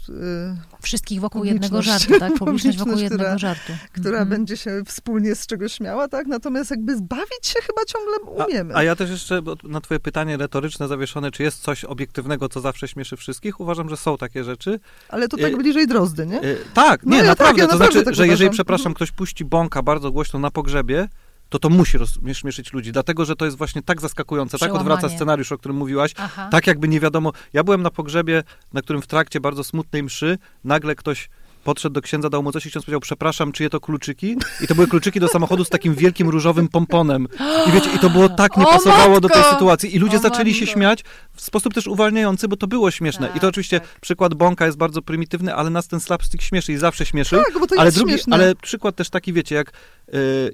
y, 0.09 0.57
Wszystkich 0.81 1.19
wokół 1.21 1.43
jednego 1.43 1.81
żartu, 1.81 2.19
tak? 2.19 2.33
Publiczność 2.39 2.77
wokół 2.77 2.93
jednego 2.97 3.23
która- 3.23 3.37
żartu. 3.37 3.73
która 3.93 4.19
Mhm. 4.19 4.29
będzie 4.29 4.57
się 4.57 4.81
wspólnie 4.85 5.35
z 5.35 5.47
czegoś 5.47 5.73
śmiała, 5.73 6.07
tak? 6.07 6.27
Natomiast 6.27 6.71
jakby 6.71 6.97
zbawić 6.97 7.47
się 7.47 7.59
chyba 7.61 7.81
ciągle 7.85 8.45
umiemy. 8.45 8.73
A, 8.73 8.77
a 8.77 8.83
ja 8.83 8.95
też 8.95 9.09
jeszcze 9.09 9.41
na 9.63 9.81
twoje 9.81 9.99
pytanie 9.99 10.37
retoryczne 10.37 10.87
zawieszone, 10.87 11.31
czy 11.31 11.43
jest 11.43 11.61
coś 11.61 11.83
obiektywnego, 11.83 12.49
co 12.49 12.61
zawsze 12.61 12.87
śmieszy 12.87 13.17
wszystkich, 13.17 13.59
uważam, 13.59 13.89
że 13.89 13.97
są 13.97 14.17
takie 14.17 14.43
rzeczy. 14.43 14.79
Ale 15.09 15.27
to 15.27 15.37
tak 15.37 15.53
y- 15.53 15.57
bliżej 15.57 15.87
drozdy, 15.87 16.25
nie? 16.27 16.43
Y, 16.43 16.57
tak, 16.73 17.03
No 17.05 17.11
nie, 17.11 17.17
ja 17.17 17.23
tak, 17.23 17.29
naprawdę. 17.39 17.61
ja 17.61 17.67
to 17.67 17.73
naprawdę 17.73 17.91
znaczy, 17.93 18.05
tak 18.05 18.15
że 18.15 18.27
jeżeli, 18.27 18.45
uważam. 18.47 18.53
przepraszam, 18.53 18.93
ktoś 18.93 19.11
puści 19.11 19.45
bąka 19.45 19.81
bardzo 19.83 20.11
głośno 20.11 20.39
na 20.39 20.51
pogrzebie, 20.51 21.07
to 21.49 21.59
to 21.59 21.69
musi 21.69 21.97
roz, 21.97 22.19
śmieszyć 22.33 22.73
ludzi, 22.73 22.91
dlatego, 22.91 23.25
że 23.25 23.35
to 23.35 23.45
jest 23.45 23.57
właśnie 23.57 23.81
tak 23.81 24.01
zaskakujące, 24.01 24.57
tak 24.57 24.75
odwraca 24.75 25.09
scenariusz, 25.09 25.51
o 25.51 25.57
którym 25.57 25.77
mówiłaś, 25.77 26.11
Aha. 26.17 26.47
tak 26.51 26.67
jakby 26.67 26.87
nie 26.87 26.99
wiadomo. 26.99 27.31
Ja 27.53 27.63
byłem 27.63 27.81
na 27.81 27.91
pogrzebie, 27.91 28.43
na 28.73 28.81
którym 28.81 29.01
w 29.01 29.07
trakcie 29.07 29.39
bardzo 29.39 29.63
smutnej 29.63 30.03
mszy 30.03 30.37
nagle 30.63 30.95
ktoś 30.95 31.29
podszedł 31.63 31.93
do 31.93 32.01
księdza, 32.01 32.29
dał 32.29 32.43
mu 32.43 32.51
coś 32.51 32.65
i 32.65 32.69
ksiądz 32.69 32.85
powiedział, 32.85 32.99
przepraszam, 32.99 33.51
czyje 33.51 33.69
to 33.69 33.79
kluczyki? 33.79 34.35
I 34.61 34.67
to 34.67 34.75
były 34.75 34.87
kluczyki 34.87 35.19
do 35.19 35.27
samochodu 35.27 35.65
z 35.65 35.69
takim 35.69 35.95
wielkim 35.95 36.29
różowym 36.29 36.67
pomponem. 36.67 37.27
I 37.67 37.71
wiecie, 37.71 37.89
i 37.95 37.99
to 37.99 38.09
było 38.09 38.29
tak, 38.29 38.57
nie 38.57 38.65
pasowało 38.77 39.21
do 39.21 39.29
tej 39.29 39.43
sytuacji. 39.43 39.95
I 39.95 39.99
ludzie 39.99 40.17
O, 40.17 40.19
zaczęli 40.19 40.53
się 40.53 40.65
matko. 40.65 40.73
śmiać 40.79 41.03
w 41.33 41.41
sposób 41.41 41.73
też 41.73 41.87
uwalniający, 41.87 42.47
bo 42.47 42.55
to 42.57 42.67
było 42.67 42.91
śmieszne. 42.91 43.27
I 43.27 43.31
Tak, 43.31 43.41
to 43.41 43.47
oczywiście 43.47 43.79
tak. 43.79 43.99
przykład 43.99 44.33
bąka 44.33 44.65
jest 44.65 44.77
bardzo 44.77 45.01
prymitywny, 45.01 45.55
ale 45.55 45.69
nas 45.69 45.87
ten 45.87 45.99
slapstick 45.99 46.43
śmieszy 46.43 46.73
i 46.73 46.77
zawsze 46.77 47.05
śmieszył. 47.05 47.39
Tak, 47.45 47.59
bo 47.59 47.67
to 47.67 47.75
ale 47.77 47.85
jest 47.85 47.97
drugi, 47.97 48.11
śmieszne. 48.13 48.35
ale 48.35 48.55
przykład 48.55 48.95
też 48.95 49.09
taki, 49.09 49.33
wiecie, 49.33 49.55
jak 49.55 49.71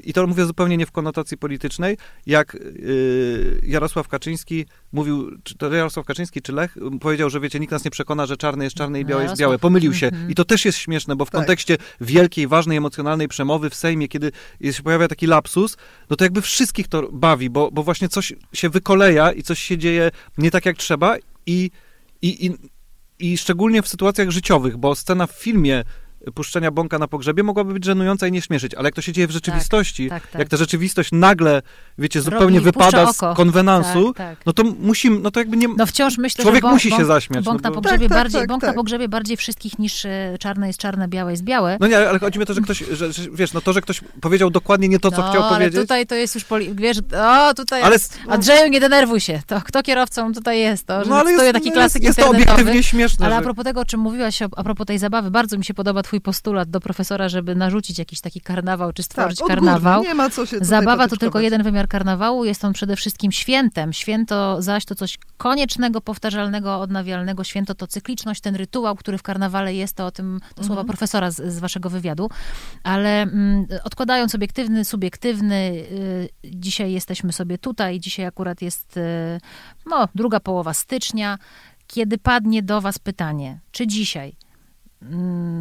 i 0.03 0.13
to 0.13 0.27
mówię 0.27 0.45
zupełnie 0.45 0.77
nie 0.77 0.85
w 0.85 0.91
konotacji 0.91 1.37
politycznej, 1.37 1.97
jak 2.25 2.53
yy, 2.53 3.61
Jarosław 3.63 4.07
Kaczyński 4.07 4.65
mówił, 4.91 5.31
czy 5.43 5.57
to 5.57 5.73
Jarosław 5.73 6.05
Kaczyński 6.05 6.41
czy 6.41 6.51
Lech, 6.53 6.77
powiedział, 7.01 7.29
że 7.29 7.39
wiecie, 7.39 7.59
nikt 7.59 7.71
nas 7.71 7.85
nie 7.85 7.91
przekona, 7.91 8.25
że 8.25 8.37
czarne 8.37 8.63
jest 8.63 8.75
czarne 8.75 8.99
i 8.99 9.05
białe 9.05 9.21
jest 9.23 9.29
Jarosław. 9.31 9.39
białe. 9.49 9.59
Pomylił 9.59 9.93
się. 9.93 10.07
Mhm. 10.07 10.29
I 10.29 10.35
to 10.35 10.45
też 10.45 10.65
jest 10.65 10.77
śmieszne, 10.77 11.15
bo 11.15 11.25
w 11.25 11.29
Tak. 11.29 11.39
kontekście 11.41 11.77
wielkiej, 12.01 12.47
ważnej, 12.47 12.77
emocjonalnej 12.77 13.27
przemowy 13.27 13.69
w 13.69 13.75
Sejmie, 13.75 14.07
kiedy 14.07 14.31
się 14.71 14.83
pojawia 14.83 15.07
taki 15.07 15.27
lapsus, 15.27 15.77
no 16.09 16.15
to 16.15 16.23
jakby 16.25 16.41
wszystkich 16.41 16.87
to 16.87 17.09
bawi, 17.11 17.49
bo, 17.49 17.71
bo 17.71 17.83
właśnie 17.83 18.09
coś 18.09 18.33
się 18.53 18.69
wykoleja 18.69 19.31
i 19.31 19.43
coś 19.43 19.59
się 19.59 19.77
dzieje 19.77 20.11
nie 20.37 20.51
tak 20.51 20.65
jak 20.65 20.77
trzeba 20.77 21.17
i, 21.45 21.71
i, 22.21 22.45
i, 22.45 22.51
i 23.19 23.37
szczególnie 23.37 23.81
w 23.81 23.87
sytuacjach 23.87 24.29
życiowych, 24.29 24.77
bo 24.77 24.95
scena 24.95 25.27
w 25.27 25.31
filmie 25.31 25.83
puszczenia 26.35 26.71
bąka 26.71 26.99
na 26.99 27.07
pogrzebie 27.07 27.43
mogłaby 27.43 27.73
być 27.73 27.85
żenująca 27.85 28.27
i 28.27 28.31
nie 28.31 28.41
śmieszyć, 28.41 28.75
ale 28.75 28.87
jak 28.87 28.95
to 28.95 29.01
się 29.01 29.11
dzieje 29.11 29.27
w 29.27 29.31
rzeczywistości, 29.31 30.09
tak, 30.09 30.27
tak. 30.27 30.39
jak 30.39 30.49
ta 30.49 30.57
rzeczywistość 30.57 31.09
nagle, 31.11 31.61
wiecie, 31.97 32.19
Robi- 32.19 32.23
zupełnie 32.23 32.61
wypada 32.61 33.05
puszcza 33.05 33.33
z 33.33 33.37
konwenansu, 33.37 34.13
Tak, 34.13 34.37
tak. 34.37 34.45
no 34.45 34.53
to 34.53 34.63
musimy, 34.63 35.19
no 35.19 35.31
to 35.31 35.39
jakby 35.39 35.57
nie... 35.57 35.67
No 35.67 35.85
wciąż 35.85 36.17
myślę, 36.17 36.43
Człowiek 36.43 36.57
że 36.57 36.61
bąk, 36.61 36.73
musi 36.73 36.89
się 36.89 36.95
bąk, 36.95 37.07
zaśmiać, 37.07 37.45
Bąk 37.45 37.63
no 37.63 37.69
na 37.69 37.75
bo- 37.75 37.81
pogrzebie 37.81 38.09
Tak, 38.09 38.09
tak, 38.09 38.23
bardziej, 38.23 38.41
tak, 38.41 38.49
bąk 38.49 38.61
na 38.61 38.67
tak. 38.67 38.75
pogrzebie 38.75 39.09
bardziej 39.09 39.37
wszystkich 39.37 39.79
niż 39.79 40.05
e, 40.05 40.35
czarne 40.39 40.67
jest 40.67 40.79
czarne, 40.79 41.07
białe 41.07 41.31
jest 41.31 41.43
białe. 41.43 41.77
No 41.79 41.87
nie, 41.87 42.09
ale 42.09 42.19
chodzi 42.19 42.39
mi 42.39 42.43
o 42.43 42.45
to, 42.45 42.53
że 42.53 42.61
ktoś, 42.61 42.83
że, 42.91 43.13
że 43.13 43.23
wiesz, 43.33 43.53
no 43.53 43.61
to, 43.61 43.73
że 43.73 43.81
ktoś 43.81 44.01
powiedział 44.21 44.49
dokładnie 44.49 44.89
nie 44.89 44.99
to, 44.99 45.11
co 45.11 45.21
no, 45.21 45.29
chciał 45.29 45.43
ale 45.43 45.55
powiedzieć, 45.55 45.81
tutaj 45.81 46.07
to 46.07 46.15
jest 46.15 46.35
już, 46.35 46.45
poli- 46.45 46.75
wiesz, 46.75 46.97
o 47.23 47.53
tutaj, 47.53 47.81
ale... 47.81 47.97
Andrzeju 48.27 48.69
nie 48.69 48.79
denerwuj 48.79 49.19
się, 49.19 49.41
to 49.47 49.61
kto 49.61 49.83
kierowcą 49.83 50.33
tutaj 50.33 50.59
jest, 50.59 50.85
to, 50.85 51.03
że 51.03 51.09
no, 51.09 51.15
ale 51.15 51.31
jest, 51.31 51.53
taki 51.53 51.67
no, 51.69 51.73
klasyk 51.73 52.03
jest, 52.03 52.17
jest 52.17 52.29
to 52.29 52.35
obiektywnie 52.35 52.83
śmieszne, 52.83 53.25
Ale 53.25 53.35
a 53.35 53.41
propos 53.41 53.65
tego, 53.65 53.81
o 53.81 53.85
czym 53.85 53.99
mówiłaś, 53.99 54.41
a 54.41 54.47
a 54.55 54.63
propos 54.63 54.87
tej 54.87 54.97
zabawy, 54.97 55.31
bardzo 55.31 55.57
mi 55.57 55.65
się 55.65 55.73
podoba 55.73 56.03
twój 56.11 56.21
postulat 56.21 56.69
do 56.69 56.79
profesora, 56.79 57.29
żeby 57.29 57.55
narzucić 57.55 57.99
jakiś 57.99 58.21
taki 58.21 58.41
karnawał, 58.41 58.93
czy 58.93 59.03
tak, 59.03 59.05
stworzyć 59.05 59.41
odgórnie, 59.41 59.55
karnawał. 59.55 60.03
Nie 60.03 60.13
ma 60.13 60.29
co 60.29 60.45
się 60.45 60.57
Zabawa 60.61 61.07
to 61.07 61.17
tylko 61.17 61.39
jeden 61.39 61.63
wymiar 61.63 61.87
karnawału, 61.87 62.45
jest 62.45 62.65
on 62.65 62.73
przede 62.73 62.95
wszystkim 62.95 63.31
świętem. 63.31 63.93
Święto 63.93 64.61
zaś 64.61 64.85
to 64.85 64.95
coś 64.95 65.17
koniecznego, 65.37 66.01
powtarzalnego, 66.01 66.79
odnawialnego. 66.79 67.43
Święto 67.43 67.75
to 67.75 67.87
cykliczność, 67.87 68.41
ten 68.41 68.55
rytuał, 68.55 68.95
który 68.95 69.17
w 69.17 69.23
karnawale 69.23 69.73
jest, 69.73 69.95
to 69.95 70.05
o 70.05 70.11
tym 70.11 70.39
to 70.55 70.63
słowa 70.63 70.83
profesora 70.83 71.31
z, 71.31 71.53
z 71.53 71.59
waszego 71.59 71.89
wywiadu. 71.89 72.29
Ale 72.83 73.21
mm, 73.21 73.65
odkładając 73.83 74.35
obiektywny, 74.35 74.85
subiektywny, 74.85 75.55
y, 75.55 76.29
dzisiaj 76.43 76.91
jesteśmy 76.91 77.33
sobie 77.33 77.57
tutaj, 77.57 77.99
dzisiaj 77.99 78.25
akurat 78.25 78.61
jest 78.61 78.97
y, 78.97 79.01
no, 79.85 80.07
druga 80.15 80.39
połowa 80.39 80.73
stycznia, 80.73 81.37
kiedy 81.87 82.17
padnie 82.17 82.63
do 82.63 82.81
was 82.81 82.99
pytanie, 82.99 83.59
czy 83.71 83.87
dzisiaj 83.87 84.35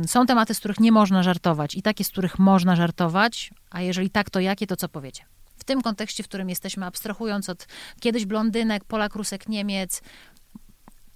są 0.07 0.27
tematy, 0.27 0.55
z 0.55 0.59
których 0.59 0.81
nie 0.81 0.93
można 0.93 1.23
żartować 1.23 1.75
i 1.75 1.83
takie, 1.83 2.05
z 2.05 2.09
których 2.09 2.39
można 2.39 2.77
żartować, 2.77 3.51
a 3.71 3.81
jeżeli 3.81 4.11
tak, 4.11 4.31
to 4.31 4.41
jakie, 4.41 4.67
to 4.67 4.77
co 4.77 4.89
powiecie? 4.89 5.25
W 5.59 5.65
tym 5.65 5.83
kontekście, 5.83 6.23
w 6.23 6.29
którym 6.29 6.49
jesteśmy, 6.49 6.87
abstrahując 6.87 7.49
od 7.49 7.67
kiedyś 8.01 8.27
blondynek, 8.27 8.85
Polak, 8.85 9.15
Rusek, 9.15 9.49
Niemiec, 9.49 10.03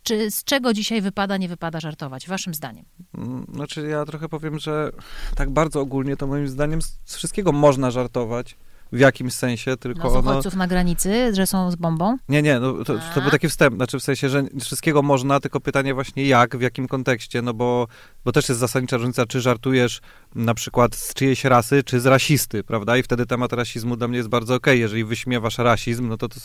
czy 0.02 0.30
z 0.30 0.44
czego 0.44 0.72
dzisiaj 0.72 1.00
wypada, 1.00 1.36
nie 1.36 1.48
wypada 1.48 1.80
żartować, 1.80 2.28
waszym 2.28 2.54
zdaniem? 2.54 2.84
Mm, 3.18 3.46
Znaczy 3.54 3.88
ja 3.88 4.04
trochę 4.04 4.28
powiem, 4.28 4.58
że 4.58 4.90
tak 5.36 5.50
bardzo 5.50 5.80
ogólnie 5.80 6.16
to 6.16 6.26
moim 6.26 6.48
zdaniem 6.48 6.82
z 6.82 7.16
wszystkiego 7.16 7.52
można 7.52 7.90
żartować 7.90 8.56
w 8.94 8.98
jakimś 8.98 9.32
sensie, 9.32 9.76
tylko 9.76 10.02
No, 10.04 10.10
z 10.10 10.16
ono... 10.16 10.30
uchodźców 10.30 10.54
na 10.54 10.66
granicy, 10.66 11.34
że 11.34 11.46
są 11.46 11.70
z 11.70 11.76
bombą? 11.76 12.16
Nie, 12.28 12.42
nie, 12.42 12.60
no, 12.60 12.72
to, 12.72 12.84
to 12.84 13.20
był 13.20 13.28
A. 13.28 13.30
taki 13.30 13.48
wstęp, 13.48 13.76
znaczy 13.76 13.98
w 13.98 14.02
sensie, 14.02 14.28
że 14.28 14.42
wszystkiego 14.60 15.02
można, 15.02 15.40
tylko 15.40 15.60
pytanie 15.60 15.94
właśnie 15.94 16.26
jak, 16.26 16.56
w 16.56 16.60
jakim 16.60 16.88
kontekście, 16.88 17.42
no 17.42 17.54
bo, 17.54 17.86
bo 18.24 18.32
też 18.32 18.48
jest 18.48 18.60
zasadnicza 18.60 18.96
różnica, 18.96 19.26
czy 19.26 19.40
żartujesz 19.40 20.00
na 20.34 20.54
przykład 20.54 20.94
z 20.94 21.14
czyjejś 21.14 21.44
rasy, 21.44 21.82
czy 21.84 22.00
z 22.00 22.06
rasisty, 22.06 22.64
prawda? 22.64 22.96
I 22.96 23.02
wtedy 23.02 23.26
temat 23.26 23.52
rasizmu 23.52 23.96
dla 23.96 24.08
mnie 24.08 24.16
jest 24.16 24.28
bardzo 24.28 24.54
okej, 24.54 24.80
jeżeli 24.80 25.04
wyśmiewasz 25.04 25.58
rasizm, 25.58 26.08
no 26.08 26.16
to, 26.16 26.28
to 26.28 26.36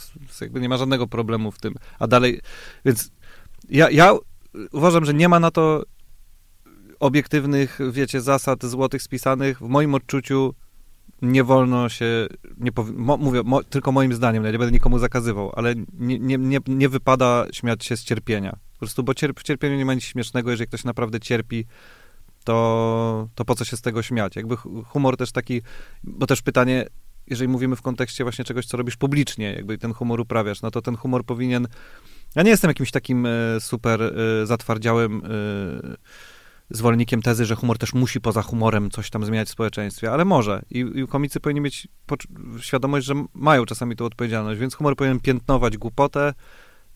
jakby 0.41 0.61
nie 0.61 0.69
ma 0.69 0.77
żadnego 0.77 1.07
problemu 1.07 1.51
w 1.51 1.59
tym, 1.59 1.75
a 1.99 2.07
dalej, 2.07 2.41
więc 2.85 3.11
ja, 3.69 3.89
ja 3.89 4.13
uważam, 4.71 5.05
że 5.05 5.13
nie 5.13 5.29
ma 5.29 5.39
na 5.39 5.51
to 5.51 5.83
obiektywnych, 6.99 7.79
wiecie, 7.91 8.21
zasad 8.21 8.65
złotych 8.65 9.01
spisanych, 9.01 9.59
w 9.59 9.67
moim 9.67 9.95
odczuciu 9.95 10.53
nie 11.21 11.43
wolno 11.43 11.89
się, 11.89 12.27
nie 12.57 12.71
powi- 12.71 12.93
mo, 12.95 13.17
mówię, 13.17 13.41
mo, 13.45 13.63
tylko 13.63 13.91
moim 13.91 14.13
zdaniem, 14.13 14.45
ja 14.45 14.51
nie 14.51 14.57
będę 14.57 14.71
nikomu 14.71 14.99
zakazywał, 14.99 15.51
ale 15.55 15.75
nie, 15.93 16.19
nie, 16.19 16.37
nie, 16.37 16.59
nie 16.67 16.89
wypada 16.89 17.45
śmiać 17.53 17.85
się 17.85 17.97
z 17.97 18.03
cierpienia. 18.03 18.57
Po 18.73 18.79
prostu, 18.79 19.03
bo 19.03 19.13
cierp, 19.13 19.39
w 19.39 19.43
cierpieniu 19.43 19.77
nie 19.77 19.85
ma 19.85 19.93
nic 19.93 20.03
śmiesznego, 20.03 20.51
jeżeli 20.51 20.67
ktoś 20.67 20.83
naprawdę 20.83 21.19
cierpi, 21.19 21.65
to, 22.43 23.29
to 23.35 23.45
po 23.45 23.55
co 23.55 23.65
się 23.65 23.77
z 23.77 23.81
tego 23.81 24.01
śmiać? 24.01 24.35
Jakby 24.35 24.55
hu- 24.57 24.83
humor 24.83 25.17
też 25.17 25.31
taki, 25.31 25.61
bo 26.03 26.27
też 26.27 26.41
pytanie, 26.41 26.85
jeżeli 27.27 27.47
mówimy 27.47 27.75
w 27.75 27.81
kontekście 27.81 28.23
właśnie 28.23 28.45
czegoś, 28.45 28.65
co 28.65 28.77
robisz 28.77 28.97
publicznie, 28.97 29.53
jakby 29.53 29.77
ten 29.77 29.93
humor 29.93 30.19
uprawiasz, 30.19 30.61
no 30.61 30.71
to 30.71 30.81
ten 30.81 30.95
humor 30.97 31.25
powinien, 31.25 31.67
ja 32.35 32.43
nie 32.43 32.49
jestem 32.49 32.69
jakimś 32.69 32.91
takim 32.91 33.25
e, 33.25 33.29
super 33.59 34.01
e, 34.01 34.45
zatwardziałym 34.45 35.21
e, 35.25 35.29
zwolennikiem 36.69 37.21
tezy, 37.21 37.45
że 37.45 37.55
humor 37.55 37.77
też 37.77 37.93
musi 37.93 38.21
poza 38.21 38.41
humorem 38.41 38.91
coś 38.91 39.09
tam 39.09 39.25
zmieniać 39.25 39.47
w 39.47 39.51
społeczeństwie, 39.51 40.11
ale 40.11 40.25
może. 40.25 40.61
I, 40.69 40.79
i 40.79 41.07
komicy 41.07 41.39
powinni 41.39 41.61
mieć 41.61 41.87
świadomość, 42.59 43.05
że 43.05 43.13
mają 43.33 43.65
czasami 43.65 43.95
tą 43.95 44.05
odpowiedzialność, 44.05 44.59
więc 44.59 44.75
humor 44.75 44.95
powinien 44.95 45.19
piętnować 45.19 45.77
głupotę, 45.77 46.33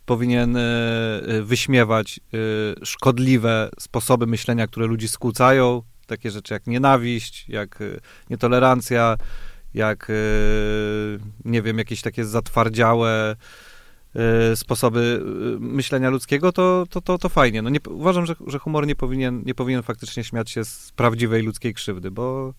powinien 0.05 0.57
e, 0.57 0.61
wyśmiewać 1.41 2.19
e, 2.19 2.85
szkodliwe 2.85 3.69
sposoby 3.79 4.27
myślenia, 4.27 4.67
które 4.67 4.85
ludzi 4.85 5.07
skłócają, 5.07 5.81
takie 6.07 6.31
rzeczy 6.31 6.53
jak 6.53 6.67
nienawiść, 6.67 7.49
jak 7.49 7.81
e, 7.81 7.85
nietolerancja, 8.29 9.17
jak 9.73 10.11
nie 11.45 11.61
wiem, 11.61 11.77
jakieś 11.77 12.01
takie 12.01 12.25
zatwardziałe 12.25 13.35
sposoby 14.55 15.21
e, 15.55 15.59
myślenia 15.59 16.09
ludzkiego, 16.09 16.51
to, 16.51 16.85
to, 16.89 17.01
to, 17.01 17.17
to 17.17 17.29
fajnie. 17.29 17.61
No 17.61 17.69
nie, 17.69 17.79
uważam, 17.89 18.25
że, 18.25 18.35
że 18.47 18.59
humor 18.59 18.87
nie 18.87 18.95
powinien, 18.95 19.43
nie 19.45 19.55
powinien 19.55 19.83
faktycznie 19.83 20.23
śmiać 20.23 20.51
się 20.51 20.65
z 20.65 20.91
prawdziwej 20.95 21.43
ludzkiej 21.43 21.73
krzywdy, 21.73 22.11
bo 22.11 22.53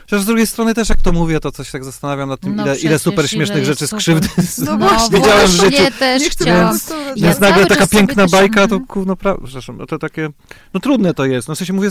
Chociaż 0.00 0.22
z 0.22 0.26
drugiej 0.26 0.46
strony 0.46 0.74
też 0.74 0.88
jak 0.88 1.02
to 1.02 1.12
mówię, 1.12 1.40
to 1.40 1.52
coś 1.52 1.70
tak 1.70 1.84
zastanawiam 1.84 2.28
nad 2.28 2.40
tym, 2.40 2.56
No 2.56 2.62
ile, 2.64 2.76
ile 2.76 2.98
super 2.98 3.20
ile 3.24 3.28
śmiesznych 3.28 3.58
jest 3.58 3.70
rzeczy 3.70 3.86
z 3.86 3.94
krzywdy 3.94 4.28
No 4.58 4.64
No 4.78 4.88
właśnie, 4.88 5.18
widziałem 5.18 5.46
w 5.48 5.50
życiu. 5.50 5.82
też 5.98 6.22
Nie 6.22 6.30
chciałam. 6.30 6.68
protestować. 6.68 7.20
Ja 7.20 7.28
Jest 7.28 7.40
nagle 7.40 7.66
taka 7.66 7.86
piękna 7.86 8.22
też- 8.22 8.32
bajka, 8.32 8.68
to 8.68 8.78
gówno 8.78 9.16
pra... 9.16 9.34
Przepraszam, 9.44 9.76
no 9.76 9.86
to 9.86 9.98
takie... 9.98 10.28
No 10.74 10.80
trudne 10.80 11.14
to 11.14 11.24
jest. 11.24 11.48
No 11.48 11.54
w 11.54 11.58
sensie 11.58 11.72
mówię... 11.72 11.88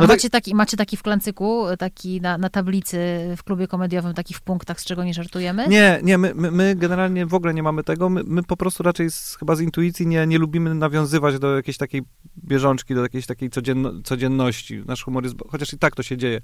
A 0.00 0.02
No 0.02 0.08
tak- 0.08 0.16
macie, 0.16 0.30
taki, 0.30 0.54
macie 0.54 0.76
taki 0.76 0.96
w 0.96 1.02
klancyku, 1.02 1.64
taki 1.78 2.20
na, 2.20 2.38
na 2.38 2.48
tablicy 2.50 2.98
w 3.36 3.42
klubie 3.44 3.66
komediowym, 3.68 4.14
taki 4.14 4.34
w 4.34 4.40
punktach, 4.40 4.80
z 4.80 4.84
czego 4.84 5.04
nie 5.04 5.14
żartujemy? 5.14 5.68
Nie, 5.68 6.00
nie, 6.02 6.18
my, 6.18 6.32
my, 6.34 6.50
my 6.50 6.74
generalnie 6.76 7.26
w 7.26 7.34
ogóle 7.34 7.54
nie 7.54 7.62
mamy 7.62 7.84
tego. 7.84 8.08
My, 8.08 8.22
my 8.26 8.42
po 8.42 8.56
prostu 8.56 8.82
raczej 8.82 9.10
z, 9.10 9.36
chyba 9.38 9.56
z 9.56 9.60
intuicji 9.60 10.06
nie, 10.06 10.26
nie 10.26 10.38
lubimy 10.38 10.74
nawiązywać 10.74 11.38
do 11.38 11.56
jakiejś 11.56 11.76
takiej 11.76 12.02
bieżączki, 12.44 12.94
do 12.94 13.02
jakiejś 13.02 13.26
takiej 13.26 13.50
codzienno, 13.50 13.92
codzienności. 14.04 14.82
Nasz 14.86 15.04
humor 15.04 15.24
jest, 15.24 15.36
chociaż 15.50 15.72
i 15.72 15.78
tak 15.78 15.96
to 15.96 16.02
się 16.02 16.16
dzieje, 16.16 16.40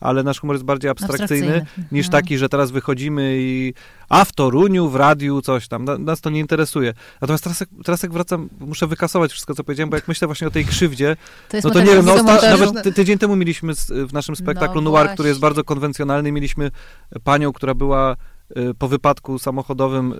ale 0.00 0.22
nasz 0.22 0.40
humor 0.40 0.54
jest 0.56 0.64
bardziej 0.64 0.90
abstrakcyjny, 0.90 1.46
Abstrakcyjny. 1.54 1.88
niż 1.92 2.06
Mhm. 2.06 2.22
taki, 2.22 2.38
że 2.38 2.48
teraz 2.48 2.70
wychodzimy 2.70 3.36
i 3.38 3.74
a 4.10 4.24
w 4.24 4.32
Toruniu, 4.32 4.88
w 4.88 4.96
radiu, 4.96 5.42
coś 5.42 5.68
tam. 5.68 5.84
Na- 5.84 5.98
Nas 5.98 6.20
to 6.20 6.30
nie 6.30 6.40
interesuje. 6.40 6.94
Natomiast 7.20 7.44
teraz, 7.44 7.60
jak- 7.60 7.68
teraz 7.84 8.02
jak 8.02 8.12
wracam, 8.12 8.48
muszę 8.60 8.86
wykasować 8.86 9.30
wszystko, 9.32 9.54
co 9.54 9.64
powiedziałem, 9.64 9.90
bo 9.90 9.96
jak 9.96 10.08
myślę 10.08 10.28
właśnie 10.28 10.46
o 10.46 10.50
tej 10.50 10.64
krzywdzie, 10.64 11.16
To 11.48 11.58
no 11.64 11.70
to 11.70 11.80
nie 11.80 11.86
wiem, 11.86 12.04
no 12.04 12.14
osta- 12.14 12.50
nawet 12.50 12.82
ty, 12.82 12.92
tydzień 12.92 13.18
temu 13.18 13.36
mieliśmy 13.36 13.74
z, 13.74 13.86
w 13.92 14.12
naszym 14.12 14.36
spektaklu 14.36 14.80
No 14.80 14.90
Noir, 14.90 15.10
który 15.14 15.28
jest 15.28 15.40
bardzo 15.40 15.64
konwencjonalny, 15.64 16.32
mieliśmy 16.32 16.70
panią, 17.24 17.52
która 17.52 17.74
była 17.74 18.16
po 18.78 18.88
wypadku 18.88 19.38
samochodowym 19.38 20.12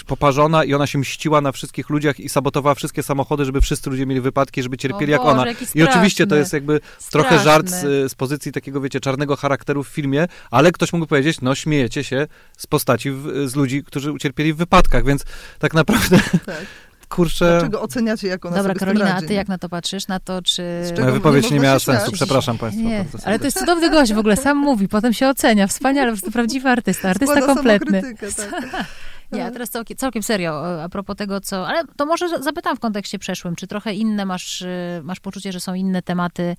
y, 0.00 0.04
poparzona 0.06 0.64
i 0.64 0.74
ona 0.74 0.86
się 0.86 0.98
mściła 0.98 1.40
na 1.40 1.52
wszystkich 1.52 1.90
ludziach 1.90 2.20
i 2.20 2.28
sabotowała 2.28 2.74
wszystkie 2.74 3.02
samochody, 3.02 3.44
żeby 3.44 3.60
wszyscy 3.60 3.90
ludzie 3.90 4.06
mieli 4.06 4.20
wypadki, 4.20 4.62
żeby 4.62 4.76
cierpieli 4.76 5.12
O 5.12 5.16
jak 5.16 5.22
Boże, 5.22 5.32
ona. 5.32 5.44
I 5.74 5.82
oczywiście 5.82 6.24
to 6.24 6.28
straszny. 6.28 6.38
jest 6.38 6.52
jakby 6.52 6.80
trochę 7.10 7.38
żart 7.38 7.68
Straszny. 7.68 8.08
z, 8.08 8.12
z 8.12 8.14
pozycji 8.14 8.52
takiego, 8.52 8.80
wiecie, 8.80 9.00
czarnego 9.00 9.36
charakteru 9.36 9.84
w 9.84 9.88
filmie, 9.88 10.26
ale 10.50 10.72
ktoś 10.72 10.92
mógł 10.92 11.06
powiedzieć, 11.06 11.40
no 11.40 11.54
śmiejecie 11.54 12.04
się 12.04 12.26
z 12.56 12.66
postaci, 12.66 13.10
w, 13.10 13.48
z 13.48 13.56
ludzi, 13.56 13.84
którzy 13.84 14.12
ucierpieli 14.12 14.52
w 14.52 14.56
wypadkach, 14.56 15.04
więc 15.04 15.24
tak 15.58 15.74
naprawdę, 15.74 16.20
Tak. 16.46 16.66
Kurczę... 17.08 17.50
Dlaczego 17.50 17.82
oceniacie, 17.82 18.28
jak 18.28 18.46
ona 18.46 18.56
Dobra, 18.56 18.72
sobie 18.72 18.80
Karolina, 18.80 19.10
a 19.10 19.14
radzi? 19.14 19.26
ty 19.26 19.34
jak 19.34 19.48
na 19.48 19.58
to 19.58 19.68
patrzysz? 19.68 20.08
Na 20.08 20.20
to, 20.20 20.42
czy... 20.42 20.62
Moja 20.92 21.06
nie 21.06 21.12
wypowiedź 21.12 21.50
nie 21.50 21.60
miała 21.60 21.78
sensu, 21.78 22.12
przepraszam 22.12 22.58
państwa. 22.58 22.82
Nie, 22.82 23.04
bardzo 23.12 23.26
ale 23.26 23.38
to 23.38 23.44
jest 23.44 23.58
cudowny 23.58 23.90
gość 23.90 24.12
w 24.12 24.18
ogóle, 24.18 24.36
sam 24.36 24.58
mówi, 24.58 24.88
potem 24.88 25.12
się 25.12 25.28
ocenia, 25.28 25.66
wspaniale, 25.66 26.10
po 26.10 26.16
prostu 26.16 26.30
prawdziwy 26.32 26.68
artysta, 26.68 27.08
artysta 27.08 27.34
Składa 27.34 27.54
kompletny. 27.54 28.02
samokrytykę, 28.02 28.50
tak. 28.50 28.86
Nie, 29.32 29.46
a 29.46 29.50
teraz 29.50 29.70
całkiem, 29.70 29.96
całkiem 29.96 30.22
serio, 30.22 30.82
a 30.82 30.88
propos 30.88 31.16
tego, 31.16 31.40
co... 31.40 31.68
Ale 31.68 31.82
to 31.96 32.06
może 32.06 32.42
zapytam 32.42 32.76
w 32.76 32.80
kontekście 32.80 33.18
przeszłym, 33.18 33.56
czy 33.56 33.66
trochę 33.66 33.94
inne 33.94 34.26
masz, 34.26 34.62
y, 34.62 35.00
masz 35.04 35.20
poczucie, 35.20 35.52
że 35.52 35.60
są 35.60 35.74
inne 35.74 36.02
tematy 36.02 36.56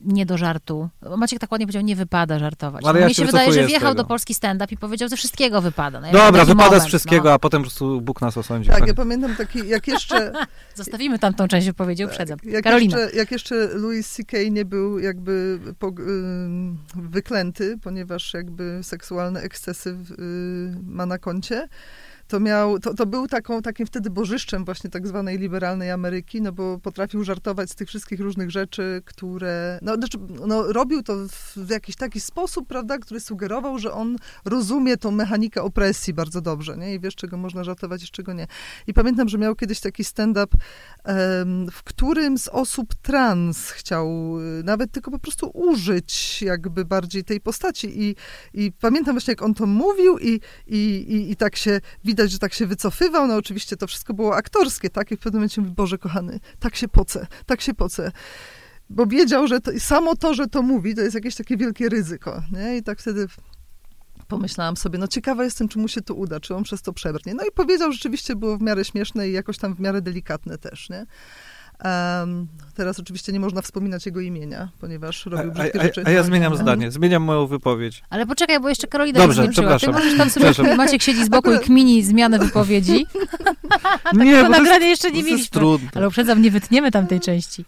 nie 0.00 0.26
do 0.26 0.38
żartu? 0.38 0.88
Maciek 1.16 1.40
tak 1.40 1.52
ładnie 1.52 1.66
powiedział, 1.66 1.82
nie 1.82 1.96
wypada 1.96 2.38
żartować. 2.38 2.84
Ale 2.84 2.92
No, 2.92 3.00
ja 3.00 3.06
Mnie 3.06 3.14
się 3.14 3.24
wydaje, 3.24 3.52
że 3.52 3.66
wjechał 3.66 3.94
do 3.94 4.04
Polski 4.04 4.34
stand-up 4.34 4.74
i 4.74 4.76
powiedział, 4.76 5.08
że 5.08 5.16
wszystkiego 5.16 5.62
wypada. 5.62 6.00
No, 6.00 6.06
ja 6.06 6.12
Dobra, 6.12 6.44
wypada 6.44 6.64
moment, 6.64 6.82
z 6.82 6.86
wszystkiego, 6.86 7.24
no. 7.24 7.32
a 7.32 7.38
potem 7.38 7.60
po 7.60 7.64
prostu 7.64 8.00
Bóg 8.00 8.20
nas 8.20 8.36
osądzi. 8.36 8.70
Tak, 8.70 8.86
ja 8.86 8.94
pamiętam 8.94 9.36
taki, 9.36 9.68
jak 9.68 9.88
jeszcze... 9.88 10.32
Zostawimy 10.74 11.18
tamtą 11.18 11.48
część 11.48 11.66
wypowiedzi, 11.66 12.04
uprzedzam. 12.04 12.38
Jak 12.44 12.64
Karolina. 12.64 12.98
jeszcze, 12.98 13.16
jak 13.16 13.30
jeszcze 13.30 13.68
Louis 13.74 14.12
C.K. 14.12 14.38
nie 14.50 14.64
był 14.64 14.98
jakby 14.98 15.60
po, 15.78 15.88
ym, 15.88 16.78
wyklęty, 16.94 17.78
ponieważ 17.82 18.34
jakby 18.34 18.80
seksualne 18.82 19.40
ekscesy 19.40 19.90
y, 19.90 19.96
ma 20.82 21.06
na 21.06 21.18
koncie, 21.18 21.68
to 22.28 22.40
miał, 22.40 22.78
to, 22.78 22.94
to 22.94 23.06
był 23.06 23.26
taką, 23.26 23.62
takim 23.62 23.86
wtedy 23.86 24.10
bożyszczem 24.10 24.64
właśnie 24.64 24.90
tak 24.90 25.06
zwanej 25.06 25.38
liberalnej 25.38 25.90
Ameryki, 25.90 26.42
no 26.42 26.52
bo 26.52 26.78
potrafił 26.78 27.24
żartować 27.24 27.70
z 27.70 27.74
tych 27.74 27.88
wszystkich 27.88 28.20
różnych 28.20 28.50
rzeczy, 28.50 29.02
które, 29.04 29.78
no, 29.82 29.94
znaczy, 29.94 30.18
no 30.46 30.72
robił 30.72 31.02
to 31.02 31.16
w, 31.56 31.70
jakiś 31.70 31.96
taki 31.96 32.20
sposób, 32.20 32.68
prawda, 32.68 32.98
który 32.98 33.20
sugerował, 33.20 33.78
że 33.78 33.92
on 33.92 34.16
rozumie 34.44 34.96
tą 34.96 35.10
mechanikę 35.10 35.62
opresji 35.62 36.14
bardzo 36.14 36.40
dobrze, 36.40 36.76
nie, 36.76 36.94
i 36.94 37.00
wiesz, 37.00 37.14
czego 37.14 37.36
można 37.36 37.64
żartować, 37.64 38.04
i 38.04 38.08
czego 38.08 38.32
nie. 38.32 38.46
I 38.86 38.94
pamiętam, 38.94 39.28
że 39.28 39.38
miał 39.38 39.54
kiedyś 39.54 39.80
taki 39.80 40.04
stand-up, 40.04 40.56
w 41.72 41.82
którym 41.84 42.38
z 42.38 42.48
osób 42.48 42.94
trans 42.94 43.70
chciał 43.70 44.36
y, 44.40 44.64
nawet 44.64 44.92
tylko 44.92 45.10
po 45.10 45.18
prostu 45.18 45.50
użyć 45.54 46.42
jakby 46.42 46.84
bardziej 46.84 47.24
tej 47.24 47.40
postaci. 47.40 48.02
I, 48.02 48.16
i 48.54 48.72
pamiętam 48.72 49.14
właśnie, 49.14 49.32
jak 49.32 49.42
on 49.42 49.54
to 49.54 49.66
mówił 49.66 50.18
i, 50.18 50.40
i, 50.66 50.78
i, 51.08 51.30
i 51.30 51.36
tak 51.36 51.56
się, 51.56 51.80
widać, 52.16 52.30
że 52.30 52.38
tak 52.38 52.54
się 52.54 52.66
wycofywał. 52.66 53.26
No 53.26 53.36
oczywiście 53.36 53.76
to 53.76 53.86
wszystko 53.86 54.14
było 54.14 54.36
aktorskie, 54.36 54.90
tak? 54.90 55.12
I 55.12 55.16
w 55.16 55.18
pewnym 55.18 55.40
momencie 55.40 55.60
mówi, 55.60 55.72
Boże 55.74 55.98
kochany, 55.98 56.40
tak 56.58 56.76
się 56.76 56.88
poce, 56.88 57.26
tak 57.46 57.60
się 57.60 57.74
poce. 57.74 58.12
Bo 58.90 59.06
wiedział, 59.06 59.46
że 59.46 59.60
to, 59.60 59.70
samo 59.78 60.16
to, 60.16 60.34
że 60.34 60.46
to 60.46 60.62
mówi, 60.62 60.94
to 60.94 61.00
jest 61.00 61.14
jakieś 61.14 61.34
takie 61.34 61.56
wielkie 61.56 61.88
ryzyko, 61.88 62.42
nie? 62.52 62.76
I 62.76 62.82
tak 62.82 63.00
wtedy 63.00 63.26
pomyślałam 64.28 64.76
sobie, 64.76 64.98
no 64.98 65.08
ciekawa 65.08 65.44
jestem, 65.44 65.68
czy 65.68 65.78
mu 65.78 65.88
się 65.88 66.02
to 66.02 66.14
uda, 66.14 66.40
czy 66.40 66.54
on 66.54 66.62
przez 66.62 66.82
to 66.82 66.92
przebrnie. 66.92 67.34
No 67.34 67.44
i 67.44 67.52
powiedział, 67.52 67.92
rzeczywiście 67.92 68.36
było 68.36 68.58
w 68.58 68.62
miarę 68.62 68.84
śmieszne 68.84 69.28
i 69.28 69.32
jakoś 69.32 69.58
tam 69.58 69.74
w 69.74 69.80
miarę 69.80 70.02
delikatne 70.02 70.58
też, 70.58 70.90
nie? 70.90 71.06
Em, 71.78 72.46
teraz 72.74 73.00
oczywiście 73.00 73.32
nie 73.32 73.40
można 73.40 73.62
wspominać 73.62 74.06
jego 74.06 74.20
imienia, 74.20 74.68
ponieważ 74.80 75.26
A, 75.26 75.30
robił 75.30 75.50
a, 75.50 75.54
brzydkie 75.54 75.80
a, 75.80 75.82
rzeczy. 75.82 76.02
a 76.06 76.10
ja 76.10 76.22
zmieniam 76.22 76.52
Mhm. 76.52 76.66
zdanie, 76.66 76.90
zmieniam 76.90 77.22
moją 77.22 77.46
wypowiedź. 77.46 78.02
Ale 78.10 78.26
poczekaj, 78.26 78.60
bo 78.60 78.68
jeszcze 78.68 78.86
Karolina 78.86 79.18
Dobrze, 79.20 79.42
nie 79.42 79.52
skończyła. 79.52 79.72
Ty 79.72 79.78
przepraszam. 79.78 80.04
możesz 80.04 80.18
tam 80.18 80.30
sobie, 80.30 80.50
Przepraszam. 80.52 80.76
Maciek 80.76 81.02
siedzi 81.02 81.24
z 81.24 81.28
boku 81.28 81.50
i 81.50 81.54
Akurat- 81.54 81.64
kmini 81.64 82.02
zmianę 82.02 82.38
wypowiedzi. 82.38 83.06
nie, 84.12 84.30
jest, 84.30 84.50
nagranie 84.50 84.86
jeszcze 84.88 85.08
nie 85.08 85.12
to 85.12 85.18
jest 85.18 85.30
mieliśmy. 85.30 85.50
trudne. 85.60 85.88
Ale 85.94 86.08
uprzedzam, 86.08 86.42
nie 86.42 86.50
wytniemy 86.50 86.90
tamtej 86.90 87.20
części. 87.20 87.64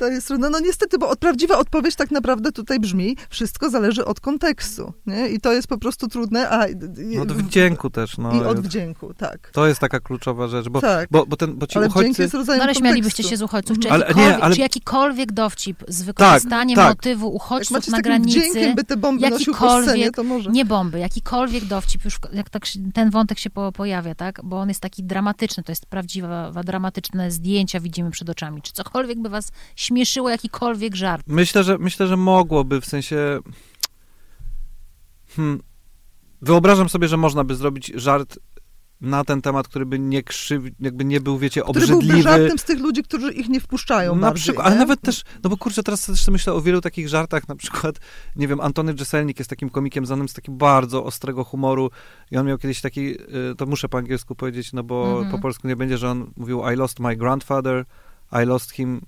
To 0.00 0.08
jest 0.08 0.26
trudne. 0.26 0.50
No 0.50 0.60
niestety, 0.60 0.98
bo 0.98 1.08
od, 1.08 1.18
prawdziwa 1.18 1.58
odpowiedź 1.58 1.94
tak 1.94 2.10
naprawdę 2.10 2.52
tutaj 2.52 2.80
brzmi, 2.80 3.16
wszystko 3.30 3.70
zależy 3.70 4.04
od 4.04 4.20
kontekstu, 4.20 4.92
nie? 5.06 5.28
I 5.28 5.40
to 5.40 5.52
jest 5.52 5.68
po 5.68 5.78
prostu 5.78 6.08
trudne, 6.08 6.50
a... 6.50 6.66
i- 6.66 6.74
No 7.16 7.22
od 7.22 7.32
wdzięku 7.32 7.90
też, 7.90 8.18
no. 8.18 8.32
I 8.34 8.40
od 8.44 8.60
wdzięku, 8.60 9.14
tak. 9.14 9.50
To 9.52 9.66
jest 9.66 9.80
taka 9.80 10.00
kluczowa 10.00 10.48
rzecz, 10.48 10.68
bo, 10.68 10.80
tak. 10.80 11.08
bo, 11.10 11.26
bo, 11.26 11.36
ten, 11.36 11.54
bo 11.56 11.66
ci 11.66 11.78
Ale 11.78 11.86
uchodźcy... 11.86 12.22
jest 12.22 12.34
rodzajem 12.34 12.58
No 12.58 12.64
ale 12.64 12.74
śmialibyście 12.74 13.22
się 13.22 13.36
z 13.36 13.42
uchodźców. 13.42 13.78
Czy, 13.78 13.90
Ale- 13.90 14.04
jakikolwiek, 14.06 14.36
nie, 14.38 14.44
ale- 14.44 14.54
czy 14.54 14.60
jakikolwiek 14.60 15.32
dowcip 15.32 15.84
z 15.88 16.02
wykorzystaniem 16.02 16.76
tak. 16.76 16.88
motywu 16.88 17.26
Jak 17.26 17.34
uchodźców 17.34 17.88
na 17.88 18.00
granicy, 18.00 18.40
wdziękiem, 18.40 18.74
by 18.74 18.84
te 18.84 18.96
bomby 18.96 19.30
nosił 19.30 19.54
po 19.54 19.58
scenie, 19.58 19.80
jakikolwiek, 19.80 20.16
to 20.16 20.24
może. 20.24 20.50
nie 20.50 20.64
bomby, 20.64 20.98
jakikolwiek 20.98 21.64
dowcip, 21.64 22.04
już 22.04 22.18
jak 22.32 22.50
tak 22.50 22.62
ten 22.94 23.10
wątek 23.10 23.38
się 23.38 23.50
po, 23.50 23.72
pojawia, 23.72 24.14
tak? 24.14 24.40
Bo 24.44 24.60
on 24.60 24.68
jest 24.68 24.80
taki 24.80 25.04
dramatyczny, 25.04 25.62
to 25.62 25.72
jest 25.72 25.86
prawdziwe, 25.86 26.52
dramatyczne 26.64 27.30
zdjęcia 27.30 27.80
widzimy 27.80 28.10
przed 28.10 28.30
oczami. 28.30 28.62
Czy 28.62 28.72
cokolwiek 28.72 29.18
by 29.22 29.28
was 29.28 29.52
śmieszyło, 29.90 30.30
jakikolwiek 30.30 30.94
żart? 30.96 31.22
Myślę, 31.26 31.64
że 31.64 31.78
myślę, 31.78 32.06
że 32.06 32.16
mogłoby, 32.16 32.80
w 32.80 32.86
sensie... 32.86 33.38
Hmm. 35.36 35.60
Wyobrażam 36.42 36.88
sobie, 36.88 37.08
że 37.08 37.16
można 37.16 37.44
by 37.44 37.54
zrobić 37.54 37.92
żart 37.94 38.38
na 39.00 39.24
ten 39.24 39.42
temat, 39.42 39.68
który 39.68 39.86
by 39.86 39.98
nie 39.98 40.22
krzyw, 40.22 40.62
jakby 40.80 41.04
nie 41.04 41.20
był, 41.20 41.38
wiecie, 41.38 41.62
Który 41.62 41.80
byłby 41.86 41.94
obrzydliwy. 41.94 42.22
żartem 42.22 42.58
z 42.58 42.64
tych 42.64 42.80
ludzi, 42.80 43.02
którzy 43.02 43.32
ich 43.32 43.48
nie 43.48 43.60
wpuszczają 43.60 44.14
Na 44.14 44.20
bardziej, 44.20 44.42
przykład, 44.42 44.66
ale 44.66 44.76
nawet 44.76 45.00
też, 45.00 45.22
no 45.44 45.50
bo 45.50 45.56
kurczę, 45.56 45.82
teraz 45.82 46.06
też 46.06 46.28
myślę 46.28 46.52
o 46.52 46.60
wielu 46.60 46.80
takich 46.80 47.08
żartach, 47.08 47.48
na 47.48 47.56
przykład, 47.56 47.96
nie 48.36 48.48
wiem, 48.48 48.60
Antony 48.60 48.94
Jeselnik 48.98 49.38
jest 49.38 49.50
takim 49.50 49.70
komikiem 49.70 50.06
znanym 50.06 50.28
z 50.28 50.32
takiego 50.34 50.58
bardzo 50.58 51.04
ostrego 51.04 51.44
humoru 51.44 51.90
i 52.30 52.36
on 52.36 52.46
miał 52.46 52.58
kiedyś 52.58 52.80
taki, 52.80 53.00
y, 53.10 53.54
to 53.58 53.66
muszę 53.66 53.88
po 53.88 53.98
angielsku 53.98 54.34
powiedzieć, 54.34 54.72
no 54.72 54.82
bo 54.82 55.12
Mhm. 55.12 55.30
po 55.30 55.38
polsku 55.38 55.68
nie 55.68 55.76
będzie, 55.76 55.98
że 55.98 56.10
on 56.10 56.30
mówił 56.36 56.62
I 56.72 56.76
lost 56.76 57.00
my 57.00 57.16
grandfather, 57.16 57.84
I 58.42 58.46
lost 58.46 58.70
him 58.72 59.00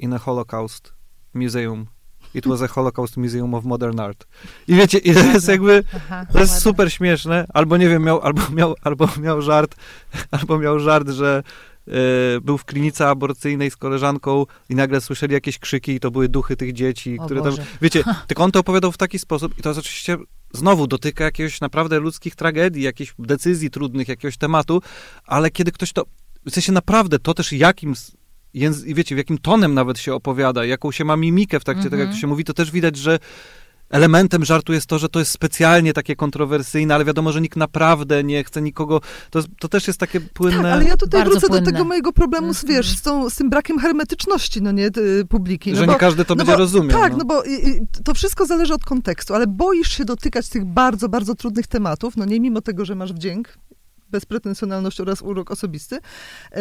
in 0.00 0.12
a 0.12 0.18
Holocaust 0.18 0.92
museum. 1.34 1.86
It 2.34 2.46
was 2.46 2.62
a 2.62 2.68
Holocaust 2.68 3.16
Museum 3.16 3.54
of 3.54 3.64
Modern 3.64 4.00
Art. 4.00 4.26
I 4.68 4.74
wiecie, 4.74 4.98
i 4.98 5.14
to 5.14 5.24
jest 5.24 5.48
jakby, 5.48 5.84
Aha, 5.96 6.26
to 6.32 6.38
jest 6.38 6.52
ładne. 6.52 6.60
super 6.60 6.92
śmieszne, 6.92 7.46
albo 7.54 7.76
nie 7.76 7.88
wiem, 7.88 8.02
miał, 8.02 8.20
albo 8.20 8.42
miał, 8.50 8.74
albo 8.82 9.08
miał 9.20 9.42
żart, 9.42 9.76
albo 10.40 10.58
miał 10.58 10.78
żart, 10.78 11.08
że 11.08 11.42
e, 11.88 11.92
był 12.40 12.58
w 12.58 12.64
klinice 12.64 13.08
aborcyjnej 13.08 13.70
z 13.70 13.76
koleżanką 13.76 14.46
i 14.68 14.74
nagle 14.74 15.00
słyszeli 15.00 15.34
jakieś 15.34 15.58
krzyki 15.58 15.92
i 15.92 16.00
to 16.00 16.10
były 16.10 16.28
duchy 16.28 16.56
tych 16.56 16.72
dzieci, 16.72 17.18
O 17.18 17.24
które 17.24 17.40
tam, 17.42 17.50
Boże. 17.50 17.66
wiecie, 17.82 18.04
tylko 18.26 18.44
on 18.44 18.52
to 18.52 18.58
opowiadał 18.60 18.92
w 18.92 18.98
taki 18.98 19.18
sposób 19.18 19.58
i 19.58 19.62
to 19.62 19.68
jest 19.68 19.80
oczywiście 19.80 20.16
znowu 20.52 20.86
dotyka 20.86 21.24
jakiegoś 21.24 21.60
naprawdę 21.60 21.98
ludzkich 21.98 22.34
tragedii, 22.36 22.82
jakichś 22.82 23.14
decyzji 23.18 23.70
trudnych, 23.70 24.08
jakiegoś 24.08 24.36
tematu, 24.36 24.82
ale 25.26 25.50
kiedy 25.50 25.72
ktoś 25.72 25.92
to, 25.92 26.04
w 26.46 26.50
sensie 26.50 26.72
naprawdę 26.72 27.18
to 27.18 27.34
też 27.34 27.52
jakim 27.52 27.94
i 28.54 28.94
wiecie, 28.94 29.14
w 29.14 29.18
jakim 29.18 29.38
tonem 29.38 29.74
nawet 29.74 29.98
się 29.98 30.14
opowiada, 30.14 30.64
jaką 30.64 30.92
się 30.92 31.04
ma 31.04 31.16
mimikę 31.16 31.60
w 31.60 31.64
trakcie 31.64 31.84
tego, 31.84 31.96
jak 31.96 32.02
Mhm. 32.02 32.16
to 32.16 32.20
się 32.20 32.26
mówi, 32.26 32.44
to 32.44 32.54
też 32.54 32.70
widać, 32.70 32.96
że 32.96 33.18
elementem 33.90 34.44
żartu 34.44 34.72
jest 34.72 34.86
to, 34.86 34.98
że 34.98 35.08
to 35.08 35.18
jest 35.18 35.32
specjalnie 35.32 35.92
takie 35.92 36.16
kontrowersyjne, 36.16 36.94
ale 36.94 37.04
wiadomo, 37.04 37.32
że 37.32 37.40
nikt 37.40 37.56
naprawdę 37.56 38.24
nie 38.24 38.44
chce 38.44 38.62
nikogo, 38.62 39.00
to, 39.30 39.40
to 39.60 39.68
też 39.68 39.86
jest 39.86 40.00
takie 40.00 40.20
płynne. 40.20 40.62
Tak, 40.62 40.72
ale 40.72 40.84
ja 40.84 40.96
tutaj 40.96 41.20
Bardzo 41.20 41.30
wrócę 41.30 41.46
płynne. 41.46 41.64
do 41.64 41.70
tego 41.72 41.84
mojego 41.84 42.12
problemu, 42.12 42.54
z, 42.54 42.62
Mhm. 42.64 42.76
wiesz, 42.82 42.96
z, 42.98 43.02
tą, 43.02 43.30
z 43.30 43.34
tym 43.34 43.50
brakiem 43.50 43.78
hermetyczności, 43.78 44.62
no 44.62 44.72
nie, 44.72 44.90
publiki. 45.28 45.70
że 45.70 45.80
no 45.80 45.86
nie 45.86 45.92
bo, 45.92 45.98
każdy 45.98 46.24
to 46.24 46.34
no 46.34 46.38
będzie 46.38 46.52
bo- 46.52 46.58
rozumiał. 46.58 47.00
Tak, 47.00 47.12
no. 47.12 47.18
no 47.18 47.24
bo 47.24 47.42
i, 47.42 47.68
i, 47.68 47.80
to 48.04 48.14
wszystko 48.14 48.46
zależy 48.46 48.74
od 48.74 48.84
kontekstu, 48.84 49.34
ale 49.34 49.46
boisz 49.46 49.90
się 49.96 50.04
dotykać 50.04 50.48
tych 50.48 50.64
bardzo, 50.64 51.08
bardzo 51.08 51.34
trudnych 51.34 51.66
tematów, 51.66 52.16
no 52.16 52.24
nie 52.24 52.40
mimo 52.40 52.60
tego, 52.60 52.84
że 52.84 52.94
masz 52.94 53.12
wdzięk, 53.12 53.58
bezpretensjonalność 54.10 55.00
oraz 55.00 55.22
urok 55.22 55.50
osobisty. 55.50 55.96
E, 56.52 56.60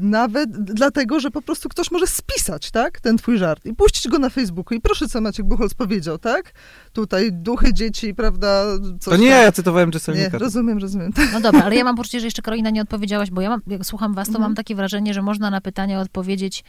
nawet 0.00 0.50
dlatego, 0.50 1.20
że 1.20 1.30
po 1.30 1.42
prostu 1.42 1.68
ktoś 1.68 1.90
może 1.90 2.06
spisać, 2.06 2.70
tak, 2.70 3.00
ten 3.00 3.16
twój 3.18 3.38
żart 3.38 3.66
i 3.66 3.74
puścić 3.74 4.08
go 4.08 4.18
na 4.18 4.30
Facebooku. 4.30 4.78
I 4.78 4.80
proszę, 4.80 5.08
co 5.08 5.20
Maciek 5.20 5.46
Buchholz 5.46 5.74
powiedział, 5.74 6.18
tak? 6.18 6.52
Tutaj 6.92 7.32
duchy 7.32 7.74
dzieci, 7.74 8.14
prawda? 8.14 8.64
to 9.04 9.16
nie, 9.16 9.30
tam. 9.30 9.42
ja 9.42 9.52
cytowałem 9.52 9.90
Jesselnika. 9.94 10.30
Nie, 10.32 10.38
rozumiem, 10.38 10.78
rozumiem. 10.78 11.12
No 11.32 11.40
dobra, 11.40 11.62
ale 11.64 11.76
ja 11.76 11.84
mam 11.84 11.96
poczucie, 11.96 12.20
że 12.20 12.26
jeszcze 12.26 12.42
Karolina 12.42 12.70
nie 12.70 12.82
odpowiedziałaś, 12.82 13.30
bo 13.30 13.40
ja 13.40 13.48
mam, 13.48 13.60
jak 13.66 13.86
słucham 13.86 14.14
was, 14.14 14.26
to 14.26 14.30
Mhm. 14.32 14.42
mam 14.42 14.54
takie 14.54 14.74
wrażenie, 14.74 15.14
że 15.14 15.22
można 15.22 15.50
na 15.50 15.60
pytanie 15.60 15.98
odpowiedzieć 15.98 16.64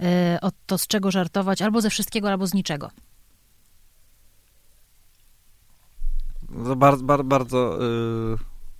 e, 0.00 0.38
o 0.42 0.50
to, 0.66 0.78
z 0.78 0.86
czego 0.86 1.10
żartować, 1.10 1.62
albo 1.62 1.80
ze 1.80 1.90
wszystkiego, 1.90 2.28
albo 2.28 2.46
z 2.46 2.54
niczego. 2.54 2.90
To 6.64 6.76
bardzo, 6.76 7.04
bardzo, 7.04 7.24
bardzo 7.24 7.78
y, 8.34 8.36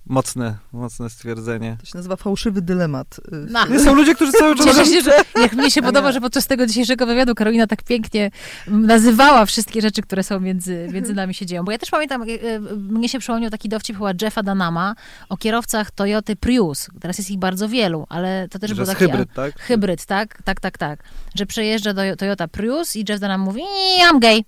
mocne, 0.09 0.57
mocne 0.73 1.09
stwierdzenie. 1.09 1.77
To 1.79 1.85
się 1.85 1.97
nazywa 1.97 2.15
fałszywy 2.15 2.61
dylemat. 2.61 3.19
y, 3.19 3.21
No. 3.49 3.67
Nie, 3.67 3.79
są 3.79 3.93
ludzie, 3.93 4.15
którzy 4.15 4.31
cały 4.31 4.55
czas... 4.55 4.65
Cieszę 4.65 4.85
się, 4.85 5.01
że 5.01 5.11
jak 5.41 5.53
mnie 5.53 5.71
się 5.71 5.81
podoba, 5.81 6.11
że 6.11 6.21
podczas 6.21 6.47
tego 6.47 6.65
dzisiejszego 6.65 7.05
wywiadu 7.05 7.35
Karolina 7.35 7.67
tak 7.67 7.83
pięknie 7.83 8.31
nazywała 8.67 9.45
wszystkie 9.45 9.81
rzeczy, 9.81 10.01
które 10.01 10.23
są 10.23 10.39
między, 10.39 10.87
między 10.93 11.13
nami 11.13 11.33
się 11.33 11.45
dzieją. 11.45 11.63
Bo 11.63 11.71
ja 11.71 11.77
też 11.77 11.89
pamiętam, 11.89 12.21
e, 12.21 12.25
e, 12.25 12.59
mnie 12.75 13.09
się 13.09 13.19
przypomniał 13.19 13.51
taki 13.51 13.69
dowcip 13.69 13.97
chyba 13.97 14.11
Jeffa 14.21 14.43
Danama 14.43 14.95
o 15.29 15.37
kierowcach 15.37 15.91
Toyoty 15.91 16.35
Prius. 16.35 16.87
Teraz 17.01 17.17
jest 17.17 17.31
ich 17.31 17.39
bardzo 17.39 17.69
wielu, 17.69 18.05
ale 18.09 18.47
to 18.51 18.59
też 18.59 18.69
Że 18.69 18.75
był 18.75 18.85
taki... 18.85 18.99
hybryd, 18.99 19.33
tak? 19.33 19.59
Hybryd, 19.59 20.05
tak? 20.05 20.41
Tak, 20.43 20.59
tak, 20.59 20.77
tak. 20.77 21.03
Że 21.35 21.45
przejeżdża 21.45 21.93
do 21.93 22.01
Toyota 22.17 22.47
Prius 22.47 22.95
i 22.95 23.05
Jeff 23.09 23.19
Dunham 23.19 23.41
mówi, 23.41 23.61
I'm 24.11 24.19
gay. 24.19 24.43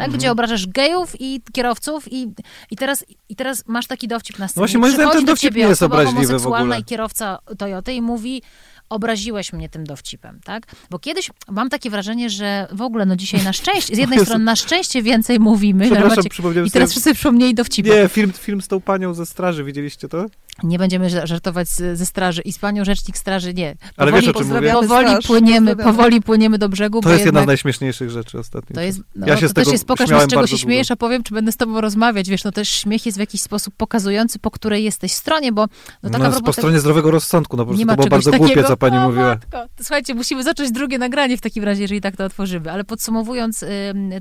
Tak, 0.00 0.06
Mhm. 0.06 0.18
gdzie 0.18 0.32
obrażasz 0.32 0.66
gejów 0.66 1.20
i 1.20 1.40
kierowców 1.52 2.12
i, 2.12 2.32
i, 2.70 2.76
teraz, 2.76 3.04
i 3.28 3.36
teraz 3.36 3.64
masz 3.66 3.86
taki 3.86 4.08
dowcip 4.08 4.38
na 4.38 4.48
scenie. 4.48 4.60
właśnie 4.60 4.78
moim 4.78 4.92
zdaniem 4.92 5.12
ten 5.12 5.24
do 5.24 5.32
dowcip 5.32 5.54
nie 5.54 5.60
jest 5.62 5.82
obraźliwy 5.82 6.38
w 6.38 6.46
ogóle. 6.46 6.78
i 6.80 6.84
kierowca 6.84 7.38
Toyoty 7.58 7.92
i 7.92 8.02
mówi, 8.02 8.42
obraziłeś 8.90 9.52
mnie 9.52 9.68
tym 9.68 9.84
dowcipem, 9.84 10.40
tak? 10.44 10.66
Bo 10.90 10.98
kiedyś 10.98 11.30
mam 11.50 11.70
takie 11.70 11.90
wrażenie, 11.90 12.30
że 12.30 12.68
w 12.72 12.82
ogóle 12.82 13.06
no 13.06 13.16
dzisiaj 13.16 13.44
na 13.44 13.52
szczęście, 13.52 13.94
z 13.94 13.98
jednej 13.98 14.16
Jezu. 14.16 14.26
strony 14.26 14.44
na 14.44 14.56
szczęście 14.56 15.02
więcej 15.02 15.40
mówimy, 15.40 15.90
Przepraszam, 15.90 16.24
przypomniałem 16.30 16.66
i 16.66 16.70
teraz 16.70 16.88
sobie... 16.88 16.92
wszyscy 17.00 17.14
przypomnieli 17.14 17.54
dowcipy. 17.54 17.90
Nie, 17.90 18.08
film, 18.08 18.32
film 18.32 18.62
z 18.62 18.68
tą 18.68 18.80
panią 18.80 19.14
ze 19.14 19.26
straży, 19.26 19.64
widzieliście 19.64 20.08
to? 20.08 20.26
Nie 20.62 20.78
będziemy 20.78 21.08
ża- 21.08 21.26
żartować 21.26 21.68
z, 21.68 21.98
ze 21.98 22.06
straży 22.06 22.42
i 22.42 22.52
z 22.52 22.58
panią 22.58 22.84
rzecznik 22.84 23.18
straży, 23.18 23.54
nie. 23.54 23.74
Ale 23.96 24.12
Powoli- 24.12 24.20
wiesz, 24.26 24.28
o 24.36 24.38
czym 24.38 24.48
mówię? 24.54 24.72
Powoli 24.72 25.08
straż, 25.08 25.26
płyniemy, 25.26 25.76
powoli 25.76 26.20
płyniemy 26.22 26.58
do 26.58 26.68
brzegu, 26.68 27.00
To 27.00 27.08
bo 27.08 27.12
jest 27.12 27.24
jedna 27.24 27.42
z 27.42 27.46
najśmieszniejszych 27.46 28.10
rzeczy 28.10 28.38
ostatnio. 28.38 28.74
to 28.74 28.80
jest, 28.80 29.00
no, 29.14 29.26
Ja 29.26 29.36
się 29.36 29.42
to 29.42 29.48
z 29.48 29.52
tego 29.54 29.64
też 29.64 29.72
jest 29.72 29.84
pokaż 29.86 30.08
z 30.08 30.10
czego 30.12 30.26
się 30.26 30.36
długo. 30.36 30.56
śmiejesz, 30.56 30.90
a 30.90 30.96
powiem, 30.96 31.22
czy 31.22 31.34
będę 31.34 31.52
z 31.52 31.56
tobą 31.56 31.80
rozmawiać, 31.80 32.28
wiesz, 32.28 32.44
no 32.44 32.52
też 32.52 32.68
śmiech 32.68 33.06
jest 33.06 33.18
w 33.18 33.20
jakiś 33.20 33.42
sposób 33.42 33.74
pokazujący, 33.76 34.38
po 34.38 34.50
której 34.50 34.84
jesteś 34.84 35.12
stronie, 35.12 35.52
bo 35.52 35.66
no 36.02 36.10
tak 36.10 36.22
no, 36.22 36.40
po 36.40 36.52
stronie 36.52 36.80
zdrowego 36.80 37.10
rozsądku, 37.10 37.56
no 37.56 37.66
po 37.66 37.74
prostu 37.74 37.86
to 37.86 37.96
było 37.96 38.08
bardzo 38.08 38.30
głupie, 38.32 38.64
co 38.64 38.76
pani 38.80 38.98
o, 38.98 39.00
mówiła. 39.00 39.28
Matko. 39.28 39.66
Słuchajcie, 39.78 40.14
musimy 40.14 40.42
zacząć 40.42 40.70
drugie 40.70 40.98
nagranie 40.98 41.36
w 41.36 41.40
takim 41.40 41.64
razie, 41.64 41.82
jeżeli 41.82 42.00
tak 42.00 42.16
to 42.16 42.24
otworzymy. 42.24 42.72
Ale 42.72 42.84
podsumowując 42.84 43.62
ym, 43.62 43.68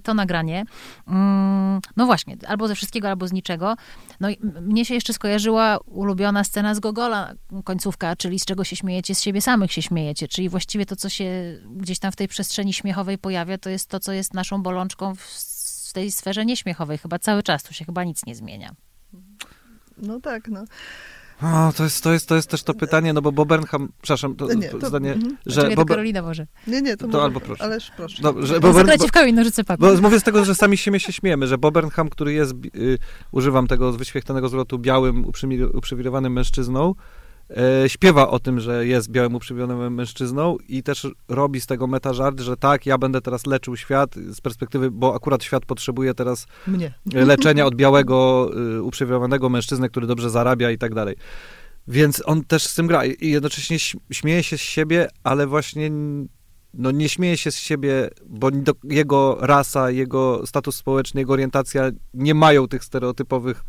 to 0.03 0.14
nagranie, 0.14 0.66
ym, 1.07 1.80
no 1.97 2.05
właśnie, 2.05 2.38
albo 2.47 2.68
ze 2.68 2.76
wszystkiego, 2.76 3.10
albo 3.10 3.28
z 3.28 3.32
niczego. 3.32 3.76
No 4.20 4.30
i 4.30 4.38
mnie 4.62 4.86
się 4.86 4.93
jeszcze 4.93 5.14
skojarzyła 5.14 5.78
ulubiona 5.86 6.43
scena 6.43 6.76
z 6.76 6.80
Gogola, 6.80 7.34
końcówka, 7.64 8.16
czyli 8.16 8.39
z 8.39 8.45
czego 8.45 8.64
się 8.64 8.76
śmiejecie, 8.76 9.16
z 9.16 9.22
siebie 9.22 9.41
samych 9.41 9.72
się 9.72 9.82
śmiejecie. 9.82 10.28
Czyli 10.28 10.49
właściwie 10.49 10.86
to, 10.86 10.95
co 10.95 11.10
się 11.10 11.60
gdzieś 11.76 11.99
tam 11.99 12.12
w 12.12 12.16
tej 12.16 12.28
przestrzeni 12.28 12.74
śmiechowej 12.74 13.18
pojawia, 13.18 13.57
to 13.57 13.70
jest 13.70 13.89
to, 13.89 13.99
co 13.99 14.12
jest 14.12 14.34
naszą 14.34 14.64
bolączką 14.64 15.16
w, 15.16 15.22
w 15.89 15.93
tej 15.93 16.12
sferze 16.12 16.45
nieśmiechowej. 16.45 16.97
Chyba 16.97 17.20
cały 17.20 17.43
czas, 17.43 17.64
tu 17.64 17.74
się 17.74 17.86
chyba 17.86 18.03
nic 18.03 18.26
nie 18.26 18.36
zmienia. 18.36 18.72
No 19.97 20.20
tak, 20.20 20.47
no. 20.47 20.64
O, 21.42 21.74
to, 21.78 21.84
jest, 21.84 22.04
to, 22.04 22.14
jest, 22.14 22.30
to 22.30 22.36
jest 22.36 22.50
też 22.50 22.64
to 22.64 22.74
pytanie, 22.74 23.14
no 23.14 23.22
bo 23.22 23.32
Bob 23.32 23.48
Burnham, 23.48 23.90
przepraszam, 24.02 24.36
to, 24.36 24.54
Nie, 24.54 24.70
to 24.70 24.88
zdanie, 24.88 25.14
mhm. 25.14 25.38
że 25.46 25.62
Czekaj, 25.62 25.76
to 25.76 25.86
Karolina 25.86 26.22
może. 26.22 26.48
Nie, 26.68 26.82
nie, 26.82 26.98
to, 26.98 27.06
To 27.06 27.08
może, 27.08 27.22
albo 27.22 27.40
proszę. 27.40 27.64
Ależ 27.64 27.92
proszę. 27.98 28.22
no, 28.24 28.34
że 28.40 28.60
Bob, 28.60 28.76
Zagrajcie 28.76 29.04
Bo, 29.04 29.08
w 29.08 29.12
kamień, 29.12 29.36
nożyce, 29.36 29.64
papier. 29.64 29.96
bo 29.96 30.02
mówię 30.02 30.20
z 30.20 30.24
tego, 30.24 30.46
że 30.46 30.56
sami 30.56 30.78
się, 30.78 31.00
się 31.00 31.14
śmiejemy, 31.14 31.48
że 31.48 31.58
Bob 31.58 31.74
Burnham, 31.74 32.10
który 32.10 32.34
jest, 32.34 32.54
y, 32.76 32.98
używam 33.32 33.68
tego 33.68 33.92
wyświechtanego 33.92 34.50
zwrotu, 34.50 34.80
białym, 34.80 35.26
uprzywilejowanym 35.74 36.34
mężczyzną, 36.34 36.96
e, 37.58 37.89
śpiewa 37.89 38.30
o 38.30 38.39
tym, 38.39 38.60
że 38.60 38.88
jest 38.88 39.12
białym 39.12 39.36
uprzywilejowanym 39.36 39.93
mężczyzną 39.93 40.58
i 40.68 40.84
też 40.84 41.08
robi 41.28 41.62
z 41.62 41.66
tego 41.66 41.88
metażart, 41.88 42.39
że 42.39 42.58
tak, 42.58 42.86
ja 42.86 42.97
będę 42.97 43.22
teraz 43.22 43.45
leczył 43.45 43.78
świat 43.78 44.16
z 44.16 44.41
perspektywy, 44.41 44.91
bo 44.91 45.16
akurat 45.16 45.43
świat 45.43 45.66
potrzebuje 45.66 46.14
teraz 46.14 46.47
Mnie. 46.68 46.93
leczenia 47.06 47.66
od 47.66 47.76
białego, 47.76 48.50
y, 48.78 48.84
uprzywilejowanego 48.84 49.50
mężczyzny, 49.50 49.89
który 49.89 50.08
dobrze 50.08 50.30
zarabia 50.30 50.72
i 50.72 50.78
tak 50.78 50.93
dalej. 50.93 51.16
Więc 51.88 52.24
on 52.26 52.43
też 52.43 52.64
z 52.64 52.76
tym 52.76 52.88
gra 52.88 53.06
i 53.06 53.30
jednocześnie 53.30 53.78
śmieje 54.12 54.43
się 54.43 54.58
z 54.58 54.62
siebie, 54.62 55.08
ale 55.24 55.47
właśnie 55.47 55.91
no 56.74 56.91
nie 56.91 57.09
śmieje 57.09 57.38
się 57.38 57.51
z 57.51 57.57
siebie, 57.57 58.09
bo 58.26 58.51
do, 58.51 58.74
jego 58.84 59.38
rasa, 59.41 59.91
jego 59.91 60.47
status 60.47 60.76
społeczny, 60.76 61.22
jego 61.22 61.34
orientacja 61.34 61.91
nie 62.13 62.34
mają 62.34 62.67
tych 62.67 62.84
stereotypowych 62.84 63.63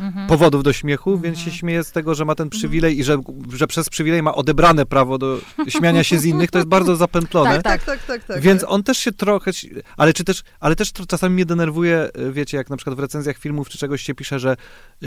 Mhm. 0.00 0.26
powodów 0.28 0.62
do 0.62 0.72
śmiechu, 0.72 1.10
Mhm. 1.12 1.22
więc 1.34 1.44
się 1.44 1.50
śmieje 1.50 1.84
z 1.84 1.92
tego, 1.92 2.14
że 2.14 2.24
ma 2.24 2.34
ten 2.34 2.50
przywilej 2.50 2.98
i 2.98 3.04
że, 3.04 3.18
że 3.52 3.66
przez 3.66 3.88
przywilej 3.90 4.22
ma 4.22 4.34
odebrane 4.34 4.86
prawo 4.86 5.18
do 5.18 5.38
śmiania 5.68 6.04
się 6.04 6.18
z 6.18 6.24
innych. 6.24 6.50
To 6.50 6.58
jest 6.58 6.68
bardzo 6.68 6.96
zapętlone. 6.96 7.50
Tak, 7.62 7.62
Tak, 7.62 7.84
tak, 7.84 8.06
tak, 8.06 8.24
tak. 8.24 8.40
Więc 8.40 8.60
tak. 8.60 8.70
on 8.70 8.82
też 8.82 8.98
się 8.98 9.12
trochę, 9.12 9.50
ale 9.96 10.12
czy 10.12 10.24
też, 10.24 10.42
ale 10.60 10.76
też 10.76 10.92
czasami 11.08 11.34
mnie 11.34 11.46
denerwuje, 11.46 12.08
y, 12.18 12.32
wiecie, 12.32 12.56
jak 12.56 12.70
na 12.70 12.76
przykład 12.76 12.96
w 12.96 12.98
recenzjach 12.98 13.38
filmów 13.38 13.68
czy 13.68 13.78
czegoś 13.78 14.02
się 14.02 14.14
pisze, 14.14 14.38
że 14.38 14.56
y, 15.02 15.06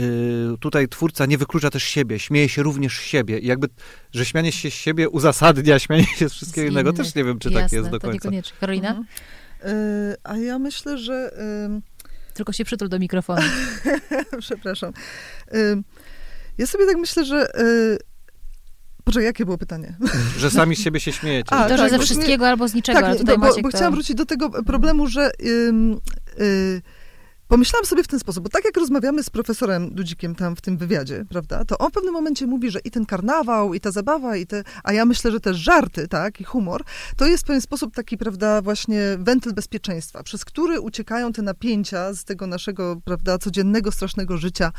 tutaj 0.60 0.88
twórca 0.88 1.26
nie 1.26 1.38
wyklucza 1.38 1.70
też 1.70 1.82
siebie, 1.84 2.18
śmieje 2.18 2.48
się 2.48 2.62
również 2.62 2.98
z 2.98 3.02
siebie 3.02 3.38
i 3.38 3.46
jakby, 3.46 3.68
że 4.12 4.24
śmianie 4.24 4.52
się 4.52 4.70
z 4.70 4.74
siebie 4.74 5.08
uzasadnia 5.08 5.78
śmianie 5.78 6.06
się 6.06 6.28
z 6.28 6.32
wszystkiego 6.32 6.68
Z 6.68 6.70
innego, 6.70 6.90
innych. 6.90 7.04
też 7.04 7.14
nie 7.14 7.24
wiem, 7.24 7.35
czy 7.38 7.48
Jasne, 7.48 7.62
tak 7.62 7.72
jest 7.72 7.90
do 7.90 7.98
to 7.98 8.00
końca. 8.00 8.14
niekoniecznie. 8.14 8.56
Karolina? 8.60 8.88
Mhm. 8.88 9.06
Y, 9.66 10.16
a 10.24 10.36
ja 10.36 10.58
myślę, 10.58 10.98
że... 10.98 11.30
Tylko 12.34 12.52
się 12.52 12.64
przytul 12.64 12.88
do 12.88 12.98
mikrofonu. 12.98 13.42
Przepraszam. 14.40 14.92
Ja 16.58 16.66
sobie 16.66 16.86
tak 16.86 16.96
myślę, 16.96 17.24
że... 17.24 17.60
Y, 17.60 17.98
Poczekaj, 19.04 19.24
jakie 19.24 19.44
było 19.44 19.58
pytanie? 19.58 19.96
Że 20.38 20.50
sami 20.50 20.76
z 20.76 20.80
siebie 20.80 21.00
się 21.00 21.12
śmiejecie. 21.12 21.52
A, 21.52 21.68
to, 21.68 21.76
że 21.76 21.82
tak, 21.82 21.90
ze 21.90 21.96
bo- 21.98 22.04
wszystkiego 22.04 22.48
albo 22.48 22.68
z 22.68 22.74
niczego, 22.74 22.98
ale 22.98 23.12
nie, 23.12 23.18
tutaj 23.18 23.34
bo, 23.34 23.40
bo, 23.40 23.46
Maciek 23.46 23.62
bo 23.62 23.70
to... 23.70 23.76
chciałam 23.76 23.94
wrócić 23.94 24.16
do 24.16 24.26
tego 24.26 24.50
problemu, 24.50 25.06
że 25.06 25.30
y, 25.40 26.82
pomyślałam 27.48 27.86
sobie 27.86 28.02
w 28.02 28.08
ten 28.08 28.20
sposób, 28.20 28.44
bo 28.44 28.50
tak 28.50 28.64
jak 28.64 28.76
rozmawiamy 28.76 29.22
z 29.22 29.30
profesorem 29.30 29.94
Dudzikiem 29.94 30.34
tam 30.34 30.56
w 30.56 30.60
tym 30.60 30.76
wywiadzie, 30.76 31.24
prawda, 31.28 31.64
to 31.64 31.78
on 31.78 31.90
w 31.90 31.92
pewnym 31.92 32.12
momencie 32.12 32.46
mówi, 32.46 32.70
że 32.70 32.78
i 32.84 32.90
ten 32.90 33.06
karnawał, 33.06 33.74
i 33.74 33.80
ta 33.80 33.90
zabawa, 33.90 34.36
i 34.36 34.46
te, 34.46 34.64
a 34.84 34.92
ja 34.92 35.04
myślę, 35.04 35.30
że 35.30 35.40
też 35.40 35.56
żarty, 35.56 36.08
tak, 36.08 36.40
i 36.40 36.44
humor, 36.44 36.82
to 37.16 37.26
jest 37.26 37.44
w 37.44 37.46
pewien 37.46 37.60
sposób 37.60 37.94
taki, 37.94 38.18
prawda, 38.18 38.62
właśnie 38.62 39.00
wentyl 39.18 39.54
bezpieczeństwa, 39.54 40.22
przez 40.22 40.44
który 40.44 40.80
uciekają 40.80 41.32
te 41.32 41.42
napięcia 41.42 42.14
z 42.14 42.24
tego 42.24 42.46
naszego, 42.46 43.00
prawda, 43.04 43.38
codziennego, 43.38 43.92
strasznego 43.92 44.36
życia, 44.36 44.72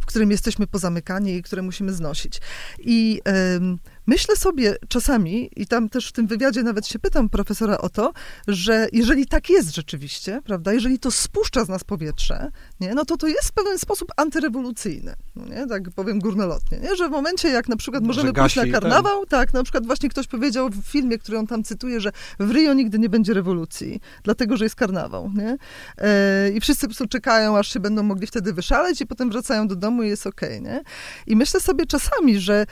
w 0.00 0.06
którym 0.06 0.30
jesteśmy 0.30 0.66
pozamykani 0.66 1.36
i 1.36 1.42
które 1.42 1.62
musimy 1.62 1.92
znosić. 1.92 2.40
I 2.78 3.20
ym, 3.56 3.78
myślę 4.08 4.36
sobie 4.36 4.76
czasami, 4.88 5.50
i 5.56 5.66
tam 5.66 5.88
też 5.88 6.08
w 6.08 6.12
tym 6.12 6.26
wywiadzie 6.26 6.62
nawet 6.62 6.86
się 6.86 6.98
pytam 6.98 7.28
profesora 7.28 7.78
o 7.78 7.88
to, 7.88 8.12
że 8.48 8.88
jeżeli 8.92 9.26
tak 9.26 9.50
jest 9.50 9.74
rzeczywiście, 9.74 10.40
prawda, 10.44 10.72
jeżeli 10.72 10.98
to 10.98 11.10
spuszcza 11.10 11.64
z 11.64 11.68
nas 11.68 11.84
powietrze, 11.84 12.50
nie, 12.80 12.94
no 12.94 13.04
to 13.04 13.16
to 13.16 13.26
jest 13.26 13.48
w 13.48 13.52
pewien 13.52 13.78
sposób 13.78 14.12
antyrewolucyjne, 14.16 15.16
no 15.36 15.44
nie, 15.44 15.66
tak 15.66 15.90
powiem 15.90 16.18
górnolotnie, 16.18 16.78
nie, 16.78 16.96
że 16.96 17.08
w 17.08 17.10
momencie 17.10 17.48
jak 17.48 17.68
na 17.68 17.76
przykład 17.76 18.02
Że 18.02 18.06
możemy 18.06 18.32
pójść 18.32 18.56
na 18.56 18.62
ten- 18.62 18.72
karnawał, 18.72 19.26
tak, 19.26 19.52
na 19.52 19.62
przykład 19.62 19.86
właśnie 19.86 20.08
ktoś 20.08 20.26
powiedział 20.26 20.68
w 20.70 20.84
filmie, 20.86 21.18
który 21.18 21.38
on 21.38 21.46
tam 21.46 21.64
cytuje, 21.64 22.00
że 22.00 22.12
w 22.40 22.50
Rio 22.50 22.74
nigdy 22.74 22.98
nie 22.98 23.08
będzie 23.08 23.34
rewolucji, 23.34 24.00
dlatego, 24.22 24.56
że 24.56 24.64
jest 24.64 24.76
karnawał, 24.76 25.30
nie, 25.34 25.56
e, 25.98 26.50
i 26.50 26.60
wszyscy 26.60 26.80
po 26.80 26.88
prostu 26.88 27.06
czekają, 27.06 27.58
aż 27.58 27.72
się 27.72 27.80
będą 27.80 28.02
mogli 28.02 28.26
wtedy 28.26 28.52
wyszaleć 28.52 29.00
i 29.00 29.06
potem 29.06 29.30
wracają 29.30 29.68
do 29.68 29.76
domu 29.76 30.02
i 30.02 30.08
jest 30.08 30.26
okej, 30.26 30.62
nie, 30.62 30.82
i 31.26 31.36
myślę 31.36 31.60
sobie 31.60 31.86
czasami, 31.86 32.40
że 32.40 32.66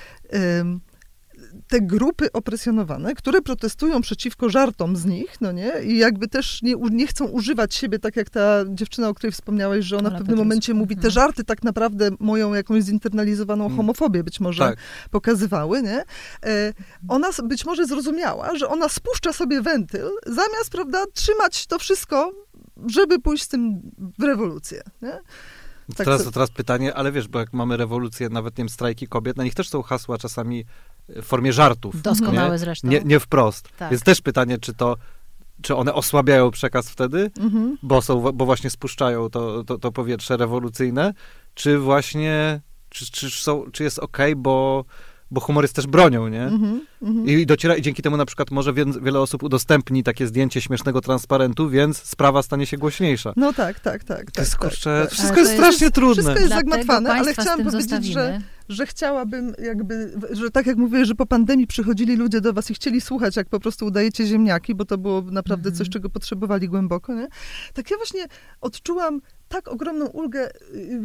te 1.69 1.81
grupy 1.81 2.33
opresjonowane, 2.33 3.15
które 3.15 3.43
protestują 3.43 4.01
przeciwko 4.01 4.49
żartom 4.51 4.97
z 4.97 5.05
nich, 5.05 5.41
no 5.41 5.53
nie, 5.53 5.73
i 5.85 5.99
jakby 5.99 6.29
też 6.29 6.63
nie, 6.63 6.75
nie 6.91 7.07
chcą 7.07 7.25
używać 7.25 7.75
siebie, 7.75 7.99
tak 7.99 8.17
jak 8.17 8.31
ta 8.31 8.65
dziewczyna, 8.69 9.09
o 9.09 9.15
której 9.15 9.33
wspomniałeś, 9.33 9.85
że 9.85 9.99
ona 9.99 10.11
w 10.11 10.19
pewnym 10.19 10.39
momencie 10.39 10.75
mówi, 10.75 10.95
te 10.95 10.99
Mhm. 10.99 11.13
żarty 11.13 11.45
tak 11.45 11.63
naprawdę 11.63 12.11
moją 12.21 12.55
jakąś 12.55 12.83
zinternalizowaną 12.83 13.65
Mm. 13.65 13.77
homofobię 13.77 14.25
być 14.25 14.41
może 14.41 14.65
Tak. 14.65 14.77
pokazywały, 15.11 15.83
nie? 15.83 16.05
E, 16.47 16.73
ona 17.09 17.29
być 17.45 17.65
może 17.67 17.87
zrozumiała, 17.87 18.57
że 18.57 18.69
ona 18.69 18.89
spuszcza 18.89 19.33
sobie 19.33 19.63
wentyl, 19.63 20.09
zamiast, 20.27 20.71
prawda, 20.73 21.05
trzymać 21.15 21.67
to 21.67 21.79
wszystko, 21.79 22.33
żeby 22.87 23.19
pójść 23.21 23.45
z 23.45 23.49
tym 23.49 23.81
w 24.19 24.23
rewolucję, 24.23 24.83
nie? 25.03 25.19
Tak 25.97 26.05
teraz, 26.05 26.31
teraz 26.33 26.51
pytanie, 26.51 26.95
ale 26.95 27.13
wiesz, 27.13 27.29
bo 27.29 27.39
jak 27.39 27.53
mamy 27.53 27.77
rewolucję, 27.77 28.29
nawet 28.29 28.59
nie 28.59 28.63
wiem, 28.63 28.69
strajki 28.69 29.07
kobiet, 29.09 29.37
na 29.37 29.45
nich 29.45 29.55
też 29.55 29.69
są 29.69 29.83
hasła 29.83 30.19
czasami 30.19 30.65
w 31.09 31.23
formie 31.23 31.53
żartów. 31.53 32.03
Doskonałe 32.03 32.53
nie? 32.53 32.59
zresztą. 32.59 32.89
Nie, 32.89 33.01
nie 33.05 33.21
wprost. 33.21 33.69
Tak. 33.79 33.91
Więc 33.91 34.03
też 34.03 34.21
pytanie, 34.21 34.59
czy 34.59 34.75
to, 34.75 34.97
czy 35.63 35.77
one 35.77 35.95
osłabiają 35.95 36.51
przekaz 36.51 36.91
wtedy, 36.91 37.31
Mhm. 37.41 37.79
bo, 37.83 38.03
są, 38.03 38.33
bo 38.33 38.45
właśnie 38.45 38.71
spuszczają 38.71 39.31
to, 39.31 39.65
to, 39.65 39.79
to 39.79 39.93
powietrze 39.93 40.37
rewolucyjne, 40.37 41.15
czy 41.55 41.79
właśnie 41.79 42.61
czy, 42.89 43.11
czy, 43.11 43.31
są, 43.31 43.65
czy 43.73 43.85
jest 43.85 43.99
okej, 43.99 44.33
okay, 44.33 44.43
bo 44.43 44.85
bo 45.31 45.41
humor 45.41 45.65
jest 45.65 45.77
też 45.77 45.87
bronią, 45.87 46.29
nie? 46.29 46.43
Mm 46.43 46.81
-hmm, 47.03 47.31
I 47.31 47.47
dociera, 47.47 47.77
i 47.77 47.83
dzięki 47.83 48.03
temu 48.03 48.17
na 48.17 48.27
przykład 48.27 48.51
może 48.51 48.73
wiele 49.03 49.21
osób 49.21 49.43
udostępni 49.43 50.03
takie 50.03 50.27
zdjęcie 50.27 50.61
śmiesznego 50.61 51.01
transparentu, 51.01 51.71
więc 51.71 52.03
sprawa 52.03 52.43
stanie 52.43 52.67
się 52.67 52.79
głośniejsza. 52.79 53.33
No 53.37 53.53
tak, 53.53 53.81
tak, 53.81 54.05
tak. 54.05 54.31
To 54.31 54.41
jest, 54.41 54.53
tak, 54.53 54.61
kurczę, 54.61 55.01
tak, 55.03 55.11
wszystko 55.11 55.41
jest 55.41 55.53
strasznie 55.53 55.91
trudne. 55.91 56.23
Wszystko 56.23 56.41
jest 56.41 56.55
zagmatwane, 56.55 57.13
ale 57.13 57.33
chciałam 57.33 57.65
powiedzieć, 57.65 58.05
że, 58.05 58.41
że 58.69 58.87
chciałabym 58.87 59.55
jakby, 59.59 60.13
że 60.31 60.51
tak 60.51 60.67
jak 60.67 60.77
mówię, 60.77 61.05
że 61.05 61.15
po 61.15 61.27
pandemii 61.27 61.67
przychodzili 61.67 62.17
ludzie 62.17 62.41
do 62.41 62.53
was 62.53 62.71
i 62.71 62.75
chcieli 62.75 63.01
słuchać, 63.01 63.37
jak 63.37 63.49
po 63.49 63.61
prostu 63.61 63.87
udajecie 63.87 64.27
ziemniaki, 64.27 64.75
bo 64.75 64.85
to 64.85 64.99
było 64.99 65.23
naprawdę 65.23 65.71
-hmm. 65.71 65.79
coś, 65.79 65.89
czego 65.89 66.11
potrzebowali 66.11 66.69
głęboko, 66.69 67.15
nie? 67.15 67.29
Tak 67.75 67.91
ja 67.91 67.97
właśnie 67.97 68.27
odczułam 68.61 69.21
tak 69.49 69.69
ogromną 69.69 70.07
ulgę 70.07 70.51
yy, 70.75 71.01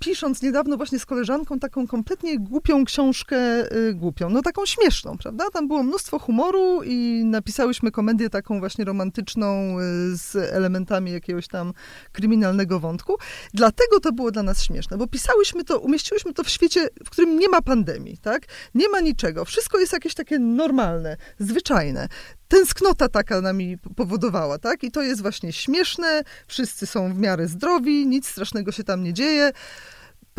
pisząc 0.00 0.42
niedawno 0.42 0.76
właśnie 0.76 0.98
z 0.98 1.06
koleżanką 1.06 1.58
taką 1.58 1.86
kompletnie 1.86 2.38
głupią 2.38 2.84
książkę, 2.84 3.36
y, 3.76 3.94
głupią, 3.94 4.30
no 4.30 4.42
taką 4.42 4.66
śmieszną, 4.66 5.18
prawda? 5.18 5.44
Tam 5.52 5.68
było 5.68 5.82
mnóstwo 5.82 6.18
humoru 6.18 6.82
i 6.82 7.22
napisałyśmy 7.24 7.90
komedię 7.90 8.30
taką 8.30 8.58
właśnie 8.60 8.84
romantyczną 8.84 9.78
y, 9.78 9.82
z 10.16 10.36
elementami 10.36 11.12
jakiegoś 11.12 11.48
tam 11.48 11.72
kryminalnego 12.12 12.80
wątku. 12.80 13.16
Dlatego 13.54 14.00
to 14.00 14.12
było 14.12 14.30
dla 14.30 14.42
nas 14.42 14.62
śmieszne, 14.62 14.96
bo 14.96 15.06
pisałyśmy 15.06 15.64
to, 15.64 15.78
umieściłyśmy 15.78 16.32
to 16.32 16.44
w 16.44 16.48
świecie, 16.48 16.88
w 17.04 17.10
którym 17.10 17.38
nie 17.38 17.48
ma 17.48 17.62
pandemii, 17.62 18.18
tak? 18.18 18.42
Nie 18.74 18.88
ma 18.88 19.00
niczego. 19.00 19.44
Wszystko 19.44 19.78
jest 19.78 19.92
jakieś 19.92 20.14
takie 20.14 20.38
normalne, 20.38 21.16
zwyczajne 21.38 22.08
tęsknota 22.50 23.08
taka 23.08 23.40
nami 23.40 23.78
powodowała, 23.96 24.58
tak? 24.58 24.84
I 24.84 24.90
to 24.90 25.02
jest 25.02 25.22
właśnie 25.22 25.52
śmieszne, 25.52 26.22
wszyscy 26.46 26.86
są 26.86 27.14
w 27.14 27.18
miarę 27.18 27.48
zdrowi, 27.48 28.06
nic 28.06 28.28
strasznego 28.28 28.72
się 28.72 28.84
tam 28.84 29.02
nie 29.02 29.12
dzieje 29.12 29.52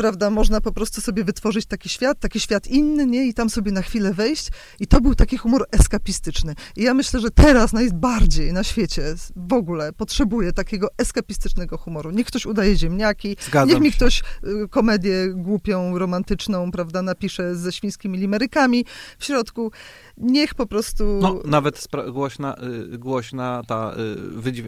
prawda, 0.02 0.30
można 0.30 0.60
po 0.60 0.72
prostu 0.72 1.00
sobie 1.00 1.24
wytworzyć 1.24 1.66
taki 1.66 1.88
świat, 1.88 2.20
taki 2.20 2.40
świat 2.40 2.66
inny, 2.66 3.06
nie, 3.06 3.26
i 3.26 3.34
tam 3.34 3.50
sobie 3.50 3.72
na 3.72 3.82
chwilę 3.82 4.14
wejść. 4.14 4.48
I 4.80 4.86
to 4.86 5.00
był 5.00 5.14
taki 5.14 5.36
humor 5.36 5.66
eskapistyczny. 5.70 6.54
I 6.76 6.82
ja 6.82 6.94
myślę, 6.94 7.20
że 7.20 7.30
teraz 7.30 7.72
najbardziej 7.72 8.52
na 8.52 8.64
świecie 8.64 9.02
w 9.36 9.52
ogóle 9.52 9.92
potrzebuje 9.92 10.52
takiego 10.52 10.88
eskapistycznego 10.98 11.78
humoru. 11.78 12.10
Niech 12.10 12.26
ktoś 12.26 12.46
udaje 12.46 12.76
ziemniaki, 12.76 13.36
Zgadzam 13.46 13.68
niech 13.68 13.80
mi 13.80 13.90
się. 13.90 13.96
ktoś 13.96 14.22
y, 14.44 14.68
komedię 14.68 15.28
głupią, 15.34 15.98
romantyczną, 15.98 16.70
prawda, 16.70 17.02
napisze 17.02 17.56
ze 17.56 17.72
świńskimi 17.72 18.18
limerykami 18.18 18.84
w 19.18 19.24
środku. 19.24 19.72
Niech 20.16 20.54
po 20.54 20.66
prostu... 20.66 21.18
No, 21.22 21.40
nawet 21.44 21.88
głośna, 22.12 22.56
y, 22.94 22.98
głośna 22.98 23.62
ta 23.66 23.94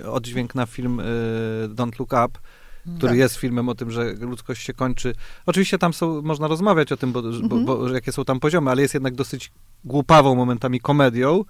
y, 0.01 0.11
oddźwięk 0.11 0.55
na 0.55 0.67
film 0.67 1.01
y, 1.01 1.05
Don't 1.69 1.99
Look 1.99 2.13
Up, 2.13 2.39
który 2.97 3.13
tak. 3.13 3.19
jest 3.19 3.37
filmem 3.37 3.69
o 3.69 3.75
tym, 3.75 3.91
że 3.91 4.13
ludzkość 4.13 4.63
się 4.63 4.73
kończy. 4.73 5.15
Oczywiście 5.47 5.79
tam 5.79 5.93
są, 5.93 6.23
można 6.23 6.49
rozmawiać 6.49 6.93
o 6.93 6.97
tym, 6.97 7.13
bo, 7.13 7.21
mhm. 7.21 7.49
bo, 7.49 7.77
bo 7.77 7.89
jakie 7.89 8.13
są 8.13 8.25
tam 8.25 8.41
poziomy, 8.41 8.71
ale 8.71 8.83
jest 8.83 8.95
jednak 8.95 9.15
dosyć 9.15 9.53
głupawą 9.85 10.35
momentami 10.35 10.81
komedią. 10.81 11.45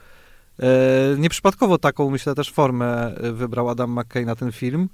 E, 0.60 0.66
nieprzypadkowo 1.18 1.78
taką, 1.78 2.10
myślę, 2.10 2.34
też 2.34 2.52
formę 2.52 3.14
wybrał 3.32 3.68
Adam 3.68 4.00
McKay 4.00 4.26
na 4.26 4.36
ten 4.36 4.52
film. 4.52 4.88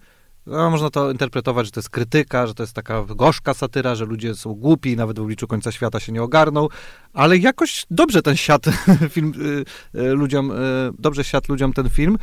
No, 0.47 0.71
można 0.71 0.91
to 0.91 1.11
interpretować, 1.11 1.67
że 1.67 1.73
to 1.73 1.81
jest 1.81 1.91
krytyka, 1.91 2.47
że 2.47 2.55
to 2.55 2.63
jest 2.63 2.73
taka 2.73 3.05
gorzka 3.05 3.55
satyra, 3.55 3.95
że 3.95 4.05
ludzie 4.05 4.35
są 4.35 4.55
głupi, 4.55 4.97
nawet 4.97 5.19
w 5.19 5.23
obliczu 5.23 5.47
końca 5.47 5.73
świata 5.73 6.01
się 6.01 6.13
nie 6.13 6.23
ogarną, 6.23 6.69
ale 7.13 7.39
jakoś 7.39 7.87
dobrze 7.91 8.23
ten 8.23 8.37
świat 8.37 8.63
film 9.15 9.33
y, 9.95 10.01
y, 10.01 10.15
ludziom, 10.15 10.51
y, 10.51 10.55
dobrze 10.99 11.25
siadł 11.25 11.47
ludziom 11.53 11.73
ten 11.73 11.91
film, 11.91 12.19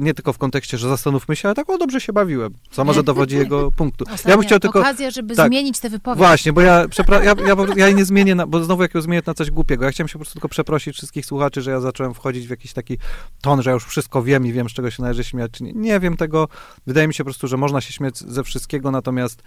nie 0.00 0.14
tylko 0.14 0.32
w 0.32 0.38
kontekście, 0.38 0.78
że 0.78 0.88
zastanówmy 0.88 1.36
się, 1.36 1.48
ale 1.48 1.54
tak 1.54 1.70
o, 1.70 1.78
dobrze 1.78 2.00
się 2.00 2.12
bawiłem, 2.12 2.54
co 2.70 2.84
może 2.84 3.02
dowodzi 3.02 3.36
jego 3.36 3.70
punktu. 3.80 4.04
Ostatnia 4.04 4.30
ja 4.30 4.36
bym 4.36 4.46
chciał 4.46 4.58
tylko... 4.58 4.80
okazja, 4.80 5.10
żeby 5.10 5.36
tak, 5.36 5.48
zmienić 5.48 5.78
te 5.78 5.90
wypowiedzi. 5.90 6.18
Właśnie, 6.18 6.52
bo 6.52 6.60
ja, 6.60 6.86
przepra- 6.86 7.24
ja, 7.24 7.34
ja, 7.46 7.86
ja 7.86 7.90
nie 7.90 8.04
zmienię, 8.04 8.34
na, 8.34 8.46
bo 8.46 8.64
znowu 8.64 8.82
jak 8.82 8.94
ją 8.94 9.00
zmienię 9.00 9.22
na 9.26 9.34
coś 9.34 9.50
głupiego. 9.50 9.84
Ja 9.84 9.90
chciałem 9.90 10.08
się 10.08 10.12
po 10.12 10.18
prostu 10.18 10.34
tylko 10.34 10.48
przeprosić 10.48 10.96
wszystkich 10.96 11.26
słuchaczy, 11.26 11.62
że 11.62 11.70
ja 11.70 11.80
zacząłem 11.80 12.14
wchodzić 12.14 12.46
w 12.46 12.50
jakiś 12.50 12.72
taki 12.72 12.98
ton, 13.40 13.62
że 13.62 13.70
ja 13.70 13.74
już 13.74 13.84
wszystko 13.84 14.22
wiem 14.22 14.46
i 14.46 14.52
wiem, 14.52 14.68
z 14.68 14.72
czego 14.72 14.90
się 14.90 15.02
należy 15.02 15.24
śmiać, 15.24 15.50
czy 15.52 15.64
nie. 15.64 15.72
Nie 15.72 16.00
wiem 16.00 16.16
tego. 16.16 16.48
Wydaje 16.86 17.08
mi 17.08 17.14
się 17.14 17.24
po 17.24 17.28
prostu, 17.28 17.48
że 17.48 17.56
można 17.60 17.80
się 17.80 17.92
śmiać 17.92 18.18
ze 18.18 18.44
wszystkiego, 18.44 18.90
natomiast 18.90 19.42
e, 19.42 19.44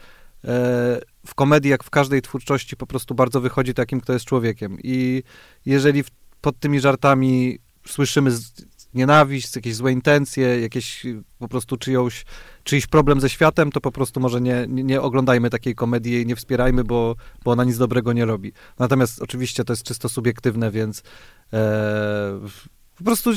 w 1.25 1.35
komedii, 1.35 1.71
jak 1.71 1.83
w 1.83 1.89
każdej 1.89 2.21
twórczości, 2.21 2.77
po 2.77 2.87
prostu 2.87 3.15
bardzo 3.15 3.41
wychodzi 3.41 3.73
takim, 3.73 4.01
kto 4.01 4.13
jest 4.13 4.25
człowiekiem. 4.25 4.77
I 4.83 5.23
jeżeli 5.65 6.03
w, 6.03 6.09
pod 6.41 6.59
tymi 6.59 6.79
żartami 6.79 7.59
słyszymy 7.85 8.31
z, 8.31 8.53
nienawiść, 8.93 9.55
jakieś 9.55 9.75
złe 9.75 9.91
intencje, 9.91 10.61
jakieś 10.61 11.05
po 11.39 11.47
prostu 11.47 11.77
czyjąś, 11.77 12.25
czyjś 12.63 12.87
problem 12.87 13.21
ze 13.21 13.29
światem, 13.29 13.71
to 13.71 13.81
po 13.81 13.91
prostu 13.91 14.19
może 14.19 14.41
nie, 14.41 14.65
nie, 14.67 15.01
oglądajmy 15.01 15.49
takiej 15.49 15.75
komedii 15.75 16.21
i 16.21 16.25
nie 16.25 16.35
wspierajmy, 16.35 16.83
bo, 16.83 17.15
bo 17.43 17.51
ona 17.51 17.63
nic 17.63 17.77
dobrego 17.77 18.13
nie 18.13 18.25
robi. 18.25 18.53
Natomiast 18.79 19.21
oczywiście 19.21 19.63
to 19.63 19.73
jest 19.73 19.83
czysto 19.83 20.09
subiektywne, 20.09 20.71
więc 20.71 21.03
e, 21.53 22.39
po 22.97 23.03
prostu 23.03 23.33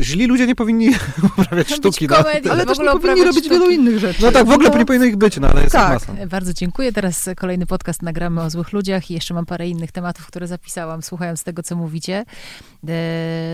źli 0.00 0.26
ludzie 0.26 0.46
nie 0.46 0.54
powinni 0.54 0.90
uprawiać 1.38 1.72
sztuki. 1.72 2.06
No. 2.06 2.16
Ale 2.50 2.66
też 2.66 2.78
nie 2.78 2.84
powinni 2.84 3.24
robić 3.24 3.44
sztuki. 3.44 3.50
wielu 3.50 3.70
innych 3.70 3.98
rzeczy. 3.98 4.22
No 4.22 4.32
tak, 4.32 4.46
w 4.46 4.50
ogóle 4.50 4.70
no. 4.70 4.78
nie 4.78 4.86
powinno 4.86 5.06
ich 5.06 5.16
być, 5.16 5.36
no 5.40 5.48
ale 5.48 5.60
jest 5.60 5.72
tak. 5.72 5.92
masa. 5.92 6.26
Bardzo 6.26 6.52
dziękuję. 6.52 6.92
Teraz 6.92 7.28
kolejny 7.36 7.66
podcast 7.66 8.02
nagramy 8.02 8.42
o 8.42 8.50
złych 8.50 8.72
ludziach 8.72 9.10
i 9.10 9.14
jeszcze 9.14 9.34
mam 9.34 9.46
parę 9.46 9.68
innych 9.68 9.92
tematów, 9.92 10.26
które 10.26 10.46
zapisałam, 10.46 11.02
słuchając 11.02 11.44
tego, 11.44 11.62
co 11.62 11.76
mówicie. 11.76 12.14
E, 12.18 12.24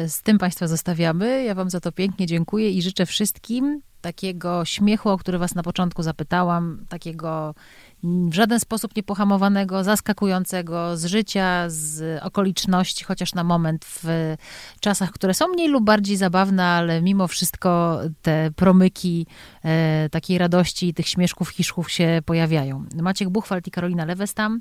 z 0.09 0.23
tym 0.23 0.39
Państwa 0.39 0.69
zostawiamy. 0.69 1.45
Ja 1.45 1.55
Wam 1.55 1.71
za 1.71 1.81
to 1.81 1.93
pięknie 1.93 2.27
dziękuję 2.27 2.71
i 2.71 2.83
życzę 2.83 3.07
wszystkim 3.07 3.81
takiego 4.01 4.65
śmiechu, 4.65 5.09
o 5.09 5.19
który 5.19 5.39
Was 5.39 5.55
na 5.55 5.63
początku 5.63 6.03
zapytałam, 6.03 6.87
takiego 6.89 7.55
w 8.03 8.35
żaden 8.35 8.61
sposób 8.61 8.97
niepohamowanego, 8.97 9.85
zaskakującego 9.85 10.97
z 10.97 11.05
życia, 11.05 11.65
z 11.69 12.23
okoliczności, 12.23 13.05
chociaż 13.05 13.35
na 13.35 13.45
moment 13.45 13.85
w 13.85 14.35
czasach, 14.81 15.11
które 15.11 15.35
są 15.35 15.49
mniej 15.49 15.69
lub 15.69 15.85
bardziej 15.85 16.17
zabawne, 16.17 16.65
ale 16.65 17.03
mimo 17.03 17.29
wszystko 17.29 18.01
te 18.23 18.51
promyki 18.57 19.27
e, 19.65 20.09
takiej 20.09 20.39
radości, 20.39 20.95
tych 20.95 21.09
śmieszków, 21.09 21.49
hiszków 21.49 21.91
się 21.91 22.23
pojawiają. 22.25 22.85
Maciek 23.03 23.29
Buchwald 23.29 23.67
i 23.67 23.71
Karolina 23.71 24.05
Lewestam. 24.05 24.61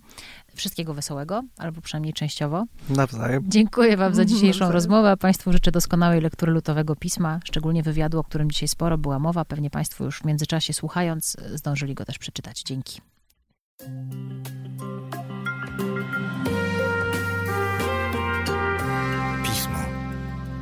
Wszystkiego 0.55 0.93
wesołego, 0.93 1.41
albo 1.57 1.81
przynajmniej 1.81 2.13
częściowo. 2.13 2.65
Nawzajem. 2.89 3.43
Dziękuję 3.47 3.97
Wam 3.97 4.15
za 4.15 4.25
dzisiejszą 4.31 4.47
Nawzajem. 4.59 4.73
rozmowę. 4.73 5.11
A 5.11 5.17
Państwu 5.17 5.51
życzę 5.51 5.71
doskonałej 5.71 6.21
lektury 6.21 6.51
lutowego 6.51 6.95
pisma, 6.95 7.39
szczególnie 7.43 7.83
wywiadu, 7.83 8.19
o 8.19 8.23
którym 8.23 8.51
dzisiaj 8.51 8.67
sporo 8.67 8.97
była 8.97 9.19
mowa. 9.19 9.45
Pewnie 9.45 9.69
Państwo 9.69 10.03
już 10.05 10.19
w 10.19 10.25
międzyczasie 10.25 10.73
słuchając 10.73 11.37
zdążyli 11.55 11.93
go 11.93 12.05
też 12.05 12.17
przeczytać. 12.19 12.61
Dzięki. 12.63 13.01
Pismo. 19.43 19.79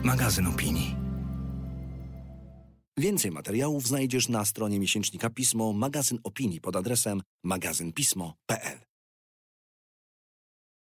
Magazyn 0.04 0.48
opinii. 0.48 0.96
Więcej 2.98 3.32
materiałów 3.32 3.88
znajdziesz 3.88 4.30
na 4.30 4.46
stronie 4.46 4.80
miesięcznika 4.80 5.30
Pismo, 5.30 5.74
magazyn 5.74 6.20
opinii 6.24 6.62
pod 6.62 6.76
adresem 6.76 7.22
magazynpismo.pl. 7.44 8.80